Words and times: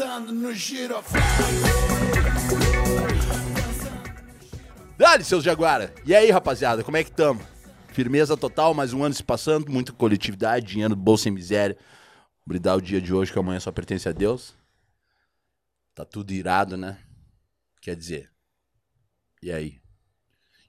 Dançando 0.00 0.32
no 0.32 0.54
giroflão. 0.54 1.22
Dale, 4.96 5.22
seus 5.24 5.44
Jaguara. 5.44 5.94
E 6.06 6.14
aí, 6.14 6.30
rapaziada, 6.30 6.82
como 6.82 6.96
é 6.96 7.04
que 7.04 7.12
tamo? 7.12 7.38
Firmeza 7.88 8.34
total, 8.34 8.72
mais 8.72 8.94
um 8.94 9.04
ano 9.04 9.14
se 9.14 9.22
passando, 9.22 9.70
muita 9.70 9.92
coletividade, 9.92 10.64
dinheiro 10.64 10.94
do 10.94 11.02
bolso 11.02 11.24
sem 11.24 11.32
miséria. 11.32 11.76
Brindar 12.46 12.78
o 12.78 12.80
dia 12.80 12.98
de 12.98 13.12
hoje, 13.12 13.30
que 13.30 13.38
amanhã 13.38 13.60
só 13.60 13.70
pertence 13.70 14.08
a 14.08 14.12
Deus. 14.12 14.56
Tá 15.94 16.06
tudo 16.06 16.32
irado, 16.32 16.78
né? 16.78 16.96
Quer 17.82 17.94
dizer. 17.94 18.30
E 19.42 19.52
aí? 19.52 19.82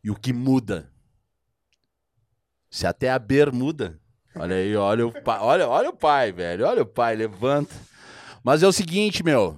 E 0.03 0.11
o 0.11 0.15
que 0.15 0.33
muda? 0.33 0.91
Se 2.69 2.85
até 2.85 3.09
a 3.09 3.17
bermuda. 3.17 3.97
Olha 4.35 4.57
aí, 4.57 4.75
olha 4.75 5.07
o 5.07 5.23
pai, 5.23 5.39
olha, 5.39 5.69
olha 5.69 5.89
o 5.89 5.95
pai, 5.95 6.33
velho. 6.33 6.67
Olha 6.67 6.81
o 6.81 6.85
pai, 6.85 7.15
levanta. 7.15 7.90
Mas 8.43 8.63
é 8.63 8.67
o 8.67 8.71
seguinte, 8.71 9.23
meu. 9.23 9.57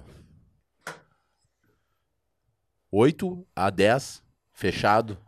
8 2.92 3.44
a 3.56 3.70
10, 3.70 4.22
fechado. 4.52 5.18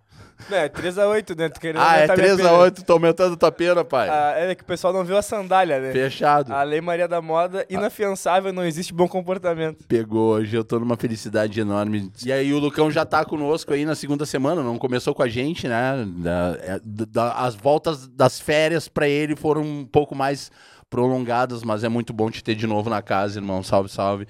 Não, 0.50 0.58
é 0.58 0.68
3x8, 0.68 1.34
né? 1.36 1.48
Tu 1.48 1.58
querendo 1.58 1.80
Ah, 1.80 1.96
é 1.96 2.02
aumentar 2.02 2.14
minha 2.16 2.26
3 2.36 2.40
a 2.40 2.50
pena. 2.50 2.52
8, 2.62 2.84
tô 2.84 2.92
aumentando 2.92 3.36
tua 3.38 3.50
pena, 3.50 3.82
pai. 3.82 4.08
Ah, 4.10 4.34
é 4.36 4.54
que 4.54 4.62
o 4.62 4.66
pessoal 4.66 4.92
não 4.92 5.02
viu 5.02 5.16
a 5.16 5.22
sandália, 5.22 5.80
né? 5.80 5.92
Fechado. 5.92 6.52
A 6.52 6.62
Lei 6.62 6.80
Maria 6.82 7.08
da 7.08 7.22
Moda, 7.22 7.64
inafiançável, 7.70 8.52
não 8.52 8.62
existe 8.62 8.92
bom 8.92 9.08
comportamento. 9.08 9.84
Pegou 9.88 10.34
hoje, 10.34 10.54
eu 10.54 10.62
tô 10.62 10.78
numa 10.78 10.96
felicidade 10.96 11.58
enorme. 11.58 12.12
E 12.24 12.30
aí 12.30 12.52
o 12.52 12.58
Lucão 12.58 12.90
já 12.90 13.06
tá 13.06 13.24
conosco 13.24 13.72
aí 13.72 13.86
na 13.86 13.94
segunda 13.94 14.26
semana, 14.26 14.62
não 14.62 14.78
começou 14.78 15.14
com 15.14 15.22
a 15.22 15.28
gente, 15.28 15.66
né? 15.66 16.06
Da- 16.18 16.56
é, 16.60 16.80
da- 16.84 17.32
as 17.38 17.54
voltas 17.54 18.06
das 18.06 18.38
férias 18.38 18.88
pra 18.88 19.08
ele 19.08 19.34
foram 19.34 19.62
um 19.62 19.86
pouco 19.86 20.14
mais 20.14 20.52
prolongadas, 20.90 21.62
mas 21.62 21.84
é 21.84 21.88
muito 21.88 22.12
bom 22.12 22.30
te 22.30 22.42
ter 22.42 22.54
de 22.54 22.66
novo 22.66 22.88
na 22.88 23.02
casa, 23.02 23.38
irmão. 23.38 23.62
Salve, 23.62 23.88
salve. 23.88 24.26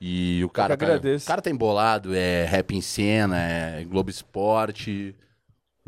E 0.00 0.42
o 0.44 0.48
cara, 0.48 0.76
tá, 0.76 0.86
o 0.86 1.26
cara 1.26 1.42
tá 1.42 1.50
embolado, 1.50 2.14
é 2.14 2.44
rap 2.44 2.74
em 2.74 2.80
cena, 2.80 3.36
é 3.36 3.84
Globo 3.84 4.10
Esporte, 4.10 5.14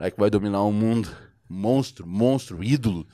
é 0.00 0.10
que 0.10 0.18
vai 0.18 0.28
dominar 0.28 0.62
o 0.62 0.72
mundo. 0.72 1.08
Monstro, 1.48 2.06
monstro, 2.06 2.62
ídolo. 2.62 3.06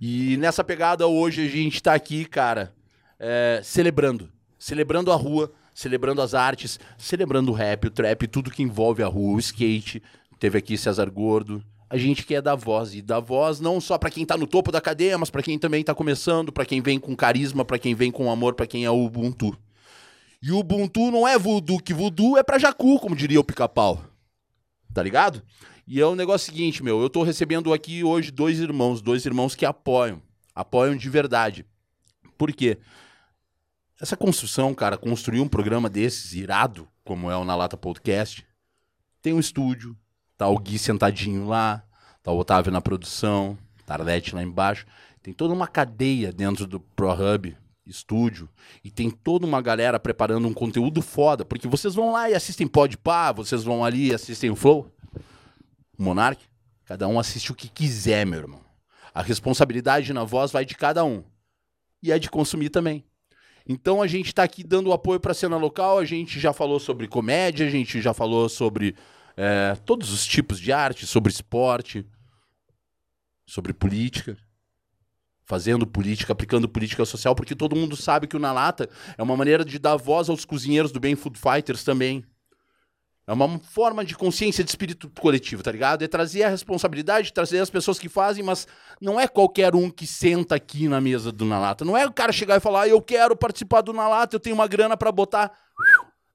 E 0.00 0.36
nessa 0.38 0.64
pegada 0.64 1.06
hoje 1.06 1.44
a 1.44 1.48
gente 1.48 1.82
tá 1.82 1.92
aqui, 1.92 2.24
cara, 2.24 2.72
é, 3.18 3.60
celebrando. 3.62 4.30
Celebrando 4.58 5.12
a 5.12 5.16
rua, 5.16 5.52
celebrando 5.74 6.22
as 6.22 6.34
artes, 6.34 6.80
celebrando 6.96 7.50
o 7.50 7.54
rap, 7.54 7.86
o 7.86 7.90
trap, 7.90 8.26
tudo 8.26 8.50
que 8.50 8.62
envolve 8.62 9.02
a 9.02 9.06
rua, 9.06 9.36
o 9.36 9.38
skate. 9.38 10.02
Teve 10.38 10.58
aqui 10.58 10.78
César 10.78 11.10
Gordo. 11.10 11.62
A 11.90 11.96
gente 11.96 12.24
quer 12.24 12.42
dar 12.42 12.54
voz 12.54 12.94
e 12.94 13.00
dar 13.00 13.20
voz 13.20 13.60
não 13.60 13.80
só 13.80 13.96
pra 13.96 14.10
quem 14.10 14.26
tá 14.26 14.36
no 14.36 14.46
topo 14.46 14.70
da 14.70 14.80
cadeia, 14.80 15.16
mas 15.16 15.30
pra 15.30 15.42
quem 15.42 15.58
também 15.58 15.82
tá 15.82 15.94
começando, 15.94 16.52
pra 16.52 16.66
quem 16.66 16.82
vem 16.82 16.98
com 16.98 17.16
carisma, 17.16 17.64
pra 17.64 17.78
quem 17.78 17.94
vem 17.94 18.10
com 18.10 18.30
amor, 18.30 18.54
pra 18.54 18.66
quem 18.66 18.84
é 18.84 18.90
Ubuntu. 18.90 19.56
E 20.42 20.52
Ubuntu 20.52 21.10
não 21.10 21.26
é 21.26 21.38
voodoo, 21.38 21.80
que 21.80 21.94
voodoo 21.94 22.36
é 22.36 22.42
pra 22.42 22.58
jacu, 22.58 22.98
como 23.00 23.16
diria 23.16 23.40
o 23.40 23.44
pica-pau. 23.44 24.04
Tá 24.92 25.02
ligado? 25.02 25.42
E 25.86 25.98
é 25.98 26.04
o 26.04 26.14
negócio 26.14 26.52
seguinte, 26.52 26.82
meu, 26.82 27.00
eu 27.00 27.08
tô 27.08 27.22
recebendo 27.22 27.72
aqui 27.72 28.04
hoje 28.04 28.30
dois 28.30 28.60
irmãos, 28.60 29.00
dois 29.00 29.24
irmãos 29.24 29.54
que 29.54 29.64
apoiam, 29.64 30.20
apoiam 30.54 30.94
de 30.94 31.08
verdade. 31.08 31.64
Por 32.36 32.52
quê? 32.52 32.78
Essa 33.98 34.16
construção, 34.16 34.74
cara, 34.74 34.98
construir 34.98 35.40
um 35.40 35.48
programa 35.48 35.88
desses, 35.88 36.34
irado, 36.34 36.86
como 37.02 37.30
é 37.30 37.36
o 37.36 37.44
Na 37.44 37.56
Lata 37.56 37.76
Podcast, 37.76 38.46
tem 39.22 39.32
um 39.32 39.40
estúdio, 39.40 39.96
tá 40.38 40.48
o 40.48 40.56
Gui 40.56 40.78
sentadinho 40.78 41.48
lá, 41.48 41.82
tá 42.22 42.30
o 42.30 42.38
Otávio 42.38 42.72
na 42.72 42.80
produção, 42.80 43.58
tá 43.84 43.94
a 43.94 43.98
Arlete 43.98 44.34
lá 44.34 44.42
embaixo. 44.42 44.86
Tem 45.20 45.34
toda 45.34 45.52
uma 45.52 45.66
cadeia 45.66 46.32
dentro 46.32 46.66
do 46.66 46.78
ProHub 46.78 47.54
estúdio 47.84 48.48
e 48.84 48.90
tem 48.90 49.10
toda 49.10 49.44
uma 49.44 49.60
galera 49.60 49.98
preparando 49.98 50.46
um 50.46 50.54
conteúdo 50.54 51.02
foda, 51.02 51.44
porque 51.44 51.66
vocês 51.66 51.94
vão 51.94 52.12
lá 52.12 52.30
e 52.30 52.34
assistem 52.34 52.68
Podpah, 52.68 53.32
vocês 53.32 53.64
vão 53.64 53.84
ali 53.84 54.08
e 54.08 54.14
assistem 54.14 54.50
o 54.50 54.56
Flow, 54.56 54.90
o 55.98 56.02
Monark, 56.02 56.42
cada 56.84 57.08
um 57.08 57.18
assiste 57.18 57.50
o 57.50 57.54
que 57.54 57.68
quiser, 57.68 58.24
meu 58.24 58.38
irmão. 58.38 58.60
A 59.12 59.22
responsabilidade 59.22 60.12
na 60.12 60.22
voz 60.22 60.52
vai 60.52 60.64
de 60.64 60.76
cada 60.76 61.04
um. 61.04 61.24
E 62.00 62.12
é 62.12 62.18
de 62.18 62.30
consumir 62.30 62.68
também. 62.68 63.04
Então 63.66 64.00
a 64.00 64.06
gente 64.06 64.32
tá 64.32 64.44
aqui 64.44 64.62
dando 64.62 64.92
apoio 64.92 65.18
pra 65.18 65.34
cena 65.34 65.56
local, 65.56 65.98
a 65.98 66.04
gente 66.04 66.38
já 66.38 66.52
falou 66.52 66.78
sobre 66.78 67.08
comédia, 67.08 67.66
a 67.66 67.70
gente 67.70 68.00
já 68.00 68.14
falou 68.14 68.48
sobre 68.48 68.94
é, 69.38 69.76
todos 69.86 70.12
os 70.12 70.26
tipos 70.26 70.58
de 70.60 70.72
arte, 70.72 71.06
sobre 71.06 71.32
esporte, 71.32 72.04
sobre 73.46 73.72
política 73.72 74.36
fazendo 75.48 75.86
política, 75.86 76.30
aplicando 76.30 76.68
política 76.68 77.06
social, 77.06 77.34
porque 77.34 77.56
todo 77.56 77.74
mundo 77.74 77.96
sabe 77.96 78.26
que 78.26 78.36
o 78.36 78.38
Na 78.38 78.52
Lata 78.52 78.86
é 79.16 79.22
uma 79.22 79.34
maneira 79.34 79.64
de 79.64 79.78
dar 79.78 79.96
voz 79.96 80.28
aos 80.28 80.44
cozinheiros 80.44 80.92
do 80.92 81.00
bem 81.00 81.16
Food 81.16 81.38
Fighters 81.38 81.82
também. 81.82 82.22
É 83.26 83.32
uma 83.32 83.58
forma 83.58 84.04
de 84.04 84.14
consciência 84.14 84.62
de 84.62 84.68
espírito 84.68 85.10
coletivo, 85.18 85.62
tá 85.62 85.72
ligado? 85.72 86.02
É 86.02 86.08
trazer 86.08 86.42
a 86.42 86.50
responsabilidade, 86.50 87.32
trazer 87.32 87.60
as 87.60 87.70
pessoas 87.70 87.98
que 87.98 88.10
fazem, 88.10 88.44
mas 88.44 88.66
não 89.00 89.18
é 89.18 89.26
qualquer 89.26 89.74
um 89.74 89.90
que 89.90 90.06
senta 90.06 90.54
aqui 90.54 90.86
na 90.86 91.00
mesa 91.00 91.32
do 91.32 91.46
Na 91.46 91.58
Lata. 91.58 91.82
Não 91.82 91.96
é 91.96 92.06
o 92.06 92.12
cara 92.12 92.30
chegar 92.30 92.56
e 92.56 92.60
falar, 92.60 92.82
"Ah, 92.82 92.88
eu 92.88 93.00
quero 93.00 93.34
participar 93.34 93.80
do 93.80 93.94
Na 93.94 94.06
Lata, 94.06 94.36
eu 94.36 94.40
tenho 94.40 94.54
uma 94.54 94.66
grana 94.66 94.98
pra 94.98 95.10
botar. 95.10 95.50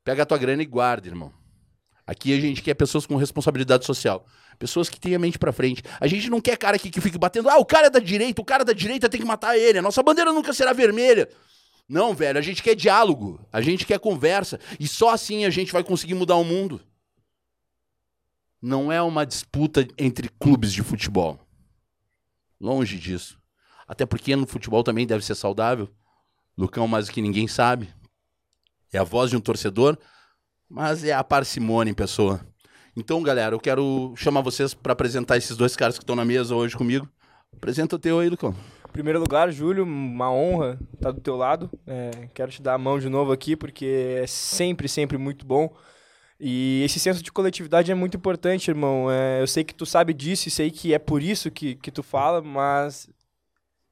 Pega 0.03 0.24
a 0.24 0.25
tua 0.25 0.40
grana 0.40 0.64
e 0.64 0.66
guarda, 0.66 1.08
irmão. 1.08 1.31
Aqui 2.06 2.34
a 2.34 2.40
gente 2.40 2.62
quer 2.62 2.74
pessoas 2.74 3.06
com 3.06 3.16
responsabilidade 3.16 3.86
social. 3.86 4.25
Pessoas 4.59 4.90
que 4.90 5.00
têm 5.00 5.16
a 5.16 5.19
mente 5.19 5.40
pra 5.40 5.53
frente. 5.53 5.81
A 6.00 6.08
gente 6.08 6.30
não 6.30 6.41
quer 6.41 6.58
cara 6.58 6.75
aqui 6.75 6.90
que 6.90 7.00
fique 7.00 7.18
batendo. 7.18 7.50
Ah, 7.50 7.58
o 7.58 7.66
cara 7.66 7.88
é 7.88 7.90
da 7.90 8.00
direita, 8.00 8.41
o 8.41 8.46
cara 8.46 8.66
da 8.66 8.74
direita 8.74 9.08
tem 9.08 9.19
que 9.19 9.25
matar 9.25 9.58
ele. 9.58 9.80
A 9.80 9.81
nossa 9.81 10.03
bandeira 10.03 10.31
nunca 10.34 10.53
será 10.53 10.74
vermelha. 10.74 11.30
Não, 11.88 12.14
velho, 12.14 12.38
a 12.38 12.41
gente 12.41 12.62
quer 12.62 12.75
diálogo. 12.75 13.40
A 13.52 13.62
gente 13.62 13.86
quer 13.86 14.00
conversa. 14.00 14.59
E 14.80 14.88
só 14.88 15.09
assim 15.09 15.46
a 15.46 15.50
gente 15.50 15.72
vai 15.72 15.84
conseguir 15.84 16.14
mudar 16.14 16.36
o 16.36 16.44
mundo. 16.44 16.81
Não 18.62 18.91
é 18.91 19.02
uma 19.02 19.25
disputa 19.25 19.85
entre 19.97 20.30
clubes 20.40 20.72
de 20.72 20.84
futebol. 20.84 21.40
Longe 22.59 22.97
disso. 22.97 23.38
Até 23.88 24.06
porque 24.06 24.35
no 24.35 24.47
futebol 24.47 24.84
também 24.84 25.06
deve 25.06 25.25
ser 25.25 25.35
saudável. 25.35 25.90
Lucão, 26.58 26.88
mais 26.88 27.08
do 27.08 27.12
que 27.12 27.22
ninguém 27.22 27.47
sabe. 27.47 27.94
É 28.91 29.00
a 29.00 29.03
voz 29.03 29.30
de 29.30 29.35
um 29.35 29.41
torcedor, 29.41 29.97
mas 30.69 31.03
é 31.03 31.13
a 31.13 31.24
parcimônia 31.24 31.91
em 31.91 31.96
pessoa. 31.96 32.41
Então, 32.96 33.24
galera, 33.24 33.56
eu 33.56 33.59
quero 33.59 34.13
chamar 34.16 34.41
vocês 34.41 34.74
para 34.74 34.94
apresentar 34.94 35.38
esses 35.38 35.57
dois 35.57 35.75
caras 35.75 35.97
que 35.97 36.03
estão 36.03 36.16
na 36.16 36.24
mesa 36.24 36.56
hoje 36.56 36.78
comigo. 36.78 37.09
Apresenta 37.56 37.96
o 37.96 38.00
teu 38.00 38.19
aí, 38.19 38.29
Lucão. 38.29 38.56
Em 38.88 38.91
primeiro 38.91 39.19
lugar, 39.19 39.52
Júlio, 39.52 39.84
uma 39.84 40.31
honra 40.31 40.78
estar 40.94 41.12
do 41.12 41.19
teu 41.19 41.35
lado. 41.35 41.72
É, 41.88 42.29
quero 42.34 42.52
te 42.52 42.62
dar 42.62 42.75
a 42.75 42.78
mão 42.78 43.00
de 43.00 43.09
novo 43.09 43.31
aqui, 43.31 43.56
porque 43.56 44.19
é 44.22 44.28
sempre, 44.28 44.88
sempre 44.88 45.18
muito 45.18 45.46
bom. 45.46 45.75
E 46.40 46.84
esse 46.84 47.00
senso 47.00 47.23
de 47.23 47.31
coletividade 47.31 47.91
é 47.91 47.96
muito 47.96 48.18
importante, 48.18 48.69
irmão. 48.69 49.09
É, 49.09 49.41
eu 49.41 49.47
sei 49.47 49.63
que 49.63 49.73
tu 49.73 49.85
sabe 49.85 50.13
disso 50.13 50.47
e 50.47 50.52
sei 50.52 50.69
que 50.69 50.94
é 50.94 51.00
por 51.00 51.23
isso 51.23 51.50
que, 51.50 51.75
que 51.75 51.90
tu 51.90 52.03
fala, 52.03 52.41
mas 52.41 53.09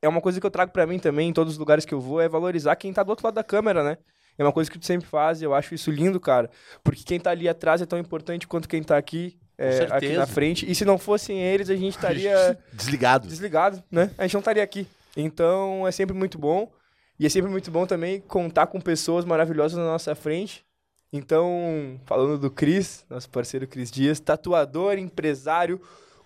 é 0.01 0.09
uma 0.09 0.21
coisa 0.21 0.39
que 0.39 0.45
eu 0.45 0.51
trago 0.51 0.71
pra 0.71 0.85
mim 0.85 0.99
também, 0.99 1.29
em 1.29 1.33
todos 1.33 1.53
os 1.53 1.59
lugares 1.59 1.85
que 1.85 1.93
eu 1.93 2.01
vou, 2.01 2.19
é 2.19 2.27
valorizar 2.27 2.75
quem 2.75 2.91
tá 2.91 3.03
do 3.03 3.09
outro 3.09 3.25
lado 3.25 3.35
da 3.35 3.43
câmera, 3.43 3.83
né? 3.83 3.97
É 4.41 4.43
uma 4.43 4.51
coisa 4.51 4.71
que 4.71 4.79
tu 4.79 4.85
sempre 4.87 5.07
faz 5.07 5.39
e 5.39 5.45
eu 5.45 5.53
acho 5.53 5.75
isso 5.75 5.91
lindo, 5.91 6.19
cara. 6.19 6.49
Porque 6.83 7.03
quem 7.03 7.19
tá 7.19 7.29
ali 7.29 7.47
atrás 7.47 7.79
é 7.79 7.85
tão 7.85 7.99
importante 7.99 8.47
quanto 8.47 8.67
quem 8.67 8.81
tá 8.81 8.97
aqui, 8.97 9.37
é, 9.55 9.83
aqui 9.91 10.13
na 10.13 10.25
frente. 10.25 10.69
E 10.69 10.73
se 10.73 10.83
não 10.83 10.97
fossem 10.97 11.39
eles, 11.39 11.69
a 11.69 11.75
gente 11.75 11.95
estaria 11.95 12.57
Desligado. 12.73 13.27
desligado, 13.27 13.83
né? 13.91 14.09
A 14.17 14.23
gente 14.23 14.33
não 14.33 14.39
estaria 14.39 14.63
aqui. 14.63 14.87
Então 15.15 15.87
é 15.87 15.91
sempre 15.91 16.15
muito 16.15 16.39
bom. 16.39 16.71
E 17.19 17.25
é 17.27 17.29
sempre 17.29 17.51
muito 17.51 17.69
bom 17.69 17.85
também 17.85 18.19
contar 18.19 18.65
com 18.65 18.81
pessoas 18.81 19.25
maravilhosas 19.25 19.77
na 19.77 19.85
nossa 19.85 20.15
frente. 20.15 20.65
Então, 21.13 21.99
falando 22.05 22.39
do 22.39 22.49
Cris, 22.49 23.05
nosso 23.07 23.29
parceiro 23.29 23.67
Cris 23.67 23.91
Dias, 23.91 24.19
tatuador, 24.19 24.97
empresário, 24.97 25.79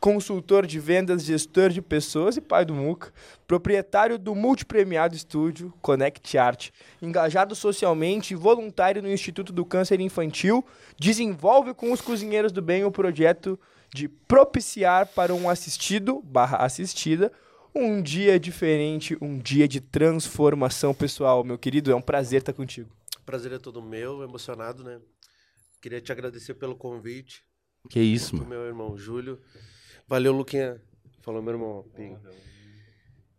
consultor 0.05 0.67
de 0.67 0.79
vendas, 0.79 1.25
gestor 1.25 1.71
de 1.71 1.81
pessoas 1.81 2.37
e 2.37 2.41
pai 2.41 2.63
do 2.63 2.75
Muca, 2.75 3.11
proprietário 3.47 4.19
do 4.19 4.35
multipremiado 4.35 5.15
estúdio 5.15 5.73
Connect 5.81 6.37
Art, 6.37 6.69
engajado 7.01 7.55
socialmente 7.55 8.31
e 8.31 8.37
voluntário 8.37 9.01
no 9.01 9.11
Instituto 9.11 9.51
do 9.51 9.65
Câncer 9.65 9.99
Infantil, 9.99 10.63
desenvolve 10.95 11.73
com 11.73 11.91
os 11.91 12.01
cozinheiros 12.01 12.51
do 12.51 12.61
bem 12.61 12.85
o 12.85 12.91
projeto 12.91 13.59
de 13.91 14.07
propiciar 14.07 15.07
para 15.07 15.33
um 15.33 15.49
assistido 15.49 16.21
barra 16.21 16.57
assistida 16.57 17.31
um 17.73 17.99
dia 17.99 18.39
diferente, 18.39 19.17
um 19.19 19.39
dia 19.39 19.67
de 19.67 19.81
transformação 19.81 20.93
pessoal. 20.93 21.43
Meu 21.43 21.57
querido, 21.57 21.91
é 21.91 21.95
um 21.95 22.01
prazer 22.01 22.41
estar 22.41 22.53
contigo. 22.53 22.95
Prazer 23.25 23.53
é 23.53 23.57
todo 23.57 23.81
meu, 23.81 24.21
emocionado, 24.21 24.83
né? 24.83 24.99
Queria 25.81 25.99
te 25.99 26.11
agradecer 26.11 26.53
pelo 26.53 26.75
convite, 26.75 27.43
Que 27.89 27.99
isso, 27.99 28.33
do 28.33 28.43
mano. 28.43 28.49
meu 28.51 28.67
irmão 28.67 28.95
Júlio. 28.95 29.41
Valeu, 30.07 30.31
Luquinha. 30.31 30.81
Falou, 31.21 31.41
meu 31.41 31.53
irmão. 31.53 31.85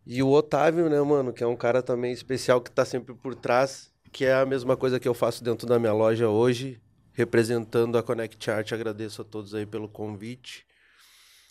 E 0.05 0.21
o 0.23 0.29
Otávio, 0.31 0.89
né, 0.89 1.01
mano, 1.01 1.33
que 1.33 1.43
é 1.43 1.47
um 1.47 1.55
cara 1.55 1.81
também 1.81 2.11
especial 2.11 2.61
que 2.61 2.71
tá 2.71 2.85
sempre 2.85 3.13
por 3.13 3.35
trás, 3.35 3.91
que 4.11 4.25
é 4.25 4.33
a 4.33 4.45
mesma 4.45 4.75
coisa 4.77 4.99
que 4.99 5.07
eu 5.07 5.13
faço 5.13 5.43
dentro 5.43 5.67
da 5.67 5.77
minha 5.79 5.93
loja 5.93 6.29
hoje, 6.29 6.81
representando 7.13 7.97
a 7.97 8.03
Connect 8.03 8.49
Art. 8.51 8.71
Agradeço 8.71 9.21
a 9.21 9.25
todos 9.25 9.53
aí 9.53 9.65
pelo 9.65 9.89
convite. 9.89 10.65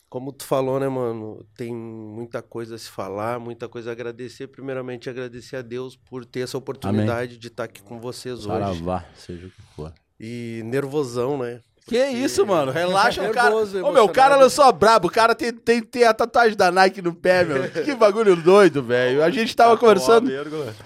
como 0.08 0.32
tu 0.32 0.44
falou, 0.44 0.78
né, 0.80 0.88
mano? 0.88 1.44
Tem 1.56 1.74
muita 1.74 2.40
coisa 2.40 2.76
a 2.76 2.78
se 2.78 2.88
falar, 2.88 3.38
muita 3.40 3.68
coisa 3.68 3.90
a 3.90 3.92
agradecer. 3.92 4.46
Primeiramente, 4.46 5.10
agradecer 5.10 5.56
a 5.56 5.62
Deus 5.62 5.96
por 5.96 6.24
ter 6.24 6.40
essa 6.40 6.56
oportunidade 6.56 7.36
de 7.38 7.48
estar 7.48 7.64
aqui 7.64 7.82
com 7.82 8.00
vocês 8.00 8.38
hoje. 8.46 8.46
Saravá, 8.46 9.04
seja 9.14 9.46
o 9.48 9.50
que 9.50 9.62
for. 9.74 9.92
E 10.18 10.62
nervosão, 10.64 11.36
né? 11.38 11.60
Que 11.86 12.04
isso, 12.04 12.44
mano? 12.44 12.72
Relaxa 12.72 13.22
o 13.30 13.32
cara. 13.32 13.50
Nervoso, 13.50 13.78
Ô, 13.84 13.92
meu, 13.92 14.04
o 14.04 14.08
cara 14.08 14.34
emocionado. 14.34 14.40
lançou 14.40 14.72
brabo. 14.72 15.06
O 15.06 15.10
cara 15.10 15.36
tem, 15.36 15.52
tem, 15.52 15.80
tem 15.80 16.02
a 16.02 16.12
tatuagem 16.12 16.56
da 16.56 16.70
Nike 16.72 17.00
no 17.00 17.14
pé, 17.14 17.44
meu. 17.44 17.70
Que 17.70 17.94
bagulho 17.94 18.34
doido, 18.34 18.82
velho. 18.82 19.22
A 19.22 19.30
gente 19.30 19.54
tava 19.54 19.78
conversando. 19.78 20.28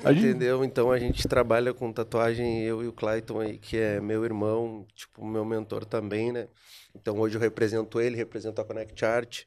A 0.04 0.12
gente... 0.12 0.26
Entendeu? 0.26 0.62
Então 0.62 0.92
a 0.92 0.98
gente 0.98 1.26
trabalha 1.26 1.72
com 1.72 1.90
tatuagem, 1.90 2.62
eu 2.64 2.84
e 2.84 2.86
o 2.86 2.92
Clayton 2.92 3.40
aí, 3.40 3.56
que 3.56 3.78
é 3.78 3.98
meu 3.98 4.26
irmão, 4.26 4.86
tipo, 4.94 5.24
meu 5.24 5.44
mentor 5.44 5.86
também, 5.86 6.32
né? 6.32 6.48
Então 6.94 7.18
hoje 7.18 7.36
eu 7.36 7.40
represento 7.40 7.98
ele, 7.98 8.14
represento 8.16 8.60
a 8.60 8.64
Connect 8.64 9.02
Art. 9.02 9.44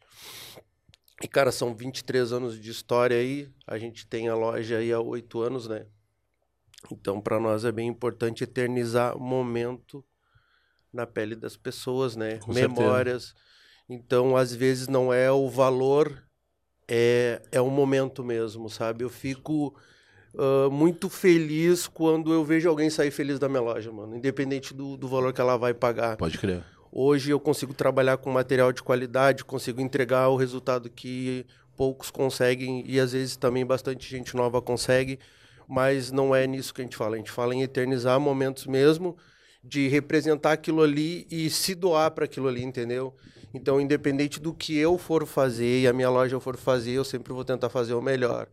E, 1.21 1.27
cara, 1.27 1.51
são 1.51 1.75
23 1.75 2.33
anos 2.33 2.59
de 2.59 2.71
história 2.71 3.15
aí. 3.15 3.47
A 3.67 3.77
gente 3.77 4.07
tem 4.07 4.27
a 4.27 4.35
loja 4.35 4.77
aí 4.77 4.91
há 4.91 4.99
oito 4.99 5.39
anos, 5.41 5.67
né? 5.67 5.85
Então, 6.91 7.21
para 7.21 7.39
nós 7.39 7.63
é 7.63 7.71
bem 7.71 7.87
importante 7.87 8.43
eternizar 8.43 9.17
momento 9.17 10.03
na 10.93 11.05
pele 11.07 11.35
das 11.35 11.57
pessoas, 11.57 12.15
né? 12.15 12.37
Com 12.37 12.53
certeza. 12.53 12.81
Memórias. 12.81 13.35
Então, 13.89 14.37
às 14.37 14.53
vezes 14.53 14.87
não 14.87 15.13
é 15.13 15.31
o 15.31 15.49
valor, 15.49 16.23
é, 16.87 17.41
é 17.51 17.59
o 17.59 17.69
momento 17.69 18.23
mesmo, 18.23 18.69
sabe? 18.69 19.03
Eu 19.03 19.09
fico 19.09 19.75
ah, 20.37 20.69
muito 20.69 21.09
feliz 21.09 21.87
quando 21.87 22.33
eu 22.33 22.43
vejo 22.43 22.67
alguém 22.67 22.89
sair 22.89 23.11
feliz 23.11 23.39
da 23.39 23.47
minha 23.47 23.61
loja, 23.61 23.91
mano. 23.91 24.15
Independente 24.15 24.73
do, 24.73 24.97
do 24.97 25.07
valor 25.07 25.33
que 25.33 25.41
ela 25.41 25.57
vai 25.57 25.73
pagar. 25.73 26.17
Pode 26.17 26.37
crer. 26.37 26.63
Hoje 26.91 27.31
eu 27.31 27.39
consigo 27.39 27.73
trabalhar 27.73 28.17
com 28.17 28.29
material 28.29 28.71
de 28.71 28.83
qualidade, 28.83 29.43
consigo 29.43 29.81
entregar 29.81 30.29
o 30.29 30.35
resultado 30.35 30.89
que 30.89 31.45
poucos 31.75 32.11
conseguem 32.11 32.83
e 32.87 32.99
às 32.99 33.13
vezes 33.13 33.35
também 33.35 33.65
bastante 33.65 34.07
gente 34.07 34.35
nova 34.35 34.61
consegue, 34.61 35.19
mas 35.67 36.11
não 36.11 36.35
é 36.35 36.45
nisso 36.45 36.71
que 36.71 36.81
a 36.81 36.83
gente 36.83 36.95
fala. 36.95 37.15
A 37.15 37.17
gente 37.17 37.31
fala 37.31 37.55
em 37.55 37.63
eternizar 37.63 38.19
momentos 38.19 38.67
mesmo, 38.67 39.17
de 39.63 39.87
representar 39.87 40.51
aquilo 40.51 40.81
ali 40.81 41.25
e 41.31 41.49
se 41.49 41.73
doar 41.73 42.11
para 42.11 42.25
aquilo 42.25 42.47
ali, 42.47 42.63
entendeu? 42.63 43.13
Então, 43.53 43.79
independente 43.79 44.39
do 44.39 44.53
que 44.53 44.75
eu 44.77 44.97
for 44.97 45.25
fazer 45.25 45.81
e 45.81 45.87
a 45.87 45.93
minha 45.93 46.09
loja 46.09 46.39
for 46.39 46.57
fazer, 46.57 46.91
eu 46.93 47.03
sempre 47.03 47.31
vou 47.31 47.45
tentar 47.45 47.69
fazer 47.69 47.93
o 47.93 48.01
melhor. 48.01 48.47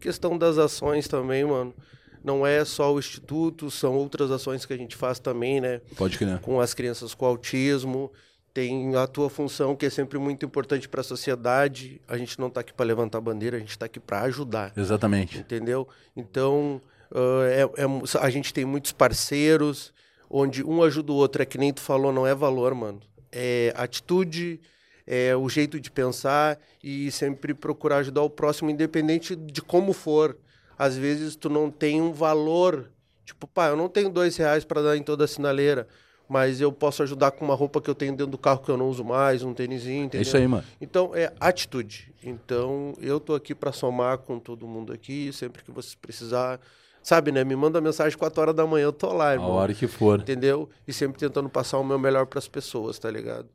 Questão 0.00 0.38
das 0.38 0.58
ações 0.58 1.08
também, 1.08 1.44
mano. 1.44 1.74
Não 2.22 2.46
é 2.46 2.64
só 2.64 2.94
o 2.94 2.98
instituto, 2.98 3.70
são 3.70 3.94
outras 3.94 4.30
ações 4.30 4.64
que 4.64 4.72
a 4.72 4.76
gente 4.76 4.94
faz 4.94 5.18
também, 5.18 5.60
né? 5.60 5.80
Pode 5.96 6.16
crer. 6.16 6.38
com 6.40 6.60
as 6.60 6.72
crianças 6.72 7.14
com 7.14 7.26
autismo. 7.26 8.12
Tem 8.54 8.94
a 8.94 9.06
tua 9.06 9.30
função 9.30 9.74
que 9.74 9.86
é 9.86 9.90
sempre 9.90 10.18
muito 10.18 10.44
importante 10.44 10.86
para 10.88 11.00
a 11.00 11.04
sociedade. 11.04 12.00
A 12.06 12.16
gente 12.18 12.38
não 12.38 12.48
está 12.48 12.60
aqui 12.60 12.72
para 12.72 12.84
levantar 12.86 13.20
bandeira, 13.20 13.56
a 13.56 13.60
gente 13.60 13.70
está 13.70 13.86
aqui 13.86 13.98
para 13.98 14.20
ajudar, 14.22 14.72
Exatamente. 14.76 15.38
entendeu? 15.38 15.88
Então 16.14 16.80
ah, 17.10 17.44
é- 17.46 17.82
é 17.82 18.18
a 18.20 18.30
gente 18.30 18.52
tem 18.54 18.64
muitos 18.66 18.92
parceiros, 18.92 19.92
onde 20.32 20.64
um 20.64 20.82
ajuda 20.82 21.12
o 21.12 21.16
outro. 21.16 21.42
É 21.42 21.46
que 21.46 21.58
nem 21.58 21.72
tu 21.72 21.80
falou, 21.82 22.12
não 22.12 22.26
é 22.26 22.34
valor, 22.34 22.74
mano. 22.74 23.00
É 23.30 23.72
atitude, 23.76 24.58
é 25.06 25.36
o 25.36 25.48
jeito 25.48 25.78
de 25.78 25.90
pensar 25.90 26.58
e 26.82 27.10
sempre 27.12 27.54
procurar 27.54 27.98
ajudar 27.98 28.22
o 28.22 28.30
próximo, 28.30 28.70
independente 28.70 29.36
de 29.36 29.60
como 29.60 29.92
for. 29.92 30.36
Às 30.78 30.96
vezes 30.96 31.36
tu 31.36 31.48
não 31.50 31.70
tem 31.70 32.00
um 32.00 32.12
valor, 32.12 32.90
tipo, 33.24 33.46
pá, 33.46 33.68
eu 33.68 33.76
não 33.76 33.88
tenho 33.88 34.10
dois 34.10 34.36
reais 34.36 34.64
para 34.64 34.82
dar 34.82 34.96
em 34.96 35.02
toda 35.02 35.24
a 35.24 35.28
sinaleira, 35.28 35.86
mas 36.28 36.60
eu 36.60 36.72
posso 36.72 37.02
ajudar 37.02 37.30
com 37.32 37.44
uma 37.44 37.54
roupa 37.54 37.80
que 37.80 37.88
eu 37.90 37.94
tenho 37.94 38.12
dentro 38.12 38.28
do 38.32 38.38
carro 38.38 38.60
que 38.60 38.70
eu 38.70 38.76
não 38.76 38.88
uso 38.88 39.04
mais, 39.04 39.42
um 39.42 39.52
tênisinho, 39.52 40.02
É 40.02 40.06
entendeu? 40.06 40.22
isso 40.22 40.36
aí, 40.36 40.48
mano. 40.48 40.64
Então, 40.80 41.14
é 41.14 41.32
atitude. 41.38 42.12
Então, 42.22 42.94
eu 43.00 43.20
tô 43.20 43.34
aqui 43.34 43.54
para 43.54 43.70
somar 43.70 44.18
com 44.18 44.38
todo 44.38 44.66
mundo 44.66 44.92
aqui, 44.92 45.30
sempre 45.32 45.62
que 45.62 45.70
vocês 45.70 45.94
precisar. 45.94 46.58
Sabe, 47.02 47.32
né? 47.32 47.42
Me 47.44 47.56
manda 47.56 47.80
mensagem 47.80 48.16
4 48.16 48.40
horas 48.40 48.54
da 48.54 48.64
manhã, 48.66 48.84
eu 48.84 48.92
tô 48.92 49.12
lá, 49.12 49.30
A 49.30 49.32
irmão. 49.32 49.50
hora 49.50 49.74
que 49.74 49.86
for. 49.88 50.20
Entendeu? 50.20 50.68
E 50.86 50.92
sempre 50.92 51.18
tentando 51.18 51.48
passar 51.48 51.78
o 51.78 51.84
meu 51.84 51.98
melhor 51.98 52.26
para 52.26 52.38
as 52.38 52.46
pessoas, 52.46 52.98
tá 52.98 53.10
ligado? 53.10 53.48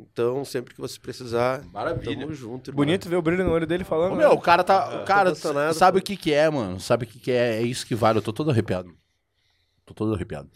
Então, 0.00 0.44
sempre 0.44 0.72
que 0.74 0.80
você 0.80 0.96
precisar, 1.00 1.64
Maravilha. 1.72 2.16
tamo 2.20 2.32
junto, 2.32 2.70
irmão. 2.70 2.76
Bonito 2.84 3.08
ver 3.08 3.16
o 3.16 3.22
brilho 3.22 3.42
no 3.44 3.50
olho 3.50 3.66
dele 3.66 3.82
falando. 3.82 4.12
Ô, 4.12 4.14
né? 4.16 4.22
meu, 4.22 4.30
o 4.32 4.40
cara 4.40 4.62
tá. 4.62 5.02
O 5.02 5.04
cara 5.04 5.34
sabe 5.74 5.98
o 5.98 6.02
que 6.02 6.16
que 6.16 6.32
é, 6.32 6.48
mano. 6.48 6.78
Sabe 6.78 7.04
o 7.04 7.06
que 7.08 7.18
que 7.18 7.32
é. 7.32 7.56
É 7.56 7.62
isso 7.62 7.84
que 7.84 7.96
vale. 7.96 8.18
Eu 8.18 8.22
tô 8.22 8.32
todo 8.32 8.48
arrepiado. 8.52 8.94
Tô 9.84 9.92
todo 9.92 10.14
arrepiado. 10.14 10.48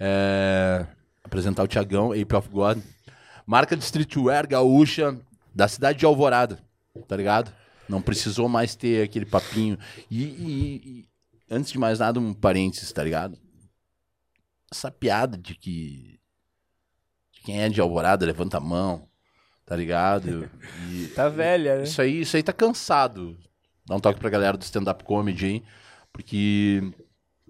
É, 0.00 0.86
Apresentar 1.22 1.62
o 1.62 1.68
Tiagão, 1.68 2.10
Ape 2.12 2.34
of 2.34 2.48
God. 2.48 2.78
Marca 3.46 3.76
de 3.76 3.84
streetwear 3.84 4.46
gaúcha 4.48 5.16
da 5.54 5.68
cidade 5.68 5.98
de 6.00 6.04
Alvorada. 6.04 6.58
Tá 7.06 7.16
ligado? 7.16 7.52
Não 7.88 8.02
precisou 8.02 8.48
mais 8.48 8.74
ter 8.74 9.04
aquele 9.04 9.24
papinho. 9.26 9.78
E, 10.10 10.22
e- 10.24 10.82
e, 11.00 11.06
antes 11.50 11.70
de 11.72 11.78
mais 11.78 11.98
nada, 11.98 12.18
um 12.20 12.32
parênteses, 12.34 12.92
tá 12.92 13.02
ligado? 13.02 13.38
Essa 14.72 14.90
piada 14.90 15.36
de 15.36 15.54
que. 15.54 16.18
de 17.32 17.40
quem 17.42 17.60
é 17.62 17.68
de 17.68 17.80
Alvorada 17.80 18.26
levanta 18.26 18.56
a 18.58 18.60
mão. 18.60 19.08
Tá 19.66 19.74
ligado? 19.76 20.50
E- 20.90 21.08
Tá 21.14 21.28
velha, 21.28 21.76
né? 21.78 21.82
isso 21.84 22.00
aí, 22.02 22.20
isso 22.20 22.36
aí 22.36 22.42
tá 22.42 22.52
cansado. 22.52 23.38
Dá 23.86 23.96
um 23.96 24.00
toque 24.00 24.20
pra 24.20 24.28
galera 24.30 24.56
do 24.56 24.62
stand-up 24.62 25.04
comedy 25.04 25.46
aí, 25.46 25.62
porque 26.12 26.82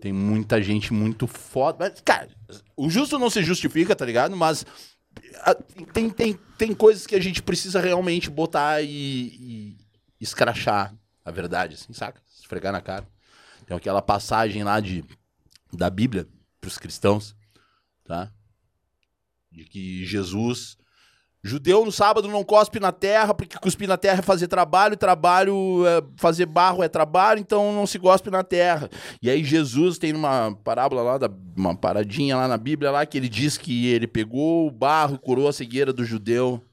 tem 0.00 0.12
muita 0.12 0.62
gente 0.62 0.92
muito 0.92 1.26
foda. 1.26 1.76
Mas, 1.80 2.00
cara, 2.00 2.28
o 2.76 2.88
justo 2.90 3.18
não 3.18 3.30
se 3.30 3.42
justifica, 3.42 3.96
tá 3.96 4.04
ligado? 4.04 4.36
Mas 4.36 4.64
tem, 5.92 6.10
tem, 6.10 6.34
tem 6.58 6.74
coisas 6.74 7.06
que 7.06 7.14
a 7.14 7.20
gente 7.20 7.42
precisa 7.42 7.80
realmente 7.80 8.28
botar 8.30 8.82
e, 8.82 8.88
e 8.88 9.76
escrachar 10.20 10.94
a 11.24 11.30
verdade, 11.30 11.74
assim, 11.74 11.92
saca? 11.92 12.20
Esfregar 12.38 12.72
na 12.72 12.80
cara. 12.80 13.06
Tem 13.66 13.76
aquela 13.76 14.02
passagem 14.02 14.62
lá 14.62 14.80
de, 14.80 15.04
da 15.72 15.88
Bíblia 15.88 16.26
pros 16.60 16.78
cristãos, 16.78 17.34
tá? 18.04 18.32
De 19.50 19.64
que 19.64 20.04
Jesus 20.04 20.76
Judeu 21.46 21.84
no 21.84 21.92
sábado 21.92 22.26
não 22.26 22.42
cospe 22.42 22.80
na 22.80 22.90
terra, 22.90 23.34
porque 23.34 23.58
cuspir 23.58 23.86
na 23.86 23.98
terra 23.98 24.20
é 24.20 24.22
fazer 24.22 24.48
trabalho, 24.48 24.96
trabalho, 24.96 25.86
é 25.86 26.02
fazer 26.16 26.46
barro 26.46 26.82
é 26.82 26.88
trabalho, 26.88 27.38
então 27.38 27.70
não 27.70 27.86
se 27.86 27.98
cospe 27.98 28.30
na 28.30 28.42
terra. 28.42 28.88
E 29.20 29.28
aí 29.28 29.44
Jesus 29.44 29.98
tem 29.98 30.14
uma 30.14 30.58
parábola 30.64 31.02
lá, 31.02 31.30
uma 31.54 31.76
paradinha 31.76 32.34
lá 32.34 32.48
na 32.48 32.56
Bíblia 32.56 32.90
lá, 32.90 33.04
que 33.04 33.18
ele 33.18 33.28
diz 33.28 33.58
que 33.58 33.88
ele 33.88 34.06
pegou 34.06 34.66
o 34.66 34.70
barro 34.70 35.16
e 35.16 35.18
curou 35.18 35.46
a 35.46 35.52
cegueira 35.52 35.92
do 35.92 36.02
judeu, 36.02 36.64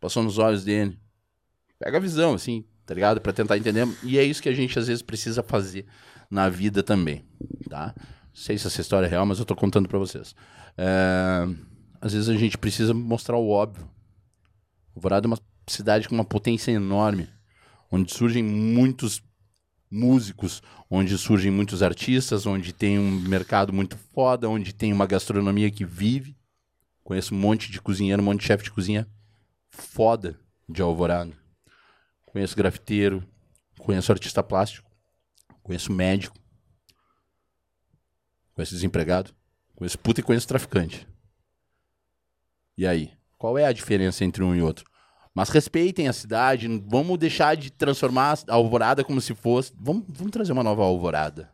passou 0.00 0.22
nos 0.22 0.38
olhos 0.38 0.64
dele. 0.64 0.98
Pega 1.78 1.98
a 1.98 2.00
visão, 2.00 2.32
assim, 2.32 2.64
tá 2.88 2.94
ligado? 2.94 3.20
Pra 3.20 3.34
tentar 3.34 3.58
entender. 3.58 3.86
E 4.02 4.18
é 4.18 4.24
isso 4.24 4.42
que 4.42 4.48
a 4.48 4.54
gente 4.54 4.78
às 4.78 4.86
vezes 4.88 5.02
precisa 5.02 5.42
fazer 5.42 5.84
na 6.30 6.48
vida 6.48 6.82
também, 6.82 7.22
tá? 7.68 7.94
Não 7.98 8.04
sei 8.32 8.56
se 8.56 8.66
essa 8.66 8.80
história 8.80 9.06
é 9.06 9.10
real, 9.10 9.26
mas 9.26 9.38
eu 9.38 9.44
tô 9.44 9.54
contando 9.54 9.86
pra 9.86 9.98
vocês. 9.98 10.34
É, 10.76 11.46
Às 12.00 12.14
vezes 12.14 12.30
a 12.30 12.34
gente 12.34 12.56
precisa 12.56 12.94
mostrar 12.94 13.36
o 13.36 13.50
óbvio. 13.50 13.86
Alvorada 14.96 15.26
é 15.26 15.28
uma 15.28 15.38
cidade 15.66 16.08
com 16.08 16.14
uma 16.14 16.24
potência 16.24 16.70
enorme, 16.70 17.28
onde 17.92 18.10
surgem 18.14 18.42
muitos 18.42 19.22
músicos, 19.90 20.62
onde 20.90 21.18
surgem 21.18 21.50
muitos 21.50 21.82
artistas, 21.82 22.46
onde 22.46 22.72
tem 22.72 22.98
um 22.98 23.20
mercado 23.20 23.70
muito 23.70 23.98
foda, 24.14 24.48
onde 24.48 24.72
tem 24.72 24.94
uma 24.94 25.06
gastronomia 25.06 25.70
que 25.70 25.84
vive. 25.84 26.34
Conheço 27.04 27.34
um 27.34 27.38
monte 27.38 27.70
de 27.70 27.82
cozinheiro, 27.82 28.22
um 28.22 28.24
monte 28.24 28.40
de 28.40 28.46
chefe 28.46 28.64
de 28.64 28.70
cozinha 28.70 29.06
foda 29.68 30.40
de 30.66 30.80
Alvorada. 30.80 31.47
Conheço 32.32 32.56
grafiteiro, 32.56 33.26
conheço 33.78 34.12
artista 34.12 34.42
plástico, 34.42 34.90
conheço 35.62 35.92
médico, 35.92 36.36
conheço 38.54 38.74
desempregado, 38.74 39.34
conheço 39.74 39.98
puta 39.98 40.20
e 40.20 40.22
conheço 40.22 40.46
traficante. 40.46 41.06
E 42.76 42.86
aí? 42.86 43.12
Qual 43.36 43.56
é 43.56 43.64
a 43.64 43.72
diferença 43.72 44.24
entre 44.24 44.42
um 44.42 44.54
e 44.54 44.62
outro? 44.62 44.84
Mas 45.34 45.48
respeitem 45.50 46.08
a 46.08 46.12
cidade, 46.12 46.66
vamos 46.86 47.18
deixar 47.18 47.56
de 47.56 47.70
transformar 47.70 48.38
a 48.48 48.54
Alvorada 48.54 49.04
como 49.04 49.20
se 49.20 49.34
fosse. 49.34 49.72
Vamos, 49.78 50.04
vamos 50.08 50.32
trazer 50.32 50.52
uma 50.52 50.64
nova 50.64 50.82
Alvorada. 50.82 51.52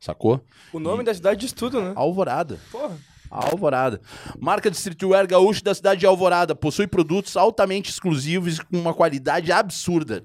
Sacou? 0.00 0.42
O 0.72 0.78
nome 0.78 1.04
da 1.04 1.12
cidade 1.12 1.40
diz 1.40 1.52
tudo, 1.52 1.80
né? 1.82 1.92
Alvorada. 1.94 2.58
Porra. 2.70 2.96
A 3.30 3.46
Alvorada. 3.46 4.00
Marca 4.38 4.70
de 4.70 4.76
streetwear 4.76 5.26
gaúcho 5.26 5.62
da 5.62 5.74
cidade 5.74 6.00
de 6.00 6.06
Alvorada. 6.06 6.54
Possui 6.54 6.86
produtos 6.86 7.36
altamente 7.36 7.90
exclusivos 7.90 8.58
e 8.58 8.64
com 8.64 8.78
uma 8.78 8.94
qualidade 8.94 9.52
absurda. 9.52 10.24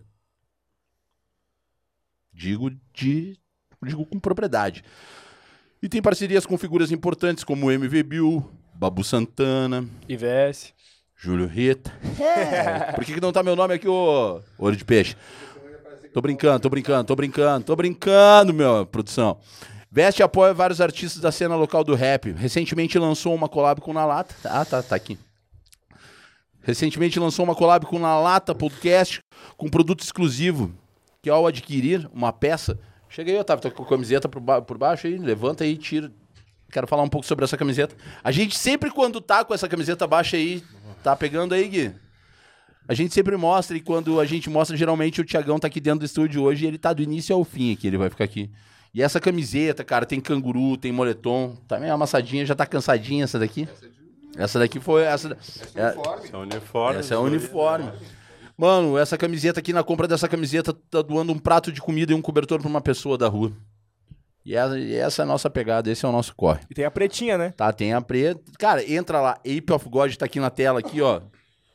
Digo 2.34 2.72
de. 2.94 3.38
Digo 3.84 4.06
com 4.06 4.20
propriedade. 4.20 4.84
E 5.82 5.90
tem 5.90 6.02
parcerias 6.02 6.46
com 6.46 6.58
figuras 6.58 6.92
importantes 6.92 7.44
como 7.44 7.70
MV 7.70 8.04
Bill, 8.04 8.50
Babu 8.74 9.04
Santana, 9.04 9.86
IVS. 10.08 10.74
Júlio 11.16 11.46
Rita. 11.46 11.92
Por 12.96 13.06
que, 13.06 13.14
que 13.14 13.22
não 13.22 13.32
tá 13.32 13.44
meu 13.44 13.56
nome 13.56 13.74
aqui, 13.74 13.88
ô 13.88 14.42
Olho 14.58 14.76
de 14.76 14.86
Peixe? 14.86 15.16
Tô 16.14 16.22
brincando, 16.22 16.60
tô 16.60 16.70
brincando, 16.70 17.04
tô 17.06 17.16
brincando, 17.16 17.66
tô 17.66 17.76
brincando, 17.76 18.54
meu, 18.54 18.86
produção. 18.86 19.40
Veste 19.96 20.24
apoia 20.24 20.56
vários 20.56 20.82
artistas 20.82 21.22
da 21.22 21.32
cena 21.32 21.56
local 21.56 21.84
do 21.84 21.94
rap. 21.94 22.32
Recentemente 22.32 22.98
lançou 22.98 23.36
uma 23.36 23.48
collab 23.48 23.80
com 23.80 23.94
Na 23.94 24.04
Lata. 24.08 24.34
Ah, 24.44 24.66
tá, 24.66 24.82
tá 24.82 24.96
aqui. 24.96 25.20
recentemente 26.64 27.20
lançou 27.20 27.46
uma 27.46 27.54
collab 27.54 27.86
com 27.86 28.00
Na 28.00 28.20
Lata 28.20 28.56
Podcast, 28.56 29.20
com 29.56 29.70
produto 29.70 30.02
exclusivo, 30.02 30.74
que 31.22 31.30
ao 31.30 31.46
adquirir 31.46 32.10
uma 32.12 32.34
peça... 32.34 32.80
Chega 33.08 33.32
aí, 33.32 33.38
Otávio, 33.38 33.62
tá 33.62 33.70
com 33.70 33.84
a 33.84 33.86
camiseta 33.86 34.28
por, 34.28 34.40
ba- 34.40 34.64
por 34.64 34.80
baixo 34.80 35.06
aí, 35.06 35.20
levanta 35.20 35.64
aí, 35.64 35.78
tira. 35.78 36.12
Quero 36.72 36.88
falar 36.88 37.04
um 37.04 37.08
pouco 37.08 37.28
sobre 37.28 37.46
essa 37.46 37.56
camiseta. 37.56 37.96
A 38.24 38.32
gente 38.32 38.58
sempre, 38.58 38.90
quando 38.90 39.22
tá 39.22 39.46
com 39.46 39.54
essa 39.54 39.70
camiseta 39.70 40.08
baixa 40.08 40.38
aí, 40.38 40.64
tá 41.04 41.16
pegando 41.16 41.54
aí, 41.54 41.68
Gui? 41.68 41.94
A 42.88 42.96
gente 42.96 43.14
sempre 43.14 43.38
mostra, 43.38 43.78
e 43.78 43.80
quando 43.80 44.20
a 44.20 44.26
gente 44.26 44.50
mostra, 44.50 44.76
geralmente 44.76 45.22
o 45.22 45.24
Tiagão 45.24 45.60
tá 45.60 45.68
aqui 45.68 45.80
dentro 45.80 46.00
do 46.00 46.06
estúdio 46.06 46.42
hoje 46.42 46.66
e 46.66 46.68
ele 46.68 46.80
tá 46.80 46.92
do 46.92 47.04
início 47.04 47.36
ao 47.36 47.44
fim 47.44 47.72
aqui, 47.72 47.86
ele 47.86 47.98
vai 48.00 48.10
ficar 48.10 48.24
aqui. 48.24 48.50
E 48.94 49.02
essa 49.02 49.20
camiseta, 49.20 49.84
cara, 49.84 50.06
tem 50.06 50.22
canguru, 50.22 50.78
tem 50.78 50.92
moletom, 50.92 51.56
tá 51.68 51.80
meio 51.80 51.94
amassadinha, 51.94 52.46
já 52.46 52.54
tá 52.54 52.66
cansadinha 52.66 53.24
essa 53.24 53.40
daqui. 53.40 53.68
Essa 54.38 54.60
daqui 54.60 54.80
foi. 54.80 55.04
Essa, 55.04 55.30
é, 55.30 55.38
Esse 55.40 55.80
é 55.80 56.38
o 56.38 56.42
uniforme. 56.42 57.00
essa 57.00 57.14
é 57.14 57.18
o 57.18 57.22
uniforme. 57.22 57.92
Mano, 58.56 58.98
essa 58.98 59.18
camiseta 59.18 59.60
aqui, 59.60 59.74
na 59.74 59.84
compra 59.84 60.08
dessa 60.08 60.28
camiseta, 60.30 60.74
tá 60.74 61.02
doando 61.02 61.32
um 61.34 61.40
prato 61.40 61.72
de 61.72 61.82
comida 61.82 62.12
e 62.12 62.16
um 62.16 62.22
cobertor 62.22 62.60
pra 62.60 62.70
uma 62.70 62.82
pessoa 62.82 63.18
da 63.18 63.28
rua. 63.28 63.52
E 64.46 64.56
essa, 64.56 64.78
e 64.78 64.94
essa 64.94 65.22
é 65.22 65.24
a 65.24 65.26
nossa 65.26 65.50
pegada, 65.50 65.90
esse 65.90 66.06
é 66.06 66.08
o 66.08 66.12
nosso 66.12 66.36
corre. 66.36 66.60
E 66.70 66.74
tem 66.76 66.86
a 66.86 66.92
pretinha, 66.92 67.38
né? 67.38 67.52
Tá, 67.56 67.72
tem 67.74 67.94
a 67.94 68.02
preta. 68.02 68.42
Cara, 68.60 68.88
entra 68.88 69.22
lá, 69.22 69.32
Ape 69.40 69.72
of 69.74 69.90
God 69.90 70.14
tá 70.16 70.26
aqui 70.26 70.40
na 70.40 70.50
tela, 70.50 70.80
aqui, 70.80 71.02
ó. 71.02 71.22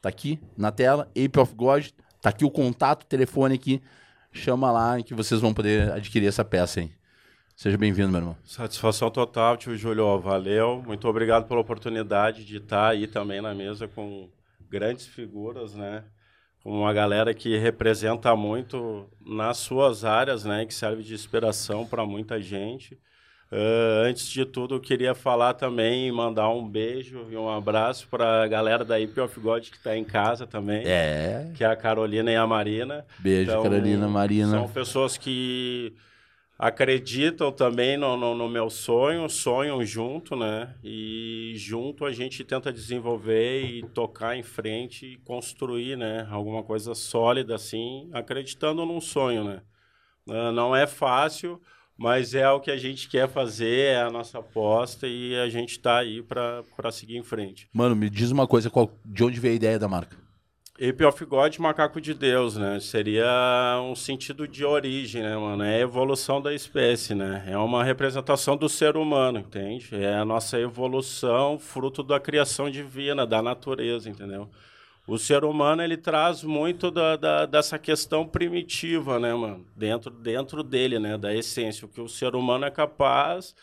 Tá 0.01 0.09
aqui 0.09 0.39
na 0.57 0.71
tela, 0.71 1.11
Ape 1.17 1.41
of 1.41 1.55
God. 1.55 1.89
Tá 2.21 2.31
aqui 2.31 2.45
o 2.45 2.51
contato, 2.51 3.07
telefone 3.07 3.55
aqui. 3.55 3.83
Chama 4.31 4.71
lá 4.71 5.03
que 5.03 5.15
vocês 5.15 5.41
vão 5.41 5.55
poder 5.55 5.91
adquirir 5.93 6.29
essa 6.29 6.45
peça 6.45 6.81
aí. 6.81 6.98
Seja 7.59 7.77
bem-vindo, 7.77 8.11
meu 8.11 8.21
irmão. 8.21 8.37
Satisfação 8.45 9.11
total, 9.11 9.57
tio 9.57 9.77
Júlio. 9.77 10.17
Valeu. 10.21 10.81
Muito 10.87 11.09
obrigado 11.09 11.49
pela 11.49 11.59
oportunidade 11.59 12.45
de 12.45 12.59
estar 12.59 12.91
aí 12.91 13.09
também 13.09 13.41
na 13.41 13.53
mesa 13.53 13.89
com 13.89 14.29
grandes 14.71 15.09
figuras, 15.09 15.75
né? 15.75 16.05
Com 16.63 16.71
uma 16.71 16.93
galera 16.93 17.35
que 17.35 17.59
representa 17.59 18.37
muito 18.37 19.09
nas 19.27 19.57
suas 19.57 20.05
áreas, 20.05 20.45
né? 20.45 20.67
Que 20.67 20.73
serve 20.73 21.03
de 21.03 21.15
inspiração 21.15 21.85
para 21.85 22.07
muita 22.07 22.41
gente. 22.41 22.97
Ah, 23.51 24.05
antes 24.07 24.29
de 24.29 24.45
tudo, 24.45 24.77
eu 24.77 24.81
queria 24.81 25.13
falar 25.13 25.55
também 25.55 26.07
e 26.07 26.13
mandar 26.13 26.49
um 26.51 26.65
beijo 26.65 27.27
e 27.29 27.37
um 27.37 27.51
abraço 27.51 28.07
para 28.07 28.45
a 28.45 28.47
galera 28.47 28.85
da 28.85 29.01
IP 29.01 29.19
of 29.21 29.41
God 29.41 29.65
que 29.69 29.77
está 29.79 29.97
em 29.97 30.05
casa 30.05 30.47
também, 30.47 30.85
É. 30.87 31.51
que 31.57 31.65
é 31.65 31.67
a 31.67 31.75
Carolina 31.75 32.31
e 32.31 32.37
a 32.37 32.47
Marina. 32.47 33.05
Beijo, 33.19 33.51
Então, 33.51 33.65
Carolina, 33.65 34.07
Marina. 34.07 34.51
São 34.53 34.69
pessoas 34.69 35.19
que 35.19 35.93
acreditam 36.59 37.53
também 37.53 37.97
no, 37.97 38.17
no, 38.17 38.35
no 38.35 38.49
meu 38.49 38.69
sonho, 38.69 39.29
sonham 39.29 39.85
junto, 39.85 40.35
né? 40.35 40.75
E 40.83 41.53
junto 41.57 42.05
a 42.05 42.13
gente 42.13 42.43
tenta 42.43 42.73
desenvolver 42.73 43.63
e 43.63 43.83
tocar 43.91 44.37
em 44.37 44.43
frente 44.43 45.07
e 45.07 45.17
construir, 45.19 45.97
né? 45.97 46.27
Alguma 46.31 46.65
coisa 46.65 46.95
sólida 46.95 47.55
assim, 47.55 48.11
acreditando 48.13 48.85
num 48.85 49.01
sonho, 49.01 49.45
né? 49.45 49.63
Ah, 50.29 50.51
Não 50.51 50.75
é 50.75 50.87
fácil, 50.87 51.61
mas 51.97 52.35
é 52.35 52.51
o 52.51 52.61
que 52.61 52.73
a 52.73 52.77
gente 52.77 53.09
quer 53.09 53.29
fazer, 53.29 53.95
é 53.95 54.03
a 54.03 54.11
nossa 54.11 54.41
aposta 54.41 55.07
e 55.07 55.37
a 55.37 55.49
gente 55.49 55.71
está 55.73 55.99
aí 55.99 56.23
para 56.23 56.91
seguir 56.91 57.17
em 57.17 57.23
frente. 57.23 57.69
Mano, 57.73 57.95
me 57.95 58.11
diz 58.11 58.33
uma 58.33 58.49
coisa, 58.49 58.69
qual, 58.69 58.99
de 59.05 59.23
onde 59.23 59.39
veio 59.39 59.53
a 59.53 59.57
ideia 59.57 59.79
da 59.79 59.87
marca? 59.87 60.28
Ape 60.81 61.05
of 61.05 61.25
God, 61.25 61.57
macaco 61.59 62.01
de 62.01 62.15
Deus, 62.15 62.57
né? 62.57 62.79
Seria 62.79 63.81
um 63.83 63.97
sentido 63.97 64.47
de 64.47 64.65
origem, 64.65 65.23
né, 65.23 65.37
mano? 65.37 65.65
É 65.65 65.77
a 65.77 65.81
evolução 65.81 66.41
da 66.41 66.55
espécie, 66.55 67.17
né? 67.17 67.45
É 67.49 67.59
uma 67.59 67.83
representação 67.83 68.57
do 68.57 68.69
ser 68.69 68.97
humano, 68.97 69.41
entende? 69.41 69.89
É 69.93 70.15
a 70.15 70.25
nossa 70.25 70.57
evolução, 70.61 71.59
fruto 71.59 72.03
da 72.05 72.21
criação 72.21 72.71
divina, 72.71 73.27
da 73.27 73.43
natureza, 73.43 74.09
entendeu? 74.09 74.49
O 75.05 75.19
ser 75.19 75.43
humano, 75.45 75.83
ele 75.83 75.97
traz 75.97 76.45
muito 76.45 76.93
da, 76.93 77.17
da- 77.17 77.47
dessa 77.47 77.77
questão 77.77 78.25
primitiva, 78.25 79.19
né, 79.19 79.35
mano? 79.35 79.67
Dentro, 79.75 80.11
dentro 80.13 80.63
dele, 80.63 81.01
né? 81.01 81.19
Da 81.19 81.35
essência. 81.35 81.87
O 81.87 81.89
que 81.89 82.01
o 82.01 82.09
ser 82.09 82.37
humano 82.37 82.65
é 82.65 82.71
capaz... 82.71 83.55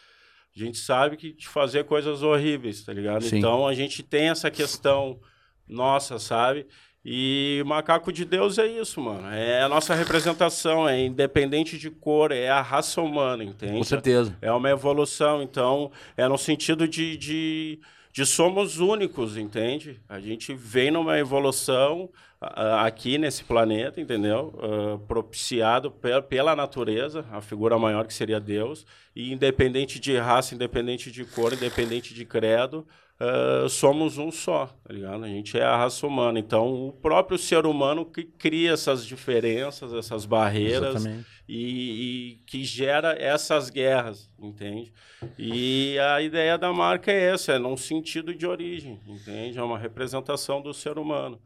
A 0.57 0.59
gente 0.63 0.77
sabe 0.77 1.17
que 1.17 1.33
de 1.33 1.49
fazer 1.49 1.83
coisas 1.83 2.23
horríveis, 2.23 2.81
tá 2.81 2.93
ligado? 2.93 3.23
Sim. 3.25 3.39
Então, 3.39 3.67
a 3.67 3.73
gente 3.73 4.01
tem 4.01 4.29
essa 4.29 4.49
questão 4.49 5.19
nossa, 5.67 6.17
sabe? 6.17 6.65
E 7.07 7.61
macaco 7.67 8.11
de 8.11 8.25
Deus 8.25 8.57
é 8.57 8.65
isso, 8.65 8.99
mano. 8.99 9.27
É 9.27 9.61
a 9.61 9.69
nossa 9.69 9.93
representação, 9.93 10.89
é 10.89 11.05
independente 11.05 11.77
de 11.77 11.91
cor, 11.91 12.31
é 12.31 12.49
a 12.49 12.61
raça 12.63 12.99
humana, 12.99 13.43
entende? 13.43 13.77
Com 13.77 13.83
certeza. 13.83 14.35
É 14.41 14.51
uma 14.51 14.71
evolução, 14.71 15.43
então 15.43 15.91
é 16.17 16.27
no 16.27 16.35
sentido 16.37 16.87
de, 16.87 17.15
de, 17.15 17.79
de 18.11 18.25
somos 18.25 18.79
únicos, 18.79 19.37
entende? 19.37 20.01
A 20.09 20.19
gente 20.19 20.51
vem 20.55 20.89
numa 20.89 21.19
evolução 21.19 22.09
aqui 22.41 23.17
nesse 23.19 23.43
planeta, 23.43 24.01
entendeu? 24.01 24.53
Ah, 24.61 24.97
propiciado 25.07 25.91
pe- 25.91 26.21
pela 26.23 26.55
natureza, 26.55 27.25
a 27.31 27.39
figura 27.41 27.77
maior 27.77 28.05
que 28.07 28.13
seria 28.13 28.39
Deus, 28.39 28.85
e 29.15 29.31
independente 29.31 29.99
de 29.99 30.17
raça, 30.17 30.53
independente 30.55 31.11
de 31.11 31.23
cor, 31.23 31.53
independente 31.53 32.13
de 32.13 32.25
credo, 32.25 32.85
ah, 33.19 33.67
somos 33.69 34.17
um 34.17 34.29
só, 34.29 34.67
tá 34.83 34.93
ligado? 34.93 35.23
A 35.23 35.27
gente 35.27 35.57
é 35.57 35.63
a 35.63 35.77
raça 35.77 36.05
humana. 36.05 36.37
Então, 36.37 36.87
o 36.87 36.91
próprio 36.91 37.37
ser 37.37 37.65
humano 37.65 38.05
que 38.05 38.23
cria 38.23 38.73
essas 38.73 39.05
diferenças, 39.05 39.93
essas 39.93 40.25
barreiras, 40.25 41.05
e, 41.47 42.33
e 42.33 42.35
que 42.45 42.63
gera 42.63 43.13
essas 43.13 43.69
guerras, 43.69 44.29
entende? 44.37 44.91
E 45.37 45.97
a 45.99 46.21
ideia 46.21 46.57
da 46.57 46.73
marca 46.73 47.11
é 47.11 47.31
essa, 47.31 47.53
é 47.53 47.59
num 47.59 47.77
sentido 47.77 48.33
de 48.35 48.45
origem, 48.45 48.99
entende? 49.07 49.57
É 49.57 49.63
uma 49.63 49.77
representação 49.77 50.61
do 50.61 50.73
ser 50.73 50.97
humano. 50.97 51.39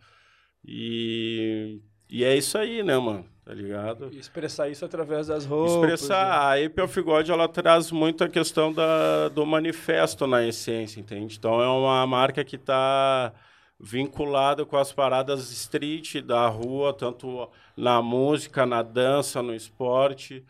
E, 0.66 1.80
e 2.10 2.24
é 2.24 2.36
isso 2.36 2.58
aí, 2.58 2.82
né, 2.84 2.98
mano? 2.98 3.25
Tá 3.46 3.54
ligado? 3.54 4.10
E 4.12 4.20
expressar 4.20 4.70
isso 4.70 4.86
através 4.86 5.28
das 5.28 5.44
roupas. 5.46 5.74
Expressar, 5.74 6.24
a 6.32 6.54
Ape 6.63 6.82
of 6.82 7.01
God, 7.01 7.30
ela 7.30 7.48
traz 7.48 7.92
muito 7.92 8.24
a 8.24 8.30
questão 8.30 8.72
da, 8.72 9.28
do 9.30 9.44
manifesto 9.46 10.28
na 10.28 10.46
essência, 10.46 11.00
entende? 11.00 11.36
Então 11.39 11.60
é 11.62 11.68
uma 11.68 12.06
marca 12.06 12.44
que 12.44 12.58
está 12.58 13.34
vinculada 13.80 14.66
com 14.66 14.78
as 14.78 14.92
paradas 14.92 15.50
street 15.51 16.18
da 16.22 16.48
rua, 16.48 16.94
tanto 16.94 17.50
na 17.75 18.01
música, 18.01 18.66
na 18.66 18.82
dança, 18.84 19.42
no 19.42 19.56
esporte, 19.56 20.44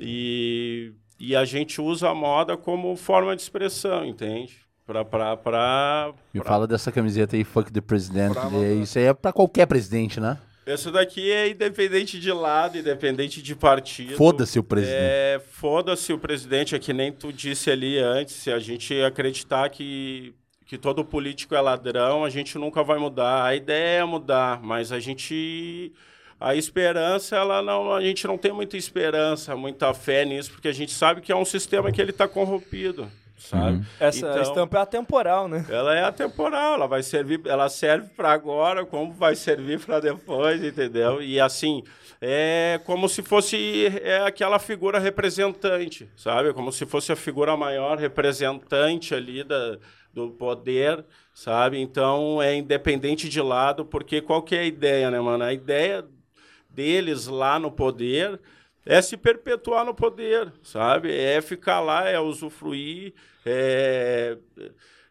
e, 0.00 0.92
e 1.18 1.34
a 1.36 1.44
gente 1.44 1.80
usa 1.80 2.08
a 2.08 2.14
moda 2.14 2.56
como 2.56 2.94
forma 2.96 3.34
de 3.36 3.42
expressão, 3.42 4.04
entende? 4.04 4.56
Pra, 4.86 5.04
pra, 5.04 5.36
pra, 5.36 6.14
Me 6.32 6.40
pra- 6.40 6.48
fala 6.48 6.66
dessa 6.66 6.92
camiseta 6.92 7.34
aí, 7.36 7.42
fuck 7.42 7.72
the 7.72 7.80
president. 7.80 8.32
Pra- 8.32 8.48
É, 8.62 8.74
isso 8.74 8.98
aí 8.98 9.06
é 9.06 9.12
pra 9.12 9.32
qualquer 9.32 9.66
presidente, 9.66 10.20
né? 10.20 10.38
Essa 10.66 10.90
daqui 10.90 11.30
é 11.30 11.48
independente 11.48 12.18
de 12.18 12.32
lado, 12.32 12.76
independente 12.76 13.40
de 13.40 13.54
partido. 13.54 14.16
Foda-se 14.16 14.58
o 14.58 14.64
presidente. 14.64 14.98
É, 14.98 15.40
foda-se 15.52 16.12
o 16.12 16.18
presidente, 16.18 16.74
é 16.74 16.78
que 16.80 16.92
nem 16.92 17.12
tu 17.12 17.32
disse 17.32 17.70
ali 17.70 17.98
antes, 17.98 18.34
se 18.34 18.50
a 18.50 18.58
gente 18.58 19.00
acreditar 19.00 19.68
que, 19.70 20.34
que 20.66 20.76
todo 20.76 21.04
político 21.04 21.54
é 21.54 21.60
ladrão, 21.60 22.24
a 22.24 22.30
gente 22.30 22.58
nunca 22.58 22.82
vai 22.82 22.98
mudar. 22.98 23.44
A 23.44 23.54
ideia 23.54 24.00
é 24.00 24.04
mudar, 24.04 24.60
mas 24.60 24.90
a 24.90 24.98
gente... 24.98 25.92
A 26.38 26.54
esperança, 26.54 27.36
ela 27.36 27.62
não, 27.62 27.94
a 27.94 28.02
gente 28.02 28.26
não 28.26 28.36
tem 28.36 28.52
muita 28.52 28.76
esperança, 28.76 29.56
muita 29.56 29.94
fé 29.94 30.24
nisso, 30.24 30.50
porque 30.50 30.68
a 30.68 30.72
gente 30.72 30.92
sabe 30.92 31.20
que 31.20 31.30
é 31.32 31.36
um 31.36 31.46
sistema 31.46 31.90
que 31.92 31.98
ele 31.98 32.10
está 32.10 32.28
corrompido, 32.28 33.10
sabe? 33.36 33.84
Essa 34.00 34.18
Então- 34.30 34.42
estampa 34.42 34.78
é 34.78 34.80
atemporal, 34.80 35.48
né? 35.48 35.64
ela 35.68 35.94
é 35.96 36.02
atemporal, 36.04 36.74
ela 36.74 36.86
vai 36.86 37.02
servir, 37.02 37.40
ela 37.46 37.68
serve 37.68 38.08
para 38.16 38.32
agora, 38.32 38.84
como 38.84 39.12
vai 39.12 39.34
servir 39.34 39.78
para 39.80 40.00
depois, 40.00 40.62
entendeu? 40.64 41.22
E 41.22 41.38
assim, 41.40 41.82
é 42.20 42.80
como 42.84 43.08
se 43.08 43.22
fosse 43.22 43.86
é 44.02 44.18
aquela 44.26 44.58
figura 44.58 44.98
representante, 44.98 46.08
sabe? 46.16 46.52
Como 46.52 46.72
se 46.72 46.86
fosse 46.86 47.12
a 47.12 47.16
figura 47.16 47.56
maior 47.56 47.98
representante 47.98 49.14
ali 49.14 49.44
da, 49.44 49.76
do 50.14 50.30
poder, 50.30 51.04
sabe? 51.34 51.78
Então 51.78 52.40
é 52.40 52.54
independente 52.54 53.28
de 53.28 53.40
lado, 53.40 53.84
porque 53.84 54.20
qual 54.22 54.42
que 54.42 54.56
é 54.56 54.60
a 54.60 54.64
ideia, 54.64 55.10
né, 55.10 55.20
mano? 55.20 55.44
A 55.44 55.52
ideia 55.52 56.04
deles 56.70 57.26
lá 57.26 57.58
no 57.58 57.70
poder 57.70 58.40
é 58.86 59.02
se 59.02 59.16
perpetuar 59.16 59.84
no 59.84 59.92
poder, 59.92 60.52
sabe? 60.62 61.14
É 61.14 61.42
ficar 61.42 61.80
lá, 61.80 62.08
é 62.08 62.18
usufruir, 62.18 63.12
é 63.44 64.38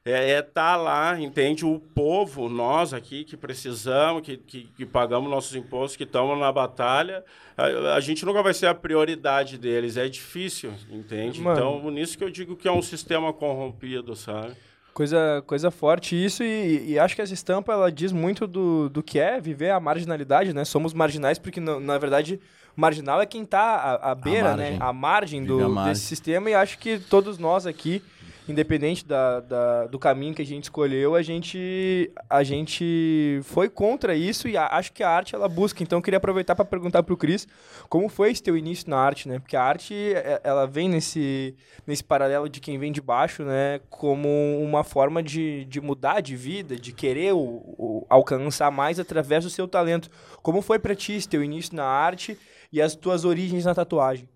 é 0.08 0.38
estar 0.38 0.76
lá, 0.76 1.20
entende? 1.20 1.66
O 1.66 1.80
povo, 1.80 2.48
nós 2.48 2.94
aqui 2.94 3.24
que 3.24 3.36
precisamos, 3.36 4.22
que, 4.22 4.38
que, 4.38 4.70
que 4.78 4.86
pagamos 4.86 5.32
nossos 5.32 5.56
impostos, 5.56 5.98
que 5.98 6.04
estamos 6.04 6.38
na 6.40 6.52
batalha, 6.52 7.26
a, 7.58 7.96
a 7.96 8.00
gente 8.00 8.24
nunca 8.24 8.44
vai 8.44 8.54
ser 8.54 8.68
a 8.68 8.76
prioridade 8.76 9.58
deles. 9.58 9.98
É 9.98 10.08
difícil, 10.08 10.72
entende? 10.92 11.42
Mano. 11.42 11.58
Então, 11.58 11.90
nisso 11.92 12.16
que 12.16 12.24
eu 12.24 12.30
digo 12.30 12.56
que 12.56 12.68
é 12.68 12.72
um 12.72 12.84
sistema 12.84 13.34
corrompido, 13.34 14.16
sabe? 14.16 14.56
Coisa, 14.94 15.44
coisa 15.48 15.72
forte 15.72 16.16
isso, 16.16 16.44
e, 16.44 16.92
e 16.92 17.00
acho 17.00 17.16
que 17.16 17.22
essa 17.22 17.34
estampa 17.34 17.74
ela 17.74 17.92
diz 17.92 18.12
muito 18.12 18.46
do, 18.46 18.88
do 18.88 19.02
que 19.02 19.20
é 19.20 19.42
viver 19.42 19.72
a 19.72 19.80
marginalidade, 19.80 20.54
né? 20.54 20.64
Somos 20.64 20.94
marginais 20.94 21.40
porque, 21.40 21.60
na, 21.60 21.80
na 21.80 21.98
verdade, 21.98 22.40
marginal 22.76 23.22
é 23.22 23.26
quem 23.26 23.46
tá 23.46 23.60
à, 23.62 24.12
à 24.12 24.16
beira, 24.16 24.56
margem. 24.56 24.72
né? 24.72 24.78
À 24.80 24.94
margem, 24.94 25.44
do, 25.46 25.70
margem. 25.70 25.94
desse 25.94 26.06
sistema, 26.06 26.50
e 26.50 26.54
acho 26.54 26.78
que 26.78 27.00
todos 27.00 27.38
nós 27.38 27.66
aqui, 27.66 28.02
independente 28.48 29.04
da, 29.06 29.40
da- 29.40 29.88
do 29.88 29.98
caminho 29.98 30.36
que 30.36 30.42
a 30.42 30.46
gente 30.46 30.66
escolheu, 30.66 31.16
a 31.16 31.22
gente, 31.24 32.12
a 32.30 32.44
gente 32.44 33.40
foi 33.44 33.68
contra 33.70 34.16
isso 34.16 34.48
e 34.48 34.56
a- 34.56 34.68
acho 34.68 34.94
que 34.94 35.02
a 35.02 35.10
arte 35.10 35.34
ela 35.34 35.50
busca. 35.50 35.82
Então 35.82 35.98
eu 35.98 36.02
queria 36.04 36.18
aproveitar 36.18 36.56
para 36.56 36.64
perguntar 36.66 37.02
pro 37.02 37.18
Cris 37.18 37.48
como 37.90 38.08
foi 38.08 38.30
esse 38.32 38.44
teu 38.44 38.56
início 38.56 38.88
na 38.90 38.98
arte, 38.98 39.28
né? 39.28 39.40
Porque 39.40 39.56
a 39.58 39.64
arte 39.64 39.94
é- 39.96 40.42
ela 40.44 40.68
vem 40.68 40.88
nesse, 40.88 41.56
nesse 41.88 42.04
paralelo 42.04 42.48
de 42.48 42.60
quem 42.60 42.78
vem 42.78 42.92
de 42.92 43.02
baixo, 43.02 43.44
né? 43.44 43.80
Como 43.90 44.30
uma 44.62 44.84
forma 44.84 45.24
de, 45.24 45.66
de 45.66 45.82
mudar 45.82 46.22
de 46.22 46.36
vida, 46.36 46.76
de 46.76 46.92
querer 46.92 47.34
o, 47.34 47.40
o- 47.40 48.06
alcançar 48.10 48.70
mais 48.70 49.00
através 49.00 49.44
do 49.44 49.50
seu 49.50 49.68
talento. 49.68 50.08
Como 50.44 50.62
foi 50.62 50.78
pra 50.78 50.94
ti 50.94 51.14
esse 51.14 51.28
teu 51.28 51.44
início 51.44 51.76
na 51.76 51.86
arte 51.86 52.38
e 52.72 52.82
as 52.82 52.96
tuas 52.96 53.26
origens 53.26 53.66
na 53.66 53.74
tatuagem? 53.76 54.30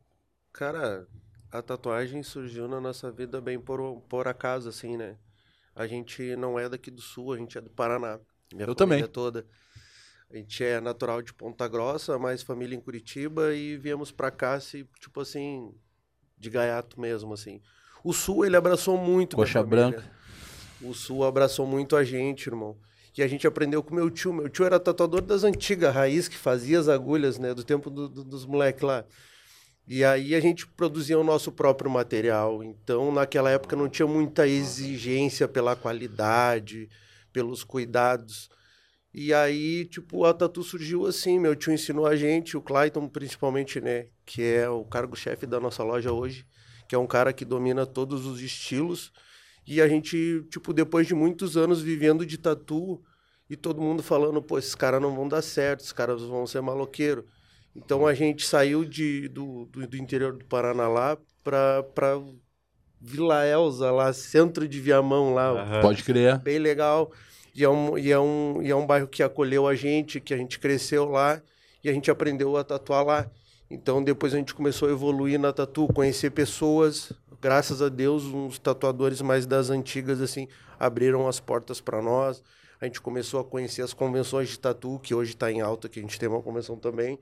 Cara, 0.54 1.08
a 1.52 1.62
tatuagem 1.62 2.24
surgiu 2.24 2.68
na 2.68 2.80
nossa 2.80 3.12
vida 3.12 3.40
bem 3.42 3.60
por, 3.60 4.02
por 4.10 4.28
acaso, 4.28 4.70
assim, 4.70 4.98
né? 4.98 5.18
A 5.76 5.88
gente 5.88 6.36
não 6.36 6.60
é 6.60 6.68
daqui 6.68 6.92
do 6.92 7.02
sul, 7.02 7.34
a 7.34 7.38
gente 7.38 7.58
é 7.58 7.62
do 7.62 7.70
Paraná. 7.70 8.20
Minha 8.54 8.68
Eu 8.68 8.76
família 8.76 9.04
também. 9.04 9.08
toda. 9.08 9.46
A 10.32 10.38
gente 10.38 10.64
é 10.64 10.80
natural 10.80 11.22
de 11.22 11.34
Ponta 11.34 11.68
Grossa, 11.68 12.20
mas 12.20 12.44
família 12.44 12.76
em 12.76 12.82
Curitiba 12.82 13.54
e 13.56 13.78
viemos 13.78 14.12
pra 14.12 14.30
cá, 14.30 14.60
se, 14.60 14.88
tipo 15.00 15.22
assim, 15.22 15.74
de 16.38 16.50
gaiato 16.50 17.00
mesmo, 17.00 17.34
assim. 17.34 17.62
O 18.04 18.14
sul, 18.14 18.46
ele 18.46 18.56
abraçou 18.56 18.98
muito 18.98 19.36
Coxa 19.36 19.64
branca. 19.64 20.04
O 20.82 20.94
sul 20.94 21.26
abraçou 21.26 21.66
muito 21.66 21.96
a 21.96 22.04
gente, 22.04 22.48
irmão. 22.48 22.78
E 23.18 23.24
a 23.24 23.28
gente 23.28 23.46
aprendeu 23.48 23.84
com 23.84 23.94
meu 23.94 24.10
tio. 24.10 24.32
Meu 24.34 24.48
tio 24.50 24.66
era 24.66 24.80
tatuador 24.80 25.22
das 25.22 25.44
antigas, 25.44 25.94
raiz, 25.94 26.28
que 26.28 26.38
fazia 26.38 26.80
as 26.80 26.88
agulhas, 26.88 27.38
né? 27.38 27.54
Do 27.54 27.64
tempo 27.64 27.90
do- 27.90 28.08
do- 28.08 28.24
dos 28.24 28.46
moleques 28.46 28.84
lá. 28.84 29.04
E 29.88 30.04
aí 30.04 30.36
a 30.36 30.40
gente 30.40 30.68
produzia 30.68 31.18
o 31.20 31.24
nosso 31.24 31.52
próprio 31.52 31.90
material. 31.90 32.64
Então, 32.64 33.12
naquela 33.12 33.50
época 33.50 33.76
não 33.76 33.90
tinha 33.90 34.08
muita 34.08 34.48
exigência 34.48 35.48
pela 35.48 35.76
qualidade, 35.76 36.88
pelos 37.34 37.64
cuidados. 37.64 38.50
E 39.12 39.34
aí, 39.34 39.86
tipo, 39.86 40.24
a 40.26 40.34
tatu 40.34 40.62
surgiu 40.64 41.08
assim. 41.08 41.40
Meu 41.40 41.56
tio 41.56 41.74
ensinou 41.74 42.06
a 42.06 42.16
gente, 42.16 42.56
o 42.56 42.62
Clayton 42.62 43.08
principalmente, 43.10 43.82
né? 43.82 44.08
Que 44.26 44.44
é 44.44 44.70
o 44.70 44.86
cargo-chefe 44.86 45.48
da 45.48 45.60
nossa 45.60 45.84
loja 45.84 46.12
hoje. 46.14 46.46
Que 46.88 46.94
é 46.96 46.98
um 46.98 47.08
cara 47.08 47.34
que 47.34 47.44
domina 47.44 47.86
todos 47.86 48.26
os 48.28 48.40
estilos. 48.42 49.12
E 49.68 49.82
a 49.82 49.88
gente, 49.88 50.46
tipo, 50.50 50.74
depois 50.74 51.08
de 51.08 51.14
muitos 51.14 51.56
anos 51.56 51.82
vivendo 51.82 52.26
de 52.26 52.38
tatu 52.38 53.02
e 53.50 53.56
todo 53.56 53.82
mundo 53.82 54.02
falando, 54.02 54.42
pô, 54.42 54.58
esses 54.58 54.76
caras 54.76 55.02
não 55.02 55.16
vão 55.16 55.28
dar 55.28 55.42
certo, 55.42 55.82
esses 55.82 55.92
caras 55.92 56.22
vão 56.22 56.46
ser 56.48 56.62
maloqueiro. 56.62 57.26
Então 57.76 58.06
a 58.06 58.14
gente 58.14 58.46
saiu 58.46 58.84
de, 58.84 59.28
do, 59.28 59.66
do, 59.66 59.88
do 59.88 59.98
interior 59.98 60.34
do 60.34 60.46
Paraná 60.46 60.88
lá 60.88 61.18
pra, 61.44 61.84
pra 61.84 62.20
Vila 63.00 63.46
Elza, 63.46 63.92
lá, 63.92 64.12
centro 64.12 64.68
de 64.68 64.80
Viamão 64.80 65.34
lá, 65.34 65.50
Aham. 65.50 65.82
Pode 65.82 66.04
crer. 66.04 66.38
bem 66.40 66.60
legal. 66.60 67.12
E 67.56 67.64
é, 67.64 67.70
um, 67.70 67.98
e, 67.98 68.12
é 68.12 68.20
um, 68.20 68.62
e 68.62 68.70
é 68.70 68.76
um 68.76 68.86
bairro 68.86 69.08
que 69.08 69.24
acolheu 69.24 69.68
a 69.68 69.76
gente, 69.76 70.20
que 70.20 70.34
a 70.34 70.38
gente 70.38 70.60
cresceu 70.60 71.06
lá 71.06 71.42
e 71.84 71.90
a 71.90 71.94
gente 71.94 72.12
aprendeu 72.12 72.56
a 72.58 72.64
tatuar 72.64 73.06
lá. 73.06 73.32
Então 73.70 74.04
depois 74.04 74.34
a 74.34 74.38
gente 74.38 74.54
começou 74.54 74.90
a 74.90 74.92
evoluir 74.92 75.40
na 75.40 75.54
tatu, 75.54 75.88
conhecer 75.88 76.32
pessoas. 76.32 77.14
Graças 77.42 77.82
a 77.82 77.88
Deus, 77.88 78.26
uns 78.26 78.60
tatuadores 78.60 79.22
mais 79.22 79.46
das 79.46 79.70
antigas 79.70 80.20
assim 80.22 80.50
abriram 80.78 81.26
as 81.26 81.40
portas 81.40 81.80
para 81.80 82.02
nós. 82.02 82.44
A 82.82 82.86
gente 82.86 83.00
começou 83.00 83.40
a 83.40 83.46
conhecer 83.46 83.82
as 83.82 83.94
convenções 83.94 84.50
de 84.50 84.60
tatu, 84.60 85.00
que 85.00 85.16
hoje 85.16 85.32
está 85.32 85.50
em 85.50 85.62
alta, 85.62 85.88
que 85.88 86.00
a 86.00 86.02
gente 86.02 86.20
tem 86.20 86.28
uma 86.28 86.42
convenção 86.42 86.76
também. 86.76 87.18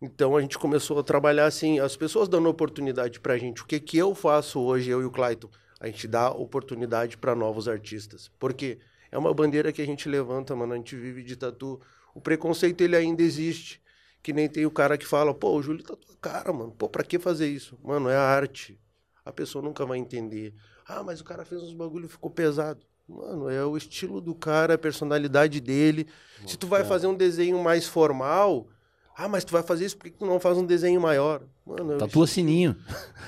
Então 0.00 0.36
a 0.36 0.42
gente 0.42 0.58
começou 0.58 0.98
a 0.98 1.02
trabalhar 1.02 1.46
assim, 1.46 1.80
as 1.80 1.96
pessoas 1.96 2.28
dando 2.28 2.50
oportunidade 2.50 3.18
pra 3.18 3.38
gente. 3.38 3.62
O 3.62 3.66
que 3.66 3.80
que 3.80 3.96
eu 3.96 4.14
faço 4.14 4.60
hoje, 4.60 4.90
eu 4.90 5.00
e 5.00 5.06
o 5.06 5.10
Clayton? 5.10 5.48
A 5.80 5.86
gente 5.86 6.06
dá 6.06 6.30
oportunidade 6.30 7.16
para 7.16 7.34
novos 7.34 7.66
artistas. 7.66 8.30
Por 8.38 8.52
quê? 8.52 8.78
É 9.10 9.16
uma 9.16 9.32
bandeira 9.32 9.72
que 9.72 9.80
a 9.80 9.86
gente 9.86 10.06
levanta, 10.06 10.54
mano. 10.54 10.74
A 10.74 10.76
gente 10.76 10.94
vive 10.96 11.22
de 11.22 11.34
tatu. 11.34 11.80
O 12.14 12.20
preconceito 12.20 12.82
ele 12.82 12.94
ainda 12.94 13.22
existe. 13.22 13.80
Que 14.22 14.34
nem 14.34 14.48
tem 14.48 14.66
o 14.66 14.70
cara 14.70 14.98
que 14.98 15.06
fala, 15.06 15.32
pô, 15.32 15.54
o 15.54 15.62
Júlio 15.62 15.82
tatua 15.82 16.14
a 16.14 16.20
cara, 16.20 16.52
mano. 16.52 16.72
Pô, 16.72 16.88
pra 16.88 17.02
que 17.02 17.18
fazer 17.18 17.48
isso? 17.48 17.78
Mano, 17.82 18.10
é 18.10 18.16
arte. 18.16 18.78
A 19.26 19.32
pessoa 19.32 19.62
nunca 19.62 19.84
vai 19.84 19.98
entender. 19.98 20.54
Ah, 20.86 21.02
mas 21.02 21.20
o 21.20 21.24
cara 21.24 21.44
fez 21.44 21.60
uns 21.60 21.74
bagulho 21.74 22.06
e 22.06 22.08
ficou 22.08 22.30
pesado. 22.30 22.80
Mano, 23.08 23.50
é 23.50 23.64
o 23.64 23.76
estilo 23.76 24.20
do 24.20 24.34
cara, 24.34 24.74
a 24.74 24.78
personalidade 24.78 25.60
dele. 25.60 26.06
Se 26.46 26.56
tu 26.56 26.68
vai 26.68 26.84
fazer 26.84 27.08
um 27.08 27.14
desenho 27.14 27.62
mais 27.62 27.86
formal, 27.86 28.68
ah, 29.16 29.28
mas 29.28 29.44
tu 29.44 29.52
vai 29.52 29.62
fazer 29.62 29.86
isso, 29.86 29.96
por 29.96 30.04
que 30.04 30.18
tu 30.18 30.26
não 30.26 30.38
faz 30.38 30.56
um 30.56 30.64
desenho 30.64 31.00
maior? 31.00 31.42
Mano, 31.66 31.94
é 31.94 31.96
Tatua 31.98 32.26
sininho. 32.26 32.76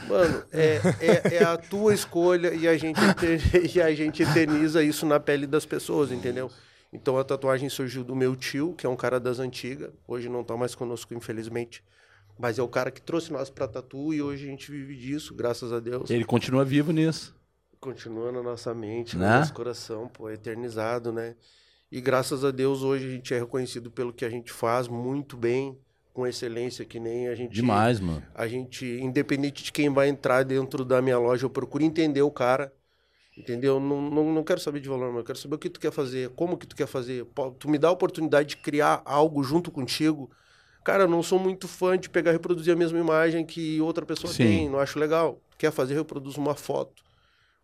Mano, 0.08 0.44
é, 0.52 0.80
é, 1.00 1.34
é 1.36 1.44
a 1.44 1.56
tua 1.56 1.94
escolha 1.94 2.54
e 2.54 2.68
a, 2.68 2.76
gente, 2.76 3.00
e 3.74 3.80
a 3.80 3.92
gente 3.92 4.22
eterniza 4.22 4.82
isso 4.82 5.04
na 5.04 5.18
pele 5.18 5.46
das 5.46 5.66
pessoas, 5.66 6.12
entendeu? 6.12 6.50
Então 6.92 7.18
a 7.18 7.24
tatuagem 7.24 7.68
surgiu 7.68 8.04
do 8.04 8.14
meu 8.14 8.36
tio, 8.36 8.74
que 8.74 8.86
é 8.86 8.88
um 8.88 8.96
cara 8.96 9.18
das 9.18 9.38
antigas. 9.38 9.90
Hoje 10.06 10.28
não 10.28 10.44
tá 10.44 10.56
mais 10.56 10.74
conosco, 10.74 11.14
infelizmente. 11.14 11.82
Mas 12.38 12.58
é 12.58 12.62
o 12.62 12.68
cara 12.68 12.90
que 12.90 13.02
trouxe 13.02 13.32
nós 13.32 13.50
pra 13.50 13.66
tatu 13.66 14.14
e 14.14 14.22
hoje 14.22 14.46
a 14.46 14.50
gente 14.50 14.70
vive 14.70 14.94
disso, 14.96 15.34
graças 15.34 15.72
a 15.72 15.80
Deus. 15.80 16.08
Ele 16.08 16.24
continua 16.24 16.64
vivo 16.64 16.92
nisso. 16.92 17.34
Continua 17.80 18.30
na 18.32 18.42
nossa 18.42 18.72
mente, 18.74 19.16
Né? 19.16 19.28
no 19.32 19.38
nosso 19.40 19.52
coração, 19.54 20.08
pô, 20.08 20.30
eternizado, 20.30 21.12
né? 21.12 21.34
E 21.90 22.00
graças 22.00 22.44
a 22.44 22.50
Deus 22.50 22.82
hoje 22.82 23.06
a 23.06 23.10
gente 23.10 23.32
é 23.34 23.38
reconhecido 23.38 23.90
pelo 23.90 24.12
que 24.12 24.24
a 24.24 24.30
gente 24.30 24.52
faz 24.52 24.88
muito 24.88 25.36
bem, 25.36 25.78
com 26.12 26.26
excelência, 26.26 26.84
que 26.84 26.98
nem 26.98 27.28
a 27.28 27.34
gente 27.34 27.52
Demais, 27.54 28.00
mano. 28.00 28.22
a 28.34 28.46
gente, 28.48 28.84
independente 28.84 29.62
de 29.62 29.70
quem 29.72 29.88
vai 29.92 30.08
entrar 30.08 30.42
dentro 30.44 30.84
da 30.84 31.00
minha 31.00 31.18
loja, 31.18 31.46
eu 31.46 31.50
procuro 31.50 31.84
entender 31.84 32.22
o 32.22 32.30
cara. 32.30 32.72
Entendeu? 33.36 33.78
Não, 33.78 34.02
não, 34.10 34.32
não 34.34 34.42
quero 34.42 34.58
saber 34.58 34.80
de 34.80 34.88
valor, 34.88 35.10
mas 35.10 35.18
eu 35.18 35.24
quero 35.24 35.38
saber 35.38 35.54
o 35.54 35.58
que 35.58 35.70
tu 35.70 35.78
quer 35.78 35.92
fazer, 35.92 36.28
como 36.30 36.58
que 36.58 36.66
tu 36.66 36.74
quer 36.74 36.88
fazer. 36.88 37.24
Tu 37.60 37.68
me 37.70 37.78
dá 37.78 37.86
a 37.86 37.92
oportunidade 37.92 38.48
de 38.48 38.56
criar 38.56 39.00
algo 39.04 39.44
junto 39.44 39.70
contigo. 39.70 40.28
Cara, 40.88 41.02
eu 41.04 41.08
não 41.08 41.22
sou 41.22 41.38
muito 41.38 41.68
fã 41.68 41.98
de 41.98 42.08
pegar 42.08 42.30
e 42.30 42.32
reproduzir 42.32 42.72
a 42.72 42.76
mesma 42.76 42.98
imagem 42.98 43.44
que 43.44 43.78
outra 43.78 44.06
pessoa 44.06 44.32
Sim. 44.32 44.42
tem. 44.44 44.70
Não 44.70 44.78
acho 44.78 44.98
legal. 44.98 45.38
Quer 45.58 45.70
fazer, 45.70 45.92
reproduz 45.92 46.38
uma 46.38 46.54
foto. 46.54 47.02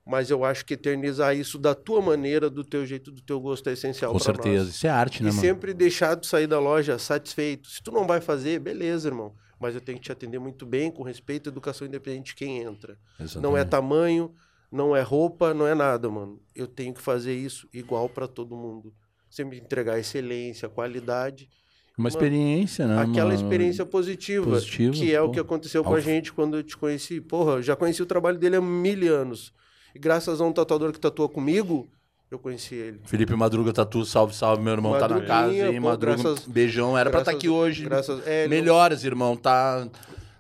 Mas 0.07 0.29
eu 0.29 0.45
acho 0.45 0.63
que 0.67 0.75
eternizar 0.75 1.35
isso 1.35 1.59
da 1.59 1.75
tua 1.75 2.03
maneira, 2.03 2.51
do 2.51 2.63
teu 2.63 2.85
jeito, 2.85 3.11
do 3.11 3.23
teu 3.23 3.41
gosto 3.41 3.67
é 3.71 3.73
essencial 3.73 4.13
Com 4.13 4.19
certeza. 4.19 4.65
nós. 4.67 4.75
Isso 4.75 4.87
é 4.87 4.91
arte, 4.91 5.23
né, 5.23 5.31
E 5.31 5.33
mano? 5.33 5.41
sempre 5.41 5.73
deixar 5.73 6.17
de 6.17 6.27
sair 6.27 6.47
da 6.47 6.61
loja 6.61 6.99
satisfeito. 6.99 7.67
Se 7.71 7.83
tu 7.83 7.91
não 7.91 8.07
vai 8.07 8.21
fazer, 8.21 8.59
beleza, 8.59 9.09
irmão. 9.09 9.33
Mas 9.59 9.75
eu 9.75 9.81
tenho 9.81 9.97
que 9.97 10.05
te 10.05 10.13
atender 10.13 10.39
muito 10.39 10.67
bem, 10.67 10.91
com 10.91 11.03
respeito, 11.03 11.49
educação 11.49 11.87
independente 11.87 12.27
de 12.27 12.35
quem 12.35 12.59
entra. 12.59 12.99
Não 13.19 13.25
é 13.25 13.25
Exatamente. 13.25 13.69
tamanho, 13.71 14.35
não 14.71 14.95
é 14.95 15.01
roupa, 15.01 15.55
não 15.55 15.67
é 15.67 15.75
nada, 15.75 16.11
mano. 16.11 16.39
Eu 16.55 16.67
tenho 16.67 16.93
que 16.93 17.01
fazer 17.01 17.35
isso 17.35 17.67
igual 17.73 18.07
pra 18.07 18.29
todo 18.29 18.55
mundo. 18.55 18.93
Sempre 19.31 19.57
entregar 19.57 19.99
excelência, 19.99 20.69
qualidade, 20.69 21.49
Uma 21.97 22.09
experiência, 22.09 22.87
né, 22.89 22.95
aquela 23.01 23.31
mano? 23.31 23.35
experiência 23.41 23.87
positiva, 23.87 24.51
Positiva, 24.51 24.93
que 24.93 25.15
é 25.15 25.21
o 25.21 25.27
pô. 25.27 25.33
que 25.33 25.41
aconteceu 25.41 25.85
com 25.85 25.95
a 25.95 26.01
gente 26.01 26.33
quando 26.33 26.57
eu 26.57 26.63
te 26.63 26.77
conheci. 26.77 27.21
Porra, 27.21 27.53
eu 27.53 27.63
já 27.63 27.77
conheci 27.77 28.03
o 28.03 28.07
trabalho 28.07 28.37
dele 28.37 28.57
há 28.57 28.61
mil 28.61 29.15
anos. 29.15 29.53
E 29.95 29.99
graças 29.99 30.41
a 30.41 30.45
um 30.45 30.53
tatuador 30.53 30.93
que 30.93 30.99
tatua 30.99 31.29
comigo, 31.29 31.87
eu 32.29 32.39
conheci 32.39 32.75
ele. 32.75 33.01
Felipe 33.05 33.33
Madruga 33.37 33.73
Tatu, 33.73 34.05
salve, 34.05 34.35
salve, 34.35 34.61
meu 34.61 34.73
irmão. 34.73 34.99
tá 34.99 35.07
na 35.09 35.21
casa, 35.21 35.55
hein? 35.55 35.81
pô, 35.81 35.89
Madruga, 35.89 36.17
graças- 36.23 36.45
beijão. 36.49 36.99
Era 36.99 37.11
pra 37.11 37.21
estar 37.21 37.31
graças- 37.31 37.39
aqui 37.39 37.49
hoje. 37.49 37.85
graças- 37.85 38.27
é, 38.27 38.45
ele 38.47 38.55
não- 38.57 38.61
Melhores, 38.63 39.05
irmão. 39.05 39.37
Tá. 39.37 39.87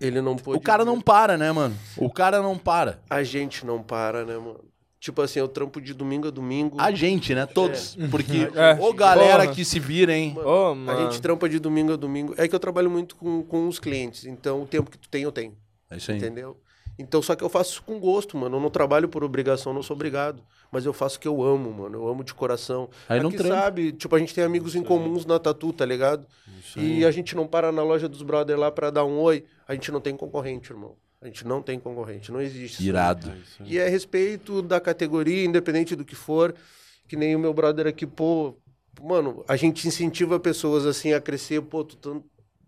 Ele 0.00 0.20
não 0.20 0.34
pôde 0.34 0.58
O 0.58 0.60
cara 0.60 0.84
não 0.84 1.00
para, 1.00 1.38
né, 1.38 1.52
mano? 1.52 1.74
O 1.96 2.10
cara 2.10 2.42
não 2.42 2.58
para. 2.58 2.98
A 3.08 3.22
gente 3.22 3.64
não 3.64 3.80
para, 3.80 4.24
né, 4.24 4.36
mano? 4.36 4.58
Tipo 5.04 5.20
assim, 5.20 5.38
eu 5.38 5.46
trampo 5.46 5.82
de 5.82 5.92
domingo 5.92 6.28
a 6.28 6.30
domingo. 6.30 6.80
A 6.80 6.90
gente, 6.90 7.34
né? 7.34 7.44
Todos. 7.44 7.94
Porque, 8.10 8.48
É. 8.54 8.72
ô 8.80 8.90
galera 8.94 9.42
Porra. 9.42 9.54
que 9.54 9.62
se 9.62 9.78
vira, 9.78 10.16
hein? 10.16 10.34
Ô, 10.42 10.68
A 10.68 10.74
mano. 10.74 11.10
gente 11.10 11.20
trampa 11.20 11.46
de 11.46 11.58
domingo 11.58 11.92
a 11.92 11.96
domingo. 11.96 12.32
É 12.38 12.48
que 12.48 12.54
eu 12.54 12.58
trabalho 12.58 12.90
muito 12.90 13.14
com, 13.16 13.42
com 13.42 13.68
os 13.68 13.78
clientes. 13.78 14.24
Então, 14.24 14.62
o 14.62 14.66
tempo 14.66 14.90
que 14.90 14.96
tu 14.96 15.06
tem, 15.10 15.22
eu 15.24 15.30
tenho. 15.30 15.54
É 15.90 15.98
isso 15.98 16.10
aí. 16.10 16.16
Entendeu? 16.16 16.56
Então, 16.98 17.20
só 17.20 17.36
que 17.36 17.44
eu 17.44 17.50
faço 17.50 17.72
isso 17.72 17.82
com 17.82 18.00
gosto, 18.00 18.34
mano. 18.38 18.56
Eu 18.56 18.60
não 18.62 18.70
trabalho 18.70 19.06
por 19.06 19.22
obrigação, 19.22 19.74
não 19.74 19.82
sou 19.82 19.94
obrigado. 19.94 20.42
Mas 20.72 20.86
eu 20.86 20.92
faço 20.94 21.18
o 21.18 21.20
que 21.20 21.28
eu 21.28 21.42
amo, 21.42 21.70
mano. 21.70 21.98
Eu 21.98 22.08
amo 22.08 22.24
de 22.24 22.32
coração. 22.32 22.88
Aí 23.06 23.20
não 23.20 23.28
Aqui 23.28 23.36
trampa. 23.36 23.54
sabe, 23.56 23.92
tipo, 23.92 24.16
a 24.16 24.18
gente 24.18 24.32
tem 24.34 24.42
amigos 24.42 24.74
em 24.74 24.82
comuns 24.82 25.26
na 25.26 25.38
Tatu, 25.38 25.70
tá 25.74 25.84
ligado? 25.84 26.24
E 26.76 27.04
a 27.04 27.10
gente 27.10 27.36
não 27.36 27.46
para 27.46 27.70
na 27.70 27.82
loja 27.82 28.08
dos 28.08 28.22
brother 28.22 28.58
lá 28.58 28.70
pra 28.70 28.88
dar 28.88 29.04
um 29.04 29.18
oi. 29.18 29.44
A 29.68 29.74
gente 29.74 29.92
não 29.92 30.00
tem 30.00 30.16
concorrente, 30.16 30.72
irmão. 30.72 30.94
A 31.24 31.26
gente 31.26 31.46
não 31.46 31.62
tem 31.62 31.80
concorrente. 31.80 32.30
Não 32.30 32.38
existe. 32.38 32.74
isso. 32.74 32.82
Irado. 32.82 33.32
E 33.64 33.78
é 33.78 33.88
respeito 33.88 34.60
da 34.60 34.78
categoria, 34.78 35.42
independente 35.42 35.96
do 35.96 36.04
que 36.04 36.14
for. 36.14 36.54
Que 37.08 37.16
nem 37.16 37.34
o 37.34 37.38
meu 37.38 37.54
brother 37.54 37.86
aqui, 37.86 38.06
pô. 38.06 38.54
Mano, 39.02 39.42
a 39.48 39.56
gente 39.56 39.88
incentiva 39.88 40.38
pessoas 40.38 40.84
assim 40.84 41.14
a 41.14 41.20
crescer. 41.22 41.62
Pô, 41.62 41.82
tu 41.82 41.96
tá, 41.96 42.20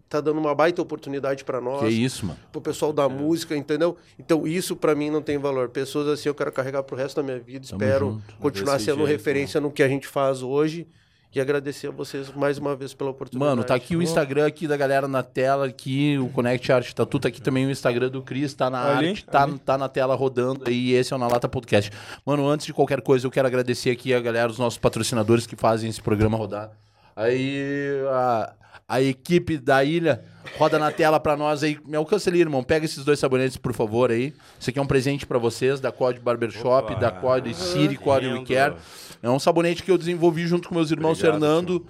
tá 0.09 0.21
dando 0.23 0.41
uma 0.41 0.55
baita 0.55 0.81
oportunidade 0.81 1.45
pra 1.45 1.61
nós. 1.61 1.81
Que 1.81 1.89
isso, 1.89 2.25
mano. 2.25 2.39
Pro 2.51 2.63
pessoal 2.63 2.95
da 2.95 3.07
música, 3.11 3.55
entendeu? 3.55 3.95
Então, 4.19 4.47
isso 4.47 4.75
pra 4.75 4.95
mim 4.95 5.11
não 5.11 5.21
tem 5.21 5.37
valor. 5.37 5.69
Pessoas 5.69 6.09
assim 6.09 6.31
eu 6.31 6.35
quero 6.35 6.51
carregar 6.51 6.83
pro 6.83 6.97
resto 6.97 7.17
da 7.17 7.23
minha 7.23 7.39
vida. 7.39 7.67
Tamo 7.69 7.83
Espero 7.83 8.11
junto. 8.13 8.37
continuar 8.39 8.75
Desse 8.75 8.87
sendo 8.87 9.07
jeito, 9.07 9.11
referência 9.11 9.61
no 9.61 9.71
que 9.71 9.83
a 9.83 9.89
gente 9.89 10.07
faz 10.07 10.41
hoje. 10.41 10.89
E 11.35 11.41
agradecer 11.41 11.89
a 11.89 11.91
vocês 11.91 12.33
mais 12.35 12.57
uma 12.57 12.75
vez 12.75 12.95
pela 12.95 13.11
oportunidade. 13.11 13.51
Mano, 13.51 13.63
tá 13.63 13.75
aqui 13.75 13.95
o 13.95 14.03
Instagram 14.03 14.47
aqui 14.47 14.67
da 14.67 14.77
galera 14.77 15.07
na 15.07 15.23
tela, 15.23 15.67
aqui 15.67 16.17
o 16.19 16.29
Connect 16.31 16.73
Art 16.73 16.93
Tatu, 16.93 17.19
tá 17.19 17.29
aqui 17.29 17.43
também 17.43 17.67
o 17.67 17.71
Instagram 17.71 18.09
do 18.09 18.23
Cris, 18.23 18.55
tá 18.55 18.71
na 18.71 18.97
Ali, 18.97 19.09
arte, 19.09 19.25
tá, 19.27 19.47
tá 19.65 19.77
na 19.77 19.89
tela 19.89 20.15
rodando 20.15 20.65
aí, 20.67 20.93
esse 20.93 21.13
é 21.13 21.17
o 21.17 21.19
Na 21.19 21.29
Lata 21.29 21.47
Podcast. 21.47 21.91
Mano, 22.25 22.49
antes 22.49 22.65
de 22.65 22.73
qualquer 22.73 23.03
coisa, 23.03 23.27
eu 23.27 23.31
quero 23.31 23.47
agradecer 23.47 23.91
aqui 23.91 24.15
a 24.15 24.21
galera, 24.21 24.51
os 24.51 24.59
nossos 24.59 24.79
patrocinadores 24.79 25.47
que 25.47 25.57
fazem 25.57 25.91
esse 25.91 26.01
programa 26.01 26.39
rodar. 26.39 26.71
Aí, 27.15 28.01
a, 28.11 28.53
a 28.89 29.03
equipe 29.03 29.59
da 29.59 29.83
ilha 29.83 30.23
roda 30.59 30.79
na 30.79 30.93
tela 30.93 31.19
pra 31.19 31.37
nós 31.37 31.63
aí. 31.63 31.79
Me 31.85 31.97
alcança 31.97 32.31
ali, 32.31 32.41
irmão. 32.41 32.63
Pega 32.63 32.85
esses 32.85 33.05
dois 33.05 33.19
sabonetes, 33.19 33.57
por 33.57 33.73
favor, 33.73 34.11
aí. 34.11 34.33
Isso 34.61 34.71
aqui 34.71 34.79
é 34.79 34.83
um 34.83 34.87
presente 34.87 35.27
pra 35.27 35.39
vocês, 35.39 35.81
da 35.81 35.91
Code 35.91 36.21
Barbershop, 36.21 36.93
Opa. 36.93 37.01
da 37.01 37.11
Code 37.11 37.55
City, 37.55 37.97
Code 37.97 38.27
We. 38.27 38.45
Care. 38.45 38.75
É 39.27 39.31
um 39.31 39.39
sabonete 39.39 39.83
que 39.83 39.91
eu 39.91 39.99
desenvolvi 39.99 40.47
junto 40.47 40.69
com 40.69 40.75
meus 40.75 40.91
irmãos 40.91 41.19
Obrigado, 41.19 41.41
Fernando, 41.41 41.87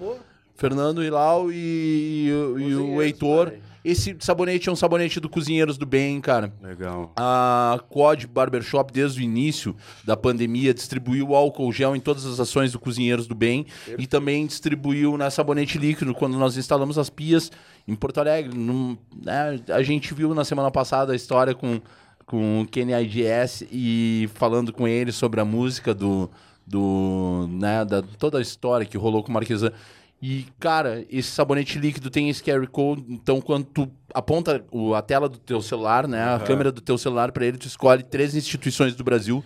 Fernando 0.54 1.04
Hilau 1.04 1.52
e, 1.52 2.26
e 2.28 2.32
o- 2.32 2.58
e 2.58 2.74
o 2.76 3.02
Heitor. 3.02 3.52
Esse 3.84 4.16
sabonete 4.18 4.68
é 4.68 4.72
um 4.72 4.74
sabonete 4.74 5.20
do 5.20 5.28
Cozinheiros 5.28 5.78
do 5.78 5.86
Bem, 5.86 6.20
cara. 6.20 6.52
Legal. 6.60 7.12
A 7.14 7.78
Cod 7.88 8.26
Barbershop, 8.26 8.92
desde 8.92 9.20
o 9.20 9.22
início 9.22 9.76
da 10.04 10.16
pandemia, 10.16 10.74
distribuiu 10.74 11.36
álcool 11.36 11.70
gel 11.72 11.94
em 11.94 12.00
todas 12.00 12.26
as 12.26 12.40
ações 12.40 12.72
do 12.72 12.80
Cozinheiros 12.80 13.28
do 13.28 13.34
Bem 13.36 13.64
e 13.96 14.04
também 14.08 14.44
distribuiu 14.44 15.16
na 15.16 15.30
sabonete 15.30 15.78
líquido 15.78 16.12
quando 16.14 16.36
nós 16.36 16.56
instalamos 16.56 16.98
as 16.98 17.08
pias 17.08 17.52
em 17.86 17.94
Porto 17.94 18.18
Alegre. 18.18 18.58
Num- 18.58 18.96
né, 19.24 19.60
a 19.68 19.82
gente 19.84 20.12
viu 20.14 20.34
na 20.34 20.44
semana 20.44 20.70
passada 20.70 21.12
a 21.12 21.16
história 21.16 21.54
com, 21.54 21.80
com 22.26 22.62
o 22.62 22.66
Kenny 22.66 22.92
IDS 22.92 23.62
e 23.70 24.28
falando 24.34 24.72
com 24.72 24.88
ele 24.88 25.12
sobre 25.12 25.38
a 25.40 25.44
música 25.44 25.94
do. 25.94 26.28
Do 26.66 27.46
né, 27.50 27.84
da, 27.84 28.02
toda 28.02 28.38
a 28.38 28.42
história 28.42 28.84
que 28.86 28.96
rolou 28.98 29.22
com 29.22 29.30
o 29.30 29.32
Marquesan. 29.34 29.70
E, 30.20 30.46
cara, 30.58 31.04
esse 31.10 31.30
sabonete 31.30 31.78
líquido 31.78 32.08
tem 32.10 32.30
esse 32.30 32.42
QR 32.42 32.66
Code, 32.68 33.04
então 33.08 33.38
quando 33.40 33.64
tu 33.66 33.90
aponta 34.14 34.64
o- 34.72 34.94
a 34.94 35.02
tela 35.02 35.28
do 35.28 35.36
teu 35.38 35.60
celular, 35.60 36.08
né, 36.08 36.22
a 36.34 36.38
câmera 36.40 36.72
do 36.72 36.80
teu 36.80 36.96
celular 36.96 37.30
para 37.32 37.44
ele, 37.44 37.58
tu 37.58 37.66
escolhe 37.66 38.02
três 38.02 38.34
instituições 38.34 38.96
do 38.96 39.04
Brasil 39.04 39.44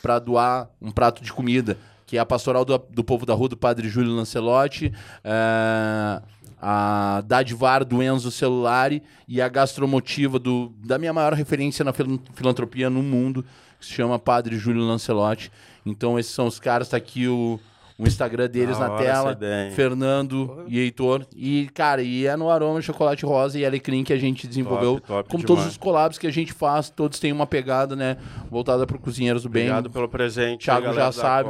para 0.00 0.18
doar 0.18 0.70
um 0.80 0.90
prato 0.90 1.22
de 1.22 1.30
comida, 1.32 1.76
que 2.06 2.16
é 2.16 2.20
a 2.20 2.24
Pastoral 2.24 2.64
do, 2.64 2.78
do 2.90 3.04
Povo 3.04 3.26
da 3.26 3.34
Rua 3.34 3.50
do 3.50 3.56
Padre 3.58 3.88
Júlio 3.90 4.12
Lancelotti, 4.16 4.90
é, 5.22 6.22
a 6.60 7.22
Dadivar 7.26 7.84
do 7.84 8.02
Enzo 8.02 8.30
Celulari 8.30 9.02
e 9.28 9.42
a 9.42 9.48
Gastromotiva 9.48 10.38
do, 10.38 10.72
da 10.84 10.96
minha 10.98 11.12
maior 11.12 11.34
referência 11.34 11.84
na 11.84 11.92
filan- 11.92 12.18
filantropia 12.34 12.88
no 12.88 13.02
mundo, 13.02 13.44
que 13.78 13.84
se 13.86 13.92
chama 13.92 14.18
Padre 14.18 14.56
Júlio 14.56 14.82
Lancelotti. 14.82 15.52
Então 15.86 16.18
esses 16.18 16.32
são 16.32 16.48
os 16.48 16.58
caras, 16.58 16.88
tá 16.88 16.96
aqui 16.96 17.28
o, 17.28 17.60
o 17.96 18.06
Instagram 18.06 18.48
deles 18.48 18.78
na 18.78 18.90
hora 18.90 19.02
tela. 19.02 19.38
Fernando 19.74 20.64
e 20.66 20.80
Heitor. 20.80 21.24
E, 21.34 21.70
cara, 21.72 22.02
e 22.02 22.26
é 22.26 22.36
no 22.36 22.50
aroma 22.50 22.82
chocolate 22.82 23.24
rosa 23.24 23.58
e 23.58 23.64
alecrim 23.64 24.02
que 24.02 24.12
a 24.12 24.18
gente 24.18 24.48
desenvolveu. 24.48 25.00
top 25.00 25.30
como 25.30 25.44
demais. 25.44 25.46
todos 25.46 25.66
os 25.66 25.76
collabs 25.78 26.18
que 26.18 26.26
a 26.26 26.30
gente 26.32 26.52
faz, 26.52 26.90
todos 26.90 27.20
têm 27.20 27.32
uma 27.32 27.46
pegada, 27.46 27.94
né? 27.94 28.16
Voltada 28.50 28.86
pro 28.86 28.98
Cozinheiros 28.98 29.44
do 29.44 29.48
Bem. 29.48 29.62
Obrigado 29.62 29.90
pelo 29.90 30.08
presente. 30.08 30.64
Thiago 30.64 30.92
já 30.92 31.12
sabe. 31.12 31.48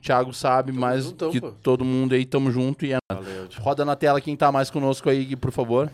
Thiago 0.00 0.32
sabe 0.32 0.70
mais 0.70 1.04
juntão, 1.04 1.30
que 1.30 1.40
pô. 1.40 1.50
todo 1.50 1.84
mundo 1.84 2.14
aí, 2.14 2.24
tamo 2.24 2.50
junto. 2.52 2.86
E 2.86 2.92
é... 2.92 2.98
Valeu. 3.12 3.48
Roda 3.58 3.84
na 3.84 3.96
tela 3.96 4.20
quem 4.20 4.36
tá 4.36 4.52
mais 4.52 4.70
conosco 4.70 5.10
aí, 5.10 5.34
por 5.34 5.50
favor. 5.50 5.90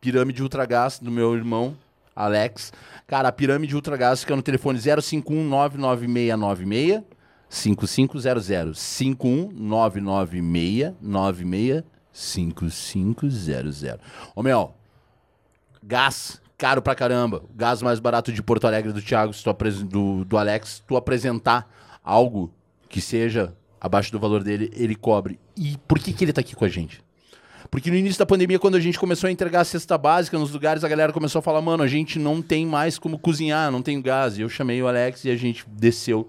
Pirâmide 0.00 0.42
Ultragás 0.42 1.00
do 1.00 1.10
meu 1.10 1.34
irmão, 1.34 1.76
Alex. 2.18 2.72
Cara, 3.06 3.28
a 3.28 3.32
Pirâmide 3.32 3.74
Ultragás 3.74 4.20
fica 4.20 4.34
no 4.34 4.42
telefone 4.42 4.80
051 4.80 5.44
99696 5.44 7.02
5500. 7.48 8.78
51 8.78 9.52
99696 9.52 11.84
5500. 12.12 13.98
Ô, 14.34 14.42
Mel, 14.42 14.74
gás 15.82 16.42
caro 16.58 16.82
pra 16.82 16.96
caramba. 16.96 17.42
Gás 17.54 17.80
mais 17.80 18.00
barato 18.00 18.32
de 18.32 18.42
Porto 18.42 18.66
Alegre 18.66 18.92
do 18.92 19.00
Thiago, 19.00 19.32
do, 19.86 20.24
do 20.24 20.36
Alex, 20.36 20.82
tu 20.86 20.96
apresentar 20.96 21.70
algo 22.02 22.52
que 22.88 23.00
seja 23.00 23.54
abaixo 23.80 24.10
do 24.10 24.18
valor 24.18 24.42
dele, 24.42 24.72
ele 24.74 24.96
cobre. 24.96 25.38
E 25.56 25.76
por 25.86 26.00
que, 26.00 26.12
que 26.12 26.24
ele 26.24 26.32
tá 26.32 26.40
aqui 26.40 26.56
com 26.56 26.64
a 26.64 26.68
gente? 26.68 27.00
Porque 27.70 27.90
no 27.90 27.96
início 27.96 28.18
da 28.18 28.26
pandemia, 28.26 28.58
quando 28.58 28.76
a 28.76 28.80
gente 28.80 28.98
começou 28.98 29.28
a 29.28 29.30
entregar 29.30 29.60
a 29.60 29.64
cesta 29.64 29.98
básica 29.98 30.38
nos 30.38 30.52
lugares, 30.52 30.84
a 30.84 30.88
galera 30.88 31.12
começou 31.12 31.40
a 31.40 31.42
falar, 31.42 31.60
mano, 31.60 31.82
a 31.82 31.86
gente 31.86 32.18
não 32.18 32.40
tem 32.40 32.66
mais 32.66 32.98
como 32.98 33.18
cozinhar, 33.18 33.70
não 33.70 33.82
tem 33.82 34.00
gás. 34.00 34.38
E 34.38 34.40
eu 34.40 34.48
chamei 34.48 34.82
o 34.82 34.88
Alex 34.88 35.24
e 35.24 35.30
a 35.30 35.36
gente 35.36 35.64
desceu 35.68 36.28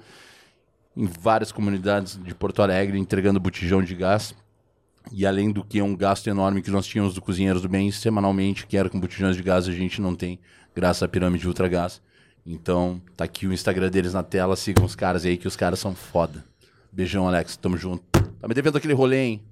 em 0.96 1.06
várias 1.06 1.52
comunidades 1.52 2.20
de 2.22 2.36
Porto 2.36 2.62
Alegre 2.62 3.00
entregando 3.00 3.40
botijão 3.40 3.82
de 3.82 3.96
gás. 3.96 4.36
E 5.12 5.26
além 5.26 5.52
do 5.52 5.64
que 5.64 5.80
é 5.80 5.84
um 5.84 5.96
gasto 5.96 6.28
enorme 6.28 6.62
que 6.62 6.70
nós 6.70 6.86
tínhamos 6.86 7.14
do 7.14 7.22
Cozinheiros 7.22 7.62
do 7.62 7.70
Bem 7.70 7.90
semanalmente, 7.90 8.68
que 8.68 8.78
era 8.78 8.90
com 8.90 9.00
botijões 9.00 9.36
de 9.36 9.42
gás, 9.42 9.68
a 9.68 9.72
gente 9.72 10.02
não 10.02 10.14
tem, 10.14 10.40
graças 10.76 11.02
à 11.02 11.08
pirâmide 11.08 11.48
Ultra 11.48 11.68
Gás. 11.68 12.02
Então, 12.46 13.02
tá 13.16 13.24
aqui 13.24 13.48
o 13.48 13.54
Instagram 13.54 13.90
deles 13.90 14.14
na 14.14 14.24
tela, 14.24 14.56
sigam 14.56 14.86
os 14.86 14.96
caras 14.96 15.26
aí, 15.26 15.38
que 15.38 15.48
os 15.48 15.56
caras 15.56 15.80
são 15.80 15.96
foda. 15.96 16.44
Beijão, 16.92 17.28
Alex, 17.28 17.56
tamo 17.58 17.78
junto. 17.78 18.04
Tá 18.12 18.48
me 18.48 18.54
devendo 18.54 18.78
aquele 18.78 18.94
rolê, 18.94 19.24
hein? 19.24 19.44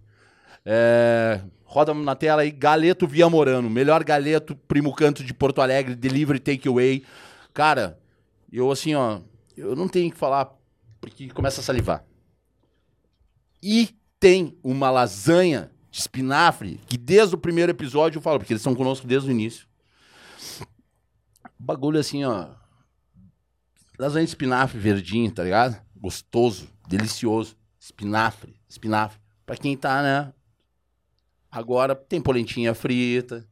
É, 0.65 1.41
roda 1.67 1.93
na 1.93 2.15
tela 2.15 2.41
aí, 2.41 2.49
Galeto 2.49 3.05
Via 3.05 3.29
Morano, 3.29 3.69
melhor 3.69 4.03
galeto, 4.03 4.55
primo 4.55 4.93
canto 4.95 5.21
de 5.23 5.33
Porto 5.33 5.61
Alegre, 5.61 5.95
delivery 5.95 6.39
takeaway. 6.39 7.03
Cara, 7.53 7.99
eu 8.51 8.71
assim, 8.71 8.95
ó, 8.95 9.19
eu 9.55 9.75
não 9.75 9.89
tenho 9.89 10.09
que 10.09 10.17
falar 10.17 10.49
porque 11.01 11.27
começa 11.29 11.59
a 11.59 11.63
salivar. 11.63 12.05
E 13.61 13.89
tem 14.17 14.57
uma 14.63 14.89
lasanha 14.89 15.69
de 15.91 15.99
espinafre 15.99 16.79
que 16.87 16.97
desde 16.97 17.35
o 17.35 17.37
primeiro 17.37 17.71
episódio 17.71 18.17
eu 18.17 18.21
falo, 18.21 18.39
porque 18.39 18.53
eles 18.53 18.61
estão 18.61 18.73
conosco 18.75 19.05
desde 19.05 19.29
o 19.29 19.31
início. 19.31 19.67
Bagulho 21.59 21.99
assim, 21.99 22.23
ó. 22.23 22.47
Lasanha 23.99 24.25
de 24.25 24.29
espinafre 24.29 24.79
verdinho, 24.79 25.31
tá 25.31 25.43
ligado? 25.43 25.81
Gostoso, 25.95 26.69
delicioso. 26.87 27.57
Espinafre, 27.79 28.55
espinafre. 28.69 29.19
Pra 29.45 29.57
quem 29.57 29.75
tá, 29.75 30.01
né? 30.01 30.33
Agora 31.51 31.95
tem 31.95 32.21
polentinha 32.21 32.73
frita, 32.73 33.47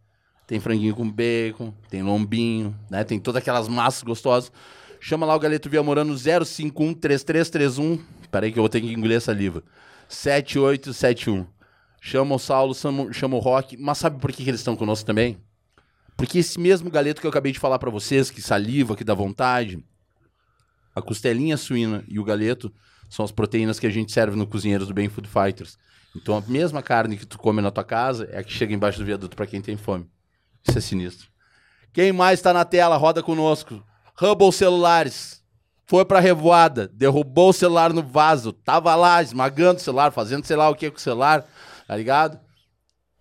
tem 0.47 0.59
franguinho 0.59 0.95
com 0.95 1.09
bacon, 1.09 1.73
tem 1.89 2.03
lombinho, 2.03 2.77
né? 2.89 3.03
Tem 3.03 3.19
todas 3.19 3.41
aquelas 3.41 3.67
massas 3.67 4.03
gostosas. 4.03 4.51
Chama 4.99 5.25
lá 5.25 5.35
o 5.35 5.39
Galeto 5.39 5.69
Via 5.69 5.81
Morano 5.81 6.15
051 6.17 6.93
3331. 6.93 8.03
Peraí 8.31 8.51
que 8.51 8.59
eu 8.59 8.63
vou 8.63 8.69
ter 8.69 8.81
que 8.81 8.91
engolir 8.91 9.17
a 9.17 9.21
saliva. 9.21 9.63
7871. 10.09 11.47
Chama 12.01 12.35
o 12.35 12.39
Saulo, 12.39 12.73
chama, 12.73 13.35
o 13.35 13.39
Rock. 13.39 13.77
Mas 13.77 13.97
sabe 13.97 14.19
por 14.19 14.31
que, 14.31 14.43
que 14.43 14.49
eles 14.49 14.61
estão 14.61 14.75
conosco 14.75 15.05
também? 15.05 15.37
Porque 16.15 16.39
esse 16.39 16.59
mesmo 16.59 16.89
galeto 16.89 17.19
que 17.19 17.27
eu 17.27 17.29
acabei 17.29 17.51
de 17.51 17.59
falar 17.59 17.79
pra 17.79 17.89
vocês, 17.89 18.29
que 18.29 18.41
saliva, 18.41 18.95
que 18.95 19.03
dá 19.03 19.13
vontade, 19.13 19.83
a 20.93 21.01
costelinha 21.01 21.57
suína 21.57 22.03
e 22.07 22.19
o 22.19 22.23
galeto 22.23 22.73
são 23.09 23.25
as 23.25 23.31
proteínas 23.31 23.79
que 23.79 23.87
a 23.87 23.89
gente 23.89 24.11
serve 24.11 24.37
no 24.37 24.47
Cozinheiros 24.47 24.87
do 24.87 24.93
Bem 24.93 25.09
Food 25.09 25.27
Fighters. 25.27 25.77
Então 26.15 26.37
a 26.37 26.41
mesma 26.41 26.81
carne 26.81 27.17
que 27.17 27.25
tu 27.25 27.37
come 27.37 27.61
na 27.61 27.71
tua 27.71 27.83
casa 27.83 28.29
é 28.31 28.39
a 28.39 28.43
que 28.43 28.53
chega 28.53 28.73
embaixo 28.73 28.99
do 28.99 29.05
viaduto 29.05 29.35
pra 29.35 29.45
quem 29.45 29.61
tem 29.61 29.75
fome. 29.75 30.09
Isso 30.67 30.77
é 30.77 30.81
sinistro. 30.81 31.27
Quem 31.91 32.11
mais 32.11 32.41
tá 32.41 32.53
na 32.53 32.65
tela, 32.65 32.97
roda 32.97 33.21
conosco. 33.21 33.83
Hubble 34.19 34.51
Celulares. 34.51 35.43
Foi 35.87 36.03
pra 36.03 36.19
revoada, 36.19 36.87
derrubou 36.87 37.49
o 37.49 37.53
celular 37.53 37.93
no 37.93 38.01
vaso, 38.01 38.51
tava 38.51 38.95
lá 38.95 39.21
esmagando 39.21 39.79
o 39.79 39.83
celular, 39.83 40.11
fazendo 40.11 40.43
sei 40.43 40.55
lá 40.55 40.67
o 40.67 40.73
que 40.73 40.89
com 40.89 40.97
o 40.97 40.99
celular, 40.99 41.45
tá 41.87 41.95
ligado? 41.95 42.39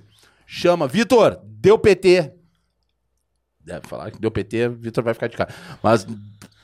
Chama, 0.53 0.89
Vitor, 0.89 1.39
deu 1.45 1.79
PT. 1.79 2.33
Deve 3.65 3.87
falar 3.87 4.11
que 4.11 4.19
deu 4.21 4.33
PT, 4.33 4.69
Vitor 4.71 5.05
vai 5.05 5.15
ficar 5.15 5.29
de 5.29 5.37
cara. 5.37 5.55
Mas, 5.81 6.05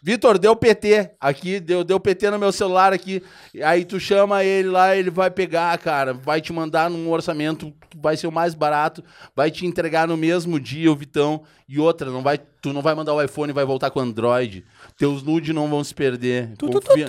Vitor, 0.03 0.39
deu 0.39 0.57
PT 0.57 1.13
aqui, 1.21 1.61
deu, 1.61 1.85
deu 1.85 2.01
PT 2.01 2.31
no 2.31 2.39
meu 2.39 2.51
celular 2.51 2.93
aqui. 2.93 3.23
Aí 3.63 3.85
tu 3.85 4.01
chama 4.01 4.43
ele 4.43 4.69
lá, 4.71 4.97
ele 4.97 5.09
vai 5.09 5.31
pegar, 5.31 5.79
cara, 5.79 6.13
vai 6.13 6.41
te 6.41 6.53
mandar 6.53 6.91
num 6.91 7.09
orçamento 7.13 7.73
que 7.89 7.97
vai 7.97 8.17
ser 8.17 8.27
o 8.27 8.33
mais 8.33 8.55
barato, 8.57 9.05
vai 9.37 9.53
te 9.53 9.65
entregar 9.65 10.09
no 10.09 10.17
mesmo 10.17 10.59
dia, 10.59 10.91
o 10.91 10.97
Vitão. 10.97 11.45
E 11.69 11.79
outra, 11.79 12.11
não 12.11 12.23
vai, 12.23 12.39
tu 12.39 12.73
não 12.73 12.83
vai 12.83 12.95
mandar 12.97 13.15
o 13.15 13.23
iPhone 13.23 13.53
vai 13.53 13.65
voltar 13.65 13.91
com 13.93 14.01
o 14.01 14.03
Android. 14.03 14.65
Teus 14.99 15.23
nudes 15.23 15.55
não 15.55 15.69
vão 15.69 15.85
se 15.85 15.95
perder. 15.95 16.57
Confia- 16.81 17.07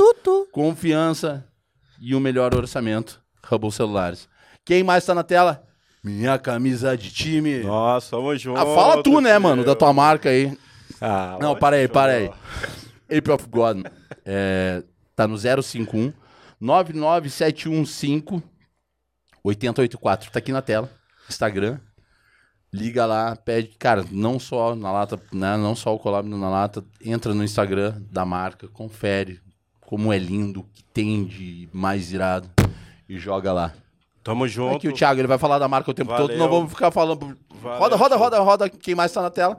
Confiança 0.51 1.43
e 1.99 2.13
o 2.13 2.19
melhor 2.19 2.53
orçamento. 2.53 3.19
Hubble 3.49 3.71
Celulares. 3.71 4.29
Quem 4.63 4.83
mais 4.83 5.03
tá 5.03 5.15
na 5.15 5.23
tela? 5.23 5.63
Minha 6.07 6.39
camisa 6.39 6.97
de 6.97 7.11
time. 7.11 7.59
Nossa, 7.63 8.11
tamo 8.11 8.33
junto. 8.37 8.57
Ah, 8.59 8.65
fala 8.65 9.03
tu, 9.03 9.19
né, 9.19 9.37
mano, 9.37 9.65
da 9.65 9.75
tua 9.75 9.91
marca 9.91 10.29
aí. 10.29 10.57
Ah, 11.01 11.37
Não, 11.41 11.53
para 11.53 11.75
aí, 11.75 11.87
para 11.89 12.13
aí. 12.13 12.31
Ape 13.11 13.29
of 13.29 13.45
God. 13.49 13.85
É, 14.25 14.81
tá 15.13 15.27
no 15.27 15.37
051 15.37 16.13
99715 16.61 18.41
8084. 19.43 20.31
Tá 20.31 20.39
aqui 20.39 20.53
na 20.53 20.61
tela. 20.61 20.89
Instagram. 21.29 21.77
Liga 22.73 23.05
lá, 23.05 23.35
pede, 23.35 23.75
cara, 23.77 24.05
não 24.09 24.39
só 24.39 24.75
na 24.75 24.91
lata, 24.91 25.19
né, 25.31 25.55
não 25.57 25.75
só 25.75 25.93
o 25.93 25.99
collab 25.99 26.27
na 26.29 26.49
lata, 26.49 26.83
entra 27.03 27.33
no 27.33 27.43
Instagram 27.43 28.01
da 28.11 28.25
marca, 28.25 28.67
confere 28.67 29.39
como 29.79 30.11
é 30.11 30.19
lindo, 30.19 30.59
o 30.59 30.63
que 30.63 30.83
tem 30.83 31.23
de 31.23 31.69
mais 31.71 32.11
irado 32.11 32.49
e 33.07 33.17
joga 33.17 33.53
lá. 33.53 33.73
Tamo 34.27 34.45
junto. 34.45 34.75
Aqui 34.75 34.89
o 34.89 34.93
Thiago, 34.93 35.21
ele 35.21 35.27
vai 35.27 35.37
falar 35.37 35.57
da 35.57 35.69
marca 35.69 35.89
o 35.89 35.93
tempo 35.93 36.09
todo, 36.11 36.23
Valeu. 36.27 36.37
não 36.37 36.49
vamos 36.49 36.69
ficar 36.69 36.91
falando. 36.91 37.37
Valeu, 37.61 37.79
roda, 37.79 37.95
roda, 37.95 38.17
roda, 38.17 38.39
roda, 38.39 38.69
quem 38.69 38.93
mais 38.93 39.09
tá 39.09 39.21
na 39.21 39.29
tela? 39.29 39.57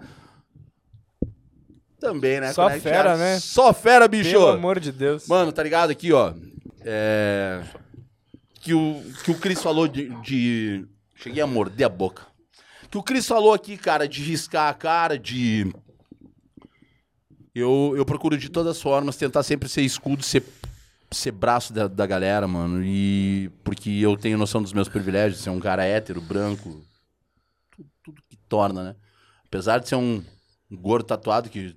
Também, 1.99 2.39
né? 2.39 2.53
Só 2.53 2.69
fera, 2.69 3.17
né? 3.17 3.41
Só 3.41 3.73
fera, 3.73 4.07
bicho! 4.07 4.31
Pelo 4.33 4.49
amor 4.49 4.79
de 4.79 4.93
Deus. 4.93 5.27
Mano, 5.27 5.53
tá 5.53 5.63
ligado 5.63 5.89
aqui, 5.89 6.13
ó. 6.13 6.35
É... 6.85 7.63
Que 8.61 8.75
o, 8.75 9.03
que 9.25 9.31
o 9.31 9.39
Cris 9.39 9.63
falou 9.63 9.89
de, 9.89 10.11
de- 10.21 10.87
Cheguei 11.17 11.43
a 11.43 11.47
morder 11.47 11.87
a 11.87 11.89
boca. 11.89 12.27
Que 12.91 12.99
o 12.99 13.03
Cris 13.03 13.27
falou 13.27 13.55
aqui, 13.55 13.75
cara, 13.79 14.07
de 14.07 14.23
riscar 14.23 14.69
a 14.69 14.75
cara, 14.75 15.19
de. 15.19 15.73
Eu, 17.55 17.95
eu 17.97 18.05
procuro 18.05 18.37
de 18.37 18.51
todas 18.51 18.77
as 18.77 18.83
formas 18.83 19.17
tentar 19.17 19.43
sempre 19.43 19.67
ser 19.67 19.81
escudo, 19.81 20.23
ser, 20.23 20.45
ser 21.11 21.33
braço 21.33 21.73
da, 21.73 21.87
da 21.87 22.07
galera, 22.07 22.47
mano. 22.47 22.83
E. 22.85 23.51
Porque 23.65 23.91
eu 23.91 24.17
tenho 24.17 24.39
noção 24.39 24.63
dos 24.63 24.73
meus 24.73 24.89
privilégios, 24.89 25.41
ser 25.41 25.51
um 25.51 25.61
cara 25.61 25.85
hétero, 25.85 26.21
branco. 26.21 26.83
Tudo, 27.71 27.89
tudo 28.03 28.23
que 28.29 28.37
torna, 28.49 28.83
né? 28.83 28.97
Apesar 29.45 29.79
de 29.79 29.89
ser 29.89 29.97
um 29.97 30.23
gordo 30.71 31.07
tatuado 31.07 31.49
que 31.49 31.75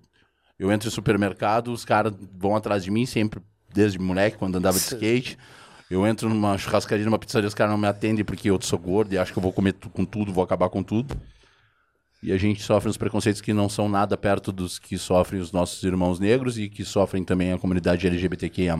eu 0.59 0.71
entro 0.71 0.87
em 0.87 0.91
supermercado, 0.91 1.71
os 1.71 1.85
caras 1.85 2.13
vão 2.37 2.55
atrás 2.55 2.83
de 2.83 2.91
mim 2.91 3.05
sempre, 3.05 3.41
desde 3.73 3.97
moleque, 3.97 4.37
quando 4.37 4.57
andava 4.57 4.77
de 4.77 4.83
skate. 4.83 5.37
Eu 5.89 6.05
entro 6.05 6.29
numa 6.29 6.57
churrascaria, 6.57 7.03
numa 7.03 7.19
pizzaria, 7.19 7.47
os 7.47 7.53
caras 7.53 7.71
não 7.71 7.77
me 7.77 7.87
atendem 7.87 8.23
porque 8.23 8.49
eu 8.49 8.61
sou 8.61 8.79
gordo 8.79 9.13
e 9.13 9.17
acho 9.17 9.33
que 9.33 9.39
eu 9.39 9.43
vou 9.43 9.51
comer 9.51 9.73
com 9.73 10.05
tudo, 10.05 10.31
vou 10.31 10.43
acabar 10.43 10.69
com 10.69 10.83
tudo. 10.83 11.19
E 12.23 12.31
a 12.31 12.37
gente 12.37 12.61
sofre 12.61 12.89
uns 12.89 12.97
preconceitos 12.97 13.41
que 13.41 13.51
não 13.51 13.67
são 13.67 13.89
nada 13.89 14.15
perto 14.15 14.51
dos 14.51 14.77
que 14.77 14.97
sofrem 14.97 15.41
os 15.41 15.51
nossos 15.51 15.81
irmãos 15.83 16.19
negros 16.19 16.57
e 16.57 16.69
que 16.69 16.85
sofrem 16.85 17.25
também 17.25 17.51
a 17.51 17.57
comunidade 17.57 18.05
LGBTQIA+. 18.05 18.77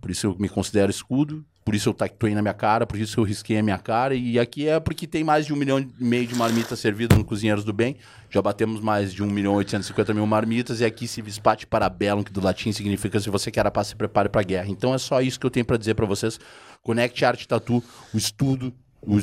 Por 0.00 0.10
isso 0.10 0.26
eu 0.26 0.36
me 0.38 0.48
considero 0.48 0.90
escudo, 0.90 1.44
por 1.68 1.74
isso 1.74 1.88
eu 1.90 1.92
tatuei 1.92 2.34
na 2.34 2.40
minha 2.40 2.54
cara, 2.54 2.86
por 2.86 2.98
isso 2.98 3.20
eu 3.20 3.24
risquei 3.24 3.58
a 3.58 3.62
minha 3.62 3.76
cara. 3.76 4.14
E 4.14 4.38
aqui 4.38 4.66
é 4.66 4.80
porque 4.80 5.06
tem 5.06 5.22
mais 5.22 5.44
de 5.44 5.52
um 5.52 5.56
milhão 5.56 5.78
e 5.78 5.92
meio 6.02 6.26
de 6.26 6.34
marmitas 6.34 6.78
servidas 6.78 7.18
no 7.18 7.22
Cozinheiros 7.22 7.62
do 7.62 7.74
Bem. 7.74 7.96
Já 8.30 8.40
batemos 8.40 8.80
mais 8.80 9.12
de 9.12 9.22
1 9.22 9.26
milhão 9.26 9.52
e 9.54 9.56
850 9.58 10.14
mil 10.14 10.26
marmitas. 10.26 10.80
E 10.80 10.84
aqui 10.86 11.06
se 11.06 11.20
vispate 11.20 11.66
para 11.66 11.90
bellum, 11.90 12.22
que 12.22 12.32
do 12.32 12.40
latim 12.40 12.72
significa 12.72 13.20
se 13.20 13.28
você 13.28 13.50
quer 13.50 13.66
a 13.66 13.70
paz, 13.70 13.88
se 13.88 13.96
prepare 13.96 14.30
para 14.30 14.40
a 14.40 14.44
guerra. 14.44 14.70
Então 14.70 14.94
é 14.94 14.98
só 14.98 15.20
isso 15.20 15.38
que 15.38 15.44
eu 15.44 15.50
tenho 15.50 15.66
para 15.66 15.76
dizer 15.76 15.94
para 15.94 16.06
vocês. 16.06 16.40
Conecte 16.82 17.24
Arte 17.26 17.46
Tatu, 17.46 17.84
o 18.14 18.16
estudo, 18.16 18.72
o, 19.02 19.18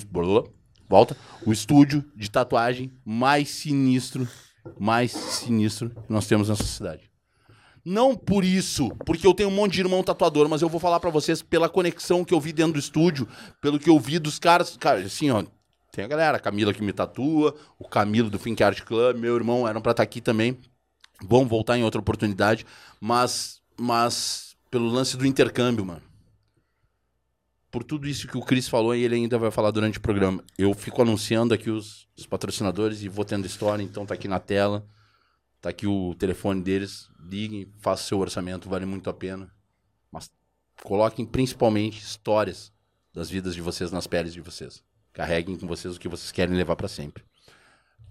volta, 0.87 1.17
o 1.45 1.51
estúdio 1.51 2.05
de 2.15 2.29
tatuagem 2.29 2.91
mais 3.03 3.49
sinistro, 3.49 4.27
mais 4.79 5.11
sinistro 5.11 5.89
que 5.89 6.13
nós 6.13 6.27
temos 6.27 6.49
nessa 6.49 6.63
cidade. 6.63 7.14
Não 7.85 8.15
por 8.15 8.43
isso, 8.43 8.89
porque 9.05 9.27
eu 9.27 9.33
tenho 9.33 9.49
um 9.49 9.53
monte 9.53 9.73
de 9.73 9.81
irmão 9.81 10.03
tatuador, 10.03 10.49
mas 10.49 10.63
eu 10.63 10.67
vou 10.67 10.79
falar 10.79 10.99
pra 10.99 11.11
vocês 11.11 11.43
pela 11.43 11.69
conexão 11.69 12.25
que 12.25 12.33
eu 12.33 12.41
vi 12.41 12.51
dentro 12.51 12.73
do 12.73 12.79
estúdio, 12.79 13.27
pelo 13.61 13.77
que 13.77 13.87
eu 13.87 13.99
vi 13.99 14.17
dos 14.17 14.39
caras. 14.39 14.75
Cara, 14.75 15.01
assim, 15.01 15.29
ó. 15.29 15.43
Tem 15.91 16.03
a 16.03 16.07
galera, 16.07 16.37
a 16.37 16.39
Camila 16.39 16.73
que 16.73 16.83
me 16.83 16.91
tatua, 16.91 17.55
o 17.77 17.87
Camilo 17.87 18.29
do 18.29 18.39
Think 18.39 18.63
Art 18.63 18.81
Club, 18.81 19.17
meu 19.17 19.35
irmão 19.35 19.67
eram 19.67 19.81
pra 19.81 19.91
estar 19.91 20.03
aqui 20.03 20.19
também. 20.19 20.57
Vão 21.21 21.47
voltar 21.47 21.77
em 21.77 21.83
outra 21.83 22.01
oportunidade, 22.01 22.65
mas, 22.99 23.61
mas 23.79 24.57
pelo 24.69 24.87
lance 24.87 25.15
do 25.15 25.25
intercâmbio, 25.25 25.85
mano. 25.85 26.01
Por 27.71 27.83
tudo 27.83 28.07
isso 28.07 28.27
que 28.27 28.37
o 28.37 28.41
Cris 28.41 28.67
falou 28.67 28.95
e 28.95 29.03
ele 29.03 29.15
ainda 29.15 29.37
vai 29.37 29.51
falar 29.51 29.69
durante 29.69 29.99
o 29.99 30.01
programa. 30.01 30.43
Eu 30.57 30.73
fico 30.73 31.01
anunciando 31.01 31.53
aqui 31.53 31.69
os, 31.69 32.07
os 32.17 32.25
patrocinadores 32.25 33.03
e 33.03 33.07
vou 33.07 33.23
tendo 33.23 33.45
história, 33.45 33.83
então 33.83 34.05
tá 34.05 34.15
aqui 34.15 34.27
na 34.27 34.39
tela. 34.39 34.85
Tá 35.61 35.69
aqui 35.69 35.87
o 35.87 36.13
telefone 36.15 36.61
deles. 36.61 37.09
Liguem, 37.27 37.71
façam 37.79 38.07
seu 38.07 38.19
orçamento, 38.19 38.69
vale 38.69 38.85
muito 38.85 39.09
a 39.09 39.13
pena. 39.13 39.51
Mas 40.11 40.29
coloquem 40.83 41.25
principalmente 41.25 41.99
histórias 41.99 42.71
das 43.13 43.29
vidas 43.29 43.55
de 43.55 43.61
vocês 43.61 43.91
nas 43.91 44.07
peles 44.07 44.33
de 44.33 44.41
vocês. 44.41 44.83
Carreguem 45.13 45.57
com 45.57 45.65
vocês 45.67 45.95
o 45.95 45.99
que 45.99 46.07
vocês 46.09 46.31
querem 46.31 46.55
levar 46.55 46.75
pra 46.75 46.87
sempre. 46.87 47.23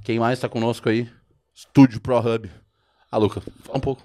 Quem 0.03 0.19
mais 0.19 0.41
tá 0.41 0.49
conosco 0.49 0.89
aí? 0.89 1.11
Estúdio 1.55 2.01
Pro 2.01 2.19
Hub. 2.19 2.51
Ah, 3.11 3.17
Luca, 3.19 3.41
fala 3.63 3.79
um 3.79 3.81
pouco. 3.81 4.03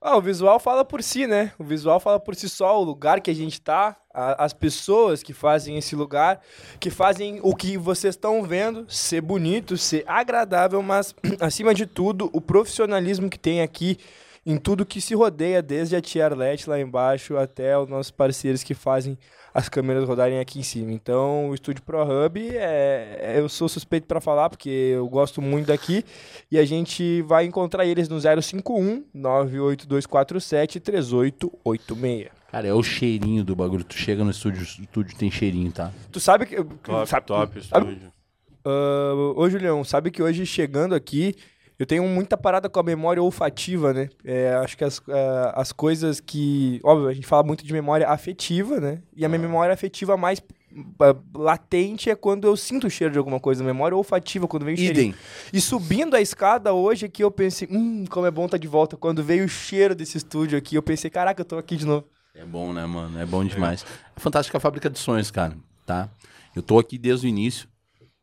Ah, 0.00 0.16
o 0.18 0.20
visual 0.20 0.60
fala 0.60 0.84
por 0.84 1.02
si, 1.02 1.26
né? 1.26 1.52
O 1.58 1.64
visual 1.64 1.98
fala 1.98 2.20
por 2.20 2.34
si 2.34 2.46
só, 2.46 2.78
o 2.78 2.84
lugar 2.84 3.22
que 3.22 3.30
a 3.30 3.34
gente 3.34 3.58
tá, 3.58 3.96
a- 4.12 4.44
as 4.44 4.52
pessoas 4.52 5.22
que 5.22 5.32
fazem 5.32 5.78
esse 5.78 5.96
lugar, 5.96 6.42
que 6.78 6.90
fazem 6.90 7.40
o 7.42 7.54
que 7.56 7.78
vocês 7.78 8.14
estão 8.14 8.42
vendo 8.42 8.84
ser 8.86 9.22
bonito, 9.22 9.78
ser 9.78 10.04
agradável, 10.06 10.82
mas 10.82 11.14
acima 11.40 11.72
de 11.72 11.86
tudo, 11.86 12.28
o 12.34 12.40
profissionalismo 12.40 13.30
que 13.30 13.38
tem 13.38 13.62
aqui 13.62 13.96
em 14.46 14.56
tudo 14.58 14.84
que 14.84 15.00
se 15.00 15.14
rodeia, 15.14 15.62
desde 15.62 15.96
a 15.96 16.00
Tia 16.00 16.26
Arlete 16.26 16.68
lá 16.68 16.78
embaixo 16.80 17.36
até 17.36 17.78
os 17.78 17.88
nossos 17.88 18.10
parceiros 18.10 18.62
que 18.62 18.74
fazem 18.74 19.16
as 19.54 19.68
câmeras 19.68 20.04
rodarem 20.06 20.40
aqui 20.40 20.58
em 20.58 20.62
cima. 20.62 20.92
Então, 20.92 21.48
o 21.50 21.54
Estúdio 21.54 21.82
Pro 21.82 22.02
Hub, 22.02 22.40
é, 22.56 23.18
é- 23.20 23.38
eu 23.38 23.48
sou 23.48 23.68
suspeito 23.68 24.06
para 24.06 24.20
falar, 24.20 24.50
porque 24.50 24.68
eu 24.68 25.08
gosto 25.08 25.40
muito 25.40 25.66
daqui. 25.68 26.04
E 26.50 26.58
a 26.58 26.64
gente 26.64 27.22
vai 27.22 27.44
encontrar 27.46 27.86
eles 27.86 28.08
no 28.08 28.20
051 28.20 29.04
98247 29.14 30.80
3886. 30.80 32.28
Cara, 32.50 32.66
é 32.68 32.72
o 32.74 32.82
cheirinho 32.82 33.42
do 33.44 33.56
bagulho. 33.56 33.84
Tu 33.84 33.94
chega 33.96 34.22
no 34.24 34.30
estúdio, 34.30 34.60
o 34.60 34.64
estúdio 34.64 35.16
tem 35.16 35.30
cheirinho, 35.30 35.72
tá? 35.72 35.90
Tu 36.12 36.20
sabe 36.20 36.46
que. 36.46 36.56
Top, 36.56 37.08
sabe, 37.08 37.26
top 37.26 37.62
sabe- 37.64 37.86
estúdio. 37.92 38.12
Ah, 38.66 39.12
ô, 39.36 39.48
Julião, 39.50 39.84
sabe 39.84 40.10
que 40.10 40.22
hoje 40.22 40.46
chegando 40.46 40.94
aqui, 40.94 41.34
eu 41.78 41.84
tenho 41.84 42.06
muita 42.06 42.36
parada 42.36 42.68
com 42.68 42.78
a 42.78 42.82
memória 42.82 43.22
olfativa, 43.22 43.92
né? 43.92 44.08
É, 44.24 44.54
acho 44.54 44.76
que 44.76 44.84
as, 44.84 45.02
ah, 45.08 45.54
as 45.56 45.72
coisas 45.72 46.20
que. 46.20 46.80
Óbvio, 46.84 47.08
a 47.08 47.14
gente 47.14 47.26
fala 47.26 47.42
muito 47.42 47.64
de 47.64 47.72
memória 47.72 48.08
afetiva, 48.08 48.78
né? 48.78 49.02
E 49.16 49.24
a 49.24 49.28
minha 49.28 49.40
memória 49.40 49.74
afetiva 49.74 50.16
mais 50.16 50.40
ah, 51.00 51.16
latente 51.34 52.08
é 52.10 52.14
quando 52.14 52.46
eu 52.46 52.56
sinto 52.56 52.86
o 52.86 52.90
cheiro 52.90 53.12
de 53.12 53.18
alguma 53.18 53.40
coisa. 53.40 53.64
Memória 53.64 53.96
olfativa, 53.96 54.46
quando 54.46 54.64
vem 54.64 54.76
o. 54.76 54.78
Idem. 54.78 55.14
E 55.52 55.60
subindo 55.60 56.14
a 56.14 56.20
escada 56.20 56.72
hoje 56.72 57.06
aqui, 57.06 57.24
eu 57.24 57.30
pensei, 57.30 57.66
hum, 57.68 58.04
como 58.08 58.26
é 58.26 58.30
bom 58.30 58.44
estar 58.44 58.58
de 58.58 58.68
volta. 58.68 58.96
Quando 58.96 59.24
veio 59.24 59.44
o 59.44 59.48
cheiro 59.48 59.96
desse 59.96 60.16
estúdio 60.16 60.56
aqui, 60.56 60.76
eu 60.76 60.82
pensei, 60.82 61.10
caraca, 61.10 61.40
eu 61.40 61.44
tô 61.44 61.58
aqui 61.58 61.76
de 61.76 61.86
novo. 61.86 62.06
É 62.36 62.44
bom, 62.44 62.72
né, 62.72 62.86
mano? 62.86 63.18
É 63.18 63.26
bom 63.26 63.44
demais. 63.44 63.84
É 64.16 64.20
fantástica 64.20 64.58
a 64.58 64.60
fábrica 64.60 64.88
de 64.88 64.98
sonhos, 64.98 65.30
cara, 65.30 65.56
tá? 65.84 66.08
Eu 66.54 66.62
tô 66.62 66.78
aqui 66.78 66.98
desde 66.98 67.26
o 67.26 67.28
início. 67.28 67.68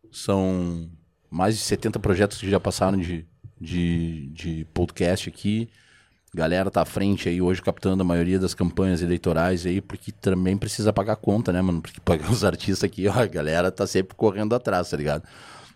São 0.10 0.90
mais 1.30 1.58
de 1.58 1.64
70 1.64 2.00
projetos 2.00 2.38
que 2.38 2.50
já 2.50 2.60
passaram 2.60 2.98
de, 2.98 3.26
de, 3.62 4.28
de 4.34 4.65
podcast 4.74 5.30
aqui. 5.30 5.69
Galera 6.34 6.71
tá 6.71 6.82
à 6.82 6.86
frente 6.86 7.30
aí 7.30 7.41
hoje 7.41 7.62
captando 7.62 8.02
a 8.02 8.06
maioria 8.06 8.39
das 8.39 8.54
campanhas 8.54 9.02
eleitorais 9.02 9.65
aí, 9.65 9.82
porque 9.82 10.12
também 10.12 10.58
precisa 10.58 10.91
pagar 10.91 11.17
conta, 11.17 11.54
né, 11.54 11.62
mano? 11.62 11.82
Porque 11.82 12.00
pagar 12.00 12.32
os 12.32 12.43
artistas 12.43 12.84
aqui, 12.86 13.06
ó, 13.08 13.13
a 13.13 13.28
galera 13.28 13.71
tá 13.71 13.86
sempre 13.86 14.15
correndo 14.15 14.56
atrás, 14.56 14.89
tá 14.89 14.97
ligado? 14.97 15.24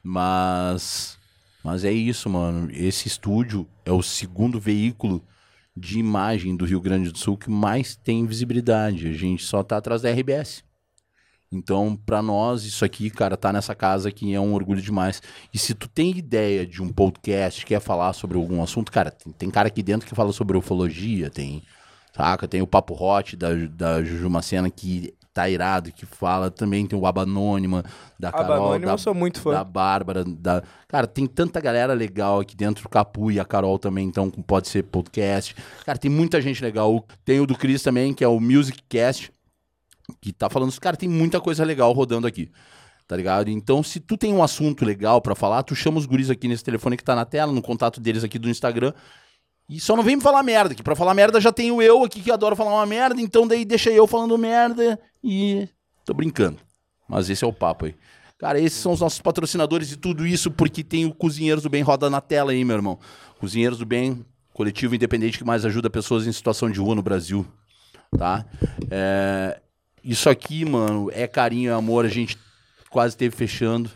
Mas 0.01 1.17
mas 1.63 1.83
é 1.83 1.91
isso, 1.91 2.29
mano. 2.29 2.69
Esse 2.71 3.07
estúdio 3.07 3.67
é 3.83 3.91
o 3.91 4.01
segundo 4.01 4.59
veículo 4.59 5.23
de 5.75 5.99
imagem 5.99 6.55
do 6.55 6.63
Rio 6.63 6.79
Grande 6.79 7.11
do 7.11 7.17
Sul 7.17 7.37
que 7.37 7.49
mais 7.49 7.95
tem 7.95 8.25
visibilidade. 8.25 9.07
A 9.07 9.13
gente 9.13 9.43
só 9.43 9.63
tá 9.63 9.77
atrás 9.77 10.01
da 10.01 10.11
RBS. 10.11 10.63
Então, 11.51 11.97
pra 12.05 12.21
nós, 12.21 12.63
isso 12.63 12.83
aqui, 12.83 13.09
cara, 13.09 13.37
tá 13.37 13.53
nessa 13.53 13.75
casa 13.75 14.09
aqui 14.09 14.33
é 14.33 14.39
um 14.39 14.53
orgulho 14.53 14.81
demais. 14.81 15.21
E 15.53 15.57
se 15.57 15.73
tu 15.73 15.87
tem 15.87 16.17
ideia 16.17 16.65
de 16.65 16.81
um 16.81 16.89
podcast, 16.89 17.65
quer 17.65 17.79
falar 17.79 18.13
sobre 18.13 18.37
algum 18.37 18.61
assunto, 18.61 18.91
cara, 18.91 19.11
tem, 19.11 19.31
tem 19.31 19.49
cara 19.49 19.67
aqui 19.67 19.83
dentro 19.83 20.07
que 20.07 20.15
fala 20.15 20.33
sobre 20.33 20.57
ufologia, 20.57 21.29
tem, 21.29 21.63
saca? 22.15 22.47
Tem 22.47 22.61
o 22.61 22.67
Papo 22.67 22.93
Hot 22.93 23.35
da, 23.35 23.49
da 23.69 24.03
Juju 24.03 24.29
Macena 24.29 24.69
que 24.69 25.13
tá 25.35 25.49
irado, 25.49 25.91
que 25.91 26.05
fala 26.05 26.49
também, 26.49 26.87
tem 26.87 26.97
o 26.97 27.05
Aba 27.05 27.23
Anônima, 27.23 27.83
da 28.17 28.29
Aba 28.29 28.37
Carol, 28.37 28.55
Anônima 28.67 28.85
da, 28.85 28.93
eu 28.93 28.97
sou 28.97 29.13
muito 29.13 29.41
fã. 29.41 29.51
da 29.51 29.65
Bárbara, 29.65 30.23
da... 30.23 30.63
Cara, 30.87 31.05
tem 31.05 31.27
tanta 31.27 31.59
galera 31.59 31.93
legal 31.93 32.39
aqui 32.39 32.55
dentro, 32.55 32.87
o 32.87 32.89
Capu 32.89 33.29
e 33.29 33.37
a 33.37 33.43
Carol 33.43 33.77
também, 33.77 34.07
então, 34.07 34.31
pode 34.31 34.69
ser 34.69 34.83
podcast. 34.83 35.53
Cara, 35.85 35.97
tem 35.97 36.09
muita 36.09 36.39
gente 36.39 36.63
legal. 36.63 37.05
Tem 37.25 37.41
o 37.41 37.45
do 37.45 37.53
Cris 37.53 37.83
também, 37.83 38.13
que 38.13 38.23
é 38.23 38.27
o 38.29 38.39
Music 38.39 38.81
Cast, 38.87 39.29
que 40.21 40.33
tá 40.33 40.49
falando, 40.49 40.77
cara, 40.79 40.97
tem 40.97 41.09
muita 41.09 41.39
coisa 41.39 41.63
legal 41.63 41.91
rodando 41.91 42.27
aqui. 42.27 42.51
Tá 43.07 43.15
ligado? 43.15 43.49
Então, 43.49 43.83
se 43.83 43.99
tu 43.99 44.17
tem 44.17 44.33
um 44.33 44.41
assunto 44.41 44.83
legal 44.83 45.21
pra 45.21 45.35
falar, 45.35 45.61
tu 45.61 45.75
chama 45.75 45.99
os 45.99 46.07
guris 46.07 46.31
aqui 46.31 46.47
nesse 46.47 46.63
telefone 46.63 46.97
que 46.97 47.03
tá 47.03 47.15
na 47.15 47.23
tela, 47.23 47.51
no 47.51 47.61
contato 47.61 47.99
deles 48.01 48.23
aqui 48.23 48.39
do 48.39 48.49
Instagram. 48.49 48.93
E 49.69 49.79
só 49.79 49.95
não 49.95 50.03
vem 50.03 50.15
me 50.15 50.21
falar 50.21 50.41
merda, 50.43 50.73
que 50.73 50.83
pra 50.83 50.95
falar 50.95 51.13
merda 51.13 51.39
já 51.39 51.51
tenho 51.51 51.81
eu 51.81 52.03
aqui 52.03 52.21
que 52.21 52.31
adoro 52.31 52.55
falar 52.55 52.73
uma 52.73 52.85
merda, 52.85 53.19
então 53.19 53.47
daí 53.47 53.65
deixa 53.65 53.91
eu 53.91 54.05
falando 54.05 54.37
merda 54.37 54.99
e 55.23 55.67
tô 56.03 56.13
brincando. 56.13 56.57
Mas 57.07 57.29
esse 57.29 57.43
é 57.43 57.47
o 57.47 57.53
papo 57.53 57.85
aí. 57.85 57.95
Cara, 58.37 58.59
esses 58.59 58.79
são 58.79 58.91
os 58.91 58.99
nossos 58.99 59.21
patrocinadores 59.21 59.91
e 59.91 59.97
tudo 59.97 60.25
isso 60.25 60.51
porque 60.51 60.83
tem 60.83 61.05
o 61.05 61.13
Cozinheiros 61.13 61.63
do 61.63 61.69
Bem 61.69 61.81
roda 61.81 62.09
na 62.09 62.21
tela 62.21 62.51
aí, 62.51 62.63
meu 62.63 62.75
irmão. 62.75 62.99
Cozinheiros 63.39 63.79
do 63.79 63.85
Bem, 63.85 64.25
coletivo 64.53 64.93
independente 64.93 65.37
que 65.37 65.43
mais 65.43 65.65
ajuda 65.65 65.89
pessoas 65.89 66.27
em 66.27 66.31
situação 66.31 66.69
de 66.69 66.79
rua 66.79 66.95
no 66.95 67.01
Brasil, 67.01 67.45
tá? 68.17 68.45
É, 68.91 69.59
isso 70.05 70.29
aqui, 70.29 70.63
mano, 70.63 71.09
é 71.11 71.25
carinho, 71.27 71.71
é 71.71 71.73
amor. 71.73 72.05
A 72.05 72.09
gente 72.09 72.37
quase 72.91 73.13
esteve 73.13 73.35
fechando 73.35 73.89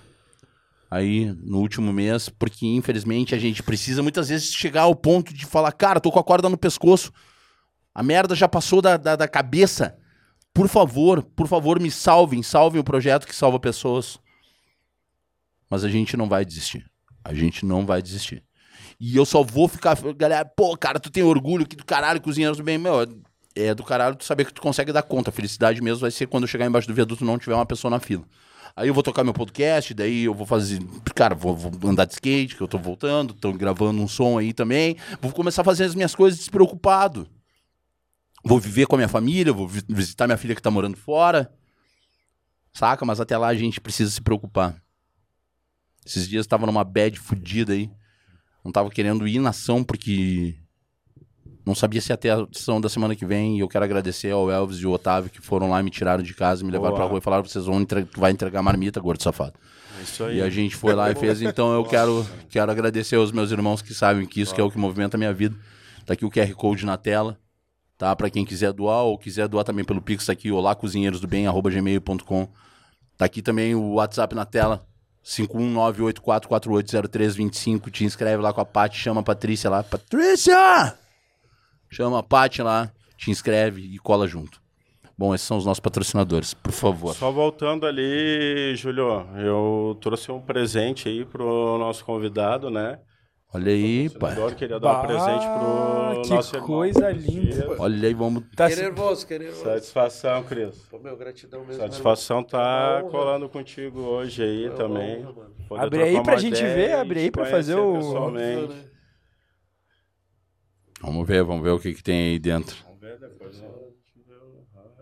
aí 0.89 1.31
no 1.43 1.59
último 1.59 1.93
mês, 1.93 2.29
porque 2.29 2.65
infelizmente 2.65 3.35
a 3.35 3.37
gente 3.37 3.61
precisa 3.61 4.01
muitas 4.01 4.29
vezes 4.29 4.51
chegar 4.51 4.81
ao 4.81 4.95
ponto 4.95 5.31
de 5.31 5.45
falar, 5.45 5.71
cara, 5.71 5.99
tô 5.99 6.11
com 6.11 6.17
a 6.19 6.23
corda 6.23 6.49
no 6.49 6.57
pescoço, 6.57 7.13
a 7.93 8.01
merda 8.01 8.33
já 8.33 8.47
passou 8.47 8.81
da, 8.81 8.97
da, 8.97 9.15
da 9.15 9.27
cabeça. 9.27 9.95
Por 10.51 10.67
favor, 10.67 11.21
por 11.21 11.47
favor, 11.47 11.79
me 11.79 11.91
salvem, 11.91 12.41
salvem 12.41 12.81
o 12.81 12.83
projeto 12.83 13.27
que 13.27 13.35
salva 13.35 13.59
pessoas. 13.59 14.17
Mas 15.69 15.83
a 15.83 15.89
gente 15.89 16.17
não 16.17 16.27
vai 16.27 16.43
desistir. 16.43 16.89
A 17.23 17.35
gente 17.35 17.63
não 17.63 17.85
vai 17.85 18.01
desistir. 18.01 18.43
E 18.99 19.15
eu 19.15 19.25
só 19.25 19.43
vou 19.43 19.67
ficar. 19.67 19.95
Galera, 20.15 20.43
pô, 20.43 20.75
cara, 20.75 20.99
tu 20.99 21.11
tem 21.11 21.23
orgulho 21.23 21.67
que 21.67 21.75
do 21.75 21.85
caralho, 21.85 22.19
cozinheiros 22.19 22.59
bem. 22.59 22.77
Meu, 22.77 23.05
é 23.61 23.75
do 23.75 23.83
caralho 23.83 24.15
tu 24.15 24.23
saber 24.25 24.45
que 24.45 24.53
tu 24.53 24.61
consegue 24.61 24.91
dar 24.91 25.01
conta. 25.03 25.29
A 25.29 25.33
felicidade 25.33 25.81
mesmo 25.81 25.99
vai 26.01 26.11
ser 26.11 26.27
quando 26.27 26.43
eu 26.43 26.47
chegar 26.47 26.65
embaixo 26.65 26.87
do 26.87 26.93
viaduto 26.93 27.23
e 27.23 27.27
não 27.27 27.37
tiver 27.37 27.55
uma 27.55 27.65
pessoa 27.65 27.91
na 27.91 27.99
fila. 27.99 28.23
Aí 28.75 28.87
eu 28.87 28.93
vou 28.93 29.03
tocar 29.03 29.23
meu 29.23 29.33
podcast, 29.33 29.93
daí 29.93 30.23
eu 30.23 30.33
vou 30.33 30.45
fazer. 30.45 30.79
Cara, 31.15 31.35
vou, 31.35 31.55
vou 31.55 31.89
andar 31.91 32.05
de 32.05 32.13
skate, 32.13 32.55
que 32.55 32.61
eu 32.61 32.67
tô 32.67 32.77
voltando, 32.77 33.33
tô 33.33 33.51
gravando 33.51 34.01
um 34.01 34.07
som 34.07 34.37
aí 34.37 34.53
também. 34.53 34.95
Vou 35.21 35.31
começar 35.31 35.61
a 35.63 35.65
fazer 35.65 35.83
as 35.83 35.95
minhas 35.95 36.15
coisas 36.15 36.39
despreocupado. 36.39 37.27
Vou 38.43 38.59
viver 38.59 38.85
com 38.85 38.95
a 38.95 38.97
minha 38.97 39.09
família, 39.09 39.51
vou 39.51 39.67
vi- 39.67 39.83
visitar 39.89 40.27
minha 40.27 40.37
filha 40.37 40.55
que 40.55 40.61
tá 40.61 40.71
morando 40.71 40.95
fora. 40.95 41.51
Saca? 42.71 43.03
Mas 43.03 43.19
até 43.19 43.37
lá 43.37 43.47
a 43.47 43.55
gente 43.55 43.81
precisa 43.81 44.09
se 44.11 44.21
preocupar. 44.21 44.81
Esses 46.05 46.27
dias 46.27 46.45
eu 46.45 46.49
tava 46.49 46.65
numa 46.65 46.83
bad 46.83 47.19
fudida 47.19 47.73
aí. 47.73 47.91
Não 48.63 48.71
tava 48.71 48.89
querendo 48.89 49.27
ir 49.27 49.39
na 49.39 49.49
ação 49.49 49.83
porque 49.83 50.55
não 51.69 51.75
sabia 51.75 52.01
se 52.01 52.11
ia 52.11 52.17
ter 52.17 52.31
a 52.31 52.47
ação 52.51 52.81
da 52.81 52.89
semana 52.89 53.15
que 53.15 53.23
vem. 53.25 53.57
E 53.57 53.59
eu 53.59 53.67
quero 53.67 53.85
agradecer 53.85 54.31
ao 54.31 54.49
Elvis 54.49 54.79
e 54.79 54.85
ao 54.85 54.91
Otávio 54.91 55.29
que 55.29 55.39
foram 55.39 55.69
lá, 55.69 55.83
me 55.83 55.91
tiraram 55.91 56.23
de 56.23 56.33
casa, 56.33 56.65
me 56.65 56.71
levaram 56.71 56.95
Boa. 56.95 57.01
pra 57.01 57.09
rua 57.09 57.19
e 57.19 57.21
falaram: 57.21 57.45
vocês 57.45 57.65
vão 57.65 57.79
entre... 57.79 58.05
tu 58.05 58.19
vai 58.19 58.31
entregar 58.31 58.63
marmita, 58.63 58.99
gordo 58.99 59.21
safado. 59.21 59.53
É 59.99 60.01
Isso 60.01 60.23
aí. 60.23 60.37
E 60.37 60.41
a 60.41 60.49
gente 60.49 60.75
foi 60.75 60.95
lá 60.95 61.11
e 61.11 61.15
fez. 61.15 61.39
Então 61.41 61.71
eu 61.73 61.85
quero, 61.85 62.25
quero 62.49 62.71
agradecer 62.71 63.17
aos 63.17 63.31
meus 63.31 63.51
irmãos 63.51 63.83
que 63.83 63.93
sabem 63.93 64.25
que 64.25 64.41
isso 64.41 64.53
que 64.53 64.59
é 64.59 64.63
o 64.63 64.71
que 64.71 64.79
movimenta 64.79 65.15
a 65.15 65.19
minha 65.19 65.33
vida. 65.33 65.55
Tá 66.05 66.13
aqui 66.13 66.25
o 66.25 66.31
QR 66.31 66.51
Code 66.55 66.85
na 66.85 66.97
tela. 66.97 67.37
Tá? 67.97 68.13
Pra 68.15 68.29
quem 68.29 68.43
quiser 68.43 68.73
doar 68.73 69.03
ou 69.03 69.17
quiser 69.17 69.47
doar 69.47 69.63
também 69.63 69.85
pelo 69.85 70.01
Pix, 70.01 70.25
tá 70.25 70.31
aqui, 70.31 70.51
olá 70.51 70.73
cozinheiros 70.73 71.19
do 71.19 71.27
bem, 71.27 71.45
arroba 71.45 71.69
gmail.com. 71.69 72.47
Tá 73.17 73.25
aqui 73.25 73.43
também 73.43 73.75
o 73.75 73.95
WhatsApp 73.95 74.33
na 74.33 74.45
tela. 74.45 74.81
51984480325. 75.23 77.91
Te 77.91 78.05
inscreve 78.05 78.41
lá 78.41 78.53
com 78.53 78.61
a 78.61 78.65
Paty, 78.65 78.97
chama 78.97 79.19
a 79.19 79.23
Patrícia 79.23 79.69
lá. 79.69 79.83
Patrícia! 79.83 80.97
Chama 81.89 82.19
a 82.19 82.23
Paty 82.23 82.61
lá, 82.61 82.91
te 83.17 83.31
inscreve 83.31 83.81
e 83.81 83.97
cola 83.97 84.27
junto. 84.27 84.61
Bom, 85.17 85.35
esses 85.35 85.45
são 85.45 85.57
os 85.57 85.65
nossos 85.65 85.81
patrocinadores, 85.81 86.53
por 86.53 86.71
favor. 86.71 87.13
Só 87.13 87.29
voltando 87.31 87.85
ali, 87.85 88.73
Júlio, 88.75 89.25
eu 89.37 89.97
trouxe 89.99 90.31
um 90.31 90.39
presente 90.39 91.09
aí 91.09 91.25
pro 91.25 91.77
nosso 91.77 92.05
convidado, 92.05 92.69
né? 92.69 92.99
Olha 93.53 93.71
aí, 93.71 94.09
pai. 94.11 94.35
Queria 94.55 94.79
dar 94.79 94.89
um 94.89 94.93
Bah, 94.93 95.07
presente 95.07 95.43
pro 95.47 96.21
que 96.21 96.29
nosso 96.29 96.55
irmão. 96.55 96.67
coisa 96.67 97.09
linda. 97.09 97.75
Olha 97.79 98.07
aí, 98.07 98.13
vamos. 98.13 98.43
Tá 98.55 98.69
nervoso, 98.69 99.25
que 99.25 99.39
nervoso. 99.39 99.63
Satisfação, 99.63 100.43
Cris. 100.43 100.75
Pô, 100.89 100.99
meu, 100.99 101.17
gratidão 101.17 101.65
mesmo. 101.65 101.81
Satisfação 101.81 102.43
tá 102.43 102.59
É 102.59 103.01
uma 103.01 103.01
honra. 103.01 103.11
colando 103.11 103.49
contigo 103.49 104.01
hoje 104.01 104.43
aí 104.43 104.65
É 104.65 104.69
uma 104.69 104.75
também. 104.77 105.25
honra, 105.25 105.83
Abre 105.83 106.03
aí 106.03 106.21
pra 106.23 106.37
gente 106.37 106.61
ver, 106.63 106.93
abre 106.93 107.21
aí 107.21 107.31
pra 107.31 107.45
fazer 107.47 107.73
o- 107.75 107.93
pessoalmente. 107.95 108.88
Vamos 111.01 111.27
ver, 111.27 111.43
vamos 111.43 111.63
ver 111.63 111.71
o 111.71 111.79
que, 111.79 111.93
que 111.93 112.03
tem 112.03 112.31
aí 112.31 112.39
dentro. 112.39 112.75
Vamos 112.85 112.99
ver 112.99 113.19
depois, 113.19 113.59
né? 113.59 113.67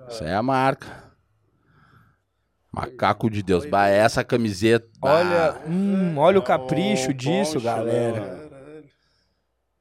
Essa 0.08 0.26
é 0.26 0.36
a 0.36 0.44
marca. 0.44 1.06
Macaco 2.72 3.30
de 3.30 3.42
Deus. 3.42 3.66
Bah, 3.66 3.88
essa 3.88 4.24
camiseta. 4.24 4.88
Olha, 5.02 5.56
hum, 5.66 6.18
olha 6.18 6.38
o 6.40 6.44
capricho 6.44 7.10
um 7.10 7.14
disso, 7.14 7.54
poncho, 7.54 7.66
galera. 7.66 8.20
Caralho. 8.22 8.84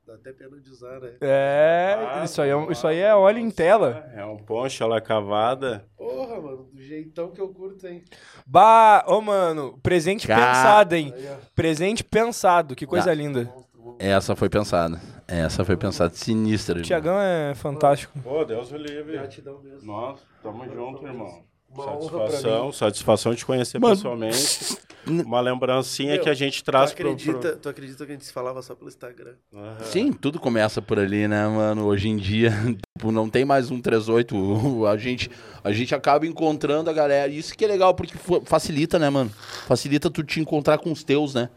Dá 0.07 0.14
até 0.14 0.33
pena 0.33 0.59
de 0.59 0.70
usar, 0.70 1.00
né? 1.00 1.11
É, 1.20 2.22
isso 2.24 2.40
aí 2.40 2.50
é, 2.50 2.72
isso 2.72 2.87
aí 2.87 2.98
é 2.98 3.14
óleo 3.14 3.38
em 3.38 3.50
tela. 3.50 4.11
É 4.14 4.24
um 4.24 4.37
poncho, 4.38 4.83
ela 4.83 4.96
é 4.96 5.00
cavada. 5.00 5.85
Porra, 5.96 6.40
mano, 6.40 6.70
do 6.72 6.81
jeitão 6.81 7.31
que 7.33 7.40
eu 7.40 7.48
curto, 7.48 7.87
hein? 7.87 8.02
Bah, 8.46 9.05
ô 9.07 9.20
mano, 9.20 9.79
presente 9.83 10.26
Cara. 10.26 10.46
pensado, 10.46 10.94
hein? 10.94 11.12
Presente 11.55 12.02
pensado, 12.02 12.74
que 12.74 12.87
coisa 12.87 13.07
Tá. 13.07 13.14
linda. 13.14 13.52
Essa 13.98 14.35
foi 14.35 14.48
pensada. 14.48 14.98
Essa 15.28 15.64
foi 15.64 15.76
pensada. 15.76 16.14
Sinistra. 16.14 16.80
Tiagão 16.82 17.18
é 17.20 17.54
fantástico. 17.54 18.18
Pô, 18.22 18.44
Deus 18.44 18.70
o 18.70 18.76
livre. 18.76 19.12
Gratidão 19.14 19.60
mesmo. 19.62 19.86
Nossa, 19.86 20.22
tamo 20.42 20.64
junto, 20.72 21.04
irmão. 21.06 21.44
Uma 21.68 21.84
Satisfação, 21.84 22.72
satisfação 22.72 23.32
de 23.32 23.38
te 23.38 23.44
conhecer 23.46 23.78
Mano. 23.78 23.94
pessoalmente. 23.96 24.78
Uma 25.06 25.40
lembrancinha 25.40 26.14
Meu, 26.14 26.22
que 26.22 26.30
a 26.30 26.34
gente 26.34 26.62
Tu 26.62 26.64
traz 26.64 26.92
pro, 26.92 27.10
acredita, 27.10 27.38
pro... 27.50 27.56
tu 27.58 27.68
acredita 27.68 28.06
que 28.06 28.12
a 28.12 28.14
gente 28.14 28.24
se 28.24 28.32
falava 28.32 28.62
só 28.62 28.74
pelo 28.74 28.88
Instagram? 28.88 29.34
Aham. 29.52 29.76
Sim, 29.84 30.12
tudo 30.12 30.40
começa 30.40 30.80
por 30.80 30.98
ali, 30.98 31.28
né, 31.28 31.46
mano? 31.46 31.84
Hoje 31.84 32.08
em 32.08 32.16
dia, 32.16 32.50
tipo, 32.96 33.12
não 33.12 33.28
tem 33.28 33.44
mais 33.44 33.70
um 33.70 33.80
38. 33.80 34.34
o- 34.36 34.86
A 34.86 34.96
gente, 34.96 35.30
a 35.62 35.70
gente 35.72 35.94
acaba 35.94 36.26
encontrando 36.26 36.88
a 36.88 36.92
galera. 36.92 37.30
Isso 37.30 37.54
que 37.56 37.64
é 37.64 37.68
legal, 37.68 37.94
porque 37.94 38.16
fa- 38.16 38.40
facilita, 38.44 38.98
né, 38.98 39.10
mano? 39.10 39.30
Facilita 39.66 40.08
tu 40.10 40.22
te 40.24 40.40
encontrar 40.40 40.78
com 40.78 40.90
os 40.90 41.04
teus, 41.04 41.34
né? 41.34 41.50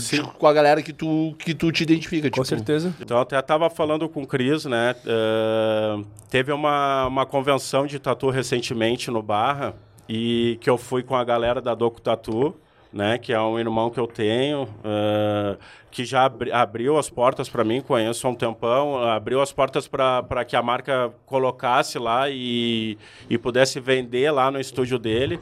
Tu, 0.00 0.22
te- 0.22 0.22
com 0.22 0.46
a 0.46 0.52
galera 0.52 0.82
que 0.82 0.92
tu, 0.92 1.34
que 1.38 1.54
tu 1.54 1.70
te 1.72 1.82
identifica. 1.82 2.28
Com 2.30 2.34
tipo, 2.34 2.44
certeza. 2.46 2.94
Então, 3.00 3.16
eu 3.16 3.22
até 3.22 3.40
tava 3.42 3.68
falando 3.70 4.08
com 4.08 4.22
o 4.22 4.26
Cris, 4.26 4.64
né? 4.64 4.94
eh, 5.06 6.02
teve 6.30 6.52
uma, 6.52 7.06
uma 7.06 7.26
convenção 7.26 7.86
de 7.86 7.98
tatu 7.98 8.30
recentemente 8.30 9.10
no 9.10 9.22
Barra, 9.22 9.74
e 10.08 10.58
que 10.60 10.68
eu 10.68 10.76
fui 10.76 11.02
com 11.02 11.14
a 11.16 11.24
galera 11.24 11.60
da 11.60 11.74
Doco 11.74 12.00
Tatu, 12.00 12.54
né? 12.92 13.16
Que 13.16 13.32
é 13.32 13.40
um 13.40 13.58
irmão 13.58 13.88
que 13.88 13.98
eu 13.98 14.06
tenho, 14.06 14.68
eh, 14.84 15.56
que 15.90 16.04
já 16.04 16.24
abri- 16.24 16.52
abriu 16.52 16.98
as 16.98 17.08
portas 17.08 17.48
para 17.48 17.64
mim, 17.64 17.80
conheço 17.80 18.26
há 18.26 18.30
um 18.30 18.34
tempão, 18.34 18.98
abriu 18.98 19.40
as 19.40 19.52
portas 19.52 19.88
para 19.88 20.44
que 20.44 20.54
a 20.56 20.62
marca 20.62 21.10
colocasse 21.24 21.98
lá 21.98 22.28
e, 22.28 22.98
e 23.30 23.38
pudesse 23.38 23.80
vender 23.80 24.30
lá 24.30 24.50
no 24.50 24.60
estúdio 24.60 24.98
dele. 24.98 25.38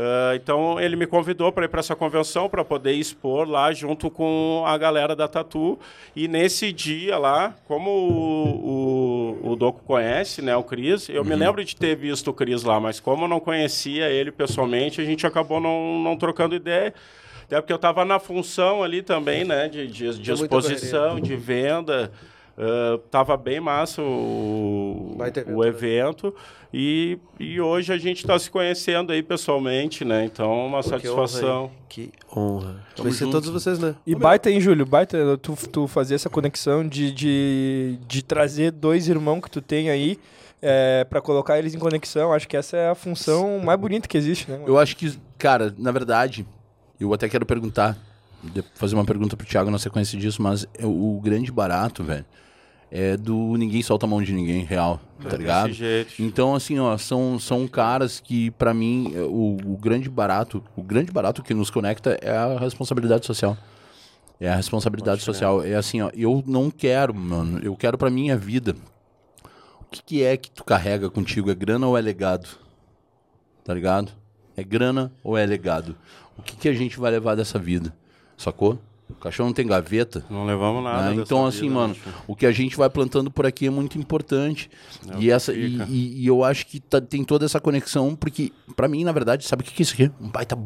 Ah, 0.00 0.36
então 0.36 0.80
ele 0.80 0.94
me 0.94 1.08
convidou 1.08 1.50
para 1.50 1.64
ir 1.64 1.68
para 1.68 1.80
essa 1.80 1.96
convenção 1.96 2.48
para 2.48 2.64
poder 2.64 2.92
expor 2.92 3.48
lá 3.48 3.72
junto 3.72 4.08
com 4.08 4.62
a 4.64 4.78
galera 4.78 5.16
da 5.16 5.26
Tatu 5.26 5.76
e 6.14 6.28
nesse 6.28 6.72
dia 6.72 7.18
lá, 7.18 7.56
como 7.66 7.90
o, 7.90 9.40
o, 9.42 9.50
o 9.50 9.56
Doco 9.56 9.82
conhece, 9.82 10.40
né, 10.40 10.54
o 10.54 10.62
Cris, 10.62 11.08
eu 11.08 11.24
me 11.24 11.34
lembro 11.34 11.64
de 11.64 11.74
ter 11.74 11.96
visto 11.96 12.28
o 12.28 12.32
Cris 12.32 12.62
lá, 12.62 12.78
mas 12.78 13.00
como 13.00 13.24
eu 13.24 13.28
não 13.28 13.40
conhecia 13.40 14.08
ele 14.08 14.30
pessoalmente, 14.30 15.00
a 15.00 15.04
gente 15.04 15.26
acabou 15.26 15.60
não, 15.60 15.98
não 15.98 16.16
trocando 16.16 16.54
ideia. 16.54 16.94
Até 17.46 17.60
porque 17.60 17.72
eu 17.72 17.76
estava 17.76 18.04
na 18.04 18.20
função 18.20 18.84
ali 18.84 19.02
também, 19.02 19.42
né, 19.42 19.68
de, 19.68 19.88
de, 19.88 20.16
de 20.16 20.32
exposição, 20.32 21.18
de 21.18 21.34
venda. 21.34 22.12
Ah, 22.58 22.98
tava 23.08 23.36
bem 23.36 23.60
massa 23.60 24.02
o, 24.02 25.16
evento, 25.20 25.50
o 25.50 25.62
né? 25.62 25.68
evento. 25.68 26.34
E, 26.74 27.16
e 27.38 27.60
hoje 27.60 27.92
a 27.92 27.96
gente 27.96 28.18
está 28.18 28.36
se 28.36 28.50
conhecendo 28.50 29.12
aí 29.12 29.22
pessoalmente, 29.22 30.04
né? 30.04 30.24
Então, 30.24 30.66
uma 30.66 30.78
Pô, 30.78 30.82
que 30.82 30.88
satisfação. 30.90 31.64
honra? 31.64 31.72
Que 31.88 32.12
honra. 32.36 32.76
Conhecer 32.96 33.30
todos 33.30 33.48
vocês, 33.48 33.78
né? 33.78 33.94
E 34.04 34.14
baita, 34.14 34.50
hein, 34.50 34.60
Júlio? 34.60 34.84
Baita 34.84 35.38
tu, 35.38 35.56
tu 35.70 35.86
fazer 35.86 36.16
essa 36.16 36.28
conexão 36.28 36.86
de, 36.86 37.12
de, 37.12 37.98
de 38.08 38.22
trazer 38.24 38.72
dois 38.72 39.08
irmãos 39.08 39.40
que 39.40 39.50
tu 39.50 39.62
tem 39.62 39.88
aí 39.88 40.18
é, 40.60 41.04
para 41.04 41.20
colocar 41.20 41.60
eles 41.60 41.74
em 41.76 41.78
conexão. 41.78 42.32
Acho 42.32 42.48
que 42.48 42.56
essa 42.56 42.76
é 42.76 42.90
a 42.90 42.94
função 42.96 43.60
mais 43.60 43.78
bonita 43.78 44.08
que 44.08 44.18
existe, 44.18 44.50
né? 44.50 44.60
Eu 44.66 44.76
acho 44.78 44.96
que, 44.96 45.16
cara, 45.38 45.72
na 45.78 45.92
verdade, 45.92 46.44
eu 46.98 47.14
até 47.14 47.28
quero 47.28 47.46
perguntar, 47.46 47.96
fazer 48.74 48.96
uma 48.96 49.04
pergunta 49.04 49.36
pro 49.36 49.46
Thiago 49.46 49.70
na 49.70 49.78
sequência 49.78 50.18
disso, 50.18 50.42
mas 50.42 50.66
é 50.76 50.84
o, 50.84 51.16
o 51.16 51.20
grande 51.20 51.52
barato, 51.52 52.02
velho, 52.02 52.26
é 52.90 53.16
do 53.16 53.56
ninguém 53.56 53.82
solta 53.82 54.06
a 54.06 54.08
mão 54.08 54.22
de 54.22 54.32
ninguém, 54.32 54.64
real, 54.64 55.00
tá 55.22 55.36
ligado? 55.36 55.68
Desse 55.68 55.78
jeito. 55.78 56.14
Então, 56.18 56.54
assim, 56.54 56.78
ó, 56.78 56.96
são, 56.96 57.38
são 57.38 57.68
caras 57.68 58.20
que, 58.20 58.50
pra 58.52 58.72
mim, 58.72 59.12
é, 59.14 59.20
o, 59.20 59.56
o 59.64 59.76
grande 59.76 60.08
barato, 60.08 60.62
o 60.74 60.82
grande 60.82 61.12
barato 61.12 61.42
que 61.42 61.52
nos 61.52 61.70
conecta 61.70 62.18
é 62.22 62.30
a 62.30 62.58
responsabilidade 62.58 63.26
social. 63.26 63.56
É 64.40 64.48
a 64.48 64.54
responsabilidade 64.54 65.22
social. 65.22 65.64
É 65.64 65.74
assim, 65.74 66.00
ó, 66.00 66.10
eu 66.14 66.42
não 66.46 66.70
quero, 66.70 67.14
mano, 67.14 67.58
eu 67.62 67.76
quero 67.76 67.98
pra 67.98 68.08
minha 68.08 68.36
vida. 68.36 68.74
O 69.80 69.84
que, 69.90 70.02
que 70.02 70.22
é 70.22 70.36
que 70.36 70.50
tu 70.50 70.64
carrega 70.64 71.10
contigo? 71.10 71.50
É 71.50 71.54
grana 71.54 71.86
ou 71.86 71.96
é 71.96 72.00
legado? 72.00 72.48
Tá 73.64 73.74
ligado? 73.74 74.12
É 74.56 74.62
grana 74.62 75.12
ou 75.22 75.36
é 75.36 75.44
legado? 75.44 75.96
O 76.36 76.42
que, 76.42 76.56
que 76.56 76.68
a 76.68 76.72
gente 76.72 76.98
vai 76.98 77.10
levar 77.10 77.34
dessa 77.34 77.58
vida? 77.58 77.94
Sacou? 78.36 78.78
O 79.10 79.14
cachorro 79.14 79.48
não 79.48 79.54
tem 79.54 79.66
gaveta. 79.66 80.24
Não 80.30 80.44
levamos 80.44 80.82
nada. 80.84 81.10
né? 81.10 81.22
Então, 81.22 81.44
assim, 81.46 81.62
vida, 81.62 81.74
mano, 81.74 81.88
né, 81.94 82.00
filho? 82.02 82.14
o 82.26 82.36
que 82.36 82.46
a 82.46 82.52
gente 82.52 82.76
vai 82.76 82.88
plantando 82.90 83.30
por 83.30 83.46
aqui 83.46 83.66
é 83.66 83.70
muito 83.70 83.98
importante. 83.98 84.70
É 85.10 85.18
e, 85.18 85.30
essa, 85.30 85.52
e, 85.52 85.76
e- 85.88 86.22
e 86.22 86.26
eu 86.26 86.44
acho 86.44 86.66
que 86.66 86.78
tá- 86.78 87.00
tem 87.00 87.24
toda 87.24 87.44
essa 87.44 87.58
conexão, 87.60 88.14
porque, 88.14 88.52
pra 88.76 88.86
mim, 88.86 89.04
na 89.04 89.12
verdade, 89.12 89.46
sabe 89.46 89.62
o 89.62 89.64
que 89.64 89.72
que 89.72 89.82
é 89.82 89.84
isso 89.84 89.94
aqui? 89.94 90.10
Um 90.20 90.28
baita 90.28 90.56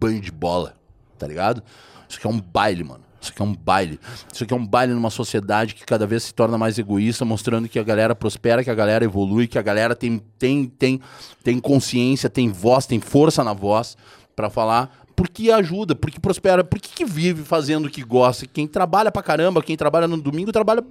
banho 0.00 0.20
de 0.20 0.32
bola, 0.32 0.74
tá 1.18 1.26
ligado? 1.26 1.62
Isso 2.08 2.18
aqui 2.18 2.26
é 2.26 2.30
um 2.30 2.40
baile, 2.40 2.82
mano. 2.82 3.04
Isso 3.20 3.30
aqui 3.30 3.40
é 3.40 3.44
um 3.44 3.54
baile. 3.54 4.00
Isso 4.32 4.42
aqui 4.42 4.52
é 4.52 4.56
um 4.56 4.66
baile 4.66 4.92
numa 4.94 5.10
sociedade 5.10 5.74
que 5.76 5.84
cada 5.86 6.04
vez 6.06 6.24
se 6.24 6.34
torna 6.34 6.58
mais 6.58 6.76
egoísta, 6.78 7.24
mostrando 7.24 7.68
que 7.68 7.78
a 7.78 7.84
galera 7.84 8.16
prospera, 8.16 8.64
que 8.64 8.70
a 8.70 8.74
galera 8.74 9.04
evolui, 9.04 9.46
que 9.46 9.58
a 9.58 9.62
galera 9.62 9.94
tem, 9.94 10.20
tem, 10.38 10.64
tem, 10.66 11.00
tem 11.44 11.60
consciência, 11.60 12.28
tem 12.28 12.48
voz, 12.48 12.84
tem 12.84 12.98
força 13.00 13.44
na 13.44 13.52
voz, 13.52 13.96
pra 14.34 14.50
falar. 14.50 15.01
Porque 15.14 15.50
ajuda, 15.50 15.94
porque 15.94 16.18
prospera, 16.18 16.64
porque 16.64 16.88
que 16.94 17.04
vive 17.04 17.42
fazendo 17.44 17.86
o 17.86 17.90
que 17.90 18.02
gosta. 18.02 18.46
Quem 18.46 18.66
trabalha 18.66 19.10
pra 19.12 19.22
caramba, 19.22 19.62
quem 19.62 19.76
trabalha 19.76 20.08
no 20.08 20.16
domingo, 20.20 20.50
trabalha, 20.52 20.82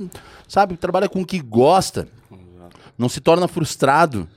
sabe, 0.47 0.78
trabalha 0.78 1.09
com 1.09 1.22
o 1.22 1.26
que 1.26 1.39
gosta. 1.39 2.07
Não 2.97 3.09
se 3.09 3.19
torna 3.19 3.47
frustrado. 3.47 4.28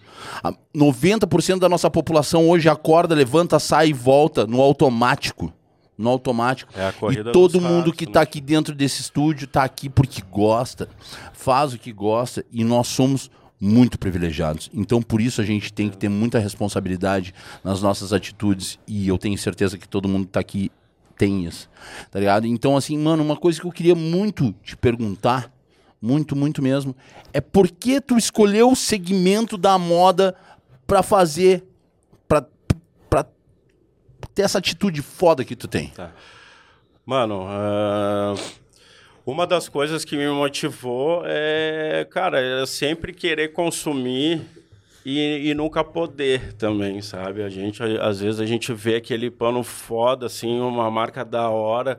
A- 0.43 0.55
90% 0.75 1.59
da 1.59 1.69
nossa 1.69 1.91
população 1.91 2.49
hoje 2.49 2.69
acorda, 2.69 3.15
levanta, 3.15 3.59
sai 3.59 3.89
e 3.89 3.93
volta 3.93 4.47
no 4.47 4.61
automático. 4.61 5.53
No 5.97 6.11
automático. 6.11 6.73
É 6.77 6.93
e 7.13 7.33
todo 7.33 7.61
mundo 7.61 7.85
ratos, 7.87 7.93
que 7.97 8.07
né? 8.07 8.13
tá 8.13 8.21
aqui 8.23 8.41
dentro 8.41 8.75
desse 8.75 9.01
estúdio 9.03 9.47
tá 9.47 9.63
aqui 9.63 9.89
porque 9.89 10.23
gosta, 10.29 10.89
faz 11.33 11.73
o 11.73 11.79
que 11.79 11.93
gosta 11.93 12.45
e 12.51 12.65
nós 12.65 12.89
somos 12.89 13.31
muito 13.61 13.99
privilegiados. 13.99 14.71
Então, 14.73 15.01
por 15.01 15.21
isso 15.21 15.41
a 15.41 15.45
gente 15.45 15.73
tem 15.73 15.89
que 15.89 15.97
ter 15.97 16.09
muita 16.09 16.39
responsabilidade 16.39 17.35
nas 17.63 17.81
nossas 17.81 18.13
atitudes 18.13 18.79
e 18.87 19.09
eu 19.09 19.17
tenho 19.19 19.39
certeza 19.39 19.79
que 19.79 19.89
todo 19.89 20.09
mundo 20.09 20.27
que 20.27 20.33
tá 20.33 20.41
aqui 20.41 20.71
tem 21.17 21.47
isso, 21.47 21.71
tá 22.11 22.19
ligado? 22.19 22.47
Então, 22.47 22.77
assim, 22.77 22.99
mano, 22.99 23.23
uma 23.23 23.37
coisa 23.37 23.61
que 23.61 23.67
eu 23.67 23.73
queria 23.73 23.95
muito 23.95 24.53
te 24.63 24.77
perguntar, 24.77 25.53
muito, 26.03 26.35
muito 26.35 26.61
mesmo, 26.61 26.95
é 27.33 27.41
por 27.41 27.71
que 27.71 28.01
tu 28.01 28.19
escolheu 28.19 28.71
o 28.71 28.77
segmento 28.77 29.57
da 29.57 29.79
moda 29.79 30.35
pra 30.87 31.03
fazer, 31.03 31.65
pra, 32.29 32.45
pra 33.09 33.25
ter 34.35 34.43
essa 34.43 34.59
atitude 34.59 35.01
foda 35.03 35.45
que 35.45 35.55
tu 35.55 35.69
tem? 35.69 35.93
Mano, 37.07 37.47
ah, 37.49 38.35
uma 39.27 39.47
das 39.47 39.69
coisas 39.69 40.05
que 40.05 40.17
me 40.17 40.29
motivou 40.29 41.23
é, 41.25 42.07
cara, 42.11 42.41
é 42.41 42.67
sempre 42.67 43.13
querer 43.13 43.53
consumir 43.53 44.43
e, 45.05 45.51
e 45.51 45.55
nunca 45.55 45.83
poder 45.83 46.55
também, 46.55 47.01
sabe? 47.01 47.43
A 47.43 47.49
gente, 47.49 47.83
às 47.83 48.21
vezes, 48.21 48.41
a 48.41 48.47
gente 48.47 48.73
vê 48.73 48.97
aquele 48.97 49.31
pano 49.31 49.63
foda, 49.63 50.27
assim, 50.27 50.61
uma 50.61 50.91
marca 50.91 51.25
da 51.25 51.49
hora, 51.49 51.99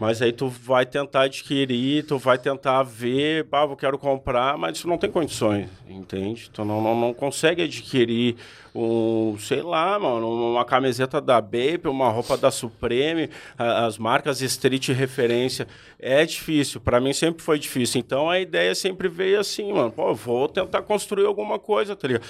mas 0.00 0.22
aí 0.22 0.32
tu 0.32 0.48
vai 0.48 0.86
tentar 0.86 1.24
adquirir, 1.24 2.06
tu 2.06 2.16
vai 2.16 2.38
tentar 2.38 2.82
ver, 2.82 3.44
pá, 3.44 3.64
eu 3.64 3.76
quero 3.76 3.98
comprar, 3.98 4.56
mas 4.56 4.80
tu 4.80 4.88
não 4.88 4.96
tem 4.96 5.10
condições, 5.10 5.68
entende? 5.86 6.48
Tu 6.50 6.64
não, 6.64 6.80
não, 6.80 6.98
não 6.98 7.12
consegue 7.12 7.60
adquirir 7.60 8.34
um, 8.74 9.36
sei 9.38 9.60
lá, 9.60 9.98
mano, 9.98 10.52
uma 10.52 10.64
camiseta 10.64 11.20
da 11.20 11.38
Bape, 11.38 11.82
uma 11.84 12.08
roupa 12.08 12.38
da 12.38 12.50
Supreme, 12.50 13.28
as 13.58 13.98
marcas 13.98 14.40
street 14.40 14.88
referência. 14.88 15.68
É 15.98 16.24
difícil, 16.24 16.80
para 16.80 16.98
mim 16.98 17.12
sempre 17.12 17.42
foi 17.42 17.58
difícil. 17.58 18.00
Então 18.00 18.30
a 18.30 18.40
ideia 18.40 18.74
sempre 18.74 19.06
veio 19.06 19.38
assim, 19.38 19.70
mano, 19.70 19.90
pô, 19.92 20.14
vou 20.14 20.48
tentar 20.48 20.80
construir 20.80 21.26
alguma 21.26 21.58
coisa, 21.58 21.94
tá 21.94 22.08
ligado? 22.08 22.24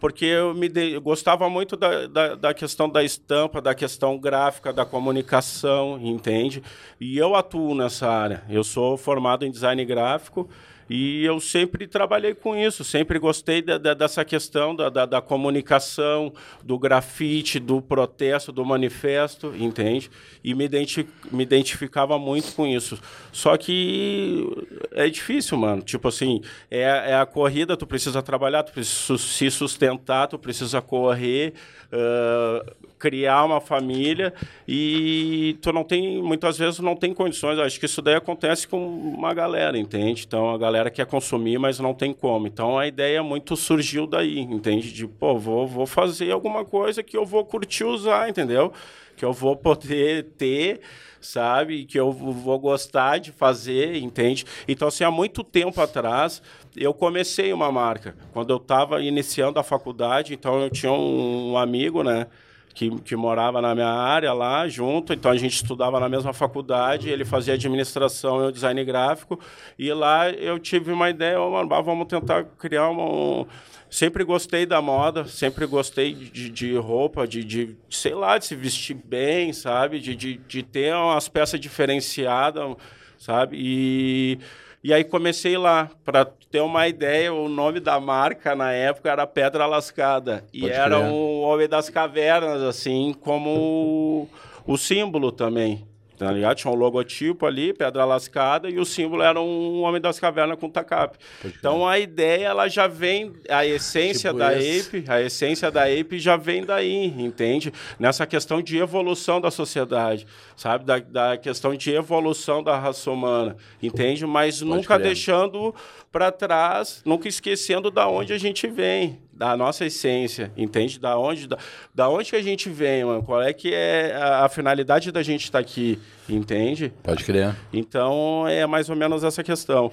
Porque 0.00 0.24
eu, 0.24 0.54
me 0.54 0.68
de- 0.68 0.92
eu 0.92 1.00
gostava 1.00 1.48
muito 1.48 1.76
da, 1.76 2.06
da, 2.06 2.34
da 2.34 2.54
questão 2.54 2.88
da 2.88 3.02
estampa, 3.02 3.60
da 3.60 3.74
questão 3.74 4.18
gráfica, 4.18 4.72
da 4.72 4.84
comunicação, 4.84 5.98
entende? 6.02 6.62
E 7.00 7.16
eu 7.16 7.34
atuo 7.34 7.74
nessa 7.74 8.08
área. 8.08 8.42
Eu 8.48 8.62
sou 8.64 8.96
formado 8.96 9.44
em 9.46 9.50
design 9.50 9.82
gráfico 9.84 10.48
e 10.88 11.24
eu 11.24 11.40
sempre 11.40 11.86
trabalhei 11.86 12.34
com 12.34 12.56
isso, 12.56 12.84
sempre 12.84 13.18
gostei 13.18 13.62
dessa 13.62 14.24
questão 14.24 14.74
da, 14.74 14.88
da, 14.88 15.06
da 15.06 15.20
comunicação, 15.20 16.32
do 16.62 16.78
grafite, 16.78 17.58
do 17.58 17.80
protesto, 17.80 18.52
do 18.52 18.64
manifesto, 18.64 19.54
entende? 19.56 20.10
E 20.42 20.54
me, 20.54 20.64
identi 20.64 21.06
me 21.32 21.42
identificava 21.42 22.18
muito 22.18 22.52
com 22.54 22.66
isso. 22.66 22.98
Só 23.32 23.56
que 23.56 24.46
é 24.92 25.08
difícil, 25.08 25.56
mano. 25.56 25.82
Tipo 25.82 26.08
assim, 26.08 26.40
é, 26.70 26.82
é 26.82 27.14
a 27.14 27.26
corrida, 27.26 27.76
tu 27.76 27.86
precisa 27.86 28.22
trabalhar, 28.22 28.62
tu 28.62 28.72
precisa 28.72 29.18
se 29.18 29.50
sustentar, 29.50 30.28
tu 30.28 30.38
precisa 30.38 30.82
correr, 30.82 31.54
ah, 31.92 32.64
criar 33.04 33.44
uma 33.44 33.60
família 33.60 34.32
e 34.66 35.58
tu 35.60 35.70
não 35.74 35.84
tem, 35.84 36.22
muitas 36.22 36.56
vezes 36.56 36.80
não 36.80 36.96
tem 36.96 37.12
condições. 37.12 37.58
Acho 37.58 37.78
que 37.78 37.84
isso 37.84 38.00
daí 38.00 38.14
acontece 38.14 38.66
com 38.66 38.82
uma 38.82 39.34
galera, 39.34 39.76
entende? 39.76 40.24
Então 40.26 40.48
a 40.48 40.56
galera 40.56 40.90
quer 40.90 41.04
consumir, 41.04 41.58
mas 41.58 41.78
não 41.78 41.92
tem 41.92 42.14
como. 42.14 42.46
Então 42.46 42.78
a 42.78 42.86
ideia 42.86 43.22
muito 43.22 43.58
surgiu 43.58 44.06
daí, 44.06 44.38
entende? 44.38 44.90
De, 44.90 45.06
pô, 45.06 45.38
vou, 45.38 45.66
vou 45.66 45.86
fazer 45.86 46.30
alguma 46.30 46.64
coisa 46.64 47.02
que 47.02 47.14
eu 47.14 47.26
vou 47.26 47.44
curtir 47.44 47.84
usar, 47.84 48.26
entendeu? 48.30 48.72
Que 49.18 49.24
eu 49.26 49.34
vou 49.34 49.54
poder 49.54 50.24
ter, 50.38 50.80
sabe? 51.20 51.84
Que 51.84 52.00
eu 52.00 52.10
vou 52.10 52.58
gostar 52.58 53.18
de 53.18 53.32
fazer, 53.32 53.96
entende? 53.96 54.46
Então, 54.66 54.88
assim, 54.88 55.04
há 55.04 55.10
muito 55.10 55.44
tempo 55.44 55.78
atrás, 55.78 56.40
eu 56.74 56.94
comecei 56.94 57.52
uma 57.52 57.70
marca. 57.70 58.16
Quando 58.32 58.50
eu 58.50 58.56
estava 58.56 59.02
iniciando 59.02 59.58
a 59.58 59.62
faculdade, 59.62 60.32
então 60.32 60.62
eu 60.62 60.70
tinha 60.70 60.90
um 60.90 61.58
amigo, 61.58 62.02
né? 62.02 62.28
Que, 62.74 62.90
que 63.02 63.14
morava 63.14 63.62
na 63.62 63.72
minha 63.72 63.88
área 63.88 64.32
lá 64.32 64.66
junto, 64.66 65.12
então 65.12 65.30
a 65.30 65.36
gente 65.36 65.54
estudava 65.54 66.00
na 66.00 66.08
mesma 66.08 66.32
faculdade, 66.32 67.08
ele 67.08 67.24
fazia 67.24 67.54
administração 67.54 68.48
e 68.48 68.52
design 68.52 68.84
gráfico, 68.84 69.38
e 69.78 69.92
lá 69.92 70.28
eu 70.28 70.58
tive 70.58 70.90
uma 70.90 71.08
ideia, 71.08 71.40
oh, 71.40 71.52
mano, 71.52 71.68
vamos 71.82 72.06
tentar 72.08 72.44
criar 72.58 72.88
uma... 72.90 73.04
Um... 73.04 73.46
Sempre 73.88 74.24
gostei 74.24 74.66
da 74.66 74.82
moda, 74.82 75.24
sempre 75.24 75.66
gostei 75.66 76.12
de, 76.12 76.50
de 76.50 76.76
roupa, 76.76 77.28
de, 77.28 77.44
de, 77.44 77.76
sei 77.88 78.12
lá, 78.12 78.36
de 78.38 78.46
se 78.46 78.56
vestir 78.56 78.96
bem, 78.96 79.52
sabe? 79.52 80.00
De, 80.00 80.16
de, 80.16 80.36
de 80.38 80.64
ter 80.64 80.92
umas 80.96 81.28
peças 81.28 81.60
diferenciadas, 81.60 82.74
sabe? 83.16 83.56
E... 83.56 84.38
E 84.84 84.92
aí 84.92 85.02
comecei 85.02 85.56
lá, 85.56 85.90
para 86.04 86.26
ter 86.26 86.60
uma 86.60 86.86
ideia, 86.86 87.32
o 87.32 87.48
nome 87.48 87.80
da 87.80 87.98
marca 87.98 88.54
na 88.54 88.70
época 88.70 89.10
era 89.10 89.26
Pedra 89.26 89.64
Lascada. 89.64 90.44
E 90.52 90.60
Pode 90.60 90.72
era 90.74 90.98
crer. 91.00 91.10
um 91.10 91.40
Homem 91.40 91.66
das 91.66 91.88
Cavernas, 91.88 92.60
assim, 92.60 93.14
como 93.18 93.48
o, 93.50 94.28
o 94.66 94.76
símbolo 94.76 95.32
também. 95.32 95.86
Tá 96.16 96.30
ligado? 96.30 96.56
Tinha 96.56 96.72
um 96.72 96.76
logotipo 96.76 97.44
ali, 97.44 97.72
Pedra 97.72 98.04
Lascada, 98.04 98.70
e 98.70 98.78
o 98.78 98.84
símbolo 98.84 99.22
era 99.22 99.40
um 99.40 99.82
Homem 99.82 100.00
das 100.00 100.20
Cavernas 100.20 100.58
com 100.58 100.70
tacape. 100.70 101.18
Então 101.44 101.86
a 101.86 101.98
ideia, 101.98 102.46
ela 102.46 102.68
já 102.68 102.86
vem, 102.86 103.32
a 103.48 103.66
essência 103.66 104.30
Tipo 104.30 104.38
da 104.38 104.58
esse. 104.58 104.96
Ape, 104.96 105.04
a 105.08 105.20
essência 105.20 105.70
da 105.70 105.84
Ape 105.84 106.18
já 106.18 106.36
vem 106.36 106.64
daí, 106.64 107.06
entende? 107.06 107.72
Nessa 107.98 108.26
questão 108.26 108.62
de 108.62 108.78
evolução 108.78 109.40
da 109.40 109.50
sociedade, 109.50 110.26
sabe? 110.56 110.84
Da, 110.84 110.98
da 111.00 111.36
questão 111.36 111.74
de 111.74 111.90
evolução 111.92 112.62
da 112.62 112.78
raça 112.78 113.10
humana, 113.10 113.56
entende? 113.82 114.24
Mas 114.24 114.60
nunca 114.60 114.94
crer. 114.94 115.08
deixando 115.08 115.74
para 116.12 116.30
trás, 116.30 117.02
nunca 117.04 117.28
esquecendo 117.28 117.90
da 117.90 118.06
onde 118.06 118.32
a 118.32 118.38
gente 118.38 118.68
vem, 118.68 119.18
da 119.36 119.56
nossa 119.56 119.84
essência, 119.84 120.52
entende? 120.56 120.98
Da 120.98 121.18
onde, 121.18 121.46
da, 121.46 121.58
da 121.94 122.08
onde 122.08 122.30
que 122.30 122.36
a 122.36 122.42
gente 122.42 122.68
vem, 122.68 123.04
mano? 123.04 123.22
Qual 123.22 123.42
é 123.42 123.52
que 123.52 123.72
é 123.74 124.14
a, 124.14 124.44
a 124.44 124.48
finalidade 124.48 125.10
da 125.10 125.22
gente 125.22 125.44
estar 125.44 125.58
aqui, 125.58 125.98
entende? 126.28 126.92
Pode 127.02 127.24
crer. 127.24 127.54
Então 127.72 128.46
é 128.48 128.66
mais 128.66 128.88
ou 128.88 128.96
menos 128.96 129.24
essa 129.24 129.42
questão. 129.42 129.90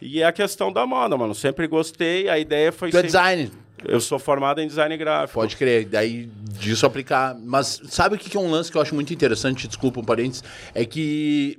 E 0.00 0.20
é 0.20 0.26
a 0.26 0.32
questão 0.32 0.72
da 0.72 0.86
moda, 0.86 1.16
mano. 1.16 1.34
Sempre 1.34 1.66
gostei, 1.66 2.28
a 2.28 2.38
ideia 2.38 2.70
foi 2.70 2.90
Tu 2.90 2.98
é 2.98 3.02
design, 3.02 3.50
Eu 3.84 4.00
sou 4.00 4.18
formado 4.18 4.60
em 4.60 4.66
design 4.66 4.96
gráfico. 4.96 5.40
pode 5.40 5.56
crer. 5.56 5.86
Daí 5.86 6.28
disso 6.58 6.84
aplicar. 6.86 7.34
Mas 7.38 7.80
sabe 7.88 8.16
o 8.16 8.18
que 8.18 8.28
que 8.30 8.36
é 8.36 8.40
um 8.40 8.50
lance 8.50 8.70
que 8.70 8.76
eu 8.76 8.82
acho 8.82 8.94
muito 8.94 9.12
interessante? 9.12 9.66
Desculpa 9.66 10.00
um 10.00 10.04
parênteses. 10.04 10.44
É 10.74 10.84
que 10.84 11.58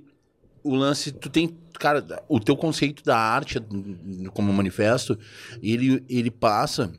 o 0.63 0.75
lance, 0.75 1.11
tu 1.11 1.29
tem. 1.29 1.55
Cara, 1.79 2.05
o 2.29 2.39
teu 2.39 2.55
conceito 2.55 3.03
da 3.03 3.17
arte 3.17 3.59
como 4.33 4.53
manifesto, 4.53 5.17
ele, 5.61 6.03
ele 6.09 6.31
passa 6.31 6.93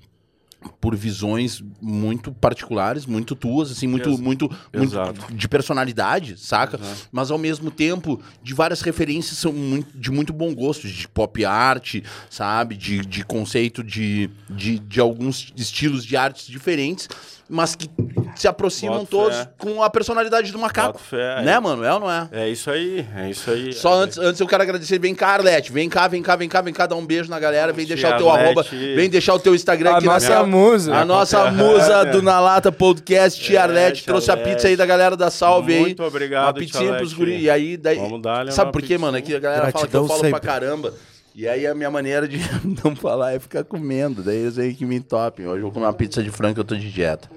por 0.80 0.96
visões 0.96 1.62
muito 1.80 2.32
particulares, 2.32 3.06
muito 3.06 3.36
tuas, 3.36 3.70
assim, 3.70 3.86
muito, 3.86 4.08
Ex- 4.10 4.18
muito, 4.20 4.50
muito 4.74 4.90
de 5.32 5.48
personalidade, 5.48 6.36
saca? 6.38 6.78
Mas 7.12 7.30
ao 7.30 7.38
mesmo 7.38 7.70
tempo, 7.70 8.20
de 8.42 8.52
várias 8.54 8.80
referências 8.80 9.38
são 9.38 9.52
muito, 9.52 9.96
de 9.96 10.10
muito 10.10 10.32
bom 10.32 10.52
gosto, 10.54 10.88
de 10.88 11.06
pop 11.08 11.44
art, 11.44 11.96
sabe? 12.30 12.76
De, 12.76 13.00
de 13.04 13.24
conceito 13.24 13.84
de, 13.84 14.28
de, 14.50 14.78
de 14.78 14.98
alguns 15.00 15.52
estilos 15.56 16.04
de 16.04 16.16
artes 16.16 16.46
diferentes, 16.46 17.08
mas 17.48 17.74
que 17.74 17.88
se 18.34 18.46
aproximam 18.46 18.98
Boto 18.98 19.10
todos 19.10 19.36
fé. 19.36 19.48
com 19.56 19.82
a 19.82 19.88
personalidade 19.88 20.52
do 20.52 20.58
macaco. 20.58 20.94
Boto 20.94 21.04
fé, 21.04 21.42
né, 21.42 21.52
é. 21.52 21.60
mano? 21.60 21.82
É 21.84 21.92
ou 21.94 22.00
não 22.00 22.10
é? 22.10 22.28
É 22.32 22.48
isso 22.50 22.70
aí, 22.70 23.06
é 23.16 23.30
isso 23.30 23.50
aí. 23.50 23.72
Só 23.72 24.00
É, 24.00 24.04
antes, 24.04 24.18
antes 24.18 24.40
eu 24.40 24.46
quero 24.46 24.62
agradecer. 24.62 24.98
Vem 24.98 25.14
cá, 25.14 25.28
Arlete. 25.28 25.72
Vem 25.72 25.88
cá, 25.88 26.06
vem 26.06 26.22
cá, 26.22 26.36
vem 26.36 26.48
cá, 26.48 26.60
vem 26.60 26.74
cá, 26.74 26.86
dar 26.86 26.96
um 26.96 27.06
beijo 27.06 27.30
na 27.30 27.38
galera. 27.38 27.72
Vem 27.72 27.86
Tia 27.86 27.94
deixar 27.96 28.14
o 28.14 28.18
teu 28.18 28.28
Arlete. 28.30 28.46
arroba. 28.58 28.66
Vem 28.94 29.08
deixar 29.08 29.34
o 29.34 29.38
teu 29.38 29.54
Instagram 29.54 29.92
A 29.92 29.96
aqui 29.98 30.06
nossa 30.06 30.28
na 30.34 30.44
musa. 30.44 30.94
A 30.94 31.04
nossa 31.04 31.50
musa 31.50 32.04
do 32.04 32.20
Na 32.20 32.38
Lata 32.40 32.70
Podcast, 32.70 33.40
Tia 33.42 33.60
É, 33.60 33.62
Arlete, 33.62 34.04
trouxe 34.04 34.30
a 34.30 34.34
Arlete. 34.34 34.50
pizza 34.50 34.68
aí 34.68 34.76
da 34.76 34.84
galera 34.84 35.16
da 35.16 35.30
Salve 35.30 35.72
aí. 35.74 35.80
Muito 35.80 36.02
obrigado, 36.02 36.44
Uma 36.46 36.54
pizzinha 36.54 36.94
pros 36.94 37.12
guri. 37.14 37.40
E 37.40 37.48
aí, 37.48 37.76
daí. 37.76 37.96
Vamos 37.98 38.20
dar-lhe 38.20 38.52
Sabe 38.52 38.70
por 38.72 38.82
quê, 38.82 38.98
mano? 38.98 39.16
pizzinha. 39.16 39.38
Aqui 39.38 39.46
a 39.46 39.50
galera 39.50 39.72
fala 39.72 39.86
que 39.86 39.96
eu 39.96 40.00
Gratidão 40.04 40.08
falo 40.08 40.20
pra 40.20 40.28
sempre. 40.28 40.46
caramba. 40.46 40.94
E 41.36 41.46
aí 41.46 41.66
a 41.66 41.74
minha 41.74 41.90
maneira 41.90 42.26
de 42.26 42.38
não 42.82 42.96
falar 42.96 43.34
é 43.34 43.38
ficar 43.38 43.62
comendo. 43.62 44.22
Daí 44.22 44.38
eles 44.38 44.58
aí 44.58 44.74
que 44.74 44.86
me 44.86 44.96
entopem. 44.96 45.46
Hoje 45.46 45.58
eu 45.58 45.64
vou 45.64 45.70
comer 45.70 45.84
uma 45.84 45.92
pizza 45.92 46.22
de 46.22 46.30
frango, 46.30 46.60
eu 46.60 46.64
tô 46.64 46.74
de 46.74 46.90
dieta. 46.90 47.30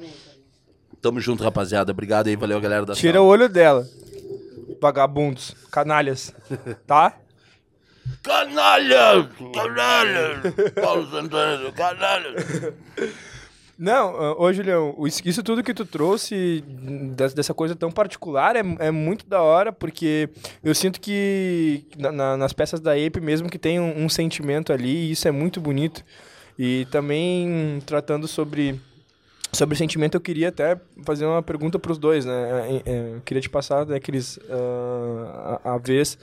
Tamo 1.02 1.20
junto, 1.20 1.44
rapaziada. 1.44 1.92
Obrigado 1.92 2.28
aí, 2.28 2.38
valeu, 2.38 2.62
galera 2.62 2.86
da 2.86 2.94
Tira 2.94 3.22
o 3.22 3.26
Salve. 3.26 3.44
olho 3.44 3.50
dela. 3.50 3.86
Vagabundos, 4.82 5.54
canalhas. 5.70 6.34
Tá? 6.88 7.18
Canalha! 8.24 9.30
Canalha! 9.54 10.42
Paulo 10.82 11.10
Santana, 11.12 11.70
canalha! 11.74 12.36
Não, 13.82 14.36
ô 14.38 14.52
Julião, 14.52 14.94
isso 15.24 15.42
tudo 15.42 15.64
que 15.64 15.74
tu 15.74 15.86
trouxe 15.86 16.62
des- 17.16 17.34
dessa 17.34 17.54
coisa 17.54 17.74
tão 17.78 17.90
particular 17.90 18.58
é, 18.58 18.60
é 18.80 18.92
muito 18.92 19.26
da 19.26 19.42
hora, 19.42 19.72
porque 19.72 20.28
eu 20.62 20.76
sinto 20.76 21.00
que 21.00 21.86
na- 21.98 22.12
na- 22.12 22.36
nas 22.38 22.52
peças 22.52 22.82
da 22.82 22.92
Ape 22.92 23.22
mesmo 23.22 23.50
que 23.50 23.58
tem 23.58 23.80
um, 23.80 24.04
um 24.04 24.10
sentimento 24.10 24.74
ali, 24.74 24.90
e 24.94 25.12
isso 25.12 25.30
é 25.30 25.32
muito 25.32 25.62
bonito. 25.62 26.04
E 26.58 26.86
também 26.92 27.80
tratando 27.86 28.28
sobre, 28.28 28.78
sobre 29.54 29.78
sentimento, 29.78 30.16
eu 30.16 30.20
queria 30.22 30.50
até 30.50 30.78
fazer 31.06 31.26
uma 31.26 31.42
pergunta 31.42 31.80
para 31.80 31.94
os 31.94 31.98
dois, 31.98 32.26
né? 32.26 32.82
É, 32.86 32.92
é, 32.92 33.14
Eu 33.16 33.22
queria 33.22 33.40
te 33.42 33.50
passar, 33.50 33.86
né, 33.86 33.98
Cris, 33.98 34.38
ah, 34.50 35.62
a, 35.64 35.76
a 35.76 35.78
vez 35.78 36.18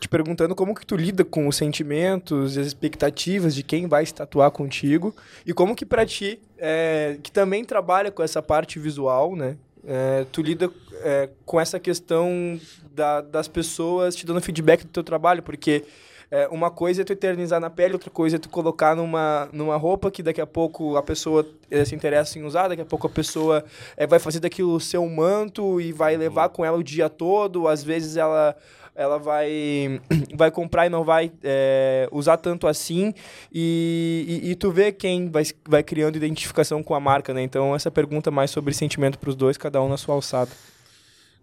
te 0.00 0.08
perguntando 0.08 0.54
como 0.54 0.74
que 0.74 0.84
tu 0.86 0.96
lida 0.96 1.24
com 1.24 1.46
os 1.46 1.56
sentimentos 1.56 2.56
e 2.56 2.60
as 2.60 2.66
expectativas 2.66 3.54
de 3.54 3.62
quem 3.62 3.86
vai 3.86 4.04
se 4.06 4.14
tatuar 4.14 4.50
contigo 4.50 5.14
e 5.46 5.52
como 5.52 5.76
que 5.76 5.84
pra 5.86 6.04
ti, 6.06 6.40
é, 6.58 7.18
que 7.22 7.30
também 7.30 7.64
trabalha 7.64 8.10
com 8.10 8.22
essa 8.22 8.42
parte 8.42 8.78
visual, 8.78 9.36
né? 9.36 9.56
é, 9.86 10.26
tu 10.30 10.42
lida 10.42 10.70
é, 11.02 11.30
com 11.46 11.58
essa 11.58 11.78
questão 11.80 12.60
da- 12.94 13.20
das 13.22 13.48
pessoas 13.48 14.14
te 14.14 14.26
dando 14.26 14.40
feedback 14.42 14.82
do 14.84 14.90
teu 14.90 15.02
trabalho, 15.02 15.42
porque 15.42 15.84
é, 16.30 16.46
uma 16.48 16.70
coisa 16.70 17.00
é 17.00 17.04
tu 17.04 17.12
eternizar 17.14 17.58
na 17.60 17.70
pele, 17.70 17.94
outra 17.94 18.10
coisa 18.10 18.36
é 18.36 18.38
tu 18.38 18.48
colocar 18.50 18.94
numa, 18.94 19.48
numa 19.52 19.76
roupa 19.76 20.10
que 20.10 20.22
daqui 20.22 20.40
a 20.40 20.46
pouco 20.46 20.96
a 20.96 21.02
pessoa 21.02 21.44
eh, 21.70 21.84
se 21.84 21.94
interessa 21.94 22.38
em 22.38 22.44
usar, 22.44 22.68
daqui 22.68 22.82
a 22.82 22.84
pouco 22.84 23.06
a 23.06 23.10
pessoa 23.10 23.64
eh, 23.96 24.06
vai 24.06 24.18
fazer 24.20 24.38
daquilo 24.38 24.74
o 24.74 24.80
seu 24.80 25.04
manto 25.08 25.80
e 25.80 25.92
vai 25.92 26.16
levar 26.16 26.50
com 26.50 26.62
ela 26.64 26.76
o 26.76 26.84
dia 26.84 27.08
todo, 27.08 27.66
às 27.66 27.82
vezes 27.82 28.16
ela 28.16 28.54
ela 29.00 29.18
vai 29.18 30.00
vai 30.36 30.50
comprar 30.50 30.86
e 30.86 30.90
não 30.90 31.02
vai 31.02 31.32
eh, 31.42 32.06
usar 32.12 32.36
tanto 32.36 32.66
assim 32.66 33.14
e, 33.50 34.42
e, 34.44 34.50
e 34.50 34.54
tu 34.54 34.70
vê 34.70 34.92
quem 34.92 35.30
vai, 35.30 35.44
vai 35.66 35.82
criando 35.82 36.16
identificação 36.16 36.82
com 36.82 36.94
a 36.94 37.00
marca, 37.00 37.32
né? 37.32 37.42
Então 37.42 37.74
essa 37.74 37.90
pergunta 37.90 38.30
mais 38.30 38.50
sobre 38.50 38.74
sentimento 38.74 39.18
pros 39.18 39.34
dois, 39.34 39.56
cada 39.56 39.80
um 39.80 39.88
na 39.88 39.96
sua 39.96 40.14
alçada. 40.14 40.50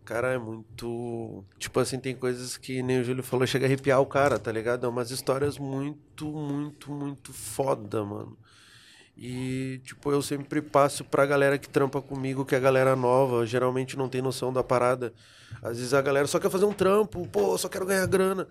Cara, 0.06 0.30
é 0.30 0.38
muito. 0.38 1.44
Tipo 1.58 1.82
assim, 1.82 2.00
tem 2.00 2.16
coisas 2.16 2.56
que 2.56 2.82
nem 2.82 3.02
o 3.02 3.04
Júlio 3.04 3.24
falou, 3.24 3.46
chega 3.46 3.66
a 3.66 3.68
arrepiar 3.68 4.00
o 4.00 4.06
cara, 4.06 4.40
tá 4.40 4.52
ligado? 4.52 4.86
É 4.86 4.90
umas 4.90 5.12
histórias 5.12 5.58
muito, 5.58 6.28
muito, 6.28 6.92
muito 6.92 7.34
foda, 7.34 8.06
mano. 8.06 8.38
E, 9.20 9.82
tipo, 9.84 10.12
eu 10.12 10.22
sempre 10.22 10.62
passo 10.62 11.04
pra 11.04 11.26
galera 11.26 11.58
que 11.58 11.68
trampa 11.68 12.00
comigo, 12.00 12.46
que 12.46 12.54
é 12.54 12.58
a 12.60 12.62
galera 12.62 12.96
nova, 12.96 13.48
geralmente 13.48 13.98
não 13.98 14.08
tem 14.08 14.22
noção 14.22 14.54
da 14.54 14.64
parada. 14.64 15.12
Às 15.62 15.78
vezes 15.78 15.94
a 15.96 16.02
galera 16.02 16.28
só 16.28 16.40
quer 16.40 16.52
fazer 16.52 16.66
um 16.66 16.74
trampo, 16.74 17.28
pô, 17.28 17.58
só 17.58 17.68
quero 17.68 17.88
ganhar 17.88 18.06
grana. 18.06 18.48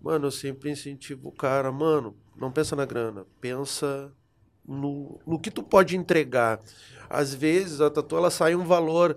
Mano, 0.00 0.26
eu 0.26 0.30
sempre 0.32 0.70
incentivo 0.70 1.28
o 1.28 1.32
cara, 1.32 1.70
mano, 1.70 2.16
não 2.36 2.50
pensa 2.50 2.74
na 2.74 2.84
grana, 2.84 3.24
pensa 3.40 4.12
no, 4.66 5.20
no 5.24 5.38
que 5.38 5.52
tu 5.52 5.62
pode 5.62 5.96
entregar. 5.96 6.58
Às 7.08 7.32
vezes 7.32 7.80
a 7.80 7.88
tatu 7.88 8.16
ela 8.16 8.30
sai 8.30 8.56
um 8.56 8.64
valor 8.64 9.16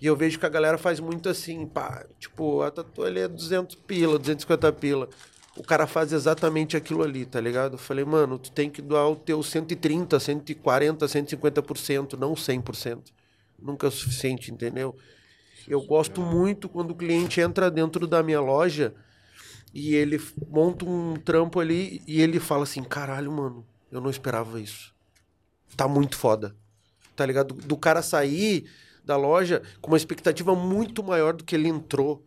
e 0.00 0.06
eu 0.06 0.16
vejo 0.16 0.38
que 0.38 0.46
a 0.46 0.48
galera 0.48 0.78
faz 0.78 0.98
muito 0.98 1.28
assim, 1.28 1.66
pá, 1.66 2.06
tipo, 2.18 2.62
a 2.62 2.70
tatu 2.70 3.02
ali 3.04 3.20
é 3.20 3.28
200 3.28 3.76
pila, 3.76 4.18
250 4.18 4.72
pila. 4.72 5.10
O 5.56 5.62
cara 5.62 5.86
faz 5.86 6.12
exatamente 6.12 6.76
aquilo 6.76 7.02
ali, 7.02 7.26
tá 7.26 7.40
ligado? 7.40 7.74
Eu 7.74 7.78
falei, 7.78 8.04
mano, 8.04 8.38
tu 8.38 8.50
tem 8.50 8.70
que 8.70 8.80
doar 8.80 9.08
o 9.10 9.16
teu 9.16 9.42
130, 9.42 10.18
140, 10.18 11.06
150%, 11.06 12.18
não 12.18 12.32
100%. 12.32 13.12
Nunca 13.58 13.86
é 13.86 13.88
o 13.88 13.92
suficiente, 13.92 14.50
entendeu? 14.50 14.96
Eu 15.68 15.82
gosto 15.82 16.20
muito 16.20 16.68
quando 16.68 16.92
o 16.92 16.94
cliente 16.94 17.40
entra 17.40 17.70
dentro 17.70 18.06
da 18.06 18.22
minha 18.22 18.40
loja 18.40 18.94
e 19.72 19.94
ele 19.94 20.20
monta 20.48 20.84
um 20.84 21.16
trampo 21.16 21.60
ali 21.60 22.02
e 22.06 22.20
ele 22.20 22.40
fala 22.40 22.64
assim: 22.64 22.82
caralho, 22.82 23.30
mano, 23.30 23.64
eu 23.90 24.00
não 24.00 24.10
esperava 24.10 24.60
isso. 24.60 24.92
Tá 25.76 25.86
muito 25.86 26.16
foda. 26.16 26.54
Tá 27.14 27.24
ligado? 27.24 27.54
Do 27.54 27.76
cara 27.76 28.02
sair 28.02 28.68
da 29.04 29.16
loja 29.16 29.62
com 29.80 29.90
uma 29.90 29.96
expectativa 29.96 30.54
muito 30.54 31.02
maior 31.02 31.34
do 31.34 31.44
que 31.44 31.54
ele 31.54 31.68
entrou. 31.68 32.26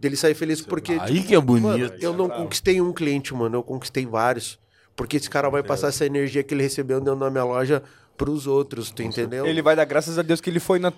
Dele 0.00 0.16
sair 0.16 0.34
feliz 0.34 0.62
porque. 0.62 0.92
Aí 1.00 1.22
que 1.22 1.34
é 1.34 1.40
bonito. 1.40 1.66
Mano, 1.66 1.94
eu 2.00 2.14
não 2.14 2.28
conquistei 2.28 2.80
um 2.80 2.92
cliente, 2.92 3.34
mano, 3.34 3.58
eu 3.58 3.62
conquistei 3.62 4.06
vários. 4.06 4.58
Porque 4.96 5.16
esse 5.16 5.30
cara 5.30 5.48
vai 5.48 5.62
passar 5.62 5.88
essa 5.88 6.04
energia 6.04 6.42
que 6.42 6.52
ele 6.52 6.62
recebeu 6.62 7.00
dentro 7.00 7.20
da 7.20 7.30
minha 7.30 7.44
loja 7.44 7.82
pros 8.16 8.46
outros, 8.46 8.90
tu 8.90 9.02
entendeu? 9.02 9.46
Ele 9.46 9.62
vai 9.62 9.74
dar 9.74 9.86
graças 9.86 10.18
a 10.18 10.22
Deus 10.22 10.42
que 10.42 10.50
ele 10.50 10.60
foi 10.60 10.78
na, 10.78 10.92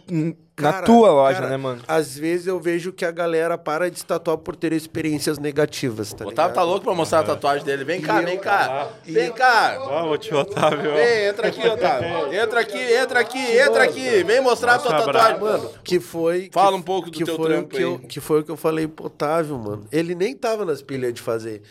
na 0.60 0.70
Cara, 0.72 0.86
tua 0.86 1.10
loja, 1.10 1.34
cara, 1.38 1.48
né, 1.48 1.56
mano? 1.56 1.82
Às 1.88 2.16
vezes 2.16 2.46
eu 2.46 2.60
vejo 2.60 2.92
que 2.92 3.04
a 3.06 3.10
galera 3.10 3.56
para 3.56 3.90
de 3.90 3.98
se 3.98 4.04
tatuar 4.06 4.36
por 4.36 4.54
ter 4.54 4.72
experiências 4.72 5.38
negativas, 5.38 6.12
tá 6.12 6.26
O 6.26 6.28
ligado? 6.28 6.32
Otávio 6.50 6.54
tá 6.54 6.62
louco 6.62 6.84
pra 6.84 6.94
mostrar 6.94 7.20
a 7.20 7.22
tatuagem 7.24 7.64
dele. 7.64 7.84
Vem 7.84 8.00
cá, 8.02 8.20
eu- 8.20 8.26
vem 8.26 8.38
cá. 8.38 8.88
Vem 9.04 9.32
cá. 9.32 9.78
Vamos, 9.78 10.18
tio 10.18 10.38
Otávio. 10.38 10.92
Vem, 10.92 11.24
entra 11.26 11.48
aqui, 11.48 11.66
Otávio. 11.66 12.32
Entra 12.42 12.60
aqui, 12.60 12.78
entra 12.78 13.20
aqui, 13.20 13.38
entra 13.58 13.82
aqui. 13.84 14.22
Vem 14.24 14.40
mostrar 14.40 14.74
a 14.74 14.78
tua 14.78 14.92
tatuagem. 15.02 15.40
Mano, 15.40 15.70
Que 15.82 15.98
foi. 15.98 16.50
Fala 16.52 16.76
um 16.76 16.82
pouco 16.82 17.10
do 17.10 17.16
que 17.18 17.24
teu 17.24 17.36
foi 17.36 17.46
trampo 17.50 17.68
que 17.68 17.82
eu, 17.82 17.98
que 17.98 18.20
foi 18.20 18.40
o 18.40 18.44
que 18.44 18.50
eu 18.50 18.56
falei 18.56 18.86
pro 18.86 19.06
Otávio, 19.06 19.58
mano. 19.58 19.86
Ele 19.90 20.14
nem 20.14 20.36
tava 20.36 20.64
nas 20.64 20.82
pilhas 20.82 21.12
de 21.14 21.20
fazer. 21.22 21.62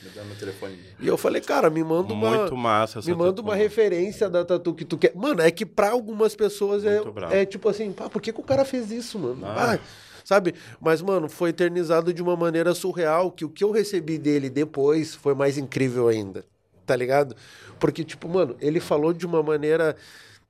E 0.99 1.07
eu 1.07 1.17
falei, 1.17 1.41
cara, 1.41 1.69
me 1.69 1.83
manda 1.83 2.13
uma. 2.13 2.29
Muito 2.37 2.55
massa 2.57 2.99
essa 2.99 3.09
Me 3.09 3.15
manda 3.15 3.31
tatu. 3.33 3.43
uma 3.43 3.55
referência 3.55 4.29
da 4.29 4.43
tatu 4.45 4.73
que 4.73 4.85
tu 4.85 4.97
quer. 4.97 5.11
Mano, 5.15 5.41
é 5.41 5.51
que 5.51 5.65
pra 5.65 5.91
algumas 5.91 6.35
pessoas 6.35 6.83
é, 6.85 7.01
é 7.31 7.45
tipo 7.45 7.67
assim, 7.69 7.91
pá, 7.91 8.09
por 8.09 8.21
que, 8.21 8.31
que 8.31 8.39
o 8.39 8.43
cara 8.43 8.63
fez 8.71 8.91
isso, 8.91 9.19
mano? 9.19 9.45
Ah. 9.45 9.73
Ah, 9.73 9.79
sabe? 10.23 10.55
Mas, 10.79 11.01
mano, 11.01 11.29
foi 11.29 11.49
eternizado 11.49 12.13
de 12.13 12.21
uma 12.21 12.35
maneira 12.35 12.73
surreal 12.73 13.31
que 13.31 13.45
o 13.45 13.49
que 13.49 13.63
eu 13.63 13.71
recebi 13.71 14.17
dele 14.17 14.49
depois 14.49 15.13
foi 15.13 15.35
mais 15.35 15.57
incrível 15.57 16.07
ainda. 16.07 16.45
Tá 16.85 16.95
ligado? 16.95 17.35
Porque, 17.79 18.03
tipo, 18.03 18.27
mano, 18.27 18.55
ele 18.59 18.79
falou 18.79 19.13
de 19.13 19.25
uma 19.25 19.43
maneira 19.43 19.95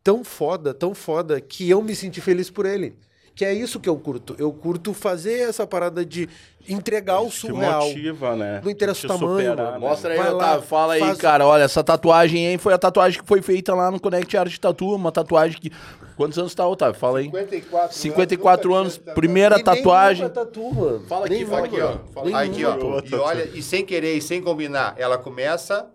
tão 0.04 0.24
foda, 0.24 0.74
tão 0.74 0.94
foda, 0.94 1.42
que 1.42 1.70
eu 1.70 1.82
me 1.82 1.96
senti 1.96 2.22
feliz 2.22 2.50
por 2.50 2.66
ele. 2.66 2.96
Que 3.34 3.46
é 3.46 3.54
isso 3.54 3.80
que 3.80 3.88
eu 3.90 3.96
curto. 3.98 4.36
Eu 4.38 4.52
curto 4.52 4.94
fazer 4.94 5.50
essa 5.50 5.66
parada 5.66 6.06
de 6.06 6.28
entregar 6.68 7.22
o 7.22 7.32
surreal. 7.32 7.88
motiva, 7.88 8.36
né? 8.36 8.62
Não 8.64 8.70
interessa 8.70 9.00
Te 9.02 9.06
o 9.06 9.10
tamanho, 9.10 9.50
superar, 9.52 9.72
né? 9.74 9.78
Mostra 9.80 10.12
aí, 10.14 10.18
Vai 10.18 10.30
lá, 10.32 10.36
Otávio. 10.36 10.62
Fala 10.68 10.94
aí, 10.94 11.00
faz- 11.00 11.18
cara. 11.18 11.48
Olha, 11.48 11.64
essa 11.64 11.84
tatuagem 11.84 12.48
aí 12.48 12.58
foi 12.58 12.74
a 12.74 12.78
tatuagem 12.78 13.22
que 13.22 13.28
foi 13.28 13.42
feita 13.42 13.74
lá 13.74 13.90
no 13.90 14.00
Connect 14.00 14.36
Art 14.38 14.58
Tatu. 14.58 14.94
Uma 14.94 15.12
tatuagem 15.12 15.60
que. 15.60 15.72
Quantos 16.18 16.38
anos 16.38 16.54
tá, 16.54 16.68
Otávio? 16.68 17.00
Fala 17.00 17.20
aí. 17.20 17.26
54, 17.32 17.98
54 17.98 18.74
anos, 18.76 18.98
primeira 18.98 19.58
E 19.60 19.64
tatuagem. 19.64 20.30
tatu, 20.30 20.72
mano. 20.74 21.00
Fala 21.08 21.26
aqui, 21.26 21.46
fala 21.46 21.66
aqui, 21.66 21.82
ó. 21.82 21.98
Fala 22.14 22.38
Aí 22.38 22.50
aqui, 22.50 22.66
ó. 22.66 22.76
E 23.04 23.16
olha, 23.16 23.50
e 23.56 23.64
sem 23.64 23.84
querer 23.84 24.16
e 24.18 24.22
sem 24.22 24.42
combinar, 24.42 24.94
ela 24.98 25.18
começa 25.18 25.88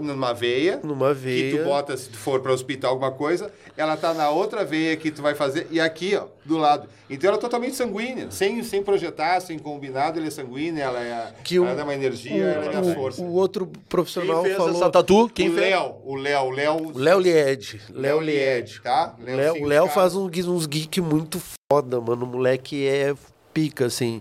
numa 0.00 0.34
veia. 0.34 0.80
Numa 0.82 1.08
Que 1.14 1.20
veia. 1.20 1.58
tu 1.58 1.64
bota, 1.64 1.96
se 1.96 2.08
tu 2.10 2.16
for 2.18 2.40
para 2.40 2.50
o 2.50 2.54
hospital 2.54 2.90
alguma 2.90 3.12
coisa, 3.12 3.52
ela 3.76 3.96
tá 3.96 4.12
na 4.12 4.28
outra 4.30 4.64
veia 4.64 4.96
que 4.96 5.10
tu 5.10 5.22
vai 5.22 5.34
fazer, 5.34 5.68
e 5.70 5.80
aqui, 5.80 6.16
ó, 6.16 6.26
do 6.44 6.58
lado. 6.58 6.88
Então 7.08 7.28
ela 7.28 7.36
é 7.38 7.40
totalmente 7.40 7.76
sanguínea, 7.76 8.30
sem, 8.30 8.62
sem 8.64 8.82
projetar, 8.82 9.40
sem 9.40 9.58
combinado, 9.58 10.18
ela 10.18 10.26
é 10.26 10.30
sanguínea, 10.30 10.82
ela 10.84 11.00
é, 11.00 11.32
Que 11.44 11.56
ela 11.58 11.72
o- 11.72 11.76
dá 11.76 11.84
uma 11.84 11.94
energia, 11.94 12.42
ela 12.44 12.64
é 12.64 12.80
minha 12.80 12.94
força. 12.94 13.22
O 13.22 13.32
outro 13.32 13.70
profissional 13.88 14.36
Quem 14.42 14.44
fez 14.46 14.56
falou. 14.56 14.74
essa 14.74 14.90
tatu? 14.90 15.28
Quem 15.32 15.50
o 15.50 15.54
fez? 15.54 15.70
Léo, 15.70 15.94
o 16.04 16.14
Léo, 16.16 16.42
o 16.46 16.50
Léo... 16.50 16.76
O 16.94 16.98
Léo 16.98 17.20
Lied. 17.20 17.80
Léo 17.90 18.20
Lied, 18.20 18.80
tá? 18.82 19.14
Léo- 19.20 19.62
O 19.62 19.66
Léo 19.66 19.86
caras. 19.88 19.94
faz 19.94 20.14
gui- 20.30 20.48
uns 20.48 20.66
geek 20.66 21.00
muito 21.00 21.40
foda, 21.70 22.00
mano. 22.00 22.24
O 22.24 22.28
moleque 22.28 22.86
é 22.88 23.14
pica, 23.54 23.86
assim. 23.86 24.20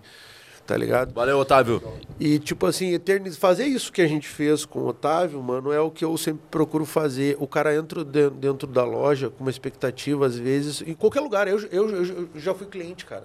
Tá 0.69 0.77
ligado? 0.77 1.11
Valeu, 1.15 1.39
Otávio. 1.39 1.81
E, 2.19 2.37
tipo 2.37 2.67
assim, 2.67 2.93
eterniz... 2.93 3.35
fazer 3.37 3.65
isso 3.65 3.91
que 3.91 4.03
a 4.03 4.07
gente 4.07 4.27
fez 4.27 4.65
com 4.65 4.81
o 4.81 4.87
Otávio, 4.89 5.41
mano, 5.41 5.71
é 5.73 5.79
o 5.79 5.89
que 5.89 6.05
eu 6.05 6.15
sempre 6.15 6.43
procuro 6.51 6.85
fazer. 6.85 7.35
O 7.39 7.47
cara 7.47 7.75
entra 7.75 8.05
de- 8.05 8.29
dentro 8.29 8.67
da 8.67 8.83
loja 8.83 9.31
com 9.31 9.43
uma 9.43 9.49
expectativa, 9.49 10.27
às 10.27 10.37
vezes, 10.37 10.83
em 10.85 10.93
qualquer 10.93 11.21
lugar. 11.21 11.47
Eu, 11.47 11.57
eu, 11.71 11.89
eu- 12.05 12.29
já 12.35 12.53
fui 12.53 12.67
cliente, 12.67 13.03
cara. 13.03 13.23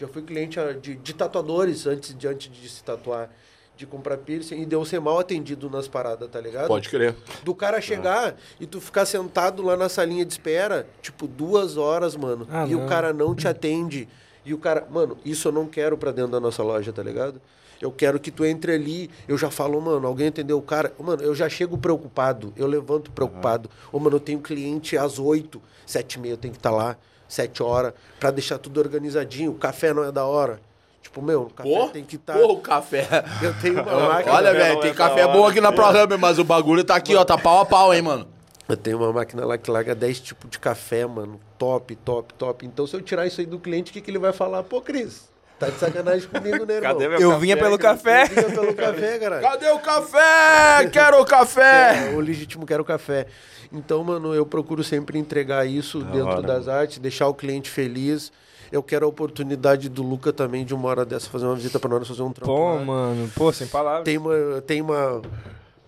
Já 0.00 0.08
fui 0.08 0.22
cliente 0.22 0.58
ah, 0.58 0.72
de, 0.72 0.94
de 0.94 1.14
tatuadores 1.14 1.86
antes 1.86 2.16
de, 2.16 2.26
antes 2.26 2.50
de 2.50 2.66
se 2.66 2.82
tatuar, 2.82 3.28
de 3.76 3.84
comprar 3.84 4.16
piercing, 4.16 4.62
e 4.62 4.64
deu 4.64 4.82
ser 4.86 4.98
mal 4.98 5.18
atendido 5.18 5.68
nas 5.68 5.86
paradas, 5.86 6.30
tá 6.30 6.40
ligado? 6.40 6.66
Pode 6.68 6.88
crer. 6.88 7.14
Do 7.44 7.54
cara 7.54 7.78
chegar 7.78 8.36
e 8.58 8.64
tu 8.64 8.80
ficar 8.80 9.04
sentado 9.04 9.62
lá 9.62 9.76
na 9.76 9.90
salinha 9.90 10.24
de 10.24 10.32
espera, 10.32 10.86
tipo, 11.02 11.26
duas 11.26 11.76
horas, 11.76 12.16
mano. 12.16 12.48
Ah, 12.50 12.66
e 12.66 12.70
não. 12.74 12.86
o 12.86 12.88
cara 12.88 13.12
não 13.12 13.34
te 13.34 13.46
atende. 13.46 14.08
E 14.46 14.54
o 14.54 14.58
cara, 14.58 14.86
mano, 14.88 15.18
isso 15.24 15.48
eu 15.48 15.52
não 15.52 15.66
quero 15.66 15.98
pra 15.98 16.12
dentro 16.12 16.30
da 16.30 16.38
nossa 16.40 16.62
loja, 16.62 16.92
tá 16.92 17.02
ligado? 17.02 17.40
Eu 17.82 17.90
quero 17.90 18.18
que 18.20 18.30
tu 18.30 18.44
entre 18.44 18.72
ali, 18.72 19.10
eu 19.26 19.36
já 19.36 19.50
falo, 19.50 19.78
mano, 19.80 20.06
alguém 20.06 20.28
entendeu 20.28 20.56
o 20.56 20.62
cara? 20.62 20.92
Mano, 20.98 21.22
eu 21.22 21.34
já 21.34 21.48
chego 21.48 21.76
preocupado, 21.76 22.52
eu 22.56 22.66
levanto 22.66 23.10
preocupado. 23.10 23.68
Ô, 23.92 23.98
mano, 23.98 24.16
eu 24.16 24.20
tenho 24.20 24.38
cliente 24.38 24.96
às 24.96 25.18
oito, 25.18 25.60
sete 25.84 26.14
e 26.14 26.20
meia, 26.20 26.34
eu 26.34 26.36
tenho 26.38 26.52
que 26.52 26.58
estar 26.58 26.70
lá, 26.70 26.96
sete 27.28 27.60
horas, 27.62 27.92
pra 28.20 28.30
deixar 28.30 28.56
tudo 28.58 28.78
organizadinho. 28.78 29.50
O 29.50 29.56
café 29.56 29.92
não 29.92 30.04
é 30.04 30.12
da 30.12 30.24
hora. 30.24 30.60
Tipo, 31.02 31.20
meu, 31.20 31.42
o 31.42 31.50
café 31.50 31.68
Pô, 31.68 31.88
tem 31.88 32.04
que 32.04 32.16
estar. 32.16 32.38
pô, 32.38 32.52
o 32.52 32.60
café. 32.60 33.24
Eu 33.42 33.52
tenho 33.60 33.82
uma 33.82 33.84
máquina. 34.08 34.34
Olha, 34.34 34.52
velho, 34.52 34.80
tem 34.80 34.90
é 34.90 34.94
café 34.94 35.26
bom 35.26 35.46
aqui 35.46 35.60
na 35.60 35.72
ProHub, 35.72 36.16
mas 36.16 36.38
o 36.38 36.44
bagulho 36.44 36.84
tá 36.84 36.94
aqui, 36.94 37.14
ó. 37.16 37.24
Tá 37.24 37.36
pau 37.36 37.60
a 37.60 37.66
pau, 37.66 37.92
hein, 37.92 38.00
mano. 38.02 38.35
Eu 38.68 38.76
tenho 38.76 38.98
uma 38.98 39.12
máquina 39.12 39.44
lá 39.44 39.56
que 39.56 39.70
larga 39.70 39.94
10 39.94 40.20
tipos 40.20 40.50
de 40.50 40.58
café, 40.58 41.06
mano. 41.06 41.40
Top, 41.56 41.94
top, 41.96 42.34
top. 42.34 42.66
Então, 42.66 42.86
se 42.86 42.94
eu 42.96 43.00
tirar 43.00 43.26
isso 43.26 43.40
aí 43.40 43.46
do 43.46 43.58
cliente, 43.60 43.90
o 43.90 43.94
que, 43.94 44.00
que 44.00 44.10
ele 44.10 44.18
vai 44.18 44.32
falar? 44.32 44.62
Pô, 44.64 44.80
Cris, 44.80 45.28
Tá 45.58 45.70
de 45.70 45.78
sacanagem 45.78 46.28
comigo, 46.28 46.66
né, 46.66 46.74
irmão? 46.76 46.92
Cadê 46.92 47.08
meu 47.08 47.18
Eu 47.20 47.30
café? 47.30 47.40
vinha 47.40 47.56
pelo 47.56 47.74
Eu 47.74 47.78
café. 47.78 48.24
vinha 48.26 48.44
pelo 48.50 48.74
café, 48.74 49.18
cara. 49.18 49.40
Cadê 49.40 49.70
o 49.70 49.78
café? 49.78 50.88
Quero 50.92 51.20
o 51.20 51.24
café! 51.24 52.10
É, 52.12 52.14
o 52.14 52.20
legítimo 52.20 52.66
quero 52.66 52.84
café. 52.84 53.26
Então, 53.72 54.04
mano, 54.04 54.34
eu 54.34 54.44
procuro 54.44 54.84
sempre 54.84 55.18
entregar 55.18 55.66
isso 55.66 56.00
dentro 56.02 56.28
hora. 56.28 56.42
das 56.42 56.68
artes, 56.68 56.98
deixar 56.98 57.26
o 57.28 57.34
cliente 57.34 57.70
feliz. 57.70 58.30
Eu 58.70 58.82
quero 58.82 59.06
a 59.06 59.08
oportunidade 59.08 59.88
do 59.88 60.02
Luca 60.02 60.32
também 60.32 60.64
de 60.64 60.74
uma 60.74 60.88
hora 60.88 61.04
dessa 61.06 61.30
fazer 61.30 61.46
uma 61.46 61.54
visita 61.56 61.78
pra 61.78 61.88
nós 61.88 62.06
fazer 62.06 62.22
um 62.22 62.32
trampo. 62.32 62.52
Pô, 62.52 62.74
lá. 62.74 62.80
mano. 62.84 63.30
Pô, 63.34 63.50
sem 63.52 63.66
palavras. 63.66 64.04
Tem 64.04 64.18
uma, 64.18 64.60
tem 64.66 64.82
uma, 64.82 65.22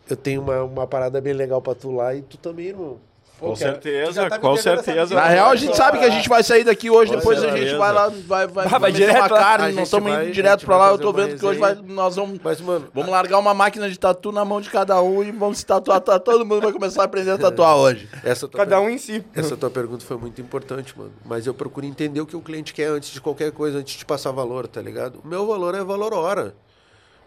eu 0.09 0.17
tenho 0.17 0.41
uma, 0.43 0.63
uma 0.65 0.87
parada 0.87 1.21
bem 1.21 1.33
legal 1.33 1.61
pra 1.63 1.75
tu 1.75 1.91
lá 1.95 2.15
e 2.15 2.23
tu 2.23 2.37
também, 2.37 2.67
irmão. 2.69 2.99
Pô, 3.39 3.51
Com 3.51 3.57
cara, 3.57 3.71
certeza, 3.75 4.29
tá 4.29 4.35
me 4.35 4.43
com 4.43 4.57
certeza. 4.57 5.15
Na 5.15 5.29
real, 5.29 5.51
a 5.51 5.55
gente 5.55 5.77
sabe 5.77 6.01
que 6.01 6.05
a 6.05 6.11
gente 6.11 6.29
vai 6.29 6.43
sair 6.43 6.65
daqui 6.65 6.91
hoje, 6.91 7.13
Com 7.13 7.19
depois 7.19 7.39
a 7.39 7.43
gente 7.43 7.53
certeza. 7.53 7.79
vai 7.79 7.93
lá, 7.93 8.09
vai, 8.27 8.47
vai, 8.49 8.67
Ah, 8.69 8.79
vai 8.79 8.91
direto 8.91 9.15
uma 9.17 9.29
lá. 9.29 9.39
carne, 9.39 9.73
nós 9.75 9.85
estamos 9.85 10.13
indo 10.13 10.33
direto 10.33 10.67
pra 10.67 10.77
lá, 10.77 10.89
eu 10.89 10.99
tô 10.99 11.13
vendo 11.13 11.39
que 11.39 11.47
hoje 11.47 11.61
vai, 11.61 11.73
nós 11.87 12.17
vamos, 12.17 12.41
Mas, 12.43 12.61
mano, 12.61 12.89
vamos 12.93 13.11
largar 13.13 13.39
uma 13.39 13.55
máquina 13.55 13.89
de 13.89 13.97
tatu 13.97 14.33
na 14.33 14.45
mão 14.45 14.61
de 14.61 14.69
cada 14.69 15.01
um 15.01 15.23
e 15.23 15.31
vamos 15.31 15.59
se 15.59 15.67
tatuar, 15.67 16.01
tá- 16.01 16.19
todo 16.19 16.45
mundo 16.45 16.63
vai 16.63 16.73
começar 16.73 17.03
a 17.03 17.05
aprender 17.05 17.31
a 17.31 17.39
tatuar 17.39 17.77
hoje. 17.77 18.09
essa 18.25 18.49
Cada 18.49 18.81
um 18.81 18.91
em 18.91 18.99
si. 18.99 19.25
Essa 19.33 19.57
tua 19.57 19.71
pergunta 19.71 20.05
foi 20.05 20.17
muito 20.17 20.41
importante, 20.41 20.99
mano. 20.99 21.13
Mas 21.25 21.47
eu 21.47 21.55
procuro 21.55 21.87
entender 21.87 22.21
o 22.21 22.27
que 22.27 22.35
o 22.35 22.41
cliente 22.41 22.75
quer 22.75 22.87
antes 22.89 23.11
de 23.11 23.21
qualquer 23.21 23.53
coisa, 23.53 23.79
antes 23.79 23.97
de 23.97 24.05
passar 24.05 24.33
valor, 24.33 24.67
tá 24.67 24.83
ligado? 24.83 25.21
O 25.25 25.29
meu 25.29 25.47
valor 25.47 25.77
é 25.77 25.85
valor 25.85 26.13
hora. 26.13 26.57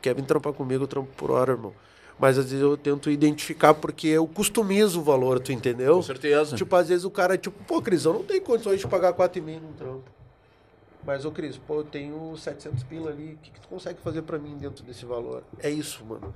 Quer 0.01 0.13
vir 0.13 0.23
trampar 0.25 0.51
comigo, 0.51 0.83
eu 0.83 0.87
trampo 0.89 1.07
por 1.15 1.31
hora, 1.31 1.53
irmão. 1.53 1.71
Mas 2.21 2.37
às 2.37 2.45
vezes 2.51 2.61
eu 2.61 2.77
tento 2.77 3.09
identificar 3.09 3.73
porque 3.73 4.07
eu 4.07 4.27
customizo 4.27 4.99
o 4.99 5.03
valor, 5.03 5.39
tu 5.39 5.51
entendeu? 5.51 5.95
Com 5.95 6.03
certeza. 6.03 6.55
Tipo, 6.55 6.75
às 6.75 6.87
vezes 6.87 7.03
o 7.03 7.09
cara, 7.09 7.35
tipo, 7.35 7.57
pô, 7.63 7.81
Cris, 7.81 8.05
eu 8.05 8.13
não 8.13 8.23
tenho 8.23 8.43
condições 8.43 8.79
de 8.79 8.87
pagar 8.87 9.11
4,5 9.11 9.59
num 9.59 9.73
trampo. 9.73 10.03
Mas, 11.03 11.25
ô 11.25 11.31
Cris, 11.31 11.57
pô, 11.57 11.77
eu 11.77 11.83
tenho 11.83 12.37
700 12.37 12.83
pila 12.83 13.09
ali, 13.09 13.33
o 13.33 13.37
que, 13.37 13.49
que 13.49 13.59
tu 13.59 13.67
consegue 13.67 13.99
fazer 14.01 14.21
pra 14.21 14.37
mim 14.37 14.55
dentro 14.55 14.83
desse 14.83 15.03
valor? 15.03 15.41
É 15.57 15.69
isso, 15.71 16.05
mano. 16.05 16.31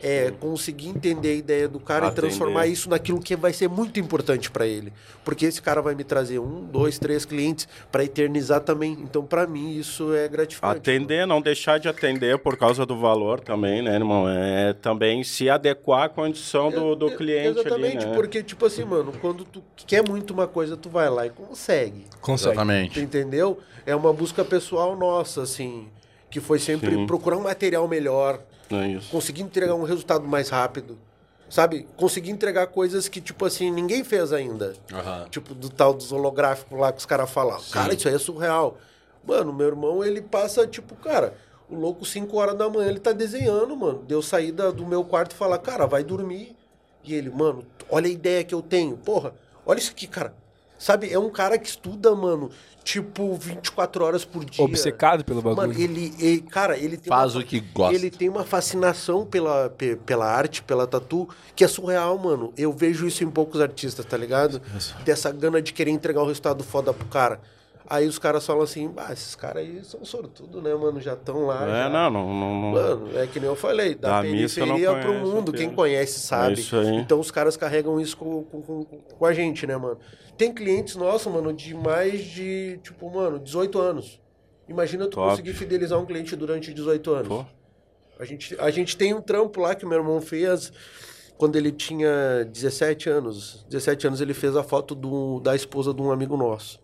É 0.00 0.30
conseguir 0.30 0.88
entender 0.90 1.30
a 1.30 1.34
ideia 1.34 1.68
do 1.68 1.80
cara 1.80 2.06
Atender. 2.06 2.18
e 2.18 2.20
transformar 2.28 2.66
isso 2.68 2.88
naquilo 2.88 3.18
que 3.20 3.34
vai 3.34 3.52
ser 3.52 3.68
muito 3.68 3.98
importante 3.98 4.48
pra 4.48 4.64
ele. 4.64 4.92
Porque 5.24 5.44
esse 5.44 5.60
cara 5.60 5.82
vai 5.82 5.94
me 5.96 6.04
trazer 6.04 6.38
um, 6.38 6.64
dois, 6.64 7.00
três 7.00 7.24
clientes 7.24 7.66
pra 7.90 8.04
eternizar 8.04 8.60
também. 8.60 8.92
Então, 8.92 9.24
pra 9.24 9.44
mim, 9.46 9.76
isso 9.76 10.14
é 10.14 10.28
gratificante. 10.28 10.76
Atender, 10.78 11.26
não 11.26 11.40
deixar 11.42 11.78
de 11.78 11.88
atender 11.88 12.38
por 12.38 12.56
causa 12.56 12.86
do 12.86 12.96
valor 12.96 13.40
também, 13.40 13.82
né, 13.82 13.94
irmão? 13.96 14.28
É 14.28 14.72
também 14.72 15.24
se 15.24 15.50
adequar 15.50 16.04
à 16.04 16.08
condição 16.08 16.70
do, 16.70 16.94
do 16.94 17.08
E- 17.08 17.16
cliente 17.16 17.58
Exatamente, 17.58 17.96
ali, 17.98 18.06
né? 18.06 18.14
porque, 18.14 18.40
tipo 18.40 18.66
assim, 18.66 18.84
mano, 18.84 19.12
quando 19.20 19.44
tu 19.44 19.60
quer 19.84 20.08
muito 20.08 20.32
uma 20.32 20.46
coisa, 20.46 20.76
tu 20.76 20.88
vai 20.88 21.10
lá 21.10 21.26
e 21.26 21.30
consegue. 21.30 22.04
Consegue. 22.20 22.56
Tu 22.94 23.00
entendeu? 23.00 23.58
É 23.84 23.96
uma 23.96 24.12
busca 24.12 24.44
pessoal 24.44 24.94
nossa, 24.96 25.42
assim, 25.42 25.88
que 26.30 26.38
foi 26.38 26.60
sempre 26.60 26.94
Sim. 26.94 27.06
procurar 27.06 27.36
um 27.36 27.42
material 27.42 27.88
melhor, 27.88 28.40
É 29.08 29.10
conseguir 29.10 29.42
entregar 29.42 29.74
um 29.74 29.82
resultado 29.84 30.26
mais 30.26 30.48
rápido, 30.48 30.98
sabe? 31.48 31.86
Conseguir 31.96 32.30
entregar 32.30 32.66
coisas 32.68 33.08
que, 33.08 33.20
tipo 33.20 33.44
assim, 33.44 33.70
ninguém 33.70 34.04
fez 34.04 34.32
ainda. 34.32 34.74
Tipo, 35.30 35.54
do 35.54 35.68
tal 35.70 35.94
dos 35.94 36.12
holográficos 36.12 36.78
lá 36.78 36.92
que 36.92 36.98
os 36.98 37.06
caras 37.06 37.30
falam. 37.30 37.58
Cara, 37.70 37.94
isso 37.94 38.08
aí 38.08 38.14
é 38.14 38.18
surreal. 38.18 38.76
Mano, 39.26 39.52
meu 39.52 39.66
irmão, 39.68 40.04
ele 40.04 40.20
passa, 40.22 40.66
tipo, 40.66 40.94
cara, 40.96 41.34
o 41.68 41.74
louco 41.76 42.04
5 42.04 42.36
horas 42.36 42.56
da 42.56 42.68
manhã, 42.68 42.88
ele 42.88 43.00
tá 43.00 43.12
desenhando, 43.12 43.76
mano. 43.76 44.02
Deu 44.06 44.22
sair 44.22 44.52
da- 44.52 44.70
do 44.70 44.86
meu 44.86 45.04
quarto 45.04 45.32
e 45.32 45.34
falar, 45.34 45.58
cara, 45.58 45.86
vai 45.86 46.02
dormir. 46.04 46.56
E 47.04 47.14
ele, 47.14 47.30
mano, 47.30 47.64
olha 47.90 48.06
a 48.06 48.10
ideia 48.10 48.42
que 48.44 48.54
eu 48.54 48.60
tenho. 48.62 48.96
Porra, 48.96 49.34
olha 49.66 49.78
isso 49.78 49.90
aqui, 49.90 50.06
cara. 50.06 50.34
Sabe, 50.78 51.12
é 51.12 51.18
um 51.18 51.28
cara 51.28 51.58
que 51.58 51.68
estuda, 51.68 52.14
mano, 52.14 52.50
tipo, 52.84 53.34
24 53.34 54.04
horas 54.04 54.24
por 54.24 54.44
dia. 54.44 54.64
Obcecado 54.64 55.24
pelo 55.24 55.42
bagulho. 55.42 55.56
Mano, 55.68 55.72
ele, 55.80 56.14
ele- 56.20 56.40
cara, 56.42 56.78
ele 56.78 56.96
tem 56.96 57.08
Faz 57.08 57.34
uma- 57.34 57.42
o 57.42 57.44
que 57.44 57.58
gosta. 57.60 57.94
Ele 57.94 58.10
tem 58.10 58.28
uma 58.28 58.44
fascinação 58.44 59.26
pela, 59.26 59.68
pe- 59.70 59.96
pela 59.96 60.26
arte, 60.26 60.62
pela 60.62 60.86
tatu, 60.86 61.28
que 61.56 61.64
é 61.64 61.68
surreal, 61.68 62.16
mano. 62.16 62.52
Eu 62.56 62.72
vejo 62.72 63.06
isso 63.06 63.24
em 63.24 63.30
poucos 63.30 63.60
artistas, 63.60 64.04
tá 64.04 64.16
ligado? 64.16 64.62
Dessa 65.04 65.32
gana 65.32 65.60
de 65.60 65.72
querer 65.72 65.90
entregar 65.90 66.22
um 66.22 66.26
resultado 66.26 66.62
foda 66.62 66.92
pro 66.94 67.06
cara. 67.08 67.40
Aí 67.90 68.06
os 68.06 68.18
caras 68.18 68.44
falam 68.44 68.62
assim, 68.62 68.92
ah, 68.98 69.12
esses 69.14 69.34
caras 69.34 69.62
aí 69.62 69.80
são 69.82 70.04
sortudo, 70.04 70.60
né, 70.60 70.74
mano? 70.74 71.00
Já 71.00 71.14
estão 71.14 71.46
lá. 71.46 71.64
É, 71.66 71.84
já. 71.84 71.88
não, 71.88 72.10
não, 72.10 72.28
não, 72.34 72.60
não. 72.60 72.70
Mano, 72.72 73.18
é 73.18 73.26
que 73.26 73.40
nem 73.40 73.48
eu 73.48 73.56
falei, 73.56 73.94
da, 73.94 74.20
Da 74.20 74.28
missa 74.28 74.60
eu 74.60 74.66
não 74.66 74.74
periferia 74.76 75.00
pro 75.02 75.12
conheço, 75.14 75.32
mundo, 75.34 75.52
quem 75.54 75.70
conhece 75.70 76.20
sabe. 76.20 76.50
É 76.50 76.60
isso 76.60 76.76
aí. 76.76 76.96
Então 76.96 77.18
os 77.18 77.30
caras 77.30 77.56
carregam 77.56 77.98
isso 77.98 78.14
com, 78.18 78.44
com, 78.44 78.60
com, 78.60 78.84
com 78.84 79.24
a 79.26 79.32
gente, 79.32 79.66
né, 79.66 79.74
mano? 79.78 79.96
Tem 80.38 80.54
clientes 80.54 80.94
nossos, 80.96 81.30
mano, 81.30 81.52
de 81.52 81.74
mais 81.74 82.22
de, 82.22 82.78
tipo, 82.82 83.10
mano, 83.10 83.38
18 83.38 83.78
anos. 83.78 84.20
Imagina 84.68 85.04
tu 85.06 85.16
Top. 85.16 85.30
conseguir 85.30 85.52
fidelizar 85.52 85.98
um 85.98 86.06
cliente 86.06 86.36
durante 86.36 86.72
18 86.72 87.10
anos. 87.12 87.28
Pô. 87.28 87.44
A 88.18 88.24
gente, 88.24 88.56
a 88.60 88.70
gente 88.70 88.96
tem 88.96 89.12
um 89.12 89.20
trampo 89.20 89.60
lá 89.60 89.74
que 89.74 89.84
o 89.84 89.88
meu 89.88 89.98
irmão 89.98 90.20
fez 90.20 90.72
quando 91.36 91.56
ele 91.56 91.72
tinha 91.72 92.44
17 92.52 93.08
anos. 93.08 93.64
17 93.68 94.06
anos 94.06 94.20
ele 94.20 94.32
fez 94.34 94.56
a 94.56 94.62
foto 94.62 94.94
do, 94.94 95.40
da 95.40 95.54
esposa 95.56 95.92
de 95.92 96.00
um 96.02 96.10
amigo 96.12 96.36
nosso. 96.36 96.80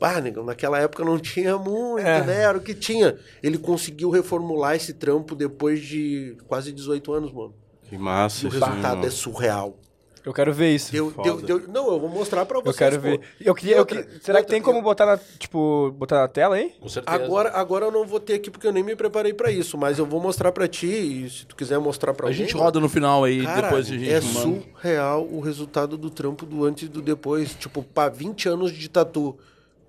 Ah, 0.00 0.20
negão, 0.20 0.44
naquela 0.44 0.78
época 0.78 1.04
não 1.04 1.18
tinha 1.18 1.56
muito, 1.56 2.06
É. 2.06 2.22
né? 2.24 2.42
Era 2.42 2.58
o 2.58 2.60
que 2.60 2.74
tinha. 2.74 3.18
Ele 3.42 3.56
conseguiu 3.58 4.10
reformular 4.10 4.76
esse 4.76 4.92
trampo 4.92 5.34
depois 5.34 5.80
de 5.80 6.36
quase 6.46 6.70
18 6.72 7.12
anos, 7.14 7.32
mano. 7.32 7.54
Que 7.84 7.96
massa 7.96 8.44
E 8.44 8.46
o 8.46 8.48
isso 8.48 8.62
aí, 8.62 8.70
resultado 8.70 9.06
é 9.06 9.10
surreal. 9.10 9.78
Eu 10.26 10.32
quero 10.34 10.52
ver 10.52 10.74
isso. 10.74 10.90
Deu, 10.90 11.12
deu, 11.22 11.40
deu- 11.40 11.62
não, 11.68 11.86
eu 11.92 12.00
vou 12.00 12.08
mostrar 12.08 12.44
pra 12.44 12.58
vocês. 12.58 12.74
eu 12.74 12.78
quero 12.78 12.96
pô. 12.96 13.02
ver. 13.08 13.20
Eu 13.40 13.54
queria, 13.54 13.76
eu 13.76 13.78
outra- 13.78 14.02
queria- 14.02 14.20
será 14.20 14.38
que 14.38 14.42
outra- 14.42 14.54
tem 14.56 14.60
como 14.60 14.82
botar 14.82 15.06
na, 15.06 15.18
tipo, 15.38 15.92
botar 15.96 16.18
na 16.22 16.26
tela 16.28 16.56
aí? 16.56 16.74
Com 16.80 16.88
certeza. 16.88 17.16
Agora, 17.24 17.50
agora 17.50 17.86
eu 17.86 17.92
não 17.92 18.04
vou 18.04 18.18
ter 18.18 18.34
aqui 18.34 18.50
porque 18.50 18.66
eu 18.66 18.72
nem 18.72 18.82
me 18.82 18.96
preparei 18.96 19.32
pra 19.32 19.52
isso, 19.52 19.78
mas 19.78 20.00
eu 20.00 20.04
vou 20.04 20.20
mostrar 20.20 20.50
pra 20.50 20.66
ti 20.66 20.86
e 20.88 21.30
se 21.30 21.46
tu 21.46 21.54
quiser 21.54 21.78
mostrar 21.78 22.12
pra 22.12 22.26
a 22.26 22.30
alguém... 22.30 22.44
gente 22.44 22.56
roda 22.56 22.80
no 22.80 22.88
final 22.88 23.22
aí, 23.22 23.44
Cara, 23.44 23.62
depois 23.62 23.86
a 23.86 23.90
gente 23.90 24.10
é 24.10 24.20
manda. 24.20 24.62
surreal 24.72 25.24
o 25.30 25.38
resultado 25.40 25.96
do 25.96 26.10
trampo 26.10 26.44
do 26.44 26.64
antes 26.64 26.82
e 26.82 26.88
do 26.88 27.00
depois. 27.00 27.54
Tipo, 27.54 27.84
pá, 27.84 28.08
20 28.08 28.48
anos 28.48 28.72
de 28.72 28.88
tatu. 28.90 29.36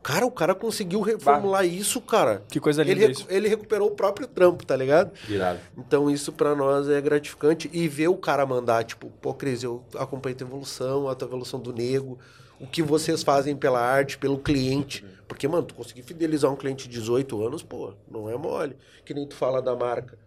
Cara, 0.04 0.26
o 0.26 0.32
cara 0.32 0.56
conseguiu 0.56 1.02
reformular 1.02 1.66
isso, 1.66 2.00
cara. 2.00 2.42
Que 2.50 2.60
coisa 2.60 2.82
Ele, 2.82 2.94
linda 2.94 3.08
recu- 3.08 3.20
isso. 3.22 3.28
ele 3.30 3.48
recuperou 3.50 3.90
o 3.90 3.92
próprio 3.92 4.26
trampo, 4.28 4.66
tá 4.66 4.76
ligado? 4.76 5.12
Irado. 5.28 5.60
Então 5.78 6.10
isso 6.10 6.32
pra 6.32 6.56
nós 6.56 6.88
é 6.88 7.02
gratificante. 7.02 7.70
E 7.74 7.88
ver 7.90 8.08
o 8.08 8.16
cara 8.16 8.46
mandar, 8.46 8.84
tipo, 8.86 9.10
pô, 9.22 9.34
Cris, 9.34 9.64
eu 9.64 9.84
acompanhei 9.96 10.36
tua 10.36 10.48
evolução, 10.48 11.10
a 11.10 11.16
tua 11.16 11.28
evolução 11.28 11.60
do 11.60 11.74
nego, 11.74 12.18
o 12.60 12.66
que 12.66 12.82
vocês 12.82 13.22
fazem 13.22 13.56
pela 13.56 13.82
arte, 13.82 14.18
pelo 14.18 14.38
cliente. 14.38 15.04
Porque, 15.28 15.46
mano, 15.46 15.64
tu 15.64 15.74
conseguir 15.74 16.04
fidelizar 16.04 16.50
um 16.50 16.56
cliente 16.56 16.88
de 16.88 16.98
18 17.00 17.46
anos, 17.46 17.62
pô, 17.62 17.94
não 18.10 18.30
é 18.30 18.38
mole. 18.38 18.78
Que 19.04 19.14
nem 19.14 19.28
tu 19.28 19.36
fala 19.36 19.62
da 19.62 19.76
marca. 19.76 20.18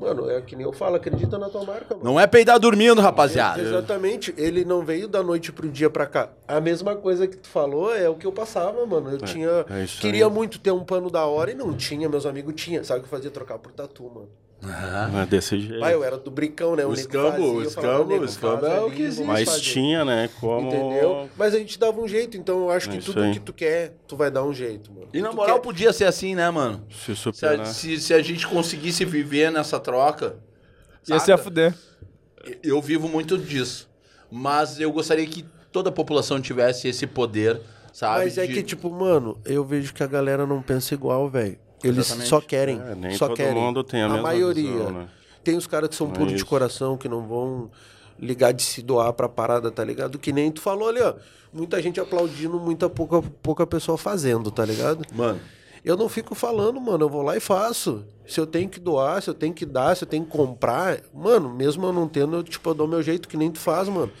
Mano, 0.00 0.30
é 0.30 0.40
que 0.40 0.56
nem 0.56 0.64
eu 0.64 0.72
falo, 0.72 0.96
acredita 0.96 1.36
na 1.36 1.50
tua 1.50 1.62
marca, 1.62 1.94
mano. 1.94 2.02
Não 2.02 2.18
é 2.18 2.26
peidar 2.26 2.58
dormindo, 2.58 3.02
rapaziada. 3.02 3.60
Exatamente. 3.60 4.32
Ele 4.38 4.64
não 4.64 4.82
veio 4.82 5.06
da 5.06 5.22
noite 5.22 5.52
pro 5.52 5.68
dia 5.68 5.90
pra 5.90 6.06
cá. 6.06 6.30
A 6.48 6.58
mesma 6.58 6.96
coisa 6.96 7.28
que 7.28 7.36
tu 7.36 7.48
falou 7.48 7.94
é 7.94 8.08
o 8.08 8.14
que 8.14 8.26
eu 8.26 8.32
passava, 8.32 8.86
mano. 8.86 9.10
Eu 9.10 9.18
tinha. 9.18 9.66
é 9.68 9.84
queria 10.00 10.24
aí. 10.24 10.32
muito 10.32 10.58
ter 10.58 10.70
um 10.70 10.82
pano 10.82 11.10
da 11.10 11.26
hora 11.26 11.50
e 11.50 11.54
não 11.54 11.74
tinha. 11.74 12.08
Meus 12.08 12.24
amigos 12.24 12.54
tinham. 12.56 12.82
Sabe 12.82 13.00
o 13.00 13.02
que 13.02 13.08
eu 13.08 13.10
fazia? 13.10 13.30
Trocar 13.30 13.58
por 13.58 13.72
tatu, 13.72 14.04
mano. 14.04 14.28
Não 14.62 15.20
é 15.22 15.26
desse 15.26 15.58
jeito. 15.58 15.82
Ah, 15.82 15.90
eu 15.90 16.04
era 16.04 16.18
do 16.18 16.30
bricão, 16.30 16.76
né? 16.76 16.84
O 16.84 16.88
nego 16.90 17.00
escambo, 17.00 17.30
fazia, 17.30 17.44
o 17.52 17.62
escambo, 17.62 18.14
o 18.18 18.24
escambo 18.24 18.66
é 18.66 18.80
o 18.80 18.90
que 18.90 19.02
existe. 19.02 19.24
Mas 19.24 19.48
fazer. 19.48 19.60
tinha, 19.62 20.04
né? 20.04 20.28
Como. 20.38 20.68
Entendeu? 20.68 21.28
Mas 21.36 21.54
a 21.54 21.58
gente 21.58 21.78
dava 21.78 21.98
um 22.00 22.06
jeito, 22.06 22.36
então 22.36 22.58
eu 22.60 22.70
acho 22.70 22.90
que 22.90 22.98
É 22.98 23.00
tudo 23.00 23.22
aí. 23.22 23.32
que 23.32 23.40
tu 23.40 23.52
quer, 23.54 23.94
tu 24.06 24.16
vai 24.16 24.30
dar 24.30 24.44
um 24.44 24.52
jeito, 24.52 24.92
mano. 24.92 25.08
E 25.14 25.22
na 25.22 25.32
moral 25.32 25.56
quer- 25.56 25.62
podia 25.64 25.92
ser 25.94 26.04
assim, 26.04 26.34
né, 26.34 26.50
mano? 26.50 26.84
Se 26.90 27.06
Se 27.06 27.12
a, 27.12 27.16
superar. 27.16 27.66
se, 27.66 27.98
se 28.00 28.12
a 28.12 28.20
gente 28.22 28.46
conseguisse 28.46 29.04
viver 29.04 29.50
nessa 29.50 29.80
troca. 29.80 30.36
Ia 31.08 31.18
se 31.18 31.32
a 31.32 31.38
fuder. 31.38 31.74
Eu 32.62 32.80
vivo 32.82 33.08
muito 33.08 33.38
disso. 33.38 33.88
Mas 34.30 34.78
eu 34.78 34.92
gostaria 34.92 35.26
que 35.26 35.44
toda 35.72 35.88
a 35.88 35.92
população 35.92 36.40
tivesse 36.40 36.86
esse 36.86 37.06
poder, 37.06 37.60
sabe? 37.92 38.24
Mas 38.24 38.36
é 38.38 38.46
de- 38.46 38.52
que, 38.54 38.62
tipo, 38.62 38.90
mano, 38.90 39.38
eu 39.44 39.64
vejo 39.64 39.94
que 39.94 40.02
a 40.02 40.06
galera 40.06 40.46
não 40.46 40.60
pensa 40.60 40.92
igual, 40.94 41.28
velho. 41.30 41.58
Eles 41.82 41.98
Exatamente. 42.06 42.28
só 42.28 42.40
querem. 42.40 42.80
É, 42.80 42.94
nem 42.94 43.16
só 43.16 43.28
todo 43.28 43.36
querem. 43.36 43.54
mundo 43.62 43.82
tem 43.84 44.02
a 44.02 44.08
mesma 44.08 44.22
maioria. 44.22 44.70
visão, 44.70 44.90
né? 44.92 45.08
Tem 45.42 45.56
os 45.56 45.66
caras 45.66 45.88
que 45.88 45.94
são 45.96 46.08
É 46.08 46.12
puros 46.12 46.34
de 46.34 46.44
coração, 46.44 46.96
que 46.98 47.08
não 47.08 47.26
vão 47.26 47.70
ligar 48.18 48.52
de 48.52 48.62
se 48.62 48.82
doar 48.82 49.12
pra 49.14 49.28
parada, 49.28 49.70
tá 49.70 49.82
ligado? 49.82 50.18
Que 50.18 50.32
nem 50.32 50.50
tu 50.50 50.60
falou 50.60 50.88
ali, 50.88 51.00
ó. 51.00 51.14
Muita 51.52 51.80
gente 51.82 51.98
aplaudindo, 51.98 52.60
muita 52.60 52.88
pouca, 52.90 53.22
pouca 53.42 53.66
pessoa 53.66 53.96
fazendo, 53.98 54.50
tá 54.50 54.64
ligado? 54.64 55.04
Mano, 55.14 55.40
Eu 55.82 55.96
não 55.96 56.10
fico 56.10 56.34
falando, 56.34 56.78
mano, 56.78 57.06
eu 57.06 57.08
vou 57.08 57.22
lá 57.22 57.34
e 57.38 57.40
faço. 57.40 58.04
Se 58.26 58.38
eu 58.38 58.46
tenho 58.46 58.68
que 58.68 58.78
doar, 58.78 59.22
se 59.22 59.30
eu 59.30 59.34
tenho 59.34 59.54
que 59.54 59.64
dar, 59.64 59.96
se 59.96 60.04
eu 60.04 60.08
tenho 60.08 60.24
que 60.26 60.30
comprar, 60.30 60.98
mano, 61.14 61.48
mesmo 61.48 61.86
eu 61.86 61.92
não 61.94 62.06
tendo, 62.06 62.36
eu, 62.36 62.42
tipo, 62.44 62.68
eu 62.68 62.74
dou 62.74 62.86
meu 62.86 63.02
jeito 63.02 63.26
que 63.26 63.36
nem 63.38 63.50
tu 63.50 63.58
faz, 63.58 63.88
mano. 63.88 64.12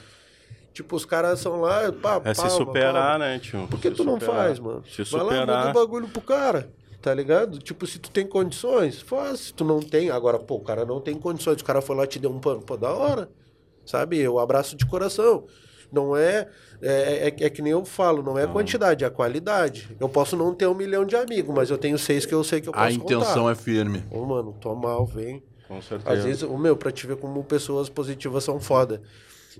Tipo, 0.72 0.96
os 0.96 1.04
caras 1.04 1.38
são 1.40 1.60
lá, 1.60 1.92
pá, 1.92 2.22
É 2.24 2.32
se 2.32 2.48
superar, 2.48 2.94
palma. 2.94 3.18
né, 3.18 3.38
tio? 3.38 3.66
Por 3.68 3.78
que 3.78 3.90
Se 3.90 3.94
tu 3.96 4.04
não 4.04 4.14
superar. 4.14 4.34
faz, 4.46 4.58
mano? 4.58 4.82
Se 4.90 5.02
Vai 5.04 5.20
lá, 5.20 5.26
manda 5.26 5.36
o 5.52 5.56
superar. 5.56 5.74
bagulho 5.74 6.08
pro 6.08 6.22
cara, 6.22 6.70
tá 7.00 7.12
ligado? 7.14 7.58
Tipo, 7.58 7.86
se 7.86 7.98
tu 7.98 8.10
tem 8.10 8.26
condições, 8.26 9.00
faz. 9.00 9.40
Se 9.40 9.54
tu 9.54 9.64
não 9.64 9.80
tem, 9.80 10.10
agora, 10.10 10.38
pô, 10.38 10.56
o 10.56 10.60
cara 10.60 10.84
não 10.84 11.00
tem 11.00 11.14
condições, 11.14 11.60
o 11.60 11.64
cara 11.64 11.80
foi 11.80 11.96
lá 11.96 12.04
e 12.04 12.06
te 12.08 12.18
deu 12.18 12.30
um 12.30 12.38
pano, 12.38 12.60
pô, 12.62 12.76
da 12.76 12.92
hora. 12.92 13.28
Sabe? 13.84 14.18
Eu 14.18 14.38
abraço 14.38 14.76
de 14.76 14.86
coração. 14.86 15.44
Não 15.92 16.16
é, 16.16 16.46
é, 16.80 17.28
é, 17.28 17.44
é 17.46 17.50
que 17.50 17.60
nem 17.60 17.72
eu 17.72 17.84
falo, 17.84 18.22
não 18.22 18.38
é 18.38 18.44
a 18.44 18.48
quantidade, 18.48 19.02
é 19.02 19.06
a 19.08 19.10
qualidade. 19.10 19.88
Eu 19.98 20.08
posso 20.08 20.36
não 20.36 20.54
ter 20.54 20.66
um 20.68 20.74
milhão 20.74 21.04
de 21.04 21.16
amigos, 21.16 21.52
mas 21.52 21.68
eu 21.68 21.76
tenho 21.76 21.98
seis 21.98 22.24
que 22.24 22.32
eu 22.32 22.44
sei 22.44 22.60
que 22.60 22.68
eu 22.68 22.72
posso 22.72 22.84
A 22.84 22.92
intenção 22.92 23.42
contar. 23.42 23.50
é 23.50 23.54
firme. 23.56 24.04
Ô, 24.08 24.24
mano, 24.24 24.54
tô 24.60 24.72
mal, 24.76 25.04
vem. 25.04 25.42
Com 25.66 25.82
certeza. 25.82 26.12
Às 26.16 26.24
vezes, 26.24 26.42
o 26.44 26.56
meu, 26.56 26.76
pra 26.76 26.92
te 26.92 27.06
ver 27.08 27.16
como 27.16 27.42
pessoas 27.42 27.88
positivas 27.88 28.44
são 28.44 28.60
foda. 28.60 29.02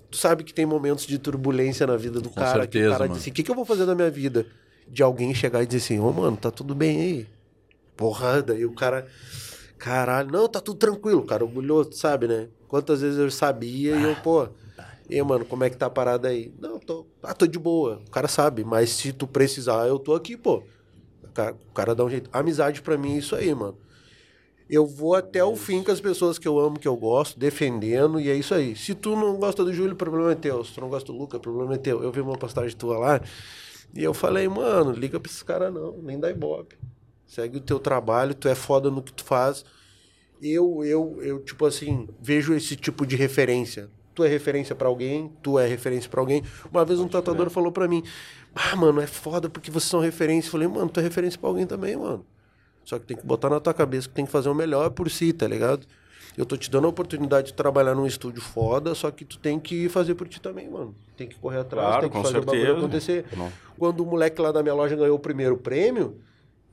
Tu 0.09 0.16
sabe 0.16 0.45
que 0.45 0.55
tem 0.55 0.64
momentos 0.64 1.05
de 1.05 1.18
turbulência 1.18 1.84
na 1.84 1.97
vida 1.97 2.20
do 2.20 2.28
Com 2.28 2.36
cara. 2.36 2.47
que 2.66 2.78
certeza, 2.78 2.86
o 2.88 2.93
cara 2.93 3.05
mano. 3.05 3.14
diz 3.14 3.22
assim, 3.22 3.30
o 3.30 3.34
que, 3.34 3.43
que 3.43 3.51
eu 3.51 3.57
vou 3.57 3.64
fazer 3.64 3.84
na 3.84 3.95
minha 3.97 4.11
vida? 4.11 4.47
De 4.91 5.03
alguém 5.03 5.34
chegar 5.34 5.62
e 5.62 5.66
dizer 5.66 5.78
assim, 5.78 6.01
ô 6.01 6.12
mano, 6.12 6.36
tá 6.36 6.51
tudo 6.51 6.74
bem 6.74 7.01
aí. 7.01 7.26
Porra, 7.97 8.43
daí 8.43 8.64
o 8.66 8.74
cara, 8.74 9.07
caralho, 9.78 10.30
não, 10.30 10.49
tá 10.49 10.61
tudo 10.61 10.78
tranquilo, 10.78 11.24
cara, 11.24 11.45
orgulhoso, 11.45 11.93
sabe, 11.93 12.26
né? 12.26 12.49
Quantas 12.66 13.01
vezes 13.01 13.18
eu 13.18 13.30
sabia 13.30 13.97
e 13.97 14.03
eu, 14.03 14.16
pô, 14.16 14.49
e 15.11 15.16
aí, 15.16 15.22
mano, 15.22 15.45
como 15.45 15.64
é 15.64 15.70
que 15.70 15.76
tá 15.76 15.86
a 15.86 15.91
parada 15.91 16.28
aí? 16.28 16.55
Não, 16.61 16.78
tô, 16.78 17.05
ah, 17.20 17.34
tô 17.34 17.45
de 17.45 17.59
boa, 17.59 18.01
o 18.07 18.11
cara 18.11 18.28
sabe, 18.28 18.62
mas 18.62 18.91
se 18.91 19.12
tu 19.12 19.26
precisar, 19.26 19.88
eu 19.88 19.99
tô 19.99 20.14
aqui, 20.14 20.36
pô. 20.36 20.62
O 21.24 21.32
cara, 21.32 21.57
o 21.68 21.72
cara 21.72 21.95
dá 21.97 22.05
um 22.05 22.09
jeito. 22.09 22.30
Amizade 22.32 22.80
pra 22.80 22.97
mim 22.97 23.14
é 23.14 23.18
isso 23.18 23.34
aí, 23.34 23.53
mano. 23.53 23.76
Eu 24.68 24.86
vou 24.86 25.16
até 25.16 25.43
o 25.43 25.57
fim 25.57 25.82
com 25.82 25.91
as 25.91 26.01
pessoas 26.01 26.38
que 26.38 26.47
eu 26.47 26.61
amo, 26.61 26.78
que 26.78 26.86
eu 26.86 26.97
gosto, 26.97 27.36
defendendo, 27.36 28.20
e 28.20 28.30
é 28.30 28.36
isso 28.36 28.55
aí. 28.55 28.76
Se 28.76 28.95
tu 28.95 29.16
não 29.16 29.36
gosta 29.36 29.64
do 29.64 29.72
Júlio, 29.72 29.97
problema 29.97 30.30
é 30.30 30.36
teu. 30.36 30.64
Se 30.64 30.72
tu 30.72 30.80
não 30.80 30.88
gosta 30.88 31.12
do 31.12 31.18
Luca, 31.18 31.41
problema 31.41 31.74
é 31.74 31.78
teu. 31.78 32.05
Eu 32.05 32.12
vi 32.12 32.20
uma 32.20 32.38
postagem 32.38 32.76
tua 32.76 32.97
lá, 32.97 33.20
e 33.95 34.03
eu 34.03 34.14
falei, 34.14 34.49
mano, 34.49 34.93
liga 34.93 35.18
pra 35.18 35.30
esses 35.30 35.43
caras 35.43 35.72
não, 35.72 35.99
nem 35.99 36.18
dá 36.18 36.30
ibope. 36.30 36.76
Segue 37.26 37.59
o 37.59 37.61
teu 37.61 37.78
trabalho, 37.78 38.34
tu 38.34 38.49
é 38.49 38.55
foda 38.55 38.91
no 38.91 39.03
que 39.03 39.12
tu 39.12 39.24
faz. 39.24 39.64
Eu, 40.43 40.84
eu, 40.84 41.18
eu, 41.22 41.41
tipo 41.41 41.66
assim, 41.66 42.09
vejo 42.20 42.55
esse 42.55 42.76
tipo 42.76 43.07
de 43.07 43.14
referência. 43.16 43.91
Tu 44.14 44.24
é 44.24 44.28
referência 44.28 44.74
pra 44.74 44.88
alguém, 44.88 45.32
tu 45.43 45.59
é 45.59 45.66
referência 45.66 46.11
pra 46.11 46.20
alguém. 46.20 46.43
Uma 46.70 46.84
vez 46.84 46.99
um 46.99 47.09
tatuador 47.09 47.49
falou 47.51 47.70
pra 47.70 47.86
mim, 47.86 48.03
ah, 48.55 48.74
mano, 48.74 49.01
é 49.01 49.07
foda 49.07 49.49
porque 49.49 49.70
vocês 49.70 49.91
são 49.91 50.01
referência. 50.01 50.49
Eu 50.49 50.53
falei, 50.53 50.68
mano, 50.68 50.88
tu 50.88 50.99
é 51.01 51.03
referência 51.03 51.38
pra 51.38 51.49
alguém 51.49 51.66
também, 51.66 51.97
mano. 51.97 52.24
Só 52.84 52.99
que 52.99 53.07
tem 53.07 53.16
que 53.16 53.24
botar 53.24 53.51
na 53.51 53.61
tua 53.61 53.74
cabeça 53.74 54.09
que 54.09 54.14
tem 54.14 54.24
que 54.24 54.32
fazer 54.32 54.49
o 54.49 54.55
melhor 54.55 54.91
por 54.91 55.11
si, 55.11 55.32
tá 55.32 55.47
ligado? 55.47 55.86
Eu 56.37 56.47
tô 56.47 56.57
te 56.57 56.70
dando 56.70 56.87
a 56.87 56.91
oportunidade 56.91 57.49
de 57.49 57.55
trabalhar 57.55 57.95
num 57.95 58.07
estúdio 58.07 58.41
foda, 58.41 58.95
só 58.95 59.11
que 59.11 59.24
tu 59.24 59.39
tem 59.39 59.59
que 59.59 59.89
fazer 59.89 60.14
por 60.14 60.28
ti 60.28 60.41
também, 60.41 60.68
mano. 60.70 60.95
Tem 61.16 61.26
que 61.28 61.39
correr 61.39 61.59
atrás, 61.59 61.87
Claro, 61.89 62.01
tem 62.03 62.11
que 62.11 62.22
fazer 62.26 62.39
o 62.39 62.43
bagulho 62.45 62.61
certeza. 62.62 62.78
acontecer. 62.78 63.24
Não. 63.37 63.53
Quando 63.78 64.01
o 64.01 64.07
moleque 64.07 64.41
lá 64.41 64.53
da 64.53 64.62
minha 64.62 64.74
loja 64.74 64.95
ganhou 64.97 65.16
o 65.16 65.18
primeiro 65.18 65.57
prêmio, 65.57 66.16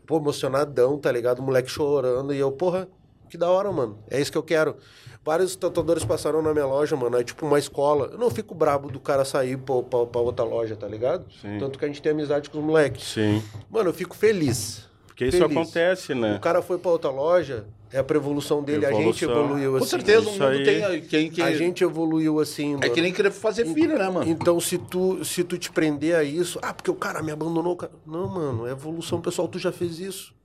pô, 0.05 0.17
emocionadão, 0.17 0.97
tá 0.97 1.11
ligado? 1.11 1.39
O 1.39 1.43
moleque 1.43 1.69
chorando 1.69 2.33
e 2.33 2.37
eu, 2.37 2.51
porra, 2.51 2.87
que 3.29 3.37
da 3.37 3.49
hora, 3.49 3.71
mano. 3.71 3.97
É 4.09 4.21
isso 4.21 4.31
que 4.31 4.37
eu 4.37 4.43
quero. 4.43 4.77
Vários 5.25 5.53
tatuadores 5.57 6.05
passaram 6.05 6.41
na 6.41 6.53
minha 6.53 6.65
loja, 6.65 6.95
mano. 6.95 7.17
É 7.17 7.23
tipo 7.23 7.45
uma 7.45 7.59
escola. 7.59 8.09
Eu 8.13 8.17
não 8.17 8.29
fico 8.29 8.55
brabo 8.55 8.89
do 8.89 8.99
cara 9.01 9.25
sair 9.25 9.57
pra, 9.57 9.83
pra, 9.83 10.05
pra 10.05 10.21
outra 10.21 10.45
loja, 10.45 10.77
tá 10.77 10.87
ligado? 10.87 11.25
Sim. 11.41 11.57
Tanto 11.59 11.77
que 11.77 11.83
a 11.83 11.87
gente 11.89 12.01
tem 12.01 12.13
amizade 12.13 12.49
com 12.49 12.59
os 12.59 12.63
moleques. 12.63 13.03
Sim. 13.03 13.43
Mano, 13.69 13.89
eu 13.89 13.93
fico 13.93 14.15
feliz. 14.15 14.86
Porque 15.17 15.25
isso 15.35 15.39
Feliz. 15.39 15.57
acontece, 15.57 16.13
né? 16.13 16.35
O 16.35 16.39
cara 16.39 16.61
foi 16.61 16.77
pra 16.77 16.91
outra 16.91 17.09
loja, 17.09 17.65
é 17.91 17.97
a 17.97 18.01
evolução 18.01 18.61
dele. 18.61 18.85
A 18.85 18.91
gente 18.91 18.99
Evolução. 19.23 19.31
evoluiu 19.31 19.71
Com 19.71 19.77
assim. 19.77 19.87
certeza 19.87 20.19
o 20.19 20.21
isso 20.29 20.31
mundo 20.33 20.43
aí. 20.45 20.63
tem 20.63 20.83
a- 20.85 20.99
quem, 21.01 21.31
quem 21.31 21.43
A 21.43 21.51
gente 21.55 21.83
evoluiu 21.83 22.39
assim, 22.39 22.73
mano. 22.73 22.85
É 22.85 22.89
que 22.89 23.01
nem 23.01 23.11
querer 23.11 23.31
fazer 23.31 23.65
filho, 23.65 23.97
né, 23.97 24.07
mano? 24.07 24.29
Então, 24.29 24.59
se 24.59 24.77
tu, 24.77 25.25
se 25.25 25.43
tu 25.43 25.57
te 25.57 25.71
prender 25.71 26.15
a 26.15 26.23
isso, 26.23 26.59
ah, 26.61 26.71
porque 26.71 26.91
o 26.91 26.93
cara 26.93 27.23
me 27.23 27.31
abandonou. 27.31 27.75
Cara. 27.75 27.91
Não, 28.05 28.27
mano, 28.27 28.67
é 28.67 28.71
evolução 28.73 29.19
pessoal, 29.19 29.47
tu 29.47 29.57
já 29.57 29.71
fez 29.71 29.97
isso. 29.99 30.35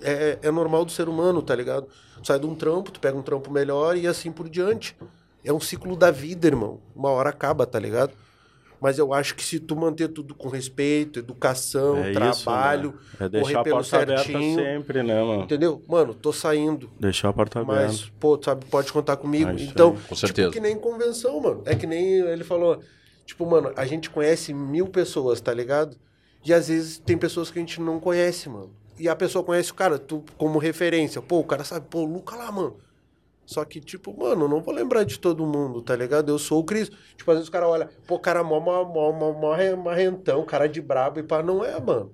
É, 0.00 0.38
é 0.40 0.50
normal 0.50 0.86
do 0.86 0.90
ser 0.90 1.06
humano, 1.06 1.42
tá 1.42 1.54
ligado? 1.54 1.86
Tu 2.22 2.26
sai 2.26 2.38
de 2.38 2.46
um 2.46 2.54
trampo, 2.54 2.90
tu 2.92 2.98
pega 2.98 3.14
um 3.18 3.22
trampo 3.22 3.50
melhor 3.50 3.94
e 3.94 4.06
assim 4.06 4.32
por 4.32 4.48
diante. 4.48 4.96
É 5.44 5.52
um 5.52 5.60
ciclo 5.60 5.96
da 5.96 6.10
vida, 6.10 6.46
irmão. 6.46 6.80
Uma 6.96 7.10
hora 7.10 7.28
acaba, 7.28 7.66
tá 7.66 7.78
ligado? 7.78 8.12
Mas 8.82 8.98
eu 8.98 9.14
acho 9.14 9.36
que 9.36 9.44
se 9.44 9.60
tu 9.60 9.76
manter 9.76 10.08
tudo 10.08 10.34
com 10.34 10.48
respeito, 10.48 11.20
educação, 11.20 11.98
É 11.98 12.10
isso, 12.10 12.42
trabalho, 12.42 12.90
né? 12.90 12.98
É 13.14 13.16
correr 13.18 13.28
deixar 13.28 13.60
a 13.60 13.62
pelo 13.62 13.84
certinho. 13.84 14.58
sempre, 14.58 15.02
né, 15.04 15.22
mano? 15.22 15.44
Entendeu? 15.44 15.80
Mano, 15.86 16.12
tô 16.12 16.32
saindo. 16.32 16.90
Deixar 16.98 17.28
a 17.28 17.32
porta 17.32 17.60
aberta. 17.60 17.86
Mas, 17.86 18.10
pô, 18.18 18.36
tu 18.36 18.46
sabe, 18.46 18.64
pode 18.66 18.92
contar 18.92 19.16
comigo. 19.16 19.50
É 19.50 19.54
isso 19.54 19.70
então. 19.70 19.96
Com 20.08 20.16
certeza. 20.16 20.50
tipo 20.50 20.60
que 20.60 20.60
nem 20.60 20.76
convenção, 20.76 21.40
mano. 21.40 21.62
É 21.64 21.76
que 21.76 21.86
nem 21.86 22.22
ele 22.22 22.42
falou. 22.42 22.80
Tipo, 23.24 23.46
mano, 23.46 23.72
a 23.76 23.86
gente 23.86 24.10
conhece 24.10 24.52
mil 24.52 24.88
pessoas, 24.88 25.40
tá 25.40 25.54
ligado? 25.54 25.96
E 26.44 26.52
às 26.52 26.66
vezes 26.66 26.98
tem 26.98 27.16
pessoas 27.16 27.52
que 27.52 27.60
a 27.60 27.62
gente 27.62 27.80
não 27.80 28.00
conhece, 28.00 28.48
mano. 28.48 28.74
E 28.98 29.08
a 29.08 29.14
pessoa 29.14 29.44
conhece 29.44 29.70
o 29.70 29.74
cara, 29.74 29.96
tu 29.96 30.24
como 30.36 30.58
referência. 30.58 31.22
Pô, 31.22 31.38
o 31.38 31.44
cara 31.44 31.62
sabe, 31.62 31.86
pô, 31.88 32.00
o 32.00 32.04
Luca 32.04 32.34
lá, 32.34 32.50
mano. 32.50 32.76
Só 33.44 33.64
que, 33.64 33.80
tipo, 33.80 34.16
mano, 34.18 34.44
eu 34.44 34.48
não 34.48 34.62
vou 34.62 34.72
lembrar 34.72 35.04
de 35.04 35.18
todo 35.18 35.44
mundo, 35.46 35.82
tá 35.82 35.94
ligado? 35.96 36.30
Eu 36.30 36.38
sou 36.38 36.60
o 36.60 36.64
Cris. 36.64 36.88
Tipo, 37.16 37.30
às 37.32 37.38
vezes 37.38 37.48
o 37.48 37.52
cara 37.52 37.68
olha, 37.68 37.90
pô, 38.06 38.18
cara 38.18 38.42
mó, 38.42 38.60
mó, 38.60 38.84
mó, 38.84 39.12
mó, 39.12 39.32
mó 39.32 39.52
re- 39.54 39.76
marrentão, 39.76 40.44
cara 40.46 40.68
de 40.68 40.80
brabo 40.80 41.18
e 41.18 41.22
pá. 41.22 41.42
Não 41.42 41.64
é, 41.64 41.78
mano. 41.80 42.12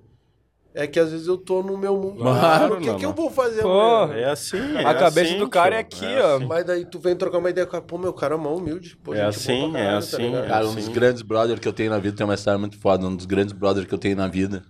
É 0.73 0.85
que 0.85 0.99
às 0.99 1.11
vezes 1.11 1.25
eu 1.27 1.37
tô 1.37 1.63
no 1.63 1.77
meu 1.77 1.97
mundo. 1.97 2.17
Claro, 2.19 2.75
o 2.75 2.79
que, 2.79 2.93
que 2.95 3.05
eu 3.05 3.13
vou 3.13 3.29
fazer 3.31 3.63
Pô, 3.63 3.69
amanhã? 3.69 4.19
É 4.19 4.29
assim, 4.29 4.57
é 4.77 4.85
A 4.85 4.93
cabeça 4.93 5.29
assim, 5.31 5.39
do 5.39 5.49
cara 5.49 5.75
é 5.75 5.79
aqui, 5.79 6.05
ó. 6.05 6.35
assim. 6.37 6.45
Mas 6.45 6.63
daí 6.65 6.85
tu 6.85 6.99
vem 6.99 7.15
trocar 7.15 7.39
uma 7.39 7.49
ideia 7.49 7.65
com 7.65 7.75
a 7.75 7.81
pô, 7.81 7.97
meu 7.97 8.13
cara 8.13 8.35
é 8.35 8.37
mó 8.37 8.55
humilde. 8.55 8.95
Pô, 8.97 9.13
É 9.13 9.23
assim, 9.23 9.69
é 9.69 9.71
caralho, 9.71 9.89
tá 9.91 9.97
assim, 9.97 10.17
ligado? 10.23 10.45
é 10.45 10.47
Cara, 10.47 10.67
um 10.67 10.75
dos 10.75 10.85
Sim. 10.85 10.91
grandes 10.91 11.21
brothers 11.23 11.59
que 11.59 11.67
eu 11.67 11.73
tenho 11.73 11.89
na 11.89 11.97
vida 11.97 12.15
tem 12.15 12.25
uma 12.25 12.35
história 12.35 12.59
muito 12.59 12.77
foda. 12.77 13.05
Um 13.05 13.15
dos 13.15 13.25
grandes 13.25 13.51
brothers 13.53 13.87
que 13.87 13.93
eu 13.93 13.97
tenho 13.97 14.15
na 14.15 14.27
vida 14.27 14.63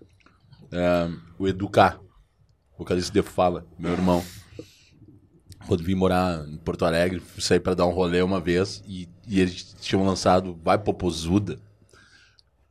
é 0.72 1.10
o 1.38 1.48
Educar, 1.48 2.00
vocalista 2.78 3.12
de 3.12 3.22
Fala, 3.22 3.66
meu 3.78 3.92
irmão. 3.92 4.24
Quando 5.70 5.84
vim 5.84 5.94
morar 5.94 6.44
em 6.48 6.58
Porto 6.58 6.84
Alegre, 6.84 7.22
sair 7.38 7.60
pra 7.60 7.76
dar 7.76 7.86
um 7.86 7.92
rolê 7.92 8.24
uma 8.24 8.40
vez 8.40 8.84
e, 8.88 9.08
e 9.28 9.40
eles 9.40 9.76
tinham 9.80 10.04
lançado 10.04 10.58
Vai 10.64 10.80
Popozuda. 10.80 11.60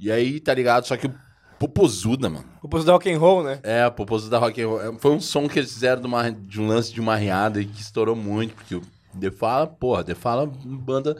E 0.00 0.10
aí, 0.10 0.40
tá 0.40 0.52
ligado? 0.52 0.84
Só 0.84 0.96
que 0.96 1.06
o 1.06 1.14
Popozuda, 1.60 2.28
mano. 2.28 2.44
O 2.60 2.68
posto 2.68 2.86
da 2.86 2.92
rock 2.92 3.08
and 3.08 3.18
roll, 3.18 3.44
né? 3.44 3.60
É, 3.62 3.88
Popozuda 3.88 4.36
Rock 4.38 4.60
and 4.60 4.66
Roll. 4.68 4.82
É, 4.82 4.92
Foi 4.98 5.12
um 5.12 5.20
som 5.20 5.48
que 5.48 5.60
eles 5.60 5.72
fizeram 5.72 6.00
de, 6.02 6.08
uma- 6.08 6.30
de 6.30 6.60
um 6.60 6.66
lance 6.66 6.92
de 6.92 7.00
uma 7.00 7.14
riada 7.16 7.60
e 7.60 7.66
que 7.66 7.80
estourou 7.80 8.16
muito, 8.16 8.54
porque 8.54 8.74
o 8.74 8.82
The 9.20 9.30
Fala, 9.30 9.66
porra, 9.68 10.02
The 10.02 10.14
Fala, 10.16 10.46
banda... 10.64 11.16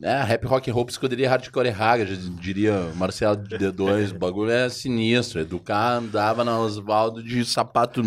É, 0.00 0.20
rap 0.22 0.44
rock 0.46 0.68
and 0.70 0.74
roll, 0.74 0.86
psicodelia 0.86 1.28
hardcore 1.30 1.68
raga, 1.70 2.04
já 2.04 2.16
diria 2.40 2.90
Marcelo 2.96 3.36
de 3.36 3.56
D2, 3.56 4.10
o 4.12 4.18
bagulho 4.18 4.50
é 4.50 4.68
sinistro. 4.68 5.38
Educar 5.40 5.98
andava 5.98 6.42
na 6.44 6.58
Osvaldo 6.58 7.22
de 7.22 7.44
sapato, 7.44 8.02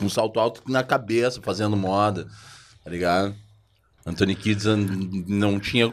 com 0.00 0.08
salto 0.08 0.40
alto 0.40 0.62
na 0.66 0.82
cabeça, 0.82 1.40
fazendo 1.42 1.76
moda, 1.76 2.26
tá 2.82 2.90
ligado? 2.90 3.34
Anthony 4.04 4.34
Kids 4.34 4.64
não 5.28 5.60
tinha 5.60 5.92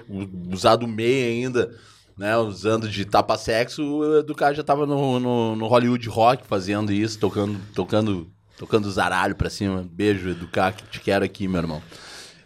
usado 0.50 0.88
meia 0.88 1.28
ainda, 1.28 1.76
né? 2.18 2.38
Usando 2.38 2.88
de 2.88 3.04
tapa-sexo, 3.06 3.84
o 3.84 4.20
Educar 4.20 4.54
já 4.54 4.64
tava 4.64 4.86
no, 4.86 5.20
no, 5.20 5.56
no 5.56 5.68
Hollywood 5.68 6.08
Rock 6.08 6.48
fazendo 6.48 6.92
isso, 6.92 7.20
tocando, 7.20 7.60
tocando, 7.76 8.28
tocando 8.58 8.90
zaralho 8.90 9.36
pra 9.36 9.50
cima. 9.50 9.86
Beijo, 9.92 10.30
Educar, 10.30 10.72
que 10.72 10.84
te 10.88 11.02
quero 11.02 11.26
aqui, 11.26 11.48
meu 11.48 11.62
irmão. 11.62 11.84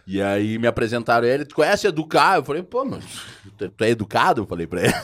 E 0.04 0.20
aí 0.20 0.58
me 0.58 0.66
apresentaram 0.66 1.26
ele, 1.26 1.44
tu 1.44 1.54
conhece 1.54 1.86
Educar? 1.86 2.36
Eu 2.36 2.44
falei, 2.44 2.62
pô, 2.62 2.84
mas 2.84 3.04
tu 3.56 3.68
tu 3.68 3.84
é 3.84 3.90
educado? 3.90 4.42
Eu 4.42 4.46
falei 4.46 4.66
pra 4.66 4.82
ele. 4.82 4.94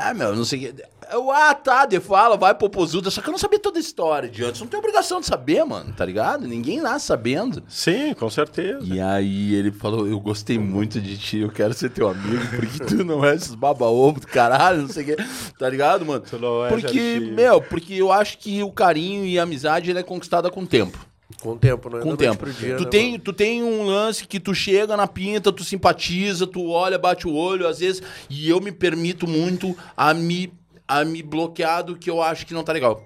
Ah, 0.00 0.12
meu, 0.12 0.34
não 0.34 0.44
sei 0.44 0.58
o 0.58 0.74
que. 0.74 0.84
Eu, 1.12 1.30
ah, 1.30 1.54
tá, 1.54 1.86
de 1.86 2.00
fala, 2.00 2.36
vai 2.36 2.54
pro 2.54 2.68
Pozuda. 2.68 3.10
Só 3.10 3.20
que 3.20 3.28
eu 3.28 3.32
não 3.32 3.38
sabia 3.38 3.58
toda 3.58 3.78
a 3.78 3.80
história 3.80 4.28
de 4.28 4.42
antes. 4.42 4.60
Não 4.60 4.66
tem 4.66 4.78
obrigação 4.78 5.20
de 5.20 5.26
saber, 5.26 5.64
mano, 5.64 5.92
tá 5.92 6.04
ligado? 6.04 6.46
Ninguém 6.46 6.80
nasce 6.80 7.06
sabendo. 7.06 7.62
Sim, 7.68 8.14
com 8.14 8.28
certeza. 8.28 8.80
E 8.82 9.00
aí 9.00 9.54
ele 9.54 9.70
falou, 9.70 10.08
eu 10.08 10.18
gostei 10.18 10.58
muito 10.58 11.00
de 11.00 11.16
ti, 11.16 11.38
eu 11.38 11.50
quero 11.50 11.72
ser 11.72 11.90
teu 11.90 12.08
amigo, 12.08 12.44
porque 12.56 12.84
tu 12.84 13.04
não 13.04 13.24
é 13.24 13.34
esses 13.34 13.54
baba-ovo 13.54 14.20
do 14.20 14.26
caralho, 14.26 14.82
não 14.82 14.88
sei 14.88 15.04
o 15.04 15.06
que, 15.06 15.16
tá 15.58 15.68
ligado, 15.68 16.04
mano? 16.04 16.20
Tu 16.20 16.38
não 16.38 16.64
é 16.64 16.68
Porque, 16.70 17.20
meu, 17.20 17.60
porque 17.60 17.94
eu 17.94 18.10
acho 18.10 18.38
que 18.38 18.62
o 18.62 18.72
carinho 18.72 19.24
e 19.24 19.38
a 19.38 19.44
amizade, 19.44 19.96
é 19.96 20.02
conquistada 20.02 20.50
com 20.50 20.62
o 20.62 20.66
tempo. 20.66 20.98
Com 21.40 21.52
o 21.52 21.58
tempo, 21.58 21.88
não 21.90 21.98
é 21.98 22.02
Com 22.02 22.10
o 22.10 22.16
tempo. 22.16 22.50
dia, 22.50 22.76
tu, 22.76 22.84
né, 22.84 22.90
tem, 22.90 23.12
mano? 23.12 23.24
tu 23.24 23.32
tem 23.32 23.62
um 23.62 23.84
lance 23.84 24.26
que 24.26 24.38
tu 24.38 24.54
chega 24.54 24.96
na 24.96 25.06
pinta, 25.06 25.52
tu 25.52 25.64
simpatiza, 25.64 26.46
tu 26.46 26.68
olha, 26.68 26.98
bate 26.98 27.26
o 27.26 27.34
olho, 27.34 27.66
às 27.66 27.78
vezes, 27.78 28.02
e 28.28 28.48
eu 28.48 28.60
me 28.60 28.70
permito 28.70 29.26
muito 29.26 29.76
a 29.96 30.12
me, 30.12 30.52
a 30.86 31.04
me 31.04 31.22
bloquear 31.22 31.82
do 31.82 31.96
que 31.96 32.10
eu 32.10 32.22
acho 32.22 32.46
que 32.46 32.54
não 32.54 32.62
tá 32.62 32.72
legal. 32.72 33.02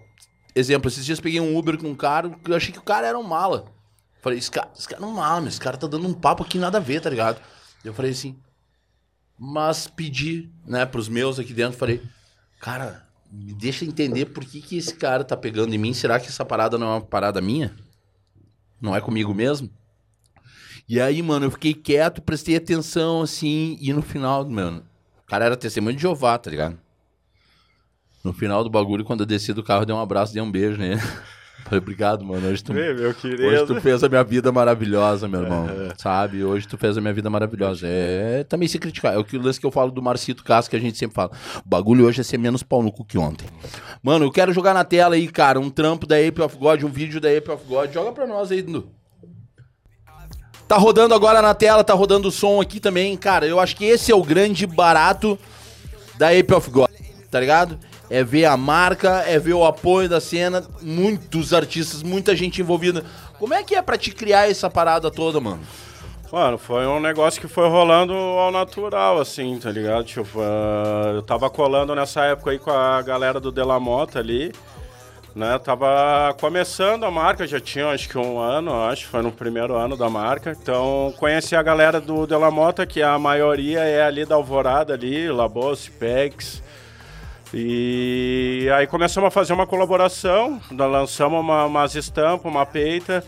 Exemplo, 0.54 0.88
esses 0.88 1.04
dias 1.04 1.20
peguei 1.20 1.40
um 1.40 1.56
Uber 1.56 1.78
com 1.78 1.88
um 1.88 1.94
cara, 1.94 2.28
que 2.30 2.50
eu 2.50 2.56
achei 2.56 2.72
que 2.72 2.78
o 2.78 2.82
cara 2.82 3.06
era 3.06 3.18
um 3.18 3.22
mala. 3.22 3.66
Falei, 4.20 4.38
esse 4.38 4.50
cara, 4.50 4.68
esse 4.76 4.88
cara 4.88 5.00
não 5.00 5.10
é 5.10 5.12
um 5.12 5.14
mala, 5.14 5.40
mas 5.40 5.52
esse 5.52 5.60
cara 5.60 5.76
tá 5.76 5.86
dando 5.86 6.08
um 6.08 6.12
papo 6.14 6.42
aqui 6.42 6.58
nada 6.58 6.78
a 6.78 6.80
ver, 6.80 7.00
tá 7.00 7.08
ligado? 7.08 7.40
Eu 7.84 7.94
falei 7.94 8.10
assim, 8.10 8.36
mas 9.38 9.86
pedi, 9.86 10.50
né, 10.66 10.84
pros 10.84 11.08
meus 11.08 11.38
aqui 11.38 11.52
dentro, 11.52 11.78
falei, 11.78 12.02
cara, 12.60 13.06
me 13.30 13.52
deixa 13.54 13.84
entender 13.84 14.26
por 14.26 14.44
que, 14.44 14.60
que 14.60 14.76
esse 14.76 14.94
cara 14.94 15.22
tá 15.22 15.36
pegando 15.36 15.72
em 15.72 15.78
mim, 15.78 15.94
será 15.94 16.18
que 16.18 16.26
essa 16.26 16.44
parada 16.44 16.76
não 16.76 16.88
é 16.88 16.90
uma 16.90 17.00
parada 17.00 17.40
minha? 17.40 17.74
Não 18.80 18.94
é 18.94 19.00
comigo 19.00 19.34
mesmo? 19.34 19.70
E 20.88 21.00
aí, 21.00 21.20
mano, 21.22 21.46
eu 21.46 21.50
fiquei 21.50 21.74
quieto, 21.74 22.22
prestei 22.22 22.56
atenção, 22.56 23.20
assim, 23.20 23.76
e 23.80 23.92
no 23.92 24.00
final, 24.00 24.48
mano, 24.48 24.82
o 25.22 25.26
cara 25.26 25.44
era 25.44 25.56
testemunho 25.56 25.94
de 25.94 26.02
Jeová, 26.02 26.38
tá 26.38 26.50
ligado? 26.50 26.78
No 28.24 28.32
final 28.32 28.64
do 28.64 28.70
bagulho, 28.70 29.04
quando 29.04 29.20
eu 29.20 29.26
desci 29.26 29.52
do 29.52 29.62
carro, 29.62 29.84
dei 29.84 29.94
um 29.94 30.00
abraço, 30.00 30.32
dei 30.32 30.42
um 30.42 30.50
beijo 30.50 30.78
nele. 30.78 31.00
Falei, 31.64 31.78
obrigado, 31.78 32.24
mano. 32.24 32.48
Hoje 32.48 32.62
tu, 32.62 32.76
Ei, 32.76 32.92
hoje 32.92 33.66
tu 33.66 33.80
fez 33.80 34.02
a 34.02 34.08
minha 34.08 34.24
vida 34.24 34.50
maravilhosa, 34.50 35.28
meu 35.28 35.42
irmão. 35.42 35.66
Sabe? 35.96 36.44
Hoje 36.44 36.66
tu 36.66 36.76
fez 36.76 36.96
a 36.96 37.00
minha 37.00 37.12
vida 37.12 37.28
maravilhosa. 37.28 37.86
É 37.86 38.44
também 38.44 38.68
se 38.68 38.78
criticar. 38.78 39.14
É 39.14 39.18
o 39.18 39.24
que 39.24 39.36
o 39.36 39.42
lance 39.42 39.60
que 39.60 39.66
eu 39.66 39.70
falo 39.70 39.90
do 39.90 40.02
Marcito 40.02 40.44
Castro, 40.44 40.70
que 40.70 40.76
a 40.76 40.80
gente 40.80 40.96
sempre 40.96 41.14
fala. 41.14 41.30
O 41.64 41.68
bagulho 41.68 42.06
hoje 42.06 42.20
é 42.20 42.24
ser 42.24 42.38
menos 42.38 42.62
pau 42.62 42.82
no 42.82 42.92
cu 42.92 43.04
que 43.04 43.18
ontem. 43.18 43.46
Mano, 44.02 44.24
eu 44.24 44.32
quero 44.32 44.52
jogar 44.52 44.74
na 44.74 44.84
tela 44.84 45.14
aí, 45.14 45.28
cara, 45.28 45.60
um 45.60 45.70
trampo 45.70 46.06
da 46.06 46.16
Ape 46.16 46.40
of 46.40 46.56
God, 46.56 46.82
um 46.82 46.88
vídeo 46.88 47.20
da 47.20 47.28
Ape 47.28 47.50
of 47.50 47.64
God. 47.66 47.92
Joga 47.92 48.12
pra 48.12 48.26
nós 48.26 48.50
aí, 48.50 48.62
Dudu. 48.62 48.90
Tá 50.68 50.76
rodando 50.76 51.14
agora 51.14 51.40
na 51.40 51.54
tela, 51.54 51.82
tá 51.82 51.94
rodando 51.94 52.28
o 52.28 52.30
som 52.30 52.60
aqui 52.60 52.78
também. 52.78 53.16
Cara, 53.16 53.46
eu 53.46 53.58
acho 53.58 53.74
que 53.74 53.86
esse 53.86 54.12
é 54.12 54.14
o 54.14 54.22
grande 54.22 54.66
barato 54.66 55.38
da 56.18 56.28
Ape 56.28 56.52
of 56.52 56.70
God, 56.70 56.90
tá 57.30 57.40
ligado? 57.40 57.78
É 58.10 58.24
ver 58.24 58.46
a 58.46 58.56
marca, 58.56 59.22
é 59.26 59.38
ver 59.38 59.52
o 59.52 59.64
apoio 59.64 60.08
da 60.08 60.20
cena, 60.20 60.64
muitos 60.80 61.52
artistas, 61.52 62.02
muita 62.02 62.34
gente 62.34 62.60
envolvida. 62.60 63.04
Como 63.38 63.52
é 63.52 63.62
que 63.62 63.74
é 63.74 63.82
pra 63.82 63.98
te 63.98 64.10
criar 64.10 64.50
essa 64.50 64.70
parada 64.70 65.10
toda, 65.10 65.40
mano? 65.40 65.60
Mano, 66.30 66.58
foi 66.58 66.86
um 66.86 67.00
negócio 67.00 67.40
que 67.40 67.48
foi 67.48 67.68
rolando 67.70 68.12
ao 68.12 68.50
natural, 68.50 69.18
assim, 69.18 69.58
tá 69.58 69.70
ligado? 69.70 70.04
Tipo, 70.04 70.40
ah, 70.40 71.12
eu 71.14 71.22
tava 71.22 71.48
colando 71.48 71.94
nessa 71.94 72.22
época 72.24 72.50
aí 72.50 72.58
com 72.58 72.70
a 72.70 73.00
galera 73.00 73.40
do 73.40 73.50
Delamota 73.50 74.18
ali, 74.18 74.52
né? 75.34 75.58
Tava 75.58 76.34
começando 76.38 77.04
a 77.04 77.10
marca, 77.10 77.46
já 77.46 77.58
tinha 77.58 77.88
acho 77.88 78.10
que 78.10 78.18
um 78.18 78.38
ano, 78.38 78.74
acho, 78.74 79.06
foi 79.06 79.22
no 79.22 79.32
primeiro 79.32 79.74
ano 79.74 79.96
da 79.96 80.10
marca. 80.10 80.54
Então, 80.60 81.14
conheci 81.16 81.56
a 81.56 81.62
galera 81.62 81.98
do 81.98 82.26
Delamota, 82.26 82.84
que 82.84 83.02
a 83.02 83.18
maioria 83.18 83.80
é 83.80 84.02
ali 84.02 84.26
da 84.26 84.34
Alvorada 84.34 84.92
ali, 84.92 85.30
Labos, 85.30 85.88
Pex. 85.88 86.62
E 87.52 88.68
aí 88.74 88.86
começamos 88.86 89.28
a 89.28 89.30
fazer 89.30 89.54
uma 89.54 89.66
colaboração, 89.66 90.60
lançamos 90.70 91.40
uma, 91.40 91.64
umas 91.64 91.94
estampas, 91.94 92.50
uma 92.50 92.66
peita. 92.66 93.24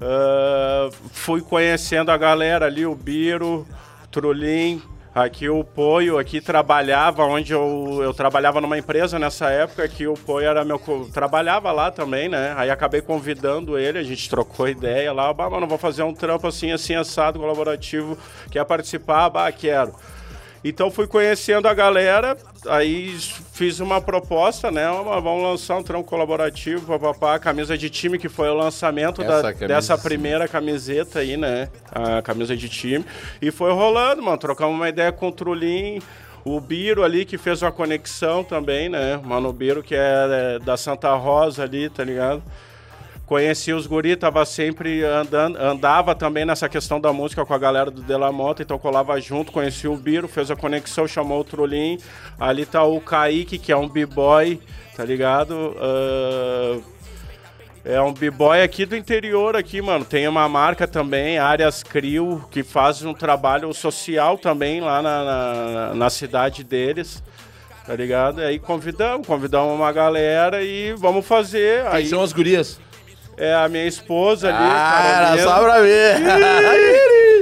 Ah, 0.00 0.90
fui 1.12 1.40
conhecendo 1.40 2.10
a 2.10 2.16
galera 2.16 2.66
ali, 2.66 2.84
o 2.84 2.94
Biro, 2.94 3.66
Trulim, 4.10 4.82
aqui 5.14 5.48
o 5.48 5.64
Poio, 5.64 6.18
aqui 6.18 6.40
trabalhava 6.40 7.24
onde 7.24 7.52
eu, 7.52 8.00
eu 8.02 8.12
trabalhava 8.12 8.60
numa 8.60 8.76
empresa 8.76 9.18
nessa 9.18 9.48
época, 9.48 9.88
que 9.88 10.06
o 10.06 10.14
Poio 10.14 10.48
era 10.48 10.64
meu. 10.64 10.78
trabalhava 11.12 11.72
lá 11.72 11.90
também, 11.90 12.28
né? 12.28 12.54
Aí 12.58 12.70
acabei 12.70 13.00
convidando 13.00 13.78
ele, 13.78 13.98
a 13.98 14.02
gente 14.02 14.28
trocou 14.28 14.68
ideia 14.68 15.12
lá, 15.14 15.32
bah, 15.32 15.48
mano, 15.48 15.66
vou 15.66 15.78
fazer 15.78 16.02
um 16.02 16.12
trampo 16.12 16.46
assim, 16.46 16.72
assim, 16.72 16.94
assado, 16.94 17.38
colaborativo, 17.38 18.18
quer 18.50 18.64
participar? 18.66 19.30
Bah, 19.30 19.50
quero. 19.50 19.94
Então 20.64 20.90
fui 20.90 21.06
conhecendo 21.06 21.68
a 21.68 21.74
galera, 21.74 22.36
aí 22.68 23.16
fiz 23.52 23.78
uma 23.78 24.00
proposta, 24.00 24.70
né? 24.70 24.88
uma- 24.90 25.20
vamos 25.20 25.42
lançar 25.42 25.76
um 25.76 25.82
trampo 25.82 26.04
colaborativo, 26.08 26.86
papapá, 26.98 27.38
camisa 27.38 27.78
de 27.78 27.88
time, 27.88 28.18
que 28.18 28.28
foi 28.28 28.48
o 28.48 28.54
lançamento 28.54 29.22
da- 29.28 29.42
dessa 29.68 29.96
primeira 29.96 30.48
camiseta 30.48 31.20
aí, 31.20 31.36
né? 31.36 31.68
A 31.92 32.20
camisa 32.22 32.56
de 32.56 32.68
time. 32.68 33.04
E 33.40 33.50
foi 33.50 33.72
rolando, 33.72 34.22
mano. 34.22 34.38
Trocamos 34.38 34.74
uma 34.74 34.88
ideia 34.88 35.12
com 35.12 35.28
o 35.28 35.32
Trulim. 35.32 36.00
O 36.44 36.60
Biro 36.60 37.02
ali, 37.04 37.24
que 37.24 37.36
fez 37.38 37.60
uma 37.62 37.72
conexão 37.72 38.44
também, 38.44 38.88
né? 38.88 39.20
Mano 39.22 39.52
Biro, 39.52 39.82
que 39.82 39.94
é, 39.94 39.98
é, 39.98 40.58
da 40.60 40.76
Santa 40.76 41.12
Rosa 41.14 41.62
ali, 41.64 41.88
tá 41.90 42.04
ligado? 42.04 42.42
Conheci 43.26 43.72
os 43.72 43.88
guri, 43.88 44.14
tava 44.14 44.44
sempre 44.44 45.02
andando, 45.02 45.56
andava 45.56 46.14
também 46.14 46.44
nessa 46.44 46.68
questão 46.68 47.00
da 47.00 47.12
música 47.12 47.44
com 47.44 47.52
a 47.52 47.58
galera 47.58 47.90
do 47.90 48.00
Delamota, 48.00 48.62
então 48.62 48.78
colava 48.78 49.20
junto, 49.20 49.50
conheci 49.50 49.88
o 49.88 49.96
Biro, 49.96 50.28
fez 50.28 50.48
a 50.48 50.54
conexão, 50.54 51.08
chamou 51.08 51.40
o 51.40 51.44
Trulim. 51.44 51.98
Ali 52.38 52.64
tá 52.64 52.84
o 52.84 53.00
Kaique, 53.00 53.58
que 53.58 53.72
é 53.72 53.76
um 53.76 53.88
b-boy, 53.88 54.60
tá 54.96 55.04
ligado? 55.04 55.76
Ah, 55.76 56.78
é 57.84 58.00
um 58.00 58.12
b-boy 58.12 58.62
aqui 58.62 58.86
do 58.86 58.96
interior 58.96 59.56
aqui, 59.56 59.82
mano. 59.82 60.04
Tem 60.04 60.26
uma 60.28 60.48
marca 60.48 60.86
também, 60.86 61.38
Áreas 61.38 61.82
Crio, 61.82 62.44
que 62.50 62.62
faz 62.62 63.02
um 63.02 63.14
trabalho 63.14 63.72
social 63.74 64.38
também 64.38 64.80
lá 64.80 65.02
na, 65.02 65.24
na, 65.24 65.94
na 65.94 66.10
cidade 66.10 66.62
deles. 66.62 67.22
Tá 67.84 67.94
ligado? 67.94 68.40
Aí 68.40 68.58
convidamos, 68.58 69.24
convidamos 69.26 69.72
uma 69.72 69.92
galera 69.92 70.62
e 70.64 70.92
vamos 70.94 71.24
fazer. 71.24 71.82
Quem 71.82 71.92
Aí 71.92 72.06
são 72.06 72.20
as 72.22 72.32
gurias? 72.32 72.80
É 73.36 73.54
a 73.54 73.68
minha 73.68 73.86
esposa 73.86 74.48
ali, 74.48 74.56
Ah, 74.60 75.32
era 75.34 75.42
só 75.42 75.60
pra 75.62 75.80
ver. 75.80 76.16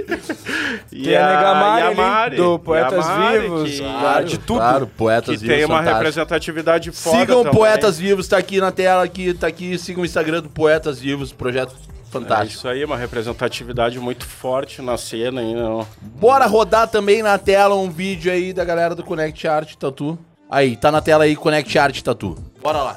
e 0.93 1.03
Tem 1.05 1.17
a 1.17 1.27
Nega 1.27 1.55
Mari 1.55 1.83
e 1.83 1.87
a 1.87 1.95
Mari, 1.95 2.37
do 2.37 2.55
a 2.55 2.59
Poetas 2.59 3.07
Mari, 3.07 3.41
Vivos, 3.41 3.71
que, 3.71 3.79
claro, 3.79 4.25
de 4.25 4.39
tudo. 4.39 4.59
Claro, 4.59 4.87
poetas 4.87 5.35
que 5.35 5.41
vivos. 5.41 5.57
tem 5.57 5.65
uma 5.65 5.79
fantástico. 5.79 5.99
representatividade 5.99 6.91
foda 6.93 7.19
Sigam 7.19 7.39
também. 7.45 7.59
Poetas 7.59 7.99
Vivos, 7.99 8.29
tá 8.29 8.39
aqui 8.39 8.61
na 8.61 8.73
tela, 8.73 9.03
aqui, 9.05 9.35
tá 9.35 9.47
aqui. 9.47 9.79
Sigam 9.79 10.03
o 10.03 10.07
Instagram 10.07 10.43
do 10.43 10.49
Poetas 10.49 10.99
Vivos, 11.01 11.33
projeto 11.33 11.75
É 11.75 12.11
fantástico. 12.11 12.59
isso 12.59 12.69
aí, 12.69 12.85
uma 12.85 12.97
representatividade 12.97 13.99
muito 13.99 14.25
forte 14.27 14.81
na 14.83 14.97
cena 14.97 15.41
aí, 15.41 15.55
não. 15.55 15.87
Bora 16.01 16.47
rodar 16.47 16.89
também 16.89 17.23
na 17.23 17.39
tela 17.39 17.75
um 17.75 17.91
vídeo 17.91 18.31
aí 18.33 18.53
da 18.53 18.65
galera 18.65 18.95
do 18.95 19.03
Connect 19.03 19.47
Art 19.49 19.75
Tatu. 19.77 20.19
Aí, 20.51 20.77
tá 20.77 20.93
na 20.93 21.01
tela 21.01 21.25
aí, 21.25 21.35
Connect 21.35 21.77
Art 21.79 22.01
Tatu. 22.03 22.37
Bora 22.63 22.79
lá. 22.83 22.97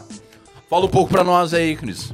Fala 0.69 0.85
um 0.85 0.89
pouco 0.89 1.09
pra 1.09 1.23
nós 1.23 1.53
aí, 1.53 1.75
Cris. 1.75 2.13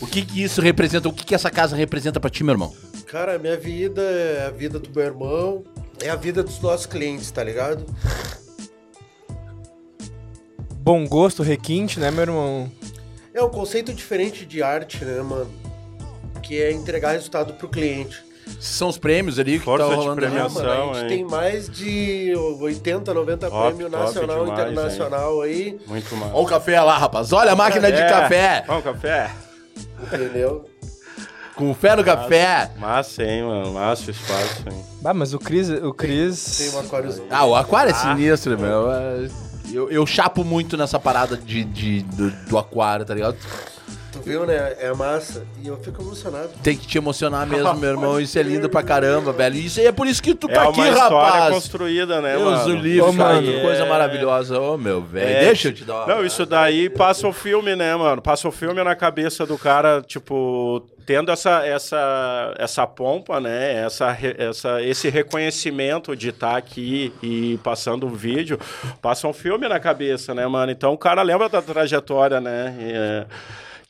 O 0.00 0.06
que 0.06 0.22
que 0.24 0.42
isso 0.42 0.60
representa, 0.60 1.08
o 1.08 1.12
que 1.12 1.24
que 1.24 1.34
essa 1.34 1.50
casa 1.50 1.74
representa 1.74 2.20
pra 2.20 2.28
ti, 2.30 2.44
meu 2.44 2.52
irmão? 2.52 2.74
Cara, 3.06 3.36
a 3.36 3.38
minha 3.38 3.56
vida 3.56 4.02
é 4.02 4.46
a 4.46 4.50
vida 4.50 4.78
do 4.78 4.90
meu 4.94 5.04
irmão, 5.04 5.64
é 6.02 6.10
a 6.10 6.16
vida 6.16 6.42
dos 6.42 6.60
nossos 6.60 6.86
clientes, 6.86 7.30
tá 7.30 7.42
ligado? 7.42 7.86
Bom 10.78 11.06
gosto, 11.06 11.42
requinte, 11.42 11.98
né, 11.98 12.10
meu 12.10 12.22
irmão? 12.22 12.70
É 13.34 13.42
um 13.42 13.48
conceito 13.50 13.92
diferente 13.92 14.44
de 14.46 14.62
arte, 14.62 15.04
né, 15.04 15.20
mano? 15.22 15.50
Que 16.42 16.62
é 16.62 16.70
entregar 16.72 17.12
resultado 17.12 17.54
pro 17.54 17.68
cliente. 17.68 18.24
São 18.60 18.88
os 18.88 18.96
prêmios 18.96 19.38
ali 19.40 19.58
que 19.58 19.64
Força 19.64 19.84
tá 19.88 19.90
de 19.90 19.96
rolando 19.96 20.24
ali. 20.24 20.26
Ah, 20.26 20.30
premiação. 20.48 20.62
mano, 20.86 20.90
a 20.92 20.94
gente 21.00 21.02
hein? 21.02 21.08
tem 21.08 21.24
mais 21.24 21.68
de 21.68 22.32
80, 22.60 23.12
90 23.12 23.50
Top, 23.50 23.66
prêmios 23.74 23.90
top 23.90 24.04
nacional 24.04 24.46
e 24.46 24.50
internacional 24.50 25.42
aí, 25.42 25.80
Muito 25.86 26.14
mal. 26.16 26.30
Olha 26.32 26.42
o 26.42 26.46
café 26.46 26.80
lá, 26.80 26.96
rapaz. 26.96 27.32
Olha 27.32 27.52
a 27.52 27.56
máquina 27.56 27.90
de 27.90 27.98
É. 28.00 28.08
café. 28.08 28.64
Vamos, 28.66 28.84
café? 28.84 29.30
Entendeu? 30.02 30.64
Com 31.54 31.72
fé 31.74 31.96
no 31.96 32.04
café. 32.04 32.70
Massa, 32.78 33.22
hein, 33.24 33.42
mano. 33.42 33.72
Massa 33.72 34.08
o 34.08 34.10
espaço, 34.10 34.64
hein. 34.70 34.84
Ah, 35.04 35.14
mas 35.14 35.32
o 35.32 35.38
Cris, 35.38 35.70
o 35.70 35.92
Cris... 35.94 36.58
Tem 36.58 36.70
um 36.70 36.80
aquário. 36.80 37.22
Ah, 37.30 37.44
o 37.46 37.54
aquário 37.56 37.90
é 37.90 37.94
sinistro, 37.94 38.58
meu. 38.58 38.88
Eu, 39.72 39.90
eu 39.90 40.06
chapo 40.06 40.44
muito 40.44 40.76
nessa 40.76 40.98
parada 40.98 41.36
de, 41.36 41.64
de- 41.64 42.02
do, 42.02 42.30
do 42.30 42.58
aquário, 42.58 43.04
tá 43.06 43.14
ligado? 43.14 43.36
Tu 44.16 44.30
viu, 44.30 44.46
né? 44.46 44.76
É 44.80 44.92
massa. 44.94 45.44
E 45.62 45.68
eu 45.68 45.76
fico 45.78 46.02
emocionado. 46.02 46.50
Tem 46.62 46.76
que 46.76 46.86
te 46.86 46.98
emocionar 46.98 47.46
mesmo, 47.46 47.74
meu 47.74 47.90
irmão. 47.90 48.18
Isso 48.20 48.38
é 48.38 48.42
lindo 48.42 48.68
pra 48.68 48.82
caramba, 48.82 49.32
velho. 49.32 49.56
Isso 49.56 49.80
aí 49.80 49.86
é 49.86 49.92
por 49.92 50.06
isso 50.06 50.22
que 50.22 50.34
tu 50.34 50.48
É 50.50 50.54
tá 50.54 50.62
uma 50.68 50.70
aqui, 50.70 50.80
história 50.92 51.30
rapaz. 51.30 51.54
construída, 51.54 52.20
né, 52.20 52.32
Deus 52.36 52.44
mano? 52.66 53.16
cara, 53.16 53.34
mano. 53.34 53.42
que 53.52 53.60
coisa 53.60 53.82
É. 53.84 53.88
maravilhosa. 53.88 54.60
Ô, 54.60 54.76
meu 54.76 55.00
velho. 55.02 55.28
É, 55.36 55.40
Deixa 55.46 55.68
eu 55.68 55.72
te 55.74 55.84
dar 55.84 56.04
uma... 56.04 56.06
Não, 56.16 56.24
isso 56.24 56.44
daí 56.46 56.88
passa 56.90 57.26
o 57.28 57.32
filme, 57.32 57.74
né, 57.76 57.94
mano? 57.96 58.20
Passa 58.22 58.48
o 58.48 58.52
filme 58.52 58.82
na 58.82 58.94
cabeça 58.94 59.46
do 59.46 59.56
cara, 59.58 60.02
tipo, 60.02 60.82
tendo 61.04 61.30
essa, 61.30 61.64
essa, 61.66 62.54
essa 62.58 62.86
pompa, 62.86 63.40
né? 63.40 63.84
Essa, 63.84 64.16
essa, 64.38 64.82
esse 64.82 65.08
reconhecimento 65.08 66.16
de 66.16 66.30
estar 66.30 66.56
aqui 66.56 67.12
e 67.22 67.58
passando 67.62 68.06
o 68.06 68.10
vídeo, 68.10 68.58
passa 69.00 69.28
um 69.28 69.32
filme 69.32 69.68
na 69.68 69.78
cabeça, 69.78 70.34
né, 70.34 70.46
mano? 70.46 70.72
Então 70.72 70.92
o 70.92 70.98
cara 70.98 71.22
lembra 71.22 71.48
da 71.48 71.62
trajetória, 71.62 72.40
né? 72.40 72.74
E, 72.80 72.92
é, 72.92 73.26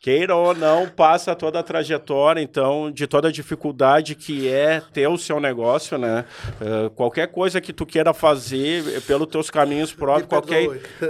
Queira 0.07 0.37
ou 0.37 0.55
não, 0.55 0.87
passa 0.87 1.35
toda 1.35 1.59
a 1.59 1.65
trajetória, 1.65 2.41
então, 2.41 2.93
de 2.93 3.09
toda 3.09 3.27
a 3.27 3.33
dificuldade 3.33 4.15
que 4.15 4.49
é 4.49 4.81
ter 4.93 5.09
o 5.09 5.19
seu 5.19 5.41
negócio, 5.41 5.99
né? 5.99 6.25
Eh, 6.61 6.91
qualquer 6.95 7.27
coisa 7.27 7.61
que 7.61 7.73
tu 7.73 7.85
queira 7.85 8.15
fazer 8.15 8.85
eh, 8.87 9.01
pelos 9.01 9.27
teus 9.27 9.51
caminhos 9.51 9.93
próprios, 9.93 10.29
qualquer, 10.29 10.69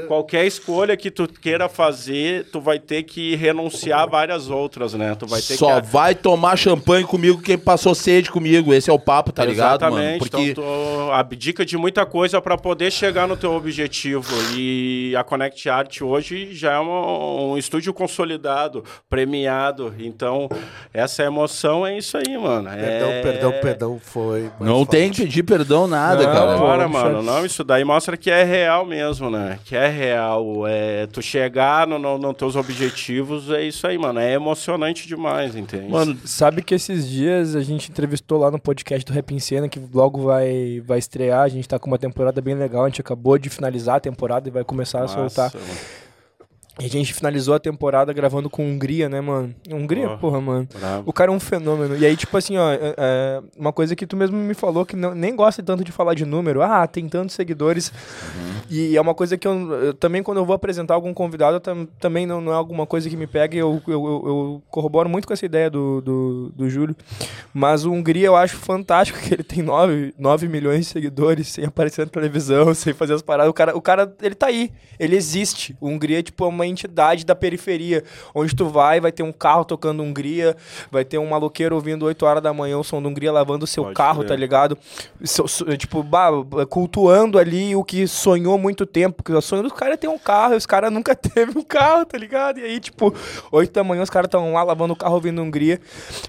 qualquer 0.08 0.46
escolha 0.46 0.96
que 0.96 1.10
tu 1.10 1.28
queira 1.28 1.68
fazer, 1.68 2.46
tu 2.50 2.58
vai 2.58 2.78
ter 2.78 3.02
que 3.02 3.36
renunciar 3.36 4.00
a 4.00 4.06
várias 4.06 4.48
outras, 4.48 4.94
né? 4.94 5.14
Tu 5.14 5.26
vai 5.26 5.42
ter 5.42 5.58
Só 5.58 5.78
que... 5.78 5.88
vai 5.88 6.14
tomar 6.14 6.56
champanhe 6.56 7.04
comigo 7.04 7.42
quem 7.42 7.58
passou 7.58 7.94
sede 7.94 8.30
comigo. 8.30 8.72
Esse 8.72 8.88
é 8.88 8.92
o 8.94 8.98
papo, 8.98 9.30
tá 9.30 9.44
ligado, 9.44 9.82
mano? 9.82 9.98
Exatamente, 9.98 10.18
Porque 10.20 10.52
então 10.52 10.64
tu 10.64 11.12
abdica 11.12 11.66
de 11.66 11.76
muita 11.76 12.06
coisa 12.06 12.40
para 12.40 12.56
poder 12.56 12.90
chegar 12.90 13.28
no 13.28 13.36
teu 13.36 13.52
objetivo. 13.52 14.32
E 14.56 15.14
a 15.14 15.22
Connect 15.22 15.68
Art 15.68 16.00
hoje 16.00 16.54
já 16.54 16.72
é 16.72 16.80
um, 16.80 17.50
um 17.52 17.58
estúdio 17.58 17.92
consolidado, 17.92 18.85
premiado. 19.08 19.94
Então, 19.98 20.48
essa 20.92 21.22
emoção 21.22 21.86
é 21.86 21.96
isso 21.96 22.16
aí, 22.16 22.36
mano. 22.38 22.68
Perdão, 22.70 23.08
é... 23.10 23.22
perdão, 23.22 23.52
perdão, 23.60 24.00
foi. 24.02 24.50
não 24.60 24.84
tem 24.84 25.08
forte. 25.08 25.20
que 25.22 25.26
pedir 25.26 25.42
perdão 25.42 25.86
nada, 25.86 26.26
Não, 26.26 26.32
cara. 26.32 26.88
mano, 26.88 27.22
não, 27.22 27.44
isso 27.44 27.62
daí 27.64 27.84
mostra 27.84 28.16
que 28.16 28.30
é 28.30 28.42
real 28.42 28.84
mesmo, 28.84 29.30
né? 29.30 29.58
Que 29.64 29.76
é 29.76 29.88
real. 29.88 30.66
É, 30.66 31.06
tu 31.06 31.20
chegar 31.20 31.86
nos 31.86 32.00
no, 32.00 32.18
no 32.18 32.34
teus 32.34 32.56
objetivos, 32.56 33.50
é 33.50 33.62
isso 33.62 33.86
aí, 33.86 33.98
mano. 33.98 34.20
É 34.20 34.32
emocionante 34.32 35.06
demais, 35.06 35.56
entende? 35.56 35.90
Mano, 35.90 36.16
sabe 36.24 36.62
que 36.62 36.74
esses 36.74 37.08
dias 37.08 37.54
a 37.56 37.62
gente 37.62 37.90
entrevistou 37.90 38.38
lá 38.38 38.50
no 38.50 38.58
podcast 38.58 39.04
do 39.04 39.12
Rap 39.12 39.34
em 39.34 39.38
Cena, 39.38 39.68
que 39.68 39.80
logo 39.92 40.22
vai, 40.22 40.82
vai 40.84 40.98
estrear. 40.98 41.42
A 41.42 41.48
gente 41.48 41.68
tá 41.68 41.78
com 41.78 41.88
uma 41.88 41.98
temporada 41.98 42.40
bem 42.40 42.54
legal. 42.54 42.84
A 42.84 42.88
gente 42.88 43.00
acabou 43.00 43.38
de 43.38 43.50
finalizar 43.50 43.96
a 43.96 44.00
temporada 44.00 44.48
e 44.48 44.52
vai 44.52 44.64
começar 44.64 44.98
a 44.98 45.02
Massa, 45.02 45.14
soltar. 45.14 45.52
mano. 45.54 46.05
E 46.78 46.84
a 46.84 46.88
gente 46.88 47.14
finalizou 47.14 47.54
a 47.54 47.58
temporada 47.58 48.12
gravando 48.12 48.50
com 48.50 48.62
Hungria, 48.62 49.08
né, 49.08 49.18
mano? 49.22 49.54
Hungria, 49.70 50.10
Ó. 50.10 50.16
porra, 50.18 50.40
mano. 50.42 50.68
Bravo. 50.78 51.04
O 51.06 51.12
cara 51.12 51.30
é 51.32 51.34
um 51.34 51.40
fenômeno. 51.40 51.96
E 51.96 52.04
aí, 52.04 52.14
tipo 52.16 52.36
assim, 52.36 52.58
ó, 52.58 52.70
é- 52.70 52.94
é 52.98 53.42
uma 53.56 53.72
coisa 53.72 53.96
que 53.96 54.06
tu 54.06 54.14
mesmo 54.14 54.36
me 54.36 54.52
falou 54.52 54.84
que 54.84 54.94
não- 54.94 55.14
nem 55.14 55.34
gosta 55.34 55.62
tanto 55.62 55.82
de 55.82 55.90
falar 55.90 56.12
de 56.12 56.26
número. 56.26 56.60
Ah, 56.60 56.86
tem 56.86 57.08
tantos 57.08 57.34
seguidores. 57.34 57.90
E 58.68 58.94
é 58.94 59.00
uma 59.00 59.14
coisa 59.14 59.38
que 59.38 59.48
eu, 59.48 59.72
eu 59.84 59.94
também, 59.94 60.22
quando 60.22 60.36
eu 60.38 60.44
vou 60.44 60.54
apresentar 60.54 60.92
algum 60.92 61.14
convidado, 61.14 61.60
tam- 61.60 61.86
também 61.98 62.26
não, 62.26 62.42
não 62.42 62.52
é 62.52 62.56
alguma 62.56 62.84
coisa 62.84 63.08
que 63.08 63.16
me 63.16 63.26
pega. 63.26 63.54
e 63.56 63.58
Eu, 63.58 63.80
eu, 63.86 63.92
eu, 63.92 64.22
eu 64.26 64.62
corroboro 64.68 65.08
muito 65.08 65.26
com 65.26 65.32
essa 65.32 65.46
ideia 65.46 65.70
do, 65.70 66.02
do, 66.02 66.52
do 66.54 66.68
Júlio. 66.68 66.94
Mas 67.54 67.86
o 67.86 67.92
Hungria 67.92 68.26
eu 68.26 68.36
acho 68.36 68.56
fantástico 68.56 69.18
que 69.26 69.32
ele 69.32 69.42
tem 69.44 69.62
9, 69.62 70.12
9 70.18 70.46
milhões 70.46 70.80
de 70.80 70.84
seguidores 70.92 71.48
sem 71.48 71.64
aparecer 71.64 72.04
na 72.04 72.10
televisão, 72.10 72.72
sem 72.74 72.92
fazer 72.92 73.14
as 73.14 73.22
paradas. 73.22 73.50
O 73.50 73.54
cara, 73.54 73.74
o 73.76 73.80
cara, 73.80 74.14
ele 74.20 74.34
tá 74.34 74.48
aí. 74.48 74.70
Ele 75.00 75.16
existe. 75.16 75.74
O 75.80 75.88
Hungria, 75.88 76.22
tipo, 76.22 76.44
é 76.44 76.48
uma 76.48 76.65
entidade 76.66 77.24
da 77.24 77.34
periferia. 77.34 78.02
Onde 78.34 78.54
tu 78.54 78.68
vai, 78.68 79.00
vai 79.00 79.12
ter 79.12 79.22
um 79.22 79.32
carro 79.32 79.64
tocando 79.64 80.02
Hungria, 80.02 80.56
vai 80.90 81.04
ter 81.04 81.18
um 81.18 81.26
maloqueiro 81.28 81.74
ouvindo 81.74 82.04
8 82.04 82.24
horas 82.26 82.42
da 82.42 82.52
manhã 82.52 82.78
o 82.78 82.84
som 82.84 83.00
do 83.02 83.08
Hungria 83.08 83.32
lavando 83.32 83.64
o 83.64 83.66
seu 83.66 83.84
Pode 83.84 83.94
carro, 83.94 84.18
crer. 84.20 84.28
tá 84.28 84.36
ligado? 84.36 84.78
So- 85.24 85.46
so- 85.48 85.76
tipo, 85.76 86.02
bah, 86.02 86.30
cultuando 86.68 87.38
ali 87.38 87.74
o 87.76 87.82
que 87.84 88.06
sonhou 88.06 88.58
muito 88.58 88.84
tempo. 88.86 89.16
Porque 89.16 89.32
o 89.32 89.40
sonho 89.40 89.62
dos 89.62 89.72
caras 89.72 89.94
é 89.94 89.96
ter 89.96 90.08
um 90.08 90.18
carro, 90.18 90.54
e 90.54 90.56
os 90.56 90.66
caras 90.66 90.92
nunca 90.92 91.14
teve 91.16 91.58
um 91.58 91.62
carro, 91.62 92.04
tá 92.04 92.18
ligado? 92.18 92.58
E 92.58 92.64
aí, 92.64 92.80
tipo, 92.80 93.14
8 93.50 93.72
da 93.72 93.84
manhã 93.84 94.02
os 94.02 94.10
caras 94.10 94.26
estão 94.28 94.52
lá 94.52 94.62
lavando 94.62 94.92
o 94.92 94.96
carro 94.96 95.14
ouvindo 95.14 95.40
Hungria. 95.42 95.80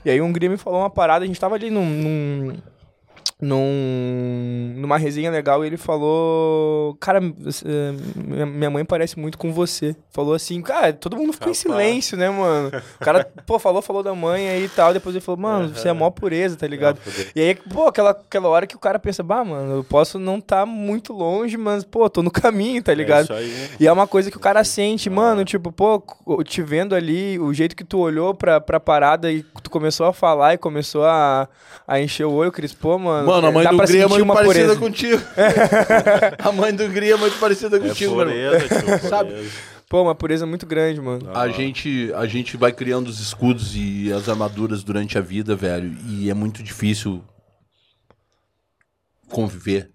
E 0.05 0.09
aí 0.09 0.21
o 0.21 0.25
Hungria 0.25 0.49
me 0.49 0.57
falou 0.57 0.79
uma 0.79 0.89
parada, 0.89 1.23
a 1.23 1.27
gente 1.27 1.39
tava 1.39 1.55
ali 1.55 1.69
num. 1.69 1.85
num 1.85 2.57
num, 3.39 4.73
numa 4.77 4.97
resenha 4.97 5.29
legal 5.31 5.63
ele 5.63 5.77
falou, 5.77 6.95
cara, 6.99 7.19
você- 7.21 7.65
minha, 8.45 8.69
mãe 8.69 8.83
parece 8.83 9.19
muito 9.19 9.38
com 9.38 9.51
você. 9.53 9.95
Falou 10.11 10.33
assim, 10.33 10.61
cara, 10.61 10.91
todo 10.93 11.15
mundo 11.15 11.33
ficou 11.33 11.49
em 11.49 11.53
silêncio, 11.53 12.17
né, 12.17 12.29
mano? 12.29 12.71
O 12.99 13.03
cara, 13.05 13.27
pô, 13.45 13.59
falou, 13.59 13.81
falou 13.81 14.01
da 14.01 14.13
mãe 14.15 14.49
aí 14.49 14.65
e 14.65 14.69
tal, 14.69 14.93
depois 14.93 15.15
ele 15.15 15.23
falou, 15.23 15.39
mano, 15.39 15.69
você 15.75 15.89
é 15.89 15.93
mó 15.93 16.09
pureza, 16.09 16.55
tá 16.55 16.65
ligado? 16.67 16.99
E 17.35 17.41
aí, 17.41 17.55
pô, 17.55 17.88
aquela, 17.88 18.11
aquela 18.11 18.47
hora 18.49 18.65
que 18.65 18.75
o 18.75 18.79
cara 18.79 18.97
pensa, 18.97 19.21
bah, 19.23 19.43
mano, 19.43 19.75
eu 19.77 19.83
posso 19.83 20.17
não 20.17 20.38
estar 20.39 20.65
muito 20.65 21.13
longe, 21.13 21.57
mas, 21.57 21.83
pô, 21.83 22.09
tô 22.09 22.23
no 22.23 22.31
caminho, 22.31 22.81
tá 22.81 22.93
ligado? 22.93 23.19
É 23.19 23.23
isso 23.23 23.33
aí. 23.33 23.69
E 23.79 23.88
é 23.88 23.91
uma 23.91 24.07
coisa 24.07 24.31
que 24.31 24.38
o 24.38 24.41
cara 24.41 24.63
sente, 24.63 25.09
mano, 25.09 25.45
tipo, 25.45 25.71
pô, 25.71 26.01
te 26.43 26.61
vendo 26.63 26.95
ali, 26.95 27.38
o 27.39 27.53
jeito 27.53 27.75
que 27.75 27.83
tu 27.83 27.99
olhou 27.99 28.33
pra, 28.33 28.59
pra 28.59 28.79
parada 28.79 29.31
e 29.31 29.43
tu 29.61 29.69
começou 29.69 30.05
a 30.07 30.13
falar 30.13 30.53
e 30.53 30.57
começou 30.57 31.05
a, 31.05 31.47
a 31.88 31.99
encher 32.01 32.25
o 32.25 32.31
olho, 32.33 32.51
Cris, 32.51 32.73
pô, 32.73 32.97
mano. 32.97 33.26
Mano, 33.28 33.47
a 33.47 33.51
mãe 33.51 33.67
do 33.67 33.78
Gria 33.78 34.03
é 34.03 34.07
muito 34.07 34.23
uma 34.23 34.34
parecida 34.34 34.75
pureza. 34.75 34.80
contigo. 34.80 35.21
a 36.43 36.51
mãe 36.51 36.73
do 36.75 36.88
Gria 36.89 37.13
é 37.13 37.17
muito 37.17 37.38
parecida 37.39 37.78
É 37.78 37.80
contigo, 37.80 38.19
irmão. 38.21 38.25
pureza, 38.34 38.67
tio, 38.99 38.99
Sabe? 39.09 39.49
Pô, 39.89 40.01
uma 40.03 40.15
pureza 40.15 40.45
muito 40.45 40.65
grande, 40.65 40.99
mano. 40.99 41.30
A 41.34 41.47
gente, 41.47 42.11
a 42.15 42.25
gente 42.25 42.57
vai 42.57 42.73
criando 42.73 43.07
os 43.07 43.19
escudos 43.21 43.71
e 43.75 44.11
as 44.11 44.28
armaduras 44.28 44.84
durante 44.84 45.17
a 45.17 45.21
vida, 45.21 45.55
velho. 45.55 45.95
E 46.09 46.30
é 46.30 46.34
muito 46.34 46.61
difícil 46.61 47.23
conviver 49.30 49.89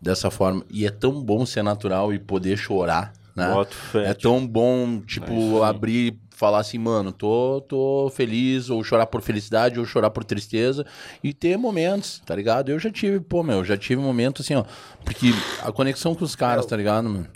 dessa 0.00 0.30
forma. 0.30 0.64
E 0.70 0.86
é 0.86 0.90
tão 0.90 1.22
bom 1.22 1.44
ser 1.46 1.62
natural 1.62 2.12
e 2.12 2.18
poder 2.18 2.56
chorar, 2.58 3.12
né? 3.34 3.46
Fé, 3.92 4.10
É 4.10 4.14
tão 4.14 4.46
bom, 4.46 5.00
tipo, 5.00 5.62
abrir, 5.62 6.18
falar 6.40 6.60
assim, 6.60 6.78
mano, 6.78 7.12
tô, 7.12 7.62
tô 7.68 8.10
feliz, 8.16 8.70
ou 8.70 8.82
chorar 8.82 9.04
por 9.04 9.20
felicidade, 9.20 9.78
ou 9.78 9.84
chorar 9.84 10.08
por 10.08 10.24
tristeza, 10.24 10.86
e 11.22 11.34
ter 11.34 11.58
momentos, 11.58 12.22
tá 12.24 12.34
ligado? 12.34 12.70
Eu 12.70 12.78
já 12.78 12.90
tive, 12.90 13.20
pô, 13.20 13.42
meu, 13.42 13.62
já 13.62 13.76
tive 13.76 14.00
momentos 14.00 14.46
assim, 14.46 14.54
ó, 14.54 14.64
porque 15.04 15.34
a 15.62 15.70
conexão 15.70 16.14
com 16.14 16.24
os 16.24 16.34
caras, 16.34 16.64
tá 16.64 16.74
ligado, 16.74 17.04
mano? 17.10 17.26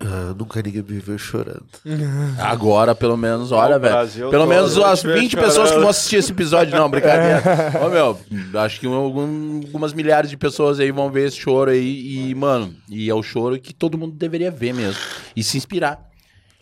Ah, 0.00 0.32
nunca 0.38 0.62
ninguém 0.62 0.84
me 0.88 1.00
viu 1.00 1.18
chorando. 1.18 1.66
Agora, 2.38 2.94
pelo 2.94 3.16
menos, 3.16 3.50
olha, 3.50 3.76
velho. 3.80 3.96
Pelo 4.30 4.30
todo 4.44 4.46
menos 4.48 4.78
as 4.78 5.00
te 5.00 5.08
ver 5.08 5.18
20 5.20 5.34
pessoas 5.36 5.56
que 5.56 5.62
chorando. 5.68 5.80
vão 5.80 5.90
assistir 5.90 6.16
esse 6.16 6.30
episódio, 6.30 6.76
não, 6.78 6.88
brincadeira. 6.88 7.42
Ô, 7.84 7.88
meu, 7.88 8.18
acho 8.60 8.78
que 8.78 8.86
algum- 8.86 9.56
algumas 9.66 9.92
milhares 9.92 10.30
de 10.30 10.36
pessoas 10.36 10.78
aí 10.78 10.92
vão 10.92 11.10
ver 11.10 11.26
esse 11.26 11.36
choro 11.38 11.72
aí. 11.72 12.28
E, 12.30 12.34
mano, 12.36 12.72
e 12.88 13.10
é 13.10 13.14
o 13.14 13.22
choro 13.24 13.58
que 13.58 13.74
todo 13.74 13.98
mundo 13.98 14.14
deveria 14.14 14.50
ver 14.52 14.72
mesmo. 14.72 15.00
E 15.34 15.42
se 15.42 15.56
inspirar. 15.56 16.06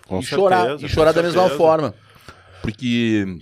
Com 0.06 0.20
e 0.20 0.22
chorar. 0.22 0.66
certeza, 0.66 0.86
E 0.86 0.88
chorar 0.88 1.12
da 1.12 1.22
mesma 1.22 1.48
forma. 1.50 1.94
Porque. 2.62 3.38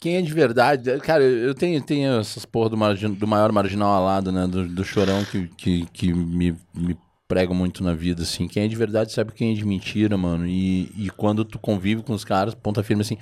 Quem 0.00 0.16
é 0.16 0.22
de 0.22 0.32
verdade. 0.32 0.96
Cara, 1.00 1.24
eu 1.24 1.54
tenho, 1.54 1.80
tenho 1.82 2.20
essas 2.20 2.44
porra 2.44 2.68
do, 2.70 2.76
margin- 2.76 3.12
do 3.14 3.26
maior 3.26 3.50
marginal 3.50 3.90
alado, 3.94 4.30
né? 4.30 4.46
Do, 4.46 4.68
do 4.68 4.84
chorão 4.84 5.24
que, 5.24 5.48
que, 5.56 5.86
que 5.92 6.12
me, 6.12 6.56
me 6.72 6.96
pregam 7.26 7.54
muito 7.54 7.82
na 7.82 7.94
vida, 7.94 8.22
assim. 8.22 8.46
Quem 8.46 8.64
é 8.64 8.68
de 8.68 8.76
verdade 8.76 9.12
sabe 9.12 9.32
quem 9.32 9.50
é 9.52 9.54
de 9.54 9.64
mentira, 9.64 10.16
mano. 10.16 10.46
E, 10.46 10.92
e 10.96 11.10
quando 11.10 11.44
tu 11.44 11.58
convive 11.58 12.02
com 12.02 12.12
os 12.12 12.24
caras, 12.24 12.54
ponta 12.54 12.82
firme 12.82 13.02
assim. 13.02 13.18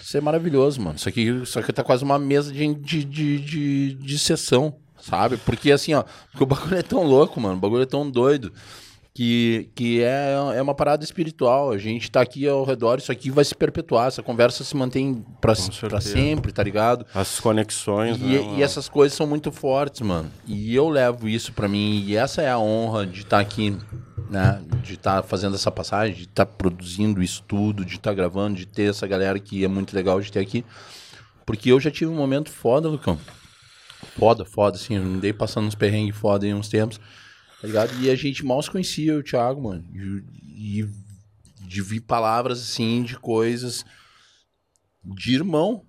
Isso 0.00 0.16
é 0.16 0.20
maravilhoso, 0.20 0.80
mano. 0.80 0.96
Isso 0.96 1.08
aqui, 1.08 1.22
isso 1.22 1.58
aqui 1.58 1.72
tá 1.72 1.82
quase 1.84 2.04
uma 2.04 2.18
mesa 2.18 2.52
de, 2.52 2.74
de, 2.74 3.04
de, 3.04 3.38
de, 3.40 3.94
de 3.94 4.18
sessão, 4.18 4.76
sabe? 4.98 5.36
Porque 5.36 5.70
assim, 5.72 5.92
ó, 5.94 6.04
porque 6.30 6.42
o 6.44 6.46
bagulho 6.46 6.76
é 6.76 6.82
tão 6.82 7.02
louco, 7.02 7.38
mano. 7.40 7.56
O 7.56 7.60
bagulho 7.60 7.82
é 7.82 7.86
tão 7.86 8.08
doido 8.10 8.50
que, 9.16 9.70
que 9.74 10.02
é, 10.02 10.34
é 10.56 10.60
uma 10.60 10.74
parada 10.74 11.02
espiritual. 11.02 11.70
A 11.70 11.78
gente 11.78 12.10
tá 12.10 12.20
aqui 12.20 12.46
ao 12.46 12.62
redor, 12.64 12.98
isso 12.98 13.10
aqui 13.10 13.30
vai 13.30 13.46
se 13.46 13.54
perpetuar. 13.54 14.08
Essa 14.08 14.22
conversa 14.22 14.62
se 14.62 14.76
mantém 14.76 15.24
pra 15.40 15.54
sempre, 15.54 16.52
tá 16.52 16.62
ligado? 16.62 17.06
As 17.14 17.40
conexões, 17.40 18.18
E, 18.18 18.24
né, 18.24 18.56
e 18.58 18.62
essas 18.62 18.90
coisas 18.90 19.16
são 19.16 19.26
muito 19.26 19.50
fortes, 19.50 20.02
mano. 20.02 20.30
E 20.46 20.74
eu 20.74 20.90
levo 20.90 21.30
isso 21.30 21.50
pra 21.54 21.66
mim. 21.66 22.04
E 22.06 22.14
essa 22.14 22.42
é 22.42 22.50
a 22.50 22.58
honra 22.58 23.06
de 23.06 23.20
estar 23.22 23.40
aqui, 23.40 23.74
né? 24.28 24.60
De 24.82 24.92
estar 24.92 25.22
fazendo 25.22 25.54
essa 25.54 25.70
passagem, 25.70 26.14
de 26.14 26.24
estar 26.24 26.44
produzindo 26.44 27.22
isso 27.22 27.42
tudo, 27.48 27.86
de 27.86 27.94
estar 27.94 28.12
gravando, 28.12 28.56
de 28.58 28.66
ter 28.66 28.90
essa 28.90 29.06
galera 29.06 29.40
que 29.40 29.64
é 29.64 29.68
muito 29.68 29.96
legal 29.96 30.20
de 30.20 30.30
ter 30.30 30.40
aqui. 30.40 30.62
Porque 31.46 31.72
eu 31.72 31.80
já 31.80 31.90
tive 31.90 32.10
um 32.10 32.16
momento 32.16 32.50
foda, 32.50 32.86
Lucão. 32.86 33.18
Foda, 34.18 34.44
foda, 34.44 34.76
assim. 34.76 34.96
Eu 34.96 35.02
andei 35.02 35.32
passando 35.32 35.68
uns 35.68 35.74
perrengues 35.74 36.14
foda 36.14 36.46
em 36.46 36.52
uns 36.52 36.68
tempos. 36.68 37.00
Tá 37.66 37.84
ligado? 37.84 38.00
E 38.00 38.08
a 38.08 38.14
gente 38.14 38.44
mal 38.44 38.62
se 38.62 38.70
conhecia, 38.70 39.16
o 39.16 39.22
Thiago, 39.22 39.60
mano. 39.60 39.84
E, 39.92 40.80
e 40.80 40.88
de 41.62 41.82
vir 41.82 42.00
palavras, 42.00 42.60
assim, 42.60 43.02
de 43.02 43.18
coisas 43.18 43.84
de 45.04 45.34
irmão, 45.34 45.82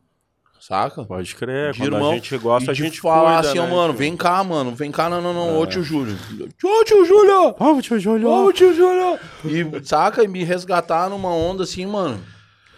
saca? 0.59 1.03
Pode 1.05 1.35
crer, 1.35 1.73
de 1.73 1.79
quando 1.79 1.93
irmão, 1.93 2.11
a 2.11 2.15
gente 2.15 2.37
gosta, 2.37 2.71
a 2.71 2.73
gente 2.73 2.99
falar 2.99 3.35
cuida, 3.35 3.49
assim, 3.49 3.59
né, 3.59 3.67
mano, 3.67 3.93
tio? 3.93 3.99
vem 3.99 4.17
cá, 4.17 4.43
mano, 4.43 4.75
vem 4.75 4.91
cá, 4.91 5.07
não, 5.09 5.21
não, 5.21 5.33
não, 5.33 5.59
ô 5.59 5.67
tio 5.67 5.83
Júlio. 5.83 6.17
Ô 6.63 6.83
tio 6.83 7.05
Júlio! 7.05 7.55
Ó, 7.59 7.81
tio 7.81 7.99
Júlio. 7.99 8.27
Ô 8.27 8.51
tio 8.51 8.73
Júlio! 8.73 9.19
E, 9.45 9.85
saca, 9.85 10.23
e 10.23 10.27
me 10.27 10.43
resgatar 10.43 11.09
numa 11.09 11.29
onda 11.29 11.63
assim, 11.63 11.85
mano. 11.85 12.23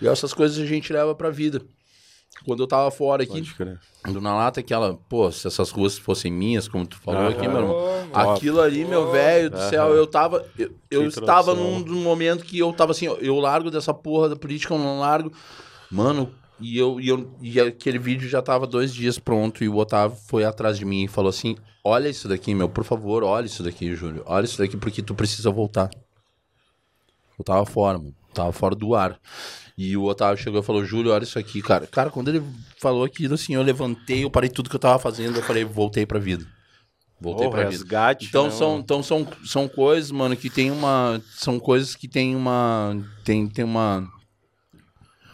E 0.01 0.07
essas 0.07 0.33
coisas 0.33 0.57
a 0.57 0.65
gente 0.65 0.91
leva 0.91 1.15
pra 1.15 1.29
vida. 1.29 1.61
Quando 2.45 2.63
eu 2.63 2.67
tava 2.67 2.89
fora 2.89 3.23
aqui, 3.23 3.41
do 4.05 4.21
Na 4.21 4.35
Lata, 4.35 4.59
aquela, 4.59 4.95
pô, 5.09 5.31
se 5.31 5.45
essas 5.45 5.71
ruas 5.71 5.97
fossem 5.97 6.31
minhas, 6.31 6.67
como 6.67 6.87
tu 6.87 6.97
falou 6.97 7.27
aqui, 7.27 7.47
meu 7.47 7.57
irmão. 7.57 8.09
Aquilo 8.13 8.61
ali, 8.61 8.85
meu 8.85 9.11
velho 9.11 9.49
do 9.49 9.59
céu, 9.69 9.89
eu 9.89 10.07
tava. 10.07 10.45
Eu, 10.57 10.71
eu 10.89 11.07
estava 11.07 11.53
num, 11.53 11.79
num 11.79 12.01
momento 12.01 12.45
que 12.45 12.59
eu 12.59 12.71
tava 12.73 12.91
assim, 12.91 13.05
eu 13.05 13.35
largo 13.39 13.69
dessa 13.69 13.93
porra 13.93 14.29
da 14.29 14.35
política, 14.35 14.73
eu 14.73 14.79
não 14.79 14.99
largo. 14.99 15.31
Mano, 15.91 16.33
e 16.59 16.77
eu, 16.77 16.99
e 16.99 17.09
eu 17.09 17.29
e 17.41 17.59
aquele 17.59 17.99
vídeo 17.99 18.27
já 18.27 18.41
tava 18.41 18.67
dois 18.67 18.93
dias 18.93 19.17
pronto, 19.17 19.63
e 19.63 19.69
o 19.69 19.77
Otávio 19.77 20.17
foi 20.27 20.43
atrás 20.43 20.77
de 20.77 20.85
mim 20.85 21.03
e 21.03 21.07
falou 21.07 21.29
assim: 21.29 21.55
olha 21.83 22.09
isso 22.09 22.27
daqui, 22.27 22.53
meu, 22.53 22.69
por 22.69 22.83
favor, 22.83 23.23
olha 23.23 23.45
isso 23.45 23.63
daqui, 23.63 23.93
Júlio. 23.95 24.23
Olha 24.25 24.45
isso 24.45 24.57
daqui, 24.57 24.77
porque 24.77 25.01
tu 25.01 25.13
precisa 25.13 25.49
voltar. 25.49 25.89
Eu 27.37 27.45
tava 27.45 27.65
fora, 27.65 27.97
mano. 27.97 28.15
Tava 28.33 28.51
fora 28.51 28.75
do 28.75 28.93
ar. 28.93 29.19
E 29.81 29.95
o 29.95 30.03
Otávio 30.03 30.43
chegou 30.43 30.59
e 30.59 30.63
falou, 30.63 30.83
Júlio, 30.83 31.13
olha 31.13 31.23
isso 31.23 31.39
aqui, 31.39 31.61
cara. 31.61 31.87
Cara, 31.87 32.09
quando 32.09 32.27
ele 32.27 32.43
falou 32.81 33.05
aquilo, 33.05 33.35
assim, 33.35 33.55
eu 33.55 33.61
levantei, 33.61 34.25
eu 34.25 34.29
parei 34.29 34.49
tudo 34.49 34.69
que 34.69 34.75
eu 34.75 34.79
tava 34.79 34.99
fazendo, 34.99 35.37
eu 35.37 35.41
falei, 35.43 35.63
voltei 35.63 36.05
pra 36.05 36.19
vida. 36.19 36.45
Voltei 37.21 37.47
Ô, 37.47 37.49
pra 37.49 37.59
vida. 37.61 37.71
resgate, 37.71 38.25
Então, 38.27 38.45
né, 38.45 38.51
são, 38.51 38.79
então 38.79 39.01
são, 39.01 39.25
são 39.45 39.69
coisas, 39.69 40.11
mano, 40.11 40.35
que 40.35 40.49
tem 40.49 40.69
uma. 40.69 41.21
São 41.33 41.57
coisas 41.61 41.95
que 41.95 42.09
tem 42.09 42.35
uma. 42.35 42.97
Tem, 43.23 43.47
tem 43.47 43.63
uma. 43.63 44.05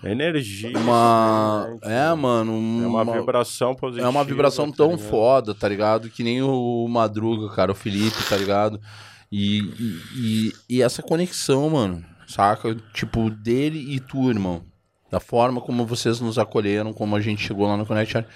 Energia. 0.04 0.78
Uma. 0.78 1.68
né? 1.84 2.10
É, 2.12 2.14
mano. 2.14 2.84
É 2.84 2.88
uma 2.88 3.04
vibração 3.06 3.74
positiva. 3.76 4.06
É 4.06 4.10
uma 4.10 4.24
vibração 4.24 4.70
tá 4.70 4.78
tão 4.78 4.92
ligado? 4.92 5.10
foda, 5.10 5.56
tá 5.56 5.68
ligado? 5.68 6.10
Que 6.10 6.24
nem 6.24 6.44
o 6.44 6.88
Madruga, 6.88 7.50
cara, 7.56 7.72
o 7.72 7.76
Felipe, 7.76 8.18
tá 8.30 8.38
ligado? 8.38 8.80
E, 9.32 9.60
e, 9.60 10.02
e- 10.16 10.54
e 10.70 10.82
essa 10.84 11.02
conexão, 11.02 11.68
mano, 11.72 12.06
saca? 12.28 12.76
Tipo, 12.94 13.30
dele 13.30 13.80
e 13.96 14.00
tu, 14.00 14.30
irmão. 14.30 14.64
Da 15.12 15.20
forma 15.20 15.62
como 15.62 15.86
vocês 15.86 16.20
nos 16.20 16.38
acolheram, 16.38 16.92
como 16.94 17.16
a 17.16 17.22
gente 17.22 17.42
chegou 17.46 17.68
lá 17.68 17.78
no 17.78 17.86
Connect. 17.86 18.18
Art. 18.18 18.28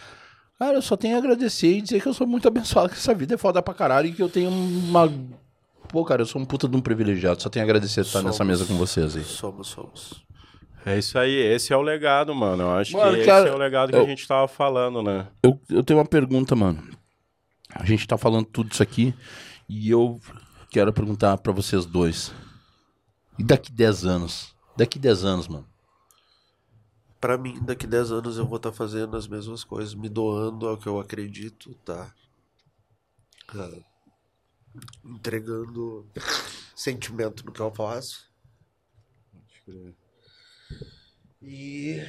Cara, 0.58 0.74
eu 0.78 0.82
só 0.82 0.96
tenho 0.98 1.16
a 1.16 1.20
agradecer 1.20 1.78
e 1.78 1.82
dizer 1.82 2.02
que 2.02 2.08
eu 2.08 2.14
sou 2.14 2.28
muito 2.28 2.48
abençoado, 2.48 2.90
que 2.90 2.96
essa 2.96 3.14
vida 3.14 3.36
é 3.36 3.38
foda 3.38 3.62
pra 3.62 3.74
caralho 3.74 4.08
e 4.08 4.12
que 4.14 4.22
eu 4.22 4.30
tenho 4.30 4.50
uma. 4.50 5.12
Pô, 5.88 6.06
cara, 6.06 6.22
eu 6.22 6.26
sou 6.26 6.42
um 6.42 6.46
puta 6.46 6.68
de 6.68 6.76
um 6.76 6.82
privilegiado. 6.82 7.42
Só 7.42 7.50
tenho 7.50 7.64
a 7.64 7.68
agradecer 7.68 8.02
de 8.02 8.08
estar 8.08 8.22
nessa 8.22 8.44
mesa 8.46 8.66
com 8.66 8.76
vocês 8.76 9.16
aí. 9.16 9.24
Somos, 9.24 9.68
somos. 9.68 10.24
É 10.86 10.98
isso 10.98 11.18
aí, 11.20 11.34
esse 11.34 11.74
é 11.74 11.78
o 11.78 11.82
legado, 11.82 12.34
mano. 12.34 12.64
Eu 12.64 12.72
acho 12.72 12.96
Mano, 12.96 13.18
que 13.18 13.26
cara, 13.26 13.46
esse 13.46 13.54
é 13.54 13.56
o 13.56 13.58
legado 13.58 13.90
que 13.90 13.96
eu- 13.98 14.04
a 14.04 14.08
gente 14.08 14.26
tava 14.28 14.48
falando, 14.48 15.02
né? 15.04 15.28
Eu, 15.44 15.60
eu 15.70 15.84
tenho 15.84 16.00
uma 16.00 16.06
pergunta, 16.06 16.56
mano. 16.56 16.82
A 17.74 17.86
gente 17.86 18.08
tá 18.08 18.18
falando 18.18 18.46
tudo 18.46 18.72
isso 18.72 18.82
aqui 18.82 19.14
e 19.68 19.90
eu 19.90 20.20
quero 20.72 20.92
perguntar 20.94 21.38
pra 21.38 21.52
vocês 21.52 21.86
dois. 21.86 22.32
E 23.40 23.44
daqui 23.44 23.72
10 23.72 24.06
anos? 24.06 24.54
Daqui 24.76 25.00
10 25.00 25.24
anos, 25.24 25.48
mano. 25.48 25.66
Pra 27.22 27.38
mim, 27.38 27.58
daqui 27.64 27.88
10 27.88 28.12
anos 28.12 28.38
eu 28.38 28.46
vou 28.46 28.58
estar 28.58 28.72
fazendo 28.74 29.16
as 29.16 29.28
mesmas 29.28 29.64
coisas, 29.64 29.96
me 29.96 30.10
doando 30.10 30.68
ao 30.68 30.78
que 30.78 30.88
eu 30.88 31.00
acredito, 31.00 31.74
tá? 31.86 32.14
Ah, 33.50 33.72
entregando 35.04 36.06
sentimento 36.76 37.46
no 37.46 37.52
que 37.52 37.60
eu 37.60 37.72
faço. 37.72 38.30
E. 41.42 42.06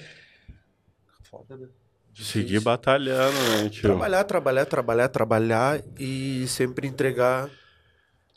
Foda, 1.23 1.57
né? 1.57 1.69
Seguir 2.15 2.47
Difícil. 2.47 2.63
batalhando, 2.63 3.37
né, 3.37 3.69
tio? 3.69 3.83
Trabalhar, 3.83 4.25
trabalhar, 4.25 4.67
trabalhar, 4.67 5.09
trabalhar 5.09 5.83
e 5.99 6.47
sempre 6.49 6.89
entregar 6.89 7.49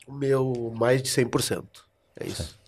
o 0.06 0.12
meu 0.12 0.72
mais 0.76 1.02
de 1.02 1.08
100%. 1.08 1.84
É 2.16 2.26
isso. 2.26 2.58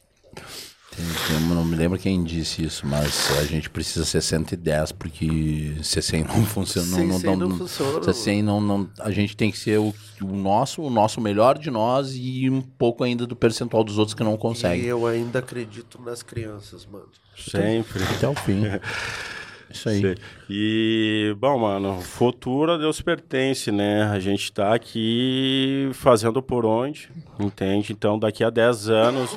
Eu 1.30 1.41
não 1.55 1.62
me 1.64 1.76
lembro 1.76 1.99
quem 1.99 2.24
disse 2.24 2.64
isso, 2.64 2.87
mas 2.87 3.30
a 3.39 3.45
gente 3.45 3.68
precisa 3.68 4.05
ser 4.05 4.22
110, 4.22 4.93
porque 4.93 5.74
ser 5.82 6.01
100 6.01 6.24
não 6.24 6.47
funciona. 6.47 6.87
Não, 6.89 7.07
não, 7.07 7.18
não, 7.37 7.49
não 7.51 7.59
funciona, 7.59 8.03
ser 8.03 8.14
100 8.14 8.43
não, 8.43 8.61
não- 8.61 8.89
a 9.01 9.11
gente 9.11 9.37
tem 9.37 9.51
que 9.51 9.59
ser 9.59 9.78
o, 9.78 9.95
o 10.22 10.26
nosso, 10.26 10.80
o 10.82 10.89
nosso 10.89 11.20
melhor 11.20 11.59
de 11.59 11.70
nós 11.70 12.14
e 12.16 12.49
um 12.49 12.62
pouco 12.62 13.05
ainda 13.05 13.26
do 13.26 13.37
percentual 13.37 13.84
dos 13.84 13.99
outros 13.99 14.14
que 14.14 14.24
não 14.24 14.34
E 14.34 14.39
conseguem. 14.39 14.84
eu 14.87 15.07
ainda 15.07 15.41
acredito 15.41 16.01
nas 16.01 16.22
crianças, 16.22 16.87
mano. 16.87 17.09
Sempre. 17.37 18.03
Até 18.05 18.26
o 18.26 18.34
fim. 18.34 18.62
Isso 19.68 19.89
aí. 19.91 20.01
Sei. 20.01 20.14
E, 20.49 21.37
bom, 21.39 21.59
mano, 21.59 22.01
futuro 22.01 22.72
a 22.72 22.78
Deus 22.78 23.03
pertence, 23.03 23.70
né? 23.70 24.05
A 24.05 24.18
gente 24.18 24.51
tá 24.51 24.72
aqui 24.74 25.91
fazendo 25.93 26.41
por 26.41 26.64
onde, 26.64 27.11
entende? 27.39 27.93
Então, 27.93 28.18
daqui 28.18 28.43
a 28.45 28.49
10 28.49 28.89
anos, 28.89 29.37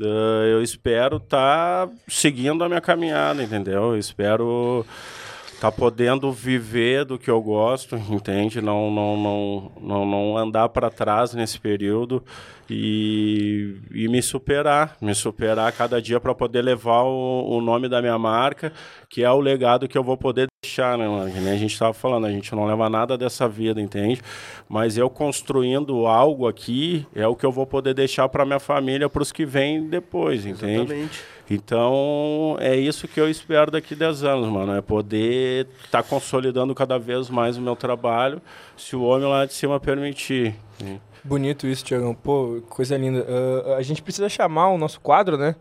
eh, 0.00 0.52
eu 0.52 0.62
espero 0.62 1.16
estar 1.16 1.88
seguindo 2.06 2.62
a 2.62 2.68
minha 2.68 2.80
caminhada, 2.80 3.42
entendeu? 3.42 3.92
Eu 3.92 3.98
espero 3.98 4.84
tá 5.60 5.72
podendo 5.72 6.30
viver 6.32 7.04
do 7.04 7.18
que 7.18 7.30
eu 7.30 7.40
gosto, 7.42 7.96
entende? 8.10 8.60
Não 8.60 8.90
não 8.90 9.16
não 9.16 9.72
não, 9.80 10.06
não 10.06 10.36
andar 10.38 10.68
para 10.68 10.90
trás 10.90 11.34
nesse 11.34 11.58
período 11.58 12.22
e, 12.70 13.76
e 13.92 14.08
me 14.08 14.22
superar, 14.22 14.96
me 15.00 15.14
superar 15.14 15.72
cada 15.72 16.00
dia 16.00 16.20
para 16.20 16.34
poder 16.34 16.62
levar 16.62 17.02
o, 17.02 17.56
o 17.56 17.60
nome 17.60 17.88
da 17.88 18.00
minha 18.00 18.18
marca, 18.18 18.72
que 19.08 19.24
é 19.24 19.30
o 19.30 19.40
legado 19.40 19.88
que 19.88 19.96
eu 19.96 20.04
vou 20.04 20.16
poder 20.16 20.48
deixar, 20.62 20.98
né, 20.98 21.08
mano? 21.08 21.32
Nem 21.32 21.52
a 21.52 21.56
gente 21.56 21.72
estava 21.72 21.94
falando, 21.94 22.26
a 22.26 22.30
gente 22.30 22.54
não 22.54 22.66
leva 22.66 22.88
nada 22.90 23.16
dessa 23.16 23.48
vida, 23.48 23.80
entende? 23.80 24.20
Mas 24.68 24.98
eu 24.98 25.08
construindo 25.08 26.06
algo 26.06 26.46
aqui 26.46 27.06
é 27.14 27.26
o 27.26 27.34
que 27.34 27.46
eu 27.46 27.52
vou 27.52 27.66
poder 27.66 27.94
deixar 27.94 28.28
para 28.28 28.44
minha 28.44 28.60
família, 28.60 29.08
para 29.08 29.22
os 29.22 29.32
que 29.32 29.46
vêm 29.46 29.88
depois, 29.88 30.44
entende? 30.44 30.92
Exatamente. 30.92 31.37
Então, 31.50 32.56
é 32.60 32.76
isso 32.76 33.06
que 33.08 33.20
eu 33.20 33.28
espero 33.28 33.70
daqui 33.70 33.94
10 33.94 34.24
anos, 34.24 34.48
mano. 34.48 34.74
É 34.76 34.80
poder 34.82 35.66
estar 35.84 36.02
consolidando 36.02 36.74
cada 36.74 36.98
vez 36.98 37.30
mais 37.30 37.56
o 37.56 37.60
meu 37.60 37.74
trabalho, 37.76 38.40
se 38.76 38.94
o 38.94 39.02
homem 39.02 39.28
lá 39.28 39.46
de 39.46 39.54
cima 39.54 39.78
permitir. 39.80 40.54
Bonito 41.24 41.66
isso, 41.66 41.84
Tiagão. 41.84 42.14
Pô, 42.14 42.62
coisa 42.68 42.96
linda. 42.96 43.26
Ah, 43.66 43.76
a 43.76 43.82
gente 43.82 44.02
precisa 44.02 44.28
chamar 44.28 44.68
o 44.68 44.78
nosso 44.78 45.00
quadro, 45.00 45.36
né? 45.36 45.54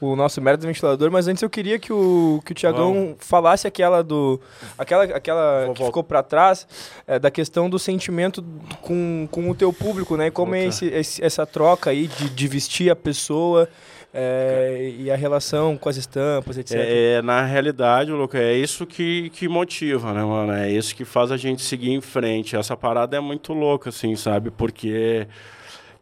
O 0.00 0.16
nosso 0.16 0.40
mérito 0.40 0.62
do 0.62 0.66
ventilador, 0.66 1.12
mas 1.12 1.28
antes 1.28 1.40
eu 1.44 1.48
queria 1.50 1.78
que 1.78 1.92
o, 1.92 2.42
que 2.44 2.50
o 2.50 2.54
Tiagão 2.56 3.14
falasse 3.20 3.68
aquela 3.68 4.02
do. 4.02 4.40
Aquela, 4.76 5.04
aquela 5.04 5.66
Vou 5.66 5.74
que 5.74 5.78
vol- 5.78 5.86
ficou 5.88 6.02
pra 6.02 6.24
trás, 6.24 6.66
é, 7.06 7.20
da 7.20 7.30
questão 7.30 7.70
do 7.70 7.78
sentimento 7.78 8.44
com, 8.80 9.28
com 9.30 9.48
o 9.48 9.54
teu 9.54 9.72
público, 9.72 10.16
né? 10.16 10.26
E 10.26 10.30
como 10.32 10.56
é 10.56 10.64
esse, 10.66 10.86
esse- 10.86 11.24
essa 11.24 11.46
troca 11.46 11.90
aí 11.90 12.08
de, 12.08 12.28
de 12.30 12.48
vestir 12.48 12.90
a 12.90 12.96
pessoa 12.96 13.68
é, 14.14 14.92
e 14.98 15.10
a 15.10 15.16
relação 15.16 15.76
com 15.76 15.88
as 15.88 15.96
estampas, 15.96 16.58
etc. 16.58 16.76
É, 16.76 17.14
é, 17.14 17.22
na 17.22 17.44
realidade, 17.44 18.10
Luca, 18.10 18.38
é 18.38 18.54
isso 18.54 18.86
que, 18.86 19.30
que 19.30 19.48
motiva, 19.48 20.12
né, 20.12 20.22
mano? 20.22 20.52
É 20.52 20.70
isso 20.70 20.94
que 20.94 21.04
faz 21.04 21.32
a 21.32 21.36
gente 21.36 21.62
seguir 21.62 21.92
em 21.92 22.00
frente. 22.00 22.54
Essa 22.54 22.76
parada 22.76 23.16
é 23.16 23.20
muito 23.20 23.54
louca, 23.54 23.88
assim, 23.88 24.14
sabe? 24.14 24.50
Porque 24.50 25.26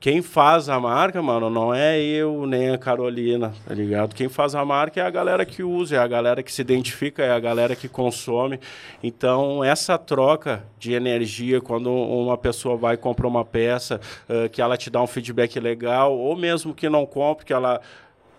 quem 0.01 0.23
faz 0.23 0.71
a 0.71 0.81
marca, 0.81 1.21
mano, 1.21 1.51
não 1.51 1.75
é 1.75 2.01
eu 2.01 2.47
nem 2.47 2.71
a 2.71 2.79
Carolina, 2.79 3.53
tá 3.69 3.75
ligado? 3.75 4.15
Quem 4.15 4.31
faz 4.31 4.55
a 4.55 4.65
marca 4.65 4.99
é 4.99 5.05
a 5.05 5.11
galera 5.11 5.45
que 5.45 5.63
usa, 5.63 5.97
é 5.97 5.99
a 5.99 6.07
galera 6.07 6.43
que 6.43 6.51
se 6.51 6.63
identifica, 6.63 7.23
é 7.23 7.31
a 7.31 7.39
galera 7.39 7.77
que 7.77 7.87
consome. 7.87 8.59
Então, 9.03 9.63
essa 9.63 9.99
troca 9.99 10.65
de 10.79 10.95
energia, 10.95 11.61
quando 11.61 11.93
uma 11.93 12.39
pessoa 12.39 12.79
vai 12.79 12.95
e 12.95 12.97
compra 12.97 13.29
uma 13.29 13.45
peça, 13.45 14.01
eh, 14.27 14.49
que 14.49 14.63
ela 14.63 14.75
te 14.79 14.89
dá 14.89 15.03
um 15.03 15.07
feedback 15.07 15.61
legal, 15.61 16.17
ou 16.17 16.35
mesmo 16.35 16.73
que 16.73 16.89
não 16.89 17.05
compre, 17.05 17.45
que 17.45 17.53
ela 17.53 17.79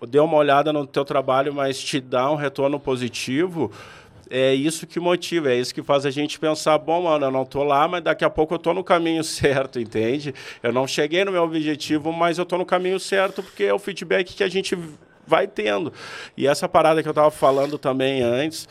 deu 0.08 0.24
uma 0.24 0.36
olhada 0.36 0.72
no 0.72 0.84
teu 0.84 1.04
trabalho, 1.04 1.54
mas 1.54 1.80
te 1.80 2.00
dá 2.00 2.28
um 2.28 2.34
retorno 2.34 2.80
positivo, 2.80 3.70
é 4.34 4.54
isso 4.54 4.86
que 4.86 4.98
motiva, 4.98 5.52
é 5.52 5.56
isso 5.56 5.74
que 5.74 5.82
faz 5.82 6.06
a 6.06 6.10
gente 6.10 6.40
pensar, 6.40 6.78
bom, 6.78 7.02
mano, 7.02 7.26
eu 7.26 7.30
não 7.30 7.44
tô 7.44 7.62
lá, 7.62 7.86
mas 7.86 8.02
daqui 8.02 8.24
a 8.24 8.30
pouco 8.30 8.54
eu 8.54 8.58
tô 8.58 8.72
no 8.72 8.82
caminho 8.82 9.22
certo, 9.22 9.78
entende? 9.78 10.34
Eu 10.62 10.72
não 10.72 10.86
cheguei 10.86 11.22
no 11.22 11.30
meu 11.30 11.42
objetivo, 11.42 12.10
mas 12.10 12.38
eu 12.38 12.46
tô 12.46 12.56
no 12.56 12.64
caminho 12.64 12.98
certo 12.98 13.42
porque 13.42 13.64
é 13.64 13.74
o 13.74 13.78
feedback 13.78 14.34
que 14.34 14.42
a 14.42 14.48
gente 14.48 14.74
vai 15.26 15.46
tendo. 15.46 15.92
E 16.34 16.46
essa 16.46 16.66
parada 16.66 17.02
que 17.02 17.08
eu 17.08 17.12
tava 17.12 17.30
falando 17.30 17.76
também 17.76 18.22
antes, 18.22 18.66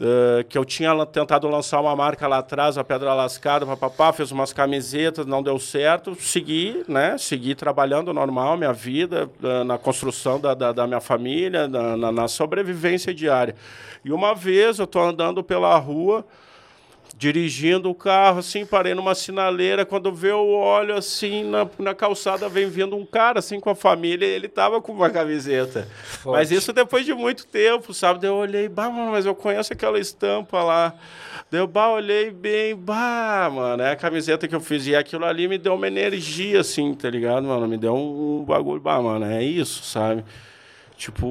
eh, 0.00 0.44
que 0.48 0.56
eu 0.56 0.64
tinha 0.64 1.04
tentado 1.04 1.46
lançar 1.48 1.80
uma 1.80 1.94
marca 1.94 2.26
lá 2.26 2.38
atrás, 2.38 2.78
a 2.78 2.84
Pedra 2.84 3.12
Lascada, 3.12 3.66
papapá, 3.66 4.12
fez 4.12 4.32
umas 4.32 4.52
camisetas, 4.52 5.26
não 5.26 5.42
deu 5.42 5.58
certo, 5.58 6.14
segui, 6.14 6.82
né? 6.88 7.18
Segui 7.18 7.54
trabalhando 7.54 8.12
normal, 8.12 8.56
minha 8.56 8.72
vida, 8.72 9.28
eh, 9.42 9.64
na 9.64 9.76
construção 9.76 10.40
da, 10.40 10.54
da, 10.54 10.72
da 10.72 10.86
minha 10.86 11.00
família, 11.00 11.68
na, 11.68 11.96
na, 11.96 12.12
na 12.12 12.28
sobrevivência 12.28 13.12
diária. 13.12 13.54
E 14.04 14.10
uma 14.10 14.34
vez 14.34 14.78
eu 14.78 14.86
tô 14.86 15.00
andando 15.00 15.44
pela 15.44 15.76
rua, 15.76 16.24
dirigindo 17.16 17.90
o 17.90 17.94
carro, 17.94 18.38
assim, 18.38 18.64
parei 18.64 18.94
numa 18.94 19.14
sinaleira, 19.14 19.84
quando 19.84 20.12
vê 20.12 20.30
eu 20.30 20.48
olho, 20.48 20.94
assim, 20.94 21.44
na, 21.44 21.68
na 21.78 21.94
calçada 21.94 22.48
vem 22.48 22.68
vindo 22.68 22.96
um 22.96 23.04
cara, 23.04 23.38
assim, 23.40 23.60
com 23.60 23.70
a 23.70 23.74
família, 23.74 24.26
e 24.26 24.30
ele 24.30 24.48
tava 24.48 24.80
com 24.80 24.92
uma 24.92 25.10
camiseta. 25.10 25.86
Mas 26.24 26.50
isso 26.50 26.72
depois 26.72 27.04
de 27.04 27.12
muito 27.12 27.46
tempo, 27.46 27.92
sabe? 27.92 28.20
Daí 28.20 28.30
eu 28.30 28.36
olhei, 28.36 28.68
bah, 28.68 28.90
mano, 28.90 29.12
mas 29.12 29.26
eu 29.26 29.34
conheço 29.34 29.72
aquela 29.72 29.98
estampa 29.98 30.62
lá. 30.62 30.94
Daí 31.50 31.60
eu, 31.60 31.66
bah, 31.66 31.90
olhei 31.90 32.30
bem, 32.30 32.74
bah, 32.74 33.50
mano, 33.52 33.82
é 33.82 33.90
a 33.90 33.96
camiseta 33.96 34.46
que 34.46 34.54
eu 34.54 34.60
fiz. 34.60 34.86
E 34.86 34.94
aquilo 34.94 35.24
ali 35.24 35.48
me 35.48 35.58
deu 35.58 35.74
uma 35.74 35.86
energia, 35.86 36.60
assim, 36.60 36.94
tá 36.94 37.10
ligado, 37.10 37.44
mano? 37.46 37.66
Me 37.66 37.76
deu 37.76 37.94
um, 37.94 38.40
um 38.40 38.44
bagulho, 38.44 38.80
bah, 38.80 39.00
mano, 39.02 39.26
é 39.26 39.42
isso, 39.42 39.82
sabe? 39.84 40.24
Tipo, 41.00 41.26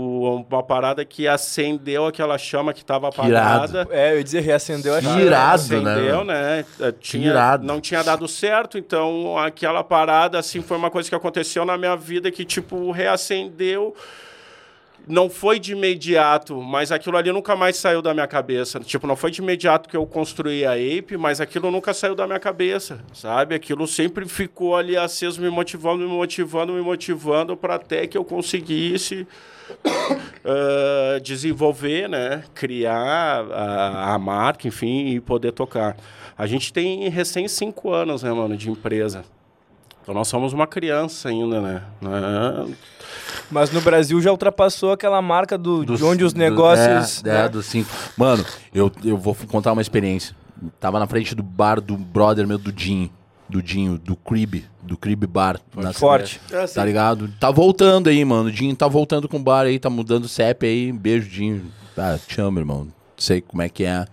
uma 0.50 0.64
parada 0.64 1.06
que 1.06 1.28
acendeu 1.28 2.08
aquela 2.08 2.40
chama 2.40 2.74
que 2.74 2.84
tava 2.84 3.10
apagada. 3.10 3.88
É, 3.92 4.14
eu 4.14 4.18
ia 4.18 4.24
dizer, 4.24 4.40
reacendeu 4.40 4.96
a 4.96 5.00
chama. 5.00 5.22
irado, 5.22 5.82
né? 5.82 5.92
Acendeu, 5.94 6.24
né? 6.24 6.66
Eh, 6.80 6.92
Tinha, 7.00 7.30
irado. 7.30 7.68
Não 7.68 7.80
tinha 7.80 8.04
dado 8.04 8.28
certo, 8.28 8.80
então 8.80 9.38
aquela 9.38 9.84
parada, 9.84 10.40
assim, 10.40 10.60
foi 10.64 10.76
uma 10.76 10.90
coisa 10.90 11.08
que 11.08 11.14
aconteceu 11.14 11.66
na 11.66 11.78
minha 11.78 11.96
vida 11.96 12.32
que, 12.32 12.44
tipo, 12.44 12.90
reacendeu. 12.90 13.96
Não 15.08 15.30
foi 15.30 15.60
de 15.60 15.74
imediato, 15.74 16.60
mas 16.60 16.92
aquilo 16.92 17.16
ali 17.16 17.32
nunca 17.32 17.56
mais 17.56 17.78
saiu 17.78 18.02
da 18.02 18.12
minha 18.12 18.28
cabeça. 18.28 18.80
Tipo, 18.80 19.06
não 19.06 19.16
foi 19.16 19.30
de 19.30 19.40
imediato 19.40 19.88
que 19.88 19.96
eu 19.96 20.06
construí 20.08 20.66
a 20.66 20.72
Ape, 20.72 21.16
mas 21.16 21.40
aquilo 21.40 21.70
nunca 21.70 21.94
saiu 21.94 22.16
da 22.16 22.26
minha 22.26 22.40
cabeça, 22.40 23.02
sabe? 23.14 23.54
Aquilo 23.54 23.86
sempre 23.86 24.28
ficou 24.28 24.76
ali 24.76 24.98
aceso, 24.98 25.40
me 25.40 25.50
motivando, 25.52 26.04
me 26.04 26.10
motivando, 26.10 26.74
me 26.74 26.82
motivando 26.82 27.56
para 27.56 27.76
até 27.76 28.08
que 28.08 28.18
eu 28.18 28.26
conseguisse 28.26 29.28
ah, 30.46 31.20
desenvolver, 31.22 32.08
né? 32.10 32.44
Criar 32.54 33.46
a, 33.52 34.14
a 34.14 34.20
marca, 34.20 34.68
enfim, 34.68 35.08
e 35.08 35.20
poder 35.20 35.52
tocar. 35.52 35.96
A 36.38 36.48
gente 36.48 36.72
tem 36.72 37.10
recém 37.10 37.48
cinco 37.48 37.91
anos, 37.94 38.24
né, 38.24 38.32
mano, 38.32 38.56
de 38.56 38.70
empresa. 38.70 39.24
Então 40.02 40.14
nós 40.14 40.28
somos 40.28 40.54
uma 40.54 40.66
criança 40.66 41.30
ainda, 41.30 41.60
né? 41.62 41.84
Né? 42.02 42.76
Mas 43.52 43.72
no 43.72 43.82
Brasil 43.82 44.20
já 44.22 44.32
ultrapassou 44.32 44.91
aquela 44.91 45.22
marca 45.22 45.58
do, 45.58 45.84
Dos- 45.84 46.00
de 46.00 46.06
onde 46.06 46.24
os 46.24 46.34
do- 46.34 46.40
negócios. 46.40 47.24
É, 47.26 47.28
né? 47.30 47.46
é, 47.46 47.50
dos 47.50 47.66
cinco. 47.66 47.90
Mano, 48.18 48.44
eu, 48.74 48.91
eu 49.04 49.18
vou 49.18 49.36
contar 49.48 49.72
uma 49.74 49.82
experiência. 49.82 50.36
Tava 50.80 51.00
na 51.00 51.08
frente 51.08 51.36
do 51.36 51.44
bar 51.44 51.80
do 51.80 51.96
brother 51.98 52.48
meu, 52.48 52.58
do 52.58 52.72
Dinho. 52.72 53.10
Do 53.50 53.64
Dinho, 53.64 53.98
do 53.98 54.16
Crib. 54.16 54.64
Do 54.84 54.96
Crib 54.96 55.26
Bar. 55.26 55.60
na 55.76 55.92
Forte. 55.92 56.40
É 56.52 56.58
assim. 56.62 56.76
Tá 56.76 56.86
ligado? 56.86 57.28
Tá 57.40 57.50
voltando 57.50 58.08
aí, 58.08 58.24
mano. 58.24 58.50
O 58.50 58.52
Dinho 58.52 58.76
tá 58.76 58.88
voltando 58.88 59.28
com 59.28 59.38
o 59.38 59.44
bar 59.44 59.66
aí, 59.66 59.80
tá 59.80 59.90
mudando 59.90 60.26
o 60.26 60.30
CEP 60.30 60.66
aí. 60.66 60.92
Beijo, 60.92 61.28
Dinho. 61.30 61.66
Tá, 61.96 62.18
te 62.18 62.40
amo, 62.40 62.60
irmão. 62.60 62.88
Sei 63.18 63.42
como 63.42 63.62
é 63.62 63.70
que 63.70 63.84
é. 63.84 64.06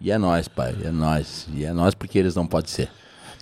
E 0.00 0.10
é 0.10 0.18
nóis, 0.18 0.46
pai. 0.46 0.76
É 0.84 0.90
nóis. 0.90 1.48
E 1.54 1.64
é 1.64 1.72
nóis 1.72 1.94
porque 1.94 2.18
eles 2.18 2.34
não 2.34 2.46
podem 2.46 2.70
ser. 2.70 2.90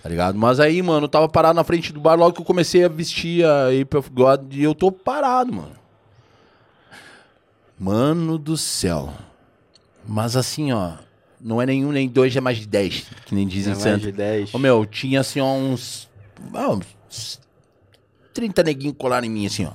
Tá 0.01 0.09
ligado? 0.09 0.37
Mas 0.37 0.59
aí, 0.59 0.81
mano, 0.81 1.05
eu 1.05 1.09
tava 1.09 1.27
parado 1.27 1.55
na 1.55 1.63
frente 1.63 1.91
do 1.91 1.99
bar 1.99 2.15
logo 2.15 2.33
que 2.33 2.41
eu 2.41 2.45
comecei 2.45 2.85
a 2.85 2.87
vestir 2.87 3.43
a 3.43 3.67
Ape 3.69 3.97
of 3.97 4.09
God 4.09 4.53
e 4.53 4.63
eu 4.63 4.73
tô 4.73 4.91
parado, 4.91 5.51
mano. 5.51 5.75
Mano 7.77 8.37
do 8.37 8.55
céu. 8.55 9.11
Mas 10.07 10.35
assim, 10.35 10.71
ó. 10.71 10.93
Não 11.39 11.61
é 11.61 11.65
nenhum, 11.65 11.91
nem 11.91 12.07
dois, 12.07 12.35
é 12.35 12.41
mais 12.41 12.57
de 12.57 12.65
dez. 12.67 13.05
Que 13.25 13.35
nem 13.35 13.47
dizem 13.47 13.73
É 13.73 13.75
mais 13.75 14.01
de 14.01 14.11
10. 14.11 14.53
Ô, 14.53 14.57
meu, 14.57 14.85
tinha 14.85 15.19
assim, 15.19 15.39
ó, 15.39 15.53
uns. 15.53 16.09
ah, 16.53 16.69
uns 16.69 17.39
30 18.33 18.63
neguinhos 18.63 18.95
colaram 18.97 19.25
em 19.25 19.29
mim, 19.29 19.45
assim, 19.45 19.65
ó. 19.65 19.71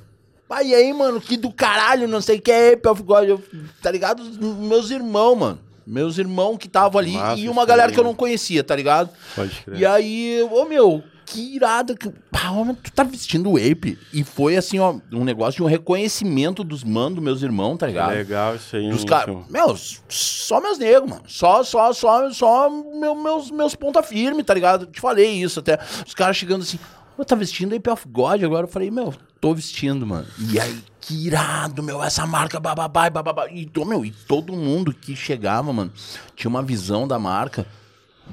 Pai, 0.49 0.66
e 0.66 0.74
aí, 0.74 0.93
mano, 0.93 1.20
que 1.20 1.37
do 1.37 1.53
caralho, 1.53 2.09
não 2.09 2.20
sei 2.20 2.39
o 2.39 2.43
que 2.43 2.51
é 2.51 2.78
of 2.89 3.03
God. 3.03 3.28
Eu, 3.28 3.43
tá 3.81 3.91
ligado? 3.91 4.23
Meus 4.41 4.91
irmãos, 4.91 5.37
mano. 5.37 5.59
Meus 5.87 6.19
irmãos 6.19 6.57
que 6.59 6.66
estavam 6.66 6.99
ali 7.01 7.12
Massa 7.12 7.41
e 7.41 7.49
uma 7.49 7.65
galera 7.65 7.89
aí, 7.89 7.95
que 7.95 8.01
eu 8.01 8.05
não 8.05 8.15
conhecia, 8.15 8.62
tá 8.62 8.77
ligado? 8.77 9.11
Pode 9.35 9.51
crer. 9.62 9.78
E 9.78 9.87
aí, 9.87 10.47
ô 10.51 10.65
meu, 10.65 11.03
que 11.31 11.55
irado. 11.55 11.97
Que... 11.97 12.12
Ah, 12.32 12.51
homem, 12.51 12.74
tu 12.74 12.90
tá 12.90 13.05
vestindo 13.05 13.51
o 13.51 13.57
Ape. 13.57 13.98
E 14.12 14.24
foi 14.24 14.57
assim, 14.57 14.78
ó, 14.78 14.97
um 15.12 15.24
negócio 15.24 15.59
de 15.59 15.62
um 15.62 15.66
reconhecimento 15.66 16.65
dos 16.65 16.82
manos, 16.82 17.15
dos 17.15 17.24
meus 17.24 17.43
irmãos, 17.43 17.77
tá 17.77 17.86
ligado? 17.86 18.11
Legal 18.11 18.57
isso 18.57 18.77
aí. 18.77 18.90
Dos 18.90 19.05
caras. 19.05 19.36
Meu, 19.48 19.77
só 20.09 20.61
meus 20.61 20.78
negros, 20.78 21.09
mano. 21.09 21.23
Só, 21.27 21.62
só, 21.62 21.93
só, 21.93 22.31
só 22.32 22.69
meu, 22.70 23.15
meus, 23.15 23.51
meus 23.51 23.74
ponta 23.74 24.02
firme, 24.02 24.43
tá 24.43 24.52
ligado? 24.52 24.86
Te 24.86 25.01
falei 25.01 25.31
isso 25.31 25.61
até. 25.61 25.78
Os 26.05 26.15
caras 26.15 26.36
chegando 26.36 26.62
assim, 26.62 26.78
ô, 27.16 27.24
tá 27.24 27.36
vestindo 27.36 27.74
Ape 27.74 27.90
of 27.90 28.09
God 28.09 28.43
agora? 28.43 28.65
Eu 28.65 28.70
falei, 28.70 28.90
meu, 28.90 29.15
tô 29.40 29.55
vestindo, 29.55 30.07
mano. 30.07 30.27
E 30.51 30.59
aí, 30.59 30.82
que 31.01 31.27
irado, 31.27 31.82
meu, 31.82 32.02
essa 32.02 32.27
marca, 32.27 32.59
bababá, 32.59 33.09
bababá. 33.09 33.47
E, 33.48 33.70
meu, 33.86 34.05
e 34.05 34.11
todo 34.11 34.52
mundo 34.52 34.93
que 34.93 35.15
chegava, 35.15 35.73
mano, 35.73 35.93
tinha 36.35 36.48
uma 36.48 36.62
visão 36.62 37.07
da 37.07 37.19
marca 37.19 37.66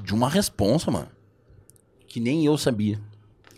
de 0.02 0.14
uma 0.14 0.28
responsa, 0.28 0.90
mano. 0.90 1.17
Que 2.08 2.20
nem 2.20 2.44
eu 2.44 2.56
sabia. 2.56 2.98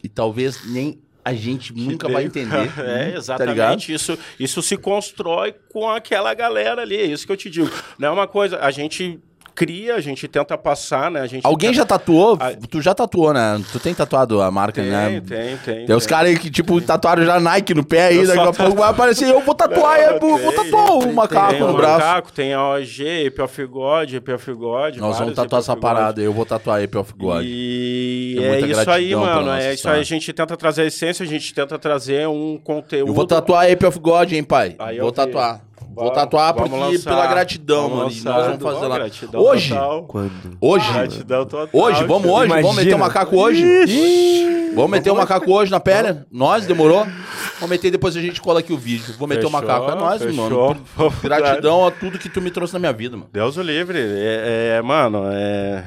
E 0.03 0.09
talvez 0.09 0.67
nem 0.67 0.99
a 1.25 1.33
gente 1.35 1.73
nunca 1.73 2.09
vai 2.09 2.25
entender. 2.25 2.71
É, 2.79 3.11
tá 3.13 3.17
exatamente. 3.17 3.93
isso, 3.93 4.19
isso 4.39 4.63
se 4.63 4.77
constrói 4.77 5.55
com 5.73 5.89
aquela 5.89 6.33
galera 6.35 6.83
ali. 6.83 6.97
É 6.97 7.05
isso 7.05 7.27
que 7.27 7.33
eu 7.33 7.37
te 7.37 7.51
digo. 7.51 7.71
Não 7.99 8.09
é 8.09 8.11
uma 8.11 8.27
coisa. 8.27 8.59
A 8.59 8.71
gente 8.71 9.21
cria, 9.55 9.95
a 9.97 10.01
gente 10.01 10.27
tenta 10.29 10.57
passar, 10.57 11.11
né? 11.11 11.21
A 11.21 11.27
gente 11.27 11.47
Alguém 11.47 11.71
tenta- 11.71 11.83
já 11.83 11.87
tatuou? 11.87 12.37
Ah. 12.41 12.53
Tu 12.69 12.81
já 12.81 12.95
tatuou, 12.95 13.33
né? 13.33 13.61
Tu 13.73 13.79
tem 13.81 13.93
tatuado 13.95 14.41
a 14.41 14.51
marca, 14.51 14.81
tem, 14.81 14.91
né? 14.91 15.23
tem, 15.27 15.57
tem. 15.59 15.87
Tem 15.87 15.97
os 15.97 16.07
caras 16.07 16.31
aí 16.31 16.39
que, 16.39 16.51
tipo, 16.51 16.81
tatuaram 16.81 17.25
já 17.25 17.39
Nike 17.41 17.75
no 17.75 17.85
pé 17.85 18.07
aí, 18.07 18.17
Eu 18.19 18.27
daqui 18.27 18.39
a 18.41 18.53
pouco 18.53 18.77
vai 18.77 18.91
aparecer, 18.91 19.29
eu 19.29 19.41
vou 19.41 19.55
tatuar, 19.55 19.99
Não, 19.99 20.05
é, 20.05 20.19
vou, 20.19 20.39
vou 20.39 20.53
tem, 20.53 20.65
tatuar 20.65 20.93
o 20.97 20.99
tem, 21.01 21.13
macaco 21.13 21.51
tem 21.51 21.61
no 21.61 21.69
o 21.71 21.77
braço. 21.77 22.07
macaco, 22.07 22.33
tem 22.33 22.55
a 22.55 22.63
OG, 22.69 23.27
Ape 23.27 23.43
of 23.43 23.67
God, 23.67 24.15
Ape 24.15 24.33
of 24.33 24.53
God. 24.53 24.97
Nós 24.97 25.19
vamos 25.19 25.35
tatuar 25.35 25.61
essa 25.61 25.77
parada, 25.77 26.21
eu 26.21 26.33
vou 26.33 26.47
tatuar 26.47 26.83
Ape 26.83 26.97
of 26.99 27.13
God. 27.17 27.43
E 27.45 28.37
é 28.41 28.49
muita 28.49 28.67
isso 28.69 28.91
aí, 28.91 29.15
mano. 29.15 29.51
É 29.53 29.75
isso 29.75 29.89
aí. 29.89 30.01
A 30.01 30.03
gente 30.05 30.33
tenta 30.33 30.57
trazer 30.57 30.83
a 30.83 30.87
essência, 30.87 31.25
a 31.25 31.29
gente 31.29 31.53
tenta 31.53 31.79
trazer 31.79 32.27
um 32.29 32.59
conteúdo. 32.59 33.09
Eu 33.11 33.15
vou 33.15 33.27
tatuar 33.27 33.71
Ape 33.71 33.87
of 33.87 33.99
God, 33.99 34.33
hein, 34.33 34.43
pai? 34.45 34.75
Aí 34.79 34.97
eu 34.99 35.05
vou 35.05 35.13
tatuar. 35.13 35.63
Vou 36.01 36.09
Vamos- 36.09 36.15
tatuar 36.23 36.55
vamos 36.55 36.71
porque 36.71 36.85
lançar. 36.97 37.11
pela 37.11 37.27
gratidão, 37.27 37.83
Vamos 37.89 37.97
mano. 37.97 38.11
E 38.11 38.15
lançar. 38.15 38.33
nós 38.33 38.47
vamos 38.47 38.63
fazer 38.63 38.87
lá. 38.89 38.95
gratidão 38.99 39.41
Hoje, 39.43 39.69
total. 39.75 40.03
Quando? 40.05 40.33
hoje, 40.61 40.93
Gratidão 40.93 41.45
total. 41.47 41.69
hoje, 41.73 42.05
vamos 42.05 42.31
hoje, 42.31 42.49
vamos 42.49 42.61
Imagina. 42.63 42.75
meter 42.85 42.95
o 42.95 42.99
macaco 42.99 43.37
hoje. 43.37 43.65
Vamos 44.75 44.91
meter 44.93 45.11
o 45.11 45.17
macaco 45.17 45.53
hoje 45.53 45.71
na 45.71 45.81
pele? 45.81 46.21
Nós, 46.31 46.65
demorou? 46.65 47.05
Vamos 47.59 47.71
meter 47.71 47.89
e 47.89 47.91
depois 47.91 48.17
a 48.17 48.21
gente 48.21 48.41
cola 48.41 48.61
aqui 48.61 48.73
o 48.73 48.79
vídeo. 48.79 49.15
Vou 49.19 49.27
meter 49.29 49.45
o 49.45 49.51
Fechou, 49.51 49.61
macaco. 49.61 50.15
É 50.15 50.19
fechou. 50.19 50.49
mano. 50.49 50.87
Gratidão 51.23 51.87
a 51.87 51.91
tudo 51.91 52.19
que 52.19 52.29
tu 52.29 52.41
me 52.41 52.51
trouxe 52.51 52.73
na 52.73 52.79
minha 52.79 52.93
vida, 52.93 53.17
mano. 53.17 53.29
Deus 53.33 53.57
o 53.57 53.63
livre. 53.63 53.99
É, 53.99 54.77
é, 54.79 54.83
mano, 54.83 55.25
é, 55.27 55.85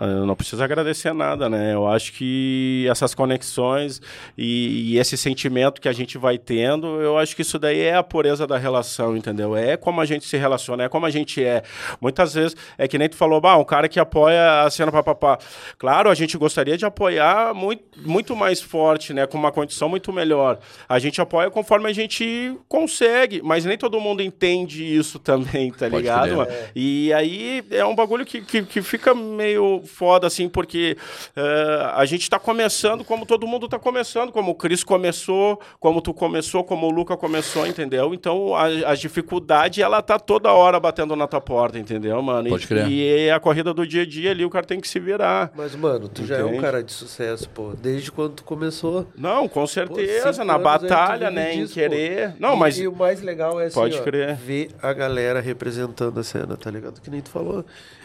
eu 0.00 0.24
não 0.24 0.34
preciso 0.36 0.62
agradecer 0.62 1.12
nada, 1.12 1.50
né? 1.50 1.74
Eu 1.74 1.86
acho 1.88 2.12
que 2.12 2.86
essas 2.88 3.12
conexões 3.14 4.00
e, 4.38 4.92
e 4.94 4.98
esse 4.98 5.16
sentimento 5.16 5.80
que 5.80 5.88
a 5.88 5.92
gente 5.92 6.16
vai 6.16 6.38
tendo, 6.38 6.86
eu 7.02 7.18
acho 7.18 7.34
que 7.34 7.42
isso 7.42 7.58
daí 7.58 7.80
é 7.80 7.96
a 7.96 8.02
pureza 8.04 8.46
da 8.46 8.56
relação, 8.56 9.16
entendeu? 9.16 9.41
É 9.56 9.76
como 9.76 10.00
a 10.00 10.04
gente 10.04 10.26
se 10.26 10.36
relaciona, 10.36 10.84
é 10.84 10.88
como 10.88 11.06
a 11.06 11.10
gente 11.10 11.42
é. 11.44 11.62
Muitas 12.00 12.34
vezes, 12.34 12.56
é 12.76 12.88
que 12.88 12.98
nem 12.98 13.08
tu 13.08 13.16
falou, 13.16 13.40
bah, 13.40 13.56
um 13.56 13.64
cara 13.64 13.88
que 13.88 14.00
apoia 14.00 14.62
a 14.62 14.70
cena 14.70 14.90
papapá. 14.90 15.38
Claro, 15.78 16.10
a 16.10 16.14
gente 16.14 16.36
gostaria 16.36 16.76
de 16.76 16.84
apoiar 16.84 17.54
muito, 17.54 17.82
muito 18.00 18.36
mais 18.36 18.60
forte, 18.60 19.12
né? 19.12 19.26
Com 19.26 19.38
uma 19.38 19.52
condição 19.52 19.88
muito 19.88 20.12
melhor. 20.12 20.58
A 20.88 20.98
gente 20.98 21.20
apoia 21.20 21.50
conforme 21.50 21.88
a 21.88 21.92
gente 21.92 22.56
consegue, 22.68 23.40
mas 23.42 23.64
nem 23.64 23.76
todo 23.76 24.00
mundo 24.00 24.22
entende 24.22 24.84
isso 24.84 25.18
também, 25.18 25.70
tá 25.70 25.88
Pode 25.88 25.96
ligado? 25.96 26.46
E 26.74 27.12
aí 27.12 27.64
é 27.70 27.84
um 27.84 27.94
bagulho 27.94 28.24
que, 28.24 28.40
que, 28.40 28.62
que 28.62 28.82
fica 28.82 29.14
meio 29.14 29.82
foda, 29.84 30.26
assim, 30.26 30.48
porque 30.48 30.96
eh, 31.36 31.90
a 31.94 32.04
gente 32.04 32.28
tá 32.28 32.38
começando 32.38 33.04
como 33.04 33.26
todo 33.26 33.46
mundo 33.46 33.68
tá 33.68 33.78
começando, 33.78 34.32
como 34.32 34.52
o 34.52 34.54
Cris 34.54 34.82
começou, 34.82 35.60
como 35.78 36.00
tu 36.00 36.14
começou, 36.14 36.64
como 36.64 36.86
o 36.86 36.90
Luca 36.90 37.16
começou, 37.16 37.66
entendeu? 37.66 38.14
Então 38.14 38.54
a, 38.54 38.64
a 38.90 38.94
dificuldade, 39.22 39.80
ela 39.82 40.02
tá 40.02 40.18
toda 40.18 40.52
hora 40.52 40.78
batendo 40.78 41.14
na 41.16 41.26
tua 41.26 41.40
porta, 41.40 41.78
entendeu, 41.78 42.20
mano? 42.20 42.48
Pode 42.48 42.64
e, 42.64 42.66
crer. 42.68 42.88
E 42.88 43.08
é 43.28 43.32
a 43.32 43.40
corrida 43.40 43.72
do 43.72 43.86
dia 43.86 44.02
a 44.02 44.06
dia 44.06 44.30
ali, 44.32 44.44
o 44.44 44.50
cara 44.50 44.66
tem 44.66 44.80
que 44.80 44.88
se 44.88 44.98
virar. 45.00 45.50
Mas, 45.56 45.74
mano, 45.74 46.08
tu 46.08 46.24
já 46.26 46.36
é 46.38 46.44
um 46.44 46.48
Entende? 46.48 46.62
cara 46.62 46.82
de 46.82 46.92
sucesso, 46.92 47.48
pô. 47.48 47.72
Desde 47.80 48.10
quando 48.10 48.32
tu 48.34 48.44
começou. 48.44 49.06
Não, 49.16 49.48
com 49.48 49.66
certeza, 49.66 50.32
cinco 50.32 50.44
na 50.44 50.58
tu 50.58 50.62
batalha, 50.62 51.30
né, 51.30 51.54
em 51.54 51.60
disso, 51.62 51.74
pô. 51.74 51.80
querer. 51.80 52.34
Não, 52.38 52.54
E- 52.54 52.58
mas 52.58 52.78
E 52.78 52.86
o 52.88 52.94
mais 52.94 53.22
legal 53.22 53.60
é 53.60 53.66
assim, 53.66 53.74
Pode 53.74 53.96
ó, 53.98 54.02
crer. 54.02 54.34
ver 54.34 54.70
a 54.82 54.92
galera 54.92 55.40
representando 55.40 56.18
a 56.18 56.22
cena, 56.24 56.56
tá 56.56 56.70
ligado? 56.70 57.00
Que 57.00 57.10
nem 57.10 57.20
tu 57.20 57.30
falou. 57.30 57.64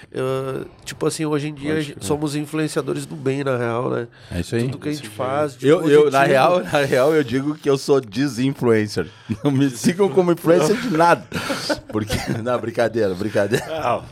Eu, 0.09 0.65
tipo 0.85 1.05
assim, 1.05 1.25
hoje 1.25 1.49
em 1.49 1.53
dia 1.53 1.75
somos 1.99 2.33
influenciadores 2.35 3.05
do 3.05 3.15
bem, 3.15 3.43
na 3.43 3.57
real, 3.57 3.89
né? 3.89 4.07
É 4.31 4.39
isso 4.39 4.55
aí. 4.55 4.63
Tudo 4.63 4.77
que 4.79 4.87
a 4.87 4.93
gente 4.93 5.09
faz. 5.09 5.57
de 5.57 5.67
Eu, 5.67 5.89
eu, 5.89 6.09
na 6.09 6.23
real, 6.23 6.61
na 6.61 6.79
real, 6.83 7.13
eu 7.13 7.23
digo 7.23 7.55
que 7.55 7.69
eu 7.69 7.77
sou 7.77 7.99
desinfluencer. 7.99 9.07
Não 9.43 9.51
me 9.51 9.69
sigam 9.69 10.07
como 10.07 10.31
influencer 10.31 10.77
de 10.77 10.89
nada. 10.95 11.06
Porque. 11.91 12.13
Não, 12.43 12.59
brincadeira, 12.59 13.13
brincadeira. 13.13 13.65
Ah, 13.69 14.03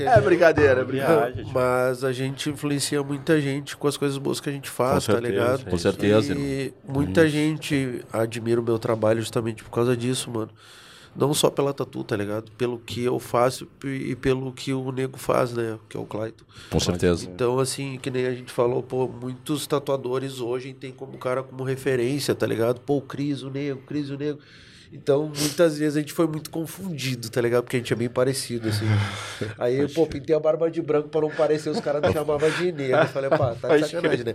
É 0.00 0.20
brincadeira, 0.20 0.80
é 0.80 0.84
brincadeira. 0.84 1.32
viagem, 1.32 1.52
Mas 1.52 2.04
a 2.04 2.12
gente 2.12 2.50
influencia 2.50 3.02
muita 3.02 3.40
gente 3.40 3.76
com 3.76 3.88
as 3.88 3.96
coisas 3.96 4.18
boas 4.18 4.38
que 4.40 4.48
a 4.48 4.52
gente 4.52 4.68
faz, 4.68 5.06
Com 5.06 5.12
tá 5.14 5.20
certeza, 5.20 5.28
ligado? 5.32 5.66
é 5.66 5.70
Com 5.70 5.78
certeza, 5.78 6.34
E 6.34 6.74
muita 6.86 7.28
gente 7.28 8.04
admira 8.12 8.60
o 8.60 8.64
meu 8.64 8.78
trabalho 8.78 9.20
justamente 9.20 9.64
por 9.64 9.70
causa 9.70 9.96
disso, 9.96 10.30
mano. 10.30 10.50
Não 11.18 11.32
só 11.32 11.48
pela 11.48 11.72
tatu, 11.72 12.04
tá 12.04 12.14
ligado? 12.14 12.50
Pelo 12.58 12.78
que 12.78 13.02
eu 13.02 13.18
faço 13.18 13.66
e 13.82 14.14
pelo 14.14 14.52
que 14.52 14.74
o 14.74 14.92
nego 14.92 15.16
faz, 15.16 15.50
né? 15.54 15.78
Que 15.88 15.96
é 15.96 16.00
o 16.00 16.04
Clayton. 16.04 16.44
Com 16.70 16.78
certeza. 16.78 17.24
Então, 17.26 17.58
assim, 17.58 17.98
que 18.02 18.10
nem 18.10 18.26
a 18.26 18.34
gente 18.34 18.52
falou, 18.52 18.82
pô, 18.82 19.08
muitos 19.08 19.66
tatuadores 19.66 20.40
hoje 20.40 20.74
tem 20.74 20.92
como 20.92 21.16
cara 21.16 21.42
como 21.42 21.64
referência, 21.64 22.34
tá 22.34 22.46
ligado? 22.46 22.80
Pô, 22.82 22.98
o 22.98 23.00
Cris, 23.00 23.42
o 23.42 23.48
Nego, 23.48 23.80
o 23.80 23.82
Cris, 23.84 24.10
o 24.10 24.18
Nego. 24.18 24.38
Então, 24.92 25.30
muitas 25.38 25.78
vezes 25.78 25.96
a 25.96 26.00
gente 26.00 26.12
foi 26.12 26.26
muito 26.26 26.48
confundido, 26.50 27.28
tá 27.28 27.40
ligado? 27.40 27.64
Porque 27.64 27.76
a 27.76 27.80
gente 27.80 27.92
é 27.92 27.96
bem 27.96 28.08
parecido, 28.08 28.68
assim. 28.68 28.86
Aí, 29.58 29.86
pô, 29.88 30.06
pintei 30.06 30.34
a 30.34 30.40
barba 30.40 30.70
de 30.70 30.80
branco 30.80 31.08
pra 31.08 31.20
não 31.20 31.30
parecer, 31.30 31.70
os 31.70 31.80
caras 31.80 32.00
me 32.02 32.12
chamavam 32.12 32.48
de 32.50 32.72
negro. 32.72 32.96
Eu 32.98 33.06
falei, 33.06 33.30
pá, 33.30 33.54
tá 33.60 33.76
de 33.76 33.86
sacanagem, 33.88 34.24
né? 34.24 34.34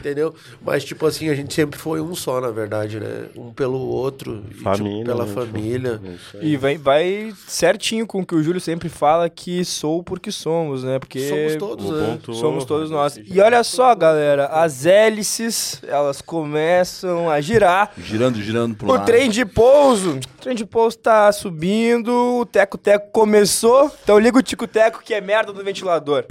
Entendeu? 0.00 0.34
Mas, 0.60 0.84
tipo 0.84 1.06
assim, 1.06 1.28
a 1.28 1.34
gente 1.34 1.54
sempre 1.54 1.78
foi 1.78 2.00
um 2.00 2.14
só, 2.14 2.40
na 2.40 2.50
verdade, 2.50 2.98
né? 3.00 3.26
Um 3.36 3.52
pelo 3.52 3.78
outro. 3.78 4.42
e, 4.46 4.50
tipo, 4.50 4.62
Família, 4.64 5.04
pela 5.04 5.24
né? 5.26 5.32
família. 5.32 6.00
E 6.40 6.56
vai, 6.56 6.76
vai 6.76 7.32
certinho 7.46 8.06
com 8.06 8.20
o 8.20 8.26
que 8.26 8.34
o 8.34 8.42
Júlio 8.42 8.60
sempre 8.60 8.88
fala 8.88 9.28
que 9.30 9.64
sou 9.64 10.02
porque 10.02 10.30
somos, 10.32 10.82
né? 10.84 10.98
Porque 10.98 11.28
Somos 11.28 11.56
todos, 11.56 11.90
né? 11.90 12.06
ponto- 12.06 12.34
somos 12.34 12.64
todos 12.64 12.90
né, 12.90 12.96
nós. 12.96 13.14
desse 13.14 13.32
E 13.32 13.40
olha 13.40 13.62
só, 13.64 13.94
galera, 13.94 14.46
as 14.46 14.84
hélices, 14.84 15.80
elas 15.86 16.20
começam 16.20 17.30
a 17.30 17.40
girar. 17.40 17.92
Girando, 17.98 18.40
girando 18.42 18.74
pro 18.74 18.88
O 18.88 18.92
lado. 18.92 19.06
trem 19.06 19.30
de 19.30 19.44
pouso, 19.92 20.16
o 20.16 20.40
trem 20.40 20.56
de 20.56 20.64
pouso 20.64 20.98
tá 20.98 21.30
subindo, 21.30 22.38
o 22.38 22.46
teco-teco 22.46 23.10
começou, 23.12 23.92
então 24.02 24.18
liga 24.18 24.38
o 24.38 24.42
tico-teco 24.42 25.02
que 25.02 25.12
é 25.12 25.20
merda 25.20 25.52
no 25.52 25.62
ventilador. 25.62 26.24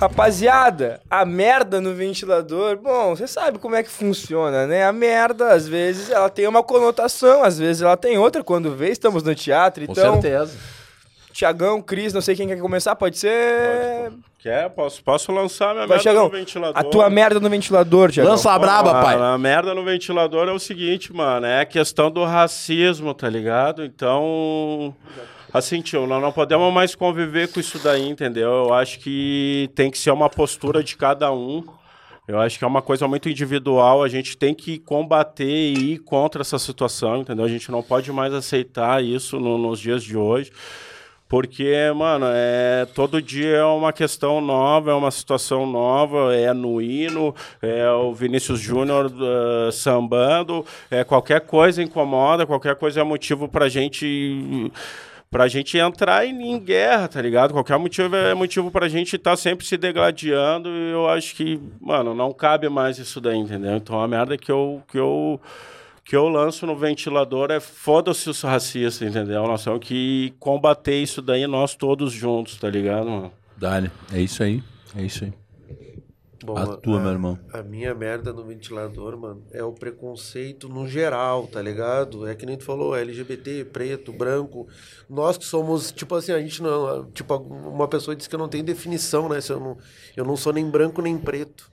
Rapaziada, 0.00 1.00
a 1.08 1.24
merda 1.26 1.80
no 1.80 1.94
ventilador, 1.94 2.78
bom, 2.78 3.14
você 3.14 3.28
sabe 3.28 3.58
como 3.58 3.76
é 3.76 3.82
que 3.82 3.90
funciona, 3.90 4.66
né? 4.66 4.84
A 4.84 4.92
merda, 4.92 5.52
às 5.52 5.68
vezes, 5.68 6.10
ela 6.10 6.30
tem 6.30 6.48
uma 6.48 6.62
conotação, 6.62 7.44
às 7.44 7.58
vezes 7.58 7.82
ela 7.82 7.98
tem 7.98 8.16
outra. 8.16 8.42
Quando 8.42 8.74
vê, 8.74 8.88
estamos 8.88 9.22
no 9.22 9.34
teatro, 9.34 9.84
Com 9.84 9.92
então... 9.92 10.14
certeza. 10.14 10.79
Tiagão, 11.44 11.80
Cris, 11.80 12.12
não 12.12 12.20
sei 12.20 12.36
quem 12.36 12.46
quer 12.46 12.58
começar, 12.60 12.94
pode 12.94 13.16
ser. 13.16 14.12
Quer? 14.40 14.68
Posso, 14.68 15.02
posso 15.02 15.32
lançar 15.32 15.72
minha 15.72 15.86
Vai, 15.86 15.96
merda 15.96 16.02
Tiagão. 16.02 16.24
no 16.24 16.30
ventilador? 16.30 16.78
A 16.78 16.84
tua 16.84 17.08
merda 17.08 17.40
no 17.40 17.48
ventilador, 17.48 18.10
Tiagão. 18.12 18.32
Lança 18.32 18.52
a 18.52 18.58
braba, 18.58 18.90
Ah, 18.90 19.02
pai. 19.02 19.14
A 19.16 19.38
merda 19.38 19.74
no 19.74 19.82
ventilador 19.82 20.48
é 20.48 20.52
o 20.52 20.58
seguinte, 20.58 21.10
mano, 21.14 21.46
é 21.46 21.62
a 21.62 21.64
questão 21.64 22.10
do 22.10 22.22
racismo, 22.24 23.14
tá 23.14 23.26
ligado? 23.26 23.82
Então, 23.82 24.94
assim, 25.50 25.80
tio, 25.80 26.06
nós 26.06 26.20
não 26.20 26.30
podemos 26.30 26.70
mais 26.74 26.94
conviver 26.94 27.48
com 27.50 27.58
isso 27.58 27.78
daí, 27.78 28.06
entendeu? 28.06 28.66
Eu 28.66 28.74
acho 28.74 28.98
que 29.00 29.70
tem 29.74 29.90
que 29.90 29.96
ser 29.96 30.10
uma 30.10 30.28
postura 30.28 30.84
de 30.84 30.94
cada 30.94 31.32
um. 31.32 31.64
Eu 32.28 32.38
acho 32.38 32.58
que 32.58 32.64
é 32.66 32.68
uma 32.68 32.82
coisa 32.82 33.08
muito 33.08 33.30
individual, 33.30 34.02
a 34.02 34.08
gente 34.08 34.36
tem 34.36 34.54
que 34.54 34.78
combater 34.78 35.46
e 35.48 35.94
ir 35.94 35.98
contra 36.00 36.42
essa 36.42 36.58
situação, 36.58 37.22
entendeu? 37.22 37.46
A 37.46 37.48
gente 37.48 37.70
não 37.72 37.82
pode 37.82 38.12
mais 38.12 38.34
aceitar 38.34 39.02
isso 39.02 39.40
no- 39.40 39.56
nos 39.56 39.80
dias 39.80 40.04
de 40.04 40.18
hoje. 40.18 40.52
Porque, 41.30 41.72
mano, 41.94 42.26
é, 42.28 42.88
todo 42.92 43.22
dia 43.22 43.58
é 43.58 43.64
uma 43.64 43.92
questão 43.92 44.40
nova, 44.40 44.90
é 44.90 44.94
uma 44.94 45.12
situação 45.12 45.64
nova, 45.64 46.34
é 46.34 46.52
no 46.52 46.82
hino, 46.82 47.32
é 47.62 47.88
o 47.88 48.12
Vinícius 48.12 48.58
Júnior 48.58 49.06
eh, 49.06 49.70
sambando, 49.70 50.66
é, 50.90 51.04
qualquer 51.04 51.42
coisa 51.42 51.80
incomoda, 51.80 52.44
qualquer 52.44 52.74
coisa 52.74 53.02
é 53.02 53.04
motivo 53.04 53.46
pra 53.46 53.68
gente 53.68 54.72
pra 55.30 55.46
gente 55.46 55.78
entrar 55.78 56.26
em, 56.26 56.50
em 56.50 56.58
guerra, 56.58 57.06
tá 57.06 57.22
ligado? 57.22 57.52
Qualquer 57.52 57.78
motivo 57.78 58.16
é 58.16 58.34
motivo 58.34 58.68
pra 58.68 58.88
gente 58.88 59.14
estar 59.14 59.36
sempre 59.36 59.64
se 59.64 59.76
degladiando 59.76 60.68
e 60.68 60.90
eu 60.90 61.08
acho 61.08 61.36
que, 61.36 61.60
mano, 61.80 62.12
não 62.12 62.32
cabe 62.32 62.68
mais 62.68 62.98
isso 62.98 63.20
daí, 63.20 63.38
entendeu? 63.38 63.76
Então 63.76 64.00
a 64.00 64.08
merda 64.08 64.36
que 64.36 64.50
eu, 64.50 64.82
que 64.90 64.98
eu, 64.98 65.40
que 66.10 66.16
eu 66.16 66.28
lanço 66.28 66.66
no 66.66 66.76
ventilador 66.76 67.52
é 67.52 67.60
foda-se 67.60 68.28
os 68.28 68.42
racistas, 68.42 69.00
entendeu? 69.00 69.44
Nós 69.44 69.62
temos 69.62 69.78
que 69.78 70.34
combater 70.40 71.00
isso 71.00 71.22
daí 71.22 71.46
nós 71.46 71.76
todos 71.76 72.12
juntos, 72.12 72.58
tá 72.58 72.68
ligado, 72.68 73.08
mano? 73.08 73.32
Dale, 73.56 73.92
é 74.12 74.20
isso 74.20 74.42
aí. 74.42 74.60
É 74.96 75.02
isso 75.02 75.22
aí. 75.22 75.32
Bom, 76.44 76.56
A 76.56 76.66
tua, 76.66 76.98
meu 76.98 77.12
irmão. 77.12 77.38
A 77.52 77.62
minha 77.62 77.94
merda 77.94 78.32
no 78.32 78.42
ventilador, 78.44 79.16
mano, 79.16 79.44
é 79.52 79.62
o 79.62 79.70
preconceito 79.70 80.68
no 80.68 80.88
geral, 80.88 81.46
tá 81.46 81.62
ligado? 81.62 82.26
É 82.26 82.34
que 82.34 82.44
nem 82.44 82.56
tu 82.56 82.64
falou, 82.64 82.96
LGBT, 82.96 83.66
preto, 83.66 84.12
branco. 84.12 84.66
Nós 85.08 85.38
que 85.38 85.44
somos, 85.44 85.92
tipo 85.92 86.16
assim, 86.16 86.32
a 86.32 86.40
gente 86.40 86.60
não. 86.60 87.08
Tipo, 87.12 87.36
uma 87.36 87.86
pessoa 87.86 88.16
disse 88.16 88.28
que 88.28 88.34
eu 88.34 88.40
não 88.40 88.48
tenho 88.48 88.64
definição, 88.64 89.28
né? 89.28 89.40
Se 89.40 89.52
eu, 89.52 89.60
não, 89.60 89.78
eu 90.16 90.24
não 90.24 90.36
sou 90.36 90.52
nem 90.52 90.68
branco 90.68 91.00
nem 91.00 91.16
preto. 91.16 91.70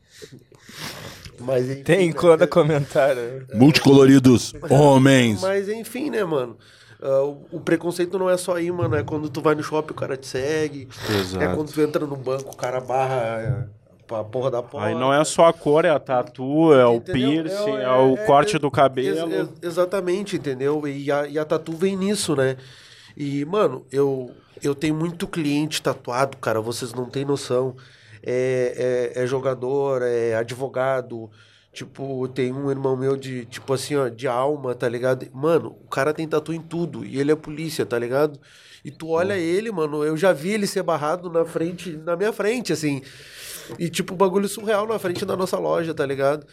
Mas 1.40 1.70
enfim, 1.70 1.84
Tem 1.84 2.08
né? 2.08 2.14
quando 2.14 2.48
comentário. 2.48 3.46
Multicoloridos, 3.54 4.54
homens. 4.70 5.42
Mas 5.42 5.70
enfim, 5.70 6.10
né, 6.10 6.24
mano? 6.24 6.58
Ah, 7.02 7.22
o, 7.24 7.46
o 7.52 7.60
preconceito 7.60 8.18
não 8.18 8.30
é 8.30 8.38
só 8.38 8.56
aí, 8.56 8.72
mano. 8.72 8.96
É 8.96 9.04
quando 9.04 9.30
tu 9.30 9.42
vai 9.42 9.54
no 9.56 9.62
shopping, 9.64 9.92
o 9.92 9.96
cara 9.96 10.18
te 10.18 10.26
segue. 10.28 10.88
Exato. 11.10 11.44
É 11.44 11.54
quando 11.54 11.72
tu 11.72 11.80
entra 11.82 12.06
no 12.06 12.16
banco, 12.16 12.52
o 12.52 12.56
cara 12.56 12.80
barra 12.82 13.16
é, 13.42 14.16
a 14.16 14.24
porra 14.24 14.50
da 14.50 14.64
porta. 14.64 14.88
Aí 14.88 14.96
não 14.96 15.14
é 15.14 15.24
só 15.24 15.46
a 15.46 15.54
cor, 15.54 15.86
é 15.86 15.90
a 15.90 16.00
tatu, 16.00 16.74
é 16.74 16.86
o 16.88 16.96
Entendeu? 16.96 17.44
piercing, 17.44 17.78
é, 17.78 17.84
É- 17.84 17.90
o 17.92 18.16
é- 18.16 18.26
corte 18.26 18.56
é- 18.56 18.60
do 18.60 18.72
cabelo. 18.72 19.32
Ex- 19.32 19.40
ex- 19.40 19.50
exatamente, 19.62 20.38
entendeu? 20.38 20.88
E 20.88 21.12
a, 21.12 21.28
e 21.28 21.38
a 21.38 21.46
tatu 21.46 21.74
vem 21.74 21.96
nisso, 21.96 22.36
né? 22.36 22.58
E, 23.16 23.46
mano, 23.46 23.86
eu, 23.92 24.32
eu 24.64 24.74
tenho 24.74 24.96
muito 24.96 25.28
cliente 25.28 25.82
tatuado, 25.82 26.38
cara, 26.38 26.62
vocês 26.62 26.94
não 26.94 27.06
têm 27.06 27.26
noção. 27.26 27.76
É, 28.30 29.14
é, 29.16 29.24
é 29.24 29.28
jogador, 29.28 30.02
é 30.02 30.36
advogado. 30.36 31.30
Tipo, 31.72 32.28
tem 32.28 32.52
um 32.52 32.70
irmão 32.70 32.98
meu 32.98 33.16
de, 33.16 33.46
tipo 33.46 33.72
assim, 33.72 33.96
ó, 33.96 34.10
de 34.10 34.28
alma, 34.28 34.76
tá 34.76 34.90
ligado? 34.90 35.28
Mano, 35.32 35.78
o 35.86 35.88
cara 35.88 36.14
tem 36.14 36.28
tatu 36.28 36.52
em 36.52 36.60
tudo. 36.60 37.06
E 37.06 37.20
ele 37.20 37.32
é 37.32 37.36
polícia, 37.36 37.86
tá 37.86 37.98
ligado? 37.98 38.40
E 38.84 38.92
tu 38.92 39.10
olha 39.10 39.38
ele, 39.38 39.72
mano, 39.72 40.04
eu 40.04 40.18
já 40.18 40.34
vi 40.34 40.50
ele 40.50 40.68
ser 40.68 40.84
barrado 40.84 41.30
na 41.30 41.46
frente, 41.46 41.92
na 41.92 42.16
minha 42.16 42.34
frente, 42.34 42.74
assim. 42.74 43.02
E, 43.78 43.90
tipo, 43.90 44.16
bagulho 44.16 44.48
surreal 44.48 44.88
na 44.88 44.98
frente 44.98 45.26
da 45.26 45.38
nossa 45.38 45.58
loja, 45.58 45.94
tá 45.94 46.06
ligado? 46.06 46.46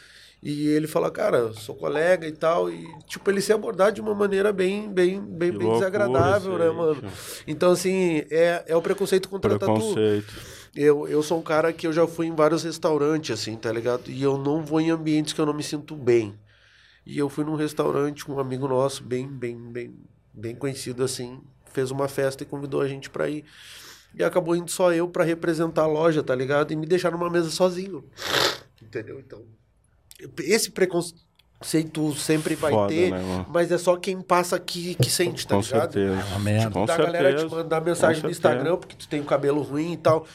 E 0.42 0.66
ele 0.68 0.86
fala, 0.86 1.10
cara, 1.10 1.54
sou 1.54 1.74
colega 1.74 2.26
e 2.26 2.32
tal. 2.32 2.70
E, 2.70 2.86
tipo, 3.06 3.30
ele 3.30 3.40
se 3.40 3.52
abordar 3.52 3.92
de 3.92 4.02
uma 4.02 4.14
maneira 4.14 4.52
bem, 4.52 4.92
bem, 4.92 5.18
bem, 5.20 5.52
bem 5.56 5.72
desagradável, 5.72 6.58
né, 6.58 6.68
mano? 6.70 7.02
Então, 7.46 7.72
assim, 7.72 8.22
é, 8.30 8.62
é 8.66 8.76
o 8.76 8.82
preconceito 8.82 9.28
contra 9.28 9.54
a 9.54 9.58
tatu. 9.58 9.72
Preconceito. 9.72 10.34
Eu, 10.74 11.06
eu 11.06 11.22
sou 11.22 11.38
um 11.38 11.42
cara 11.42 11.72
que 11.72 11.86
eu 11.86 11.92
já 11.92 12.06
fui 12.06 12.26
em 12.26 12.34
vários 12.34 12.64
restaurantes, 12.64 13.30
assim, 13.38 13.56
tá 13.56 13.70
ligado? 13.72 14.10
E 14.10 14.22
eu 14.22 14.36
não 14.36 14.62
vou 14.64 14.80
em 14.80 14.90
ambientes 14.90 15.32
que 15.32 15.40
eu 15.40 15.46
não 15.46 15.54
me 15.54 15.62
sinto 15.62 15.94
bem. 15.94 16.34
E 17.06 17.18
eu 17.18 17.28
fui 17.28 17.44
num 17.44 17.54
restaurante 17.54 18.24
com 18.24 18.34
um 18.34 18.40
amigo 18.40 18.66
nosso, 18.66 19.02
bem, 19.04 19.26
bem, 19.28 19.56
bem, 19.56 19.94
bem 20.32 20.54
conhecido, 20.56 21.04
assim, 21.04 21.40
fez 21.72 21.90
uma 21.90 22.08
festa 22.08 22.42
e 22.42 22.46
convidou 22.46 22.80
a 22.80 22.88
gente 22.88 23.08
pra 23.08 23.28
ir. 23.28 23.44
E 24.16 24.24
acabou 24.24 24.56
indo 24.56 24.70
só 24.70 24.92
eu 24.92 25.06
pra 25.08 25.22
representar 25.22 25.82
a 25.82 25.86
loja, 25.86 26.22
tá 26.22 26.34
ligado? 26.34 26.72
E 26.72 26.76
me 26.76 26.86
deixar 26.86 27.10
numa 27.12 27.28
mesa 27.30 27.50
sozinho. 27.50 28.04
Entendeu? 28.82 29.20
Então, 29.20 29.42
esse 30.40 30.70
preconceito 30.70 32.14
sempre 32.16 32.54
vai 32.54 32.72
Foda, 32.72 32.88
ter, 32.92 33.10
né, 33.10 33.46
mas 33.48 33.70
é 33.70 33.78
só 33.78 33.96
quem 33.96 34.20
passa 34.20 34.58
que, 34.58 34.94
que 34.94 35.10
sente, 35.10 35.46
tá 35.46 35.56
Com 35.56 35.60
ligado? 35.62 35.92
certeza. 35.92 36.26
uma 36.30 36.38
merda. 36.38 36.70
Com 36.70 36.86
da 36.86 36.96
galera 36.96 37.32
te 37.34 37.40
certeza. 37.40 37.56
mandar 37.62 37.80
mensagem 37.80 38.22
Com 38.22 38.28
no 38.28 38.34
certeza. 38.34 38.54
Instagram 38.54 38.76
porque 38.78 38.96
tu 38.96 39.08
tem 39.08 39.20
o 39.20 39.24
cabelo 39.24 39.62
ruim 39.62 39.92
e 39.92 39.96
tal. 39.96 40.26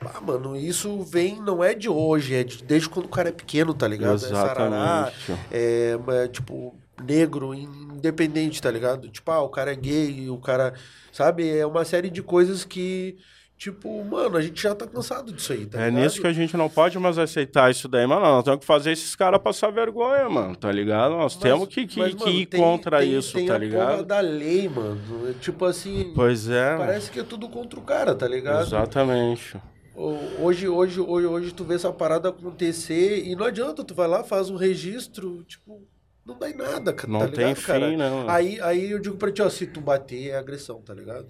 Ah, 0.00 0.20
mano, 0.20 0.54
isso 0.56 1.00
vem, 1.02 1.40
não 1.40 1.62
é 1.64 1.74
de 1.74 1.88
hoje, 1.88 2.34
é 2.34 2.44
de- 2.44 2.62
desde 2.62 2.88
quando 2.88 3.06
o 3.06 3.10
cara 3.10 3.30
é 3.30 3.32
pequeno, 3.32 3.72
tá 3.72 3.88
ligado? 3.88 4.16
É 4.16 4.18
sarará, 4.18 5.10
Exatamente. 5.16 5.40
é, 5.50 5.98
é, 6.08 6.28
tipo, 6.28 6.74
negro, 7.02 7.54
independente, 7.54 8.60
tá 8.60 8.70
ligado? 8.70 9.08
Tipo, 9.08 9.30
ah, 9.30 9.40
o 9.42 9.48
cara 9.48 9.72
é 9.72 9.76
gay, 9.76 10.28
o 10.28 10.36
cara, 10.38 10.74
sabe? 11.12 11.48
É 11.56 11.64
uma 11.66 11.84
série 11.86 12.10
de 12.10 12.22
coisas 12.22 12.64
que, 12.64 13.16
tipo, 13.56 14.04
mano, 14.04 14.36
a 14.36 14.42
gente 14.42 14.60
já 14.62 14.74
tá 14.74 14.86
cansado 14.86 15.32
disso 15.32 15.52
aí, 15.54 15.64
tá 15.64 15.80
É 15.80 15.86
ligado? 15.88 16.02
nisso 16.02 16.20
que 16.20 16.26
a 16.26 16.32
gente 16.34 16.54
não 16.56 16.68
pode 16.68 16.98
mais 16.98 17.16
aceitar 17.18 17.70
isso 17.70 17.88
daí, 17.88 18.06
mano. 18.06 18.20
Nós 18.20 18.44
temos 18.44 18.60
que 18.60 18.66
fazer 18.66 18.92
esses 18.92 19.16
caras 19.16 19.40
passar 19.40 19.70
vergonha, 19.70 20.28
mano, 20.28 20.54
tá 20.54 20.70
ligado? 20.70 21.12
Nós 21.16 21.34
Mas- 21.34 21.42
temos 21.42 21.68
que, 21.68 21.86
que, 21.86 21.98
mas, 21.98 22.14
que 22.14 22.20
mano, 22.20 22.32
ir 22.32 22.46
tem- 22.46 22.60
contra 22.60 22.98
tem- 22.98 23.16
isso, 23.16 23.32
tem 23.32 23.46
tá 23.46 23.54
a 23.54 23.58
porra 23.58 23.64
ligado? 23.66 24.04
da 24.04 24.20
lei, 24.20 24.68
mano. 24.68 25.00
Tipo 25.40 25.64
assim, 25.64 26.12
Pois 26.14 26.48
é, 26.50 26.76
parece 26.76 27.10
que 27.10 27.20
é 27.20 27.24
tudo 27.24 27.48
contra 27.48 27.78
o 27.78 27.82
cara, 27.82 28.14
tá 28.14 28.28
ligado? 28.28 28.64
exatamente. 28.66 29.56
Ho- 29.94 30.18
Hoje, 30.42 30.68
hoje, 30.68 31.00
hoje, 31.00 31.26
hoje 31.26 31.52
tu 31.52 31.64
vê 31.64 31.74
essa 31.74 31.92
parada 31.92 32.28
acontecer 32.28 33.24
e 33.26 33.34
não 33.36 33.46
adianta, 33.46 33.84
tu 33.84 33.94
vai 33.94 34.08
lá, 34.08 34.24
faz 34.24 34.50
um 34.50 34.56
registro, 34.56 35.44
tipo, 35.44 35.82
não 36.26 36.38
dá 36.38 36.50
em 36.50 36.56
nada, 36.56 36.92
ca- 36.92 37.06
Não 37.06 37.20
tá 37.20 37.28
tem 37.28 37.48
ligado, 37.48 37.64
cara? 37.64 37.90
fim, 37.90 37.96
né, 37.96 38.10
mano? 38.10 38.30
Aí, 38.30 38.60
aí 38.60 38.90
eu 38.90 38.98
digo 38.98 39.16
pra 39.16 39.30
ti, 39.30 39.40
ó, 39.42 39.48
se 39.48 39.66
tu 39.66 39.80
bater 39.80 40.28
é 40.30 40.36
agressão, 40.36 40.80
tá 40.82 40.92
ligado? 40.94 41.28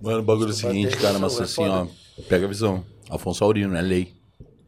Mano, 0.00 0.20
o 0.20 0.22
bagulho 0.22 0.48
é 0.48 0.50
o 0.50 0.54
seguinte, 0.54 0.90
ter 0.90 1.00
cara, 1.00 1.18
mas 1.18 1.36
noção, 1.36 1.40
é 1.40 1.44
assim, 1.44 1.68
ó, 1.68 1.86
foda. 1.86 2.28
pega 2.28 2.44
a 2.44 2.48
visão. 2.48 2.84
Afonso 3.10 3.42
Aurino, 3.42 3.74
é 3.74 3.82
lei, 3.82 4.14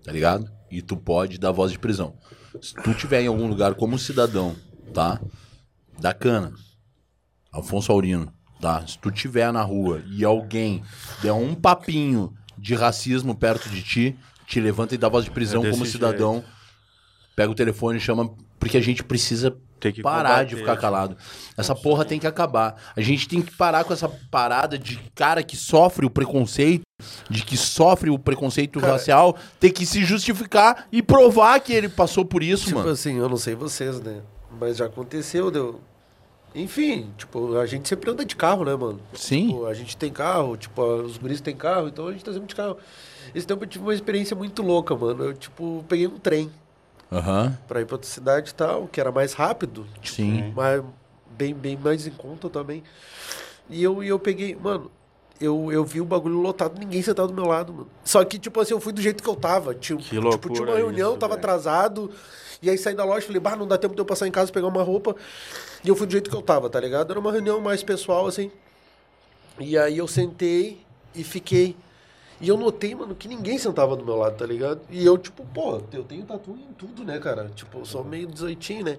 tá 0.05 0.11
ligado? 0.11 0.51
E 0.71 0.83
tu 0.83 0.97
pode 0.97 1.39
dar 1.39 1.53
voz 1.53 1.71
de 1.71 1.79
prisão. 1.79 2.15
Se 2.61 2.75
tu 2.75 2.93
tiver 2.95 3.23
em 3.23 3.27
algum 3.29 3.47
lugar 3.47 3.75
como 3.75 3.97
cidadão, 3.99 4.57
tá? 4.93 5.21
Da 6.01 6.13
cana, 6.13 6.53
Afonso 7.53 7.93
Aurino, 7.93 8.33
tá? 8.61 8.85
Se 8.87 8.99
tu 8.99 9.11
tiver 9.11 9.53
na 9.53 9.63
rua 9.63 10.03
e 10.11 10.25
alguém 10.25 10.83
der 11.23 11.33
um 11.33 11.55
papinho 11.55 12.33
de 12.61 12.75
racismo 12.75 13.35
perto 13.35 13.69
de 13.69 13.83
ti, 13.83 14.19
te 14.47 14.61
levanta 14.61 14.95
e 14.95 14.99
dá 14.99 15.09
voz 15.09 15.25
de 15.25 15.31
prisão 15.31 15.63
É 15.65 15.71
como 15.71 15.85
jeito. 15.85 15.93
cidadão. 15.93 16.45
Pega 17.37 17.51
o 17.51 17.55
telefone 17.55 17.97
e 17.99 18.01
chama, 18.01 18.29
porque 18.59 18.77
a 18.77 18.81
gente 18.83 19.03
precisa 19.03 19.57
Tem 19.79 19.93
que 19.93 20.03
parar 20.03 20.45
de 20.45 20.57
combater, 20.57 20.57
ficar 20.61 20.73
tio. 20.73 20.81
calado. 20.83 21.17
Essa 21.57 21.75
porra 21.75 22.05
tem 22.05 22.19
que 22.19 22.27
acabar. 22.27 22.77
A 22.95 23.01
gente 23.01 23.27
tem 23.29 23.41
que 23.41 23.55
parar 23.57 23.85
com 23.85 23.93
essa 23.95 24.09
parada 24.31 24.79
de 24.79 24.99
cara 25.15 25.43
que 25.43 25.57
sofre 25.57 26.05
o 26.05 26.11
preconceito, 26.11 26.83
de 27.31 27.43
que 27.43 27.57
sofre 27.57 28.11
o 28.11 28.19
preconceito 28.19 28.79
racial, 28.79 29.39
ter 29.59 29.71
que 29.71 29.87
se 29.87 30.05
justificar 30.05 30.87
e 30.93 31.01
provar 31.03 31.59
que 31.61 31.73
ele 31.73 31.89
passou 31.89 32.25
por 32.27 32.43
isso, 32.43 32.67
Tipo 32.67 32.81
mano. 32.81 32.91
assim, 32.91 33.17
eu 33.17 33.29
não 33.29 33.39
sei 33.39 33.55
vocês, 33.55 34.01
né? 34.01 34.21
Mas 34.61 34.77
já 34.77 34.87
aconteceu, 34.87 35.51
deu. 35.51 35.81
Enfim, 36.55 37.13
tipo, 37.17 37.57
a 37.57 37.67
gente 37.67 37.89
sempre 37.89 38.11
anda 38.11 38.25
de 38.25 38.35
carro, 38.35 38.65
né, 38.65 38.75
mano? 38.75 39.01
Sim. 39.15 39.49
Tipo, 39.49 39.67
a 39.67 39.75
gente 39.75 39.97
tem 39.97 40.11
carro, 40.13 40.57
tipo, 40.57 40.83
os 40.83 41.17
guris 41.17 41.41
têm 41.41 41.55
carro, 41.55 41.89
então 41.89 42.09
a 42.09 42.13
gente 42.13 42.25
tá 42.25 42.33
sempre 42.33 42.49
de 42.49 42.55
carro. 42.57 42.77
Esse 43.35 43.47
tempo 43.47 43.63
eu 43.65 43.69
tive 43.69 43.85
uma 43.85 43.95
experiência 43.95 44.35
muito 44.35 44.61
louca, 44.63 44.97
mano. 44.97 45.25
Eu, 45.25 45.35
tipo, 45.35 45.85
peguei 45.89 46.09
um 46.09 46.19
trem 46.19 46.51
Aham. 47.11 47.57
pra 47.69 47.81
ir 47.81 47.85
pra 47.87 47.95
outra 47.95 48.11
cidade 48.11 48.51
e 48.51 48.55
tal, 48.55 48.89
que 48.89 49.01
era 49.01 49.13
mais 49.13 49.33
rápido, 49.33 49.87
Sim. 50.03 50.53
mas 50.57 50.83
bem, 51.31 51.55
bem 51.55 51.77
mais 51.77 52.07
em 52.07 52.11
conta 52.11 52.51
também. 52.51 52.83
E 53.69 53.81
eu, 53.83 54.03
e 54.03 54.09
eu 54.09 54.19
peguei, 54.19 54.57
mano, 54.57 54.91
eu, 55.41 55.71
eu 55.71 55.85
vi 55.85 56.01
o 56.01 56.05
bagulho 56.05 56.41
lotado, 56.41 56.77
ninguém 56.81 57.01
sentado 57.01 57.29
do 57.29 57.35
meu 57.35 57.47
lado, 57.47 57.73
mano. 57.73 57.89
Só 58.05 58.25
que, 58.25 58.39
tipo 58.41 58.61
assim, 58.61 58.75
eu 58.75 58.81
fui 58.81 58.93
do 58.93 59.01
jeito 59.01 59.23
que 59.23 59.29
eu 59.31 59.37
tava. 59.37 59.73
Tipo, 59.73 60.03
Que 60.03 60.21
tipo 60.31 60.53
tinha 60.53 60.67
uma 60.67 60.77
reunião, 60.77 61.11
isso, 61.11 61.19
tava 61.21 61.35
velho. 61.37 61.47
atrasado. 61.47 62.11
E 62.63 62.69
aí 62.69 62.77
saí 62.77 62.95
da 62.95 63.05
loja, 63.05 63.27
falei, 63.27 63.41
bah, 63.41 63.57
não 63.57 63.67
dá 63.67 63.79
tempo 63.79 63.95
de 63.95 64.01
eu 64.01 64.05
passar 64.05 64.27
em 64.27 64.31
casa 64.31 64.53
pegar 64.53 64.67
uma 64.67 64.83
roupa. 64.83 65.17
E 65.83 65.89
eu 65.89 65.97
fui 65.97 66.07
do 66.07 66.13
jeito 66.13 66.29
que 66.29 66.37
eu 66.37 66.43
tava, 66.43 66.69
tá 66.69 66.79
ligado? 66.79 67.11
Era 67.11 67.19
uma 67.19 67.33
reunião 67.33 67.61
mais 67.61 67.83
pessoal, 67.83 68.27
assim. 68.27 68.51
E 69.59 69.79
aí 69.79 69.99
eu 69.99 70.07
sentei 70.07 70.81
e 71.15 71.25
fiquei. 71.25 71.77
E 72.41 72.49
eu 72.49 72.57
notei, 72.57 72.95
mano, 72.95 73.15
que 73.15 73.29
ninguém 73.29 73.59
sentava 73.59 73.95
do 73.97 74.05
meu 74.05 74.17
lado, 74.17 74.37
tá 74.37 74.47
ligado? 74.47 74.81
E 74.91 75.05
eu, 75.05 75.19
tipo, 75.19 75.45
pô, 75.55 75.81
eu 75.93 76.05
tenho 76.05 76.25
tatu 76.25 76.53
em 76.53 76.73
tudo, 76.75 77.05
né, 77.05 77.19
cara? 77.19 77.51
Tipo, 77.55 77.81
eu 77.81 77.85
sou 77.85 78.03
meio 78.03 78.27
18, 78.27 78.85
né? 78.85 78.99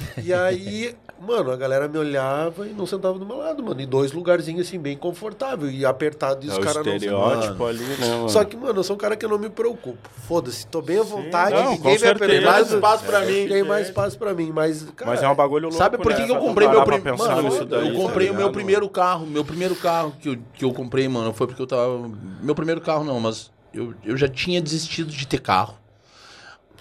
E 0.22 0.32
aí, 0.34 0.94
mano, 1.20 1.50
a 1.50 1.56
galera 1.56 1.88
me 1.88 1.98
olhava 1.98 2.66
e 2.66 2.70
não 2.72 2.86
sentava 2.86 3.18
do 3.18 3.24
meu 3.26 3.38
lado, 3.38 3.62
mano. 3.62 3.80
E 3.80 3.86
dois 3.86 4.12
lugarzinhos, 4.12 4.66
assim, 4.66 4.78
bem 4.78 4.96
confortável. 4.96 5.70
E 5.70 5.84
apertado, 5.84 6.44
e 6.44 6.48
É 6.48 6.52
os 6.52 6.58
caras 6.58 6.84
não 6.84 6.94
estereótipo 6.94 7.64
ali, 7.64 7.84
né, 7.84 8.08
mano? 8.08 8.28
Só 8.28 8.44
que, 8.44 8.56
mano, 8.56 8.80
eu 8.80 8.84
sou 8.84 8.96
um 8.96 8.98
cara 8.98 9.16
que 9.16 9.24
eu 9.24 9.28
não 9.28 9.38
me 9.38 9.48
preocupo. 9.48 10.08
Foda-se, 10.26 10.66
tô 10.66 10.82
bem 10.82 10.98
à 10.98 11.02
vontade, 11.02 11.54
não, 11.54 11.72
ninguém 11.72 11.92
me 11.92 11.98
certeza. 11.98 12.24
aperta. 12.24 12.50
Mais 12.50 12.70
espaço 12.70 13.04
pra 13.04 13.20
mim. 13.20 13.48
Tem 13.48 13.62
mais 13.62 13.86
espaço 13.86 14.18
pra 14.18 14.34
mim, 14.34 14.52
mas, 14.52 14.82
cara... 14.96 15.10
Mas 15.10 15.22
é 15.22 15.28
um 15.28 15.34
bagulho 15.34 15.64
louco, 15.64 15.78
Sabe 15.78 15.96
por 15.96 16.12
que, 16.12 16.20
né? 16.20 16.26
que 16.26 16.32
eu 16.32 16.38
comprei 16.38 16.68
meu 16.68 16.84
primeiro. 16.84 17.18
Mano, 17.18 17.64
daí, 17.66 17.88
eu 17.88 17.94
tá 17.94 18.00
comprei 18.00 18.30
o 18.30 18.34
meu 18.34 18.50
primeiro 18.52 18.88
carro. 18.88 19.26
Meu 19.26 19.44
primeiro 19.44 19.74
carro 19.74 20.12
que 20.20 20.28
eu, 20.28 20.38
que 20.54 20.64
eu 20.64 20.72
comprei, 20.72 21.08
mano, 21.08 21.32
foi 21.32 21.46
porque 21.46 21.62
eu 21.62 21.66
tava. 21.66 22.10
Meu 22.42 22.54
primeiro 22.54 22.80
carro 22.80 23.04
não, 23.04 23.20
mas 23.20 23.50
eu, 23.72 23.94
eu 24.04 24.16
já 24.16 24.28
tinha 24.28 24.60
desistido 24.60 25.10
de 25.10 25.26
ter 25.26 25.40
carro. 25.40 25.78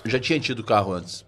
Eu 0.03 0.09
já 0.09 0.19
tinha 0.19 0.39
tido 0.39 0.63
carro 0.63 0.93
antes. 0.93 1.25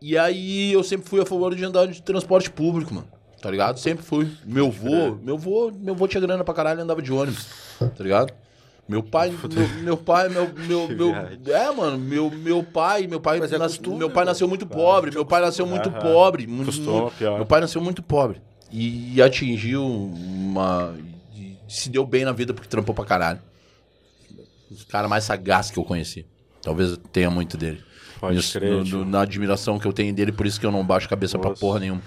E 0.00 0.16
aí 0.16 0.72
eu 0.72 0.82
sempre 0.84 1.08
fui 1.08 1.20
a 1.20 1.26
favor 1.26 1.54
de 1.54 1.64
andar 1.64 1.86
de 1.86 2.00
transporte 2.02 2.50
público, 2.50 2.94
mano. 2.94 3.08
Tá 3.40 3.50
ligado? 3.50 3.78
Sempre 3.78 4.04
fui. 4.04 4.28
Meu 4.44 4.70
vô, 4.70 5.16
meu 5.22 5.38
vô, 5.38 5.70
meu 5.72 5.94
vô 5.94 6.08
tinha 6.08 6.20
grana 6.20 6.42
pra 6.44 6.54
caralho 6.54 6.80
e 6.80 6.82
andava 6.82 7.00
de 7.02 7.12
ônibus. 7.12 7.46
Tá 7.78 8.02
ligado? 8.02 8.32
Meu 8.88 9.02
pai, 9.02 9.30
meu, 9.30 9.68
meu 9.82 9.96
pai, 9.98 10.28
meu, 10.30 10.50
meu, 10.66 10.88
meu, 10.88 11.14
é, 11.54 11.70
mano, 11.70 11.98
meu, 11.98 12.30
meu 12.30 12.62
pai, 12.64 13.06
meu 13.06 13.20
pai, 13.20 13.36
é 13.36 13.40
nas- 13.58 13.72
costume, 13.76 13.98
meu 13.98 14.08
pai 14.10 14.24
nasceu 14.24 14.48
muito 14.48 14.66
pobre, 14.66 15.10
meu 15.10 15.26
pai 15.26 15.42
nasceu 15.42 15.66
muito 15.66 15.90
Aham. 15.90 15.98
pobre, 16.00 16.46
muito, 16.46 16.66
Costuma, 16.66 17.10
pior. 17.10 17.36
meu 17.36 17.44
pai 17.44 17.60
nasceu 17.60 17.82
muito 17.82 18.02
pobre. 18.02 18.40
e 18.72 19.20
atingiu 19.20 19.84
uma. 19.84 20.94
e 21.36 21.54
se 21.68 21.90
deu 21.90 22.06
bem 22.06 22.24
na 22.24 22.32
vida 22.32 22.54
porque 22.54 22.68
trampou 22.68 22.94
pra 22.94 23.04
caralho. 23.04 23.40
O 24.70 24.86
cara 24.88 25.06
mais 25.06 25.24
sagaz 25.24 25.70
que 25.70 25.78
eu 25.78 25.84
conheci. 25.84 26.24
Talvez 26.62 26.90
eu 26.92 26.96
tenha 26.96 27.30
muito 27.30 27.56
dele. 27.56 27.80
Pode 28.20 28.34
Nisso- 28.36 28.58
crer, 28.58 28.72
no- 28.72 28.84
no- 28.84 29.04
na 29.04 29.20
admiração 29.20 29.78
que 29.78 29.86
eu 29.86 29.92
tenho 29.92 30.12
dele, 30.12 30.32
por 30.32 30.44
isso 30.44 30.58
que 30.58 30.66
eu 30.66 30.72
não 30.72 30.84
baixo 30.84 31.06
a 31.06 31.10
cabeça 31.10 31.38
pra 31.38 31.50
Nossa. 31.50 31.60
porra 31.60 31.78
nenhuma. 31.78 32.02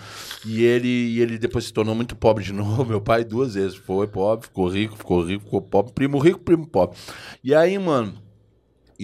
E 0.45 0.61
ele, 0.61 0.87
e 0.87 1.21
ele 1.21 1.37
depois 1.37 1.63
se 1.65 1.71
tornou 1.71 1.95
muito 1.95 2.17
pobre 2.17 2.43
de 2.43 2.51
novo. 2.53 2.83
Meu 2.85 2.99
pai 2.99 3.23
duas 3.23 3.53
vezes. 3.53 3.75
Foi 3.77 4.07
pobre, 4.07 4.45
ficou 4.47 4.67
rico, 4.67 4.97
ficou 4.97 5.23
rico, 5.25 5.45
ficou 5.45 5.61
pobre. 5.61 5.93
Primo 5.93 6.17
rico, 6.19 6.39
primo 6.39 6.67
pobre. 6.67 6.97
E 7.41 7.55
aí, 7.55 7.77
mano, 7.79 8.13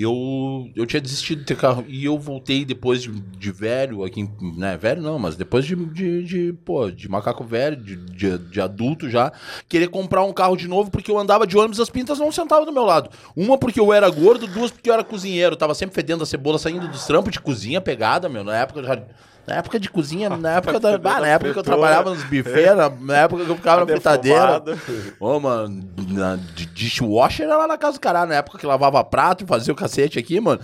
eu, 0.01 0.69
eu 0.75 0.85
tinha 0.85 1.01
desistido 1.01 1.39
de 1.39 1.45
ter 1.45 1.57
carro. 1.57 1.85
E 1.87 2.05
eu 2.05 2.17
voltei 2.19 2.63
depois 2.63 3.01
de, 3.01 3.11
de 3.11 3.51
velho, 3.51 4.03
aqui, 4.03 4.29
né? 4.55 4.77
Velho 4.77 5.01
não, 5.01 5.17
mas 5.17 5.35
depois 5.35 5.65
de, 5.65 5.75
de, 5.75 6.23
de, 6.23 6.53
pô, 6.53 6.91
de 6.91 7.09
macaco 7.09 7.43
velho, 7.43 7.75
de, 7.75 7.95
de, 7.95 8.37
de 8.37 8.61
adulto 8.61 9.09
já, 9.09 9.31
querer 9.67 9.87
comprar 9.87 10.23
um 10.23 10.33
carro 10.33 10.55
de 10.55 10.67
novo 10.67 10.91
porque 10.91 11.09
eu 11.09 11.17
andava 11.17 11.47
de 11.47 11.57
ônibus, 11.57 11.79
as 11.79 11.89
pintas 11.89 12.19
não 12.19 12.31
sentavam 12.31 12.65
do 12.65 12.71
meu 12.71 12.83
lado. 12.83 13.09
Uma 13.35 13.57
porque 13.57 13.79
eu 13.79 13.91
era 13.91 14.09
gordo, 14.09 14.47
duas 14.47 14.71
porque 14.71 14.89
eu 14.89 14.93
era 14.93 15.03
cozinheiro. 15.03 15.55
Tava 15.55 15.73
sempre 15.73 15.95
fedendo 15.95 16.23
a 16.23 16.25
cebola 16.25 16.59
saindo 16.59 16.87
dos 16.87 17.05
trampos 17.05 17.31
de 17.31 17.39
cozinha 17.39 17.81
pegada, 17.81 18.29
meu. 18.29 18.43
Na 18.43 18.55
época 18.55 18.81
eu 18.81 18.85
já. 18.85 19.01
Na 19.47 19.55
época 19.55 19.79
de 19.79 19.89
cozinha, 19.89 20.29
na 20.35 20.57
época, 20.57 20.77
da, 20.77 20.95
ah, 20.95 21.21
na 21.21 21.27
época 21.27 21.53
que 21.53 21.59
eu 21.59 21.63
trabalhava 21.63 22.09
nos 22.09 22.23
buffets, 22.23 22.75
na, 22.75 22.89
na 22.89 23.17
época 23.17 23.45
que 23.45 23.49
eu 23.49 23.55
ficava 23.55 23.85
na 23.85 23.87
fritadeira. 23.87 24.61
Ô, 25.19 25.39
mano, 25.39 25.89
na, 26.09 26.35
de 26.35 26.65
dishwasher 26.65 27.45
era 27.45 27.55
lá 27.55 27.67
na 27.67 27.77
casa 27.77 27.93
do 27.97 28.01
caralho, 28.01 28.27
na 28.29 28.35
época 28.35 28.57
que 28.57 28.65
lavava 28.65 29.01
prato 29.05 29.45
e 29.45 29.47
fazia 29.47 29.71
o 29.71 29.75
cacete 29.75 30.19
aqui, 30.19 30.41
mano. 30.41 30.59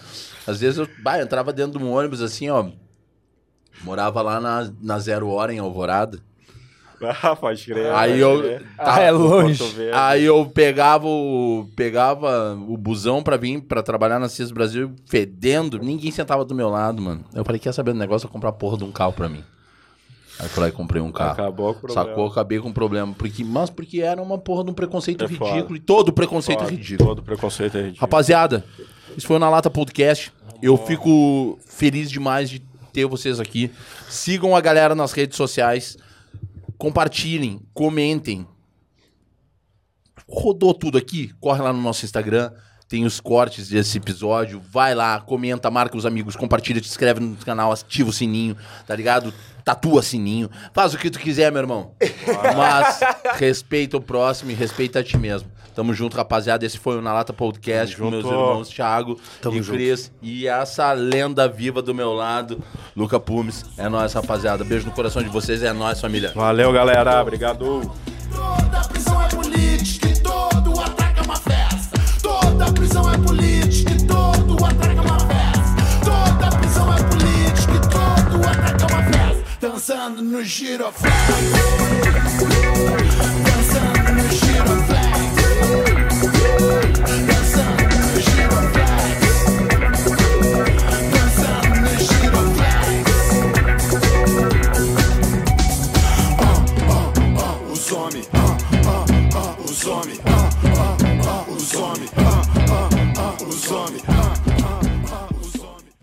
Às 0.45 0.59
vezes 0.59 0.79
eu, 0.79 0.87
bah, 1.01 1.17
eu 1.17 1.23
entrava 1.23 1.53
dentro 1.53 1.79
de 1.79 1.85
um 1.85 1.93
ônibus 1.93 2.21
assim, 2.21 2.49
ó. 2.49 2.67
Morava 3.83 4.21
lá 4.21 4.41
na, 4.41 4.69
na 4.81 4.99
Zero 4.99 5.29
Hora, 5.29 5.53
em 5.53 5.59
Alvorada. 5.59 6.19
Ah, 7.23 7.35
pode 7.35 7.65
crer. 7.65 7.91
Aí 7.93 8.19
eu. 8.19 8.39
crer. 8.41 8.61
Ah, 8.77 8.99
é 9.01 9.11
longe. 9.11 9.63
Aí 9.93 10.23
eu 10.23 10.45
pegava 10.45 11.07
o, 11.07 11.67
pegava 11.75 12.55
o 12.67 12.77
busão 12.77 13.21
pra 13.23 13.37
vir 13.37 13.61
pra 13.61 13.81
trabalhar 13.83 14.19
na 14.19 14.29
CIS 14.29 14.51
Brasil 14.51 14.91
fedendo, 15.05 15.79
ninguém 15.79 16.11
sentava 16.11 16.43
do 16.45 16.55
meu 16.55 16.69
lado, 16.69 17.01
mano. 17.01 17.23
Eu 17.33 17.43
falei, 17.45 17.59
quer 17.59 17.73
saber 17.73 17.93
do 17.93 17.99
negócio? 17.99 18.25
Eu 18.27 18.31
comprar 18.31 18.49
a 18.49 18.53
porra 18.53 18.77
de 18.77 18.83
um 18.83 18.91
carro 18.91 19.13
pra 19.13 19.27
mim. 19.29 19.43
Aí 20.39 20.47
fui 20.49 20.63
lá 20.63 20.69
e 20.69 20.71
comprei 20.71 21.01
um 21.01 21.11
carro. 21.11 21.33
Acabou 21.33 21.73
com 21.73 21.77
o 21.79 21.81
problema. 21.81 22.09
Sacou? 22.09 22.27
Acabei 22.27 22.59
com 22.59 22.69
um 22.69 22.73
problema. 22.73 23.13
Porque, 23.13 23.43
mas 23.43 23.69
porque 23.69 24.01
era 24.01 24.21
uma 24.21 24.37
porra 24.37 24.63
de 24.63 24.71
um 24.71 24.73
preconceito 24.73 25.23
É 25.23 25.27
foda. 25.27 25.51
ridículo. 25.51 25.77
E 25.77 25.79
todo 25.79 26.11
preconceito 26.11 26.59
é 26.59 26.63
Foda. 26.63 26.71
ridículo. 26.75 27.09
Todo 27.09 27.21
preconceito 27.23 27.77
é 27.77 27.81
ridículo. 27.81 28.01
Rapaziada, 28.01 28.65
isso 29.15 29.27
foi 29.27 29.35
o 29.35 29.39
Na 29.39 29.49
Lata 29.49 29.69
Podcast. 29.69 30.33
Eu 30.61 30.75
fico 30.75 31.59
feliz 31.65 32.09
demais 32.09 32.49
de 32.49 32.59
ter 32.91 33.05
vocês 33.05 33.39
aqui. 33.39 33.69
Sigam 34.09 34.55
a 34.55 34.61
galera 34.61 34.95
nas 34.95 35.11
redes 35.11 35.37
sociais. 35.37 35.97
Compartilhem, 36.83 37.61
comentem. 37.73 38.45
Rodou 40.27 40.73
tudo 40.73 40.97
aqui? 40.97 41.33
Corre 41.39 41.61
lá 41.61 41.71
no 41.71 41.81
nosso 41.81 42.03
Instagram. 42.03 42.51
Tem 42.89 43.05
os 43.05 43.21
cortes 43.21 43.69
desse 43.69 43.99
episódio. 43.99 44.61
Vai 44.69 44.93
lá, 44.93 45.21
comenta, 45.21 45.71
marca 45.71 45.95
os 45.95 46.05
amigos, 46.05 46.35
compartilha, 46.35 46.81
te 46.81 46.89
inscreve 46.89 47.21
no 47.21 47.37
canal, 47.37 47.71
ativa 47.71 48.09
o 48.09 48.11
sininho, 48.11 48.57
tá 48.85 48.93
ligado? 48.97 49.33
Tatua 49.63 50.01
sininho. 50.01 50.49
Faz 50.73 50.93
o 50.93 50.97
que 50.97 51.09
tu 51.09 51.19
quiser, 51.19 51.53
meu 51.53 51.61
irmão. 51.61 51.95
Mas 52.53 52.99
respeita 53.37 53.95
o 53.95 54.01
próximo 54.01 54.51
e 54.51 54.53
respeita 54.53 54.99
a 54.99 55.03
ti 55.05 55.17
mesmo. 55.17 55.49
Tamo 55.73 55.93
junto, 55.93 56.15
rapaziada. 56.15 56.65
Esse 56.65 56.77
foi 56.77 56.97
o 56.97 57.01
Na 57.01 57.13
Lata 57.13 57.33
Podcast 57.33 57.95
com 57.95 58.03
Tamo 58.03 58.11
meus 58.11 58.23
junto. 58.23 58.33
irmãos 58.35 58.69
Thiago 58.69 59.19
Tamo 59.41 59.57
e 59.57 59.61
junto. 59.61 59.75
Cris. 59.75 60.11
E 60.21 60.47
essa 60.47 60.91
lenda 60.93 61.47
viva 61.47 61.81
do 61.81 61.93
meu 61.93 62.13
lado, 62.13 62.61
Luca 62.95 63.19
Pumes. 63.19 63.65
É 63.77 63.89
nóis, 63.89 64.13
rapaziada. 64.13 64.63
Beijo 64.63 64.85
no 64.85 64.91
coração 64.91 65.21
de 65.23 65.29
vocês. 65.29 65.63
É 65.63 65.73
nóis, 65.73 65.99
família. 65.99 66.31
Valeu, 66.35 66.71
galera. 66.71 67.21
Obrigado. 67.21 67.91
Toda 68.31 68.81
prisão 68.87 69.21
é 69.21 69.27
política 69.29 70.07
e 70.09 70.19
todo 70.21 70.79
ataque 70.79 71.19
é 71.19 71.23
uma 71.23 71.35
festa. 71.35 71.99
Toda 72.21 72.71
prisão 72.71 73.11
é 73.13 73.17
política 73.17 73.91
e 73.91 74.07
todo 74.07 74.65
ataque 74.65 74.97
é 74.97 75.01
uma 75.01 75.19
festa. 75.19 75.75
Toda 76.03 76.57
prisão 76.57 76.93
é 76.93 77.03
política 77.03 77.73
e 77.73 77.79
todo 77.89 78.47
ataque 78.47 78.83
é 78.83 78.87
uma 78.95 79.03
festa. 79.03 79.43
Dançando 79.61 80.21
no 80.21 80.43
giroflex. 80.43 81.13
some. 99.83 100.32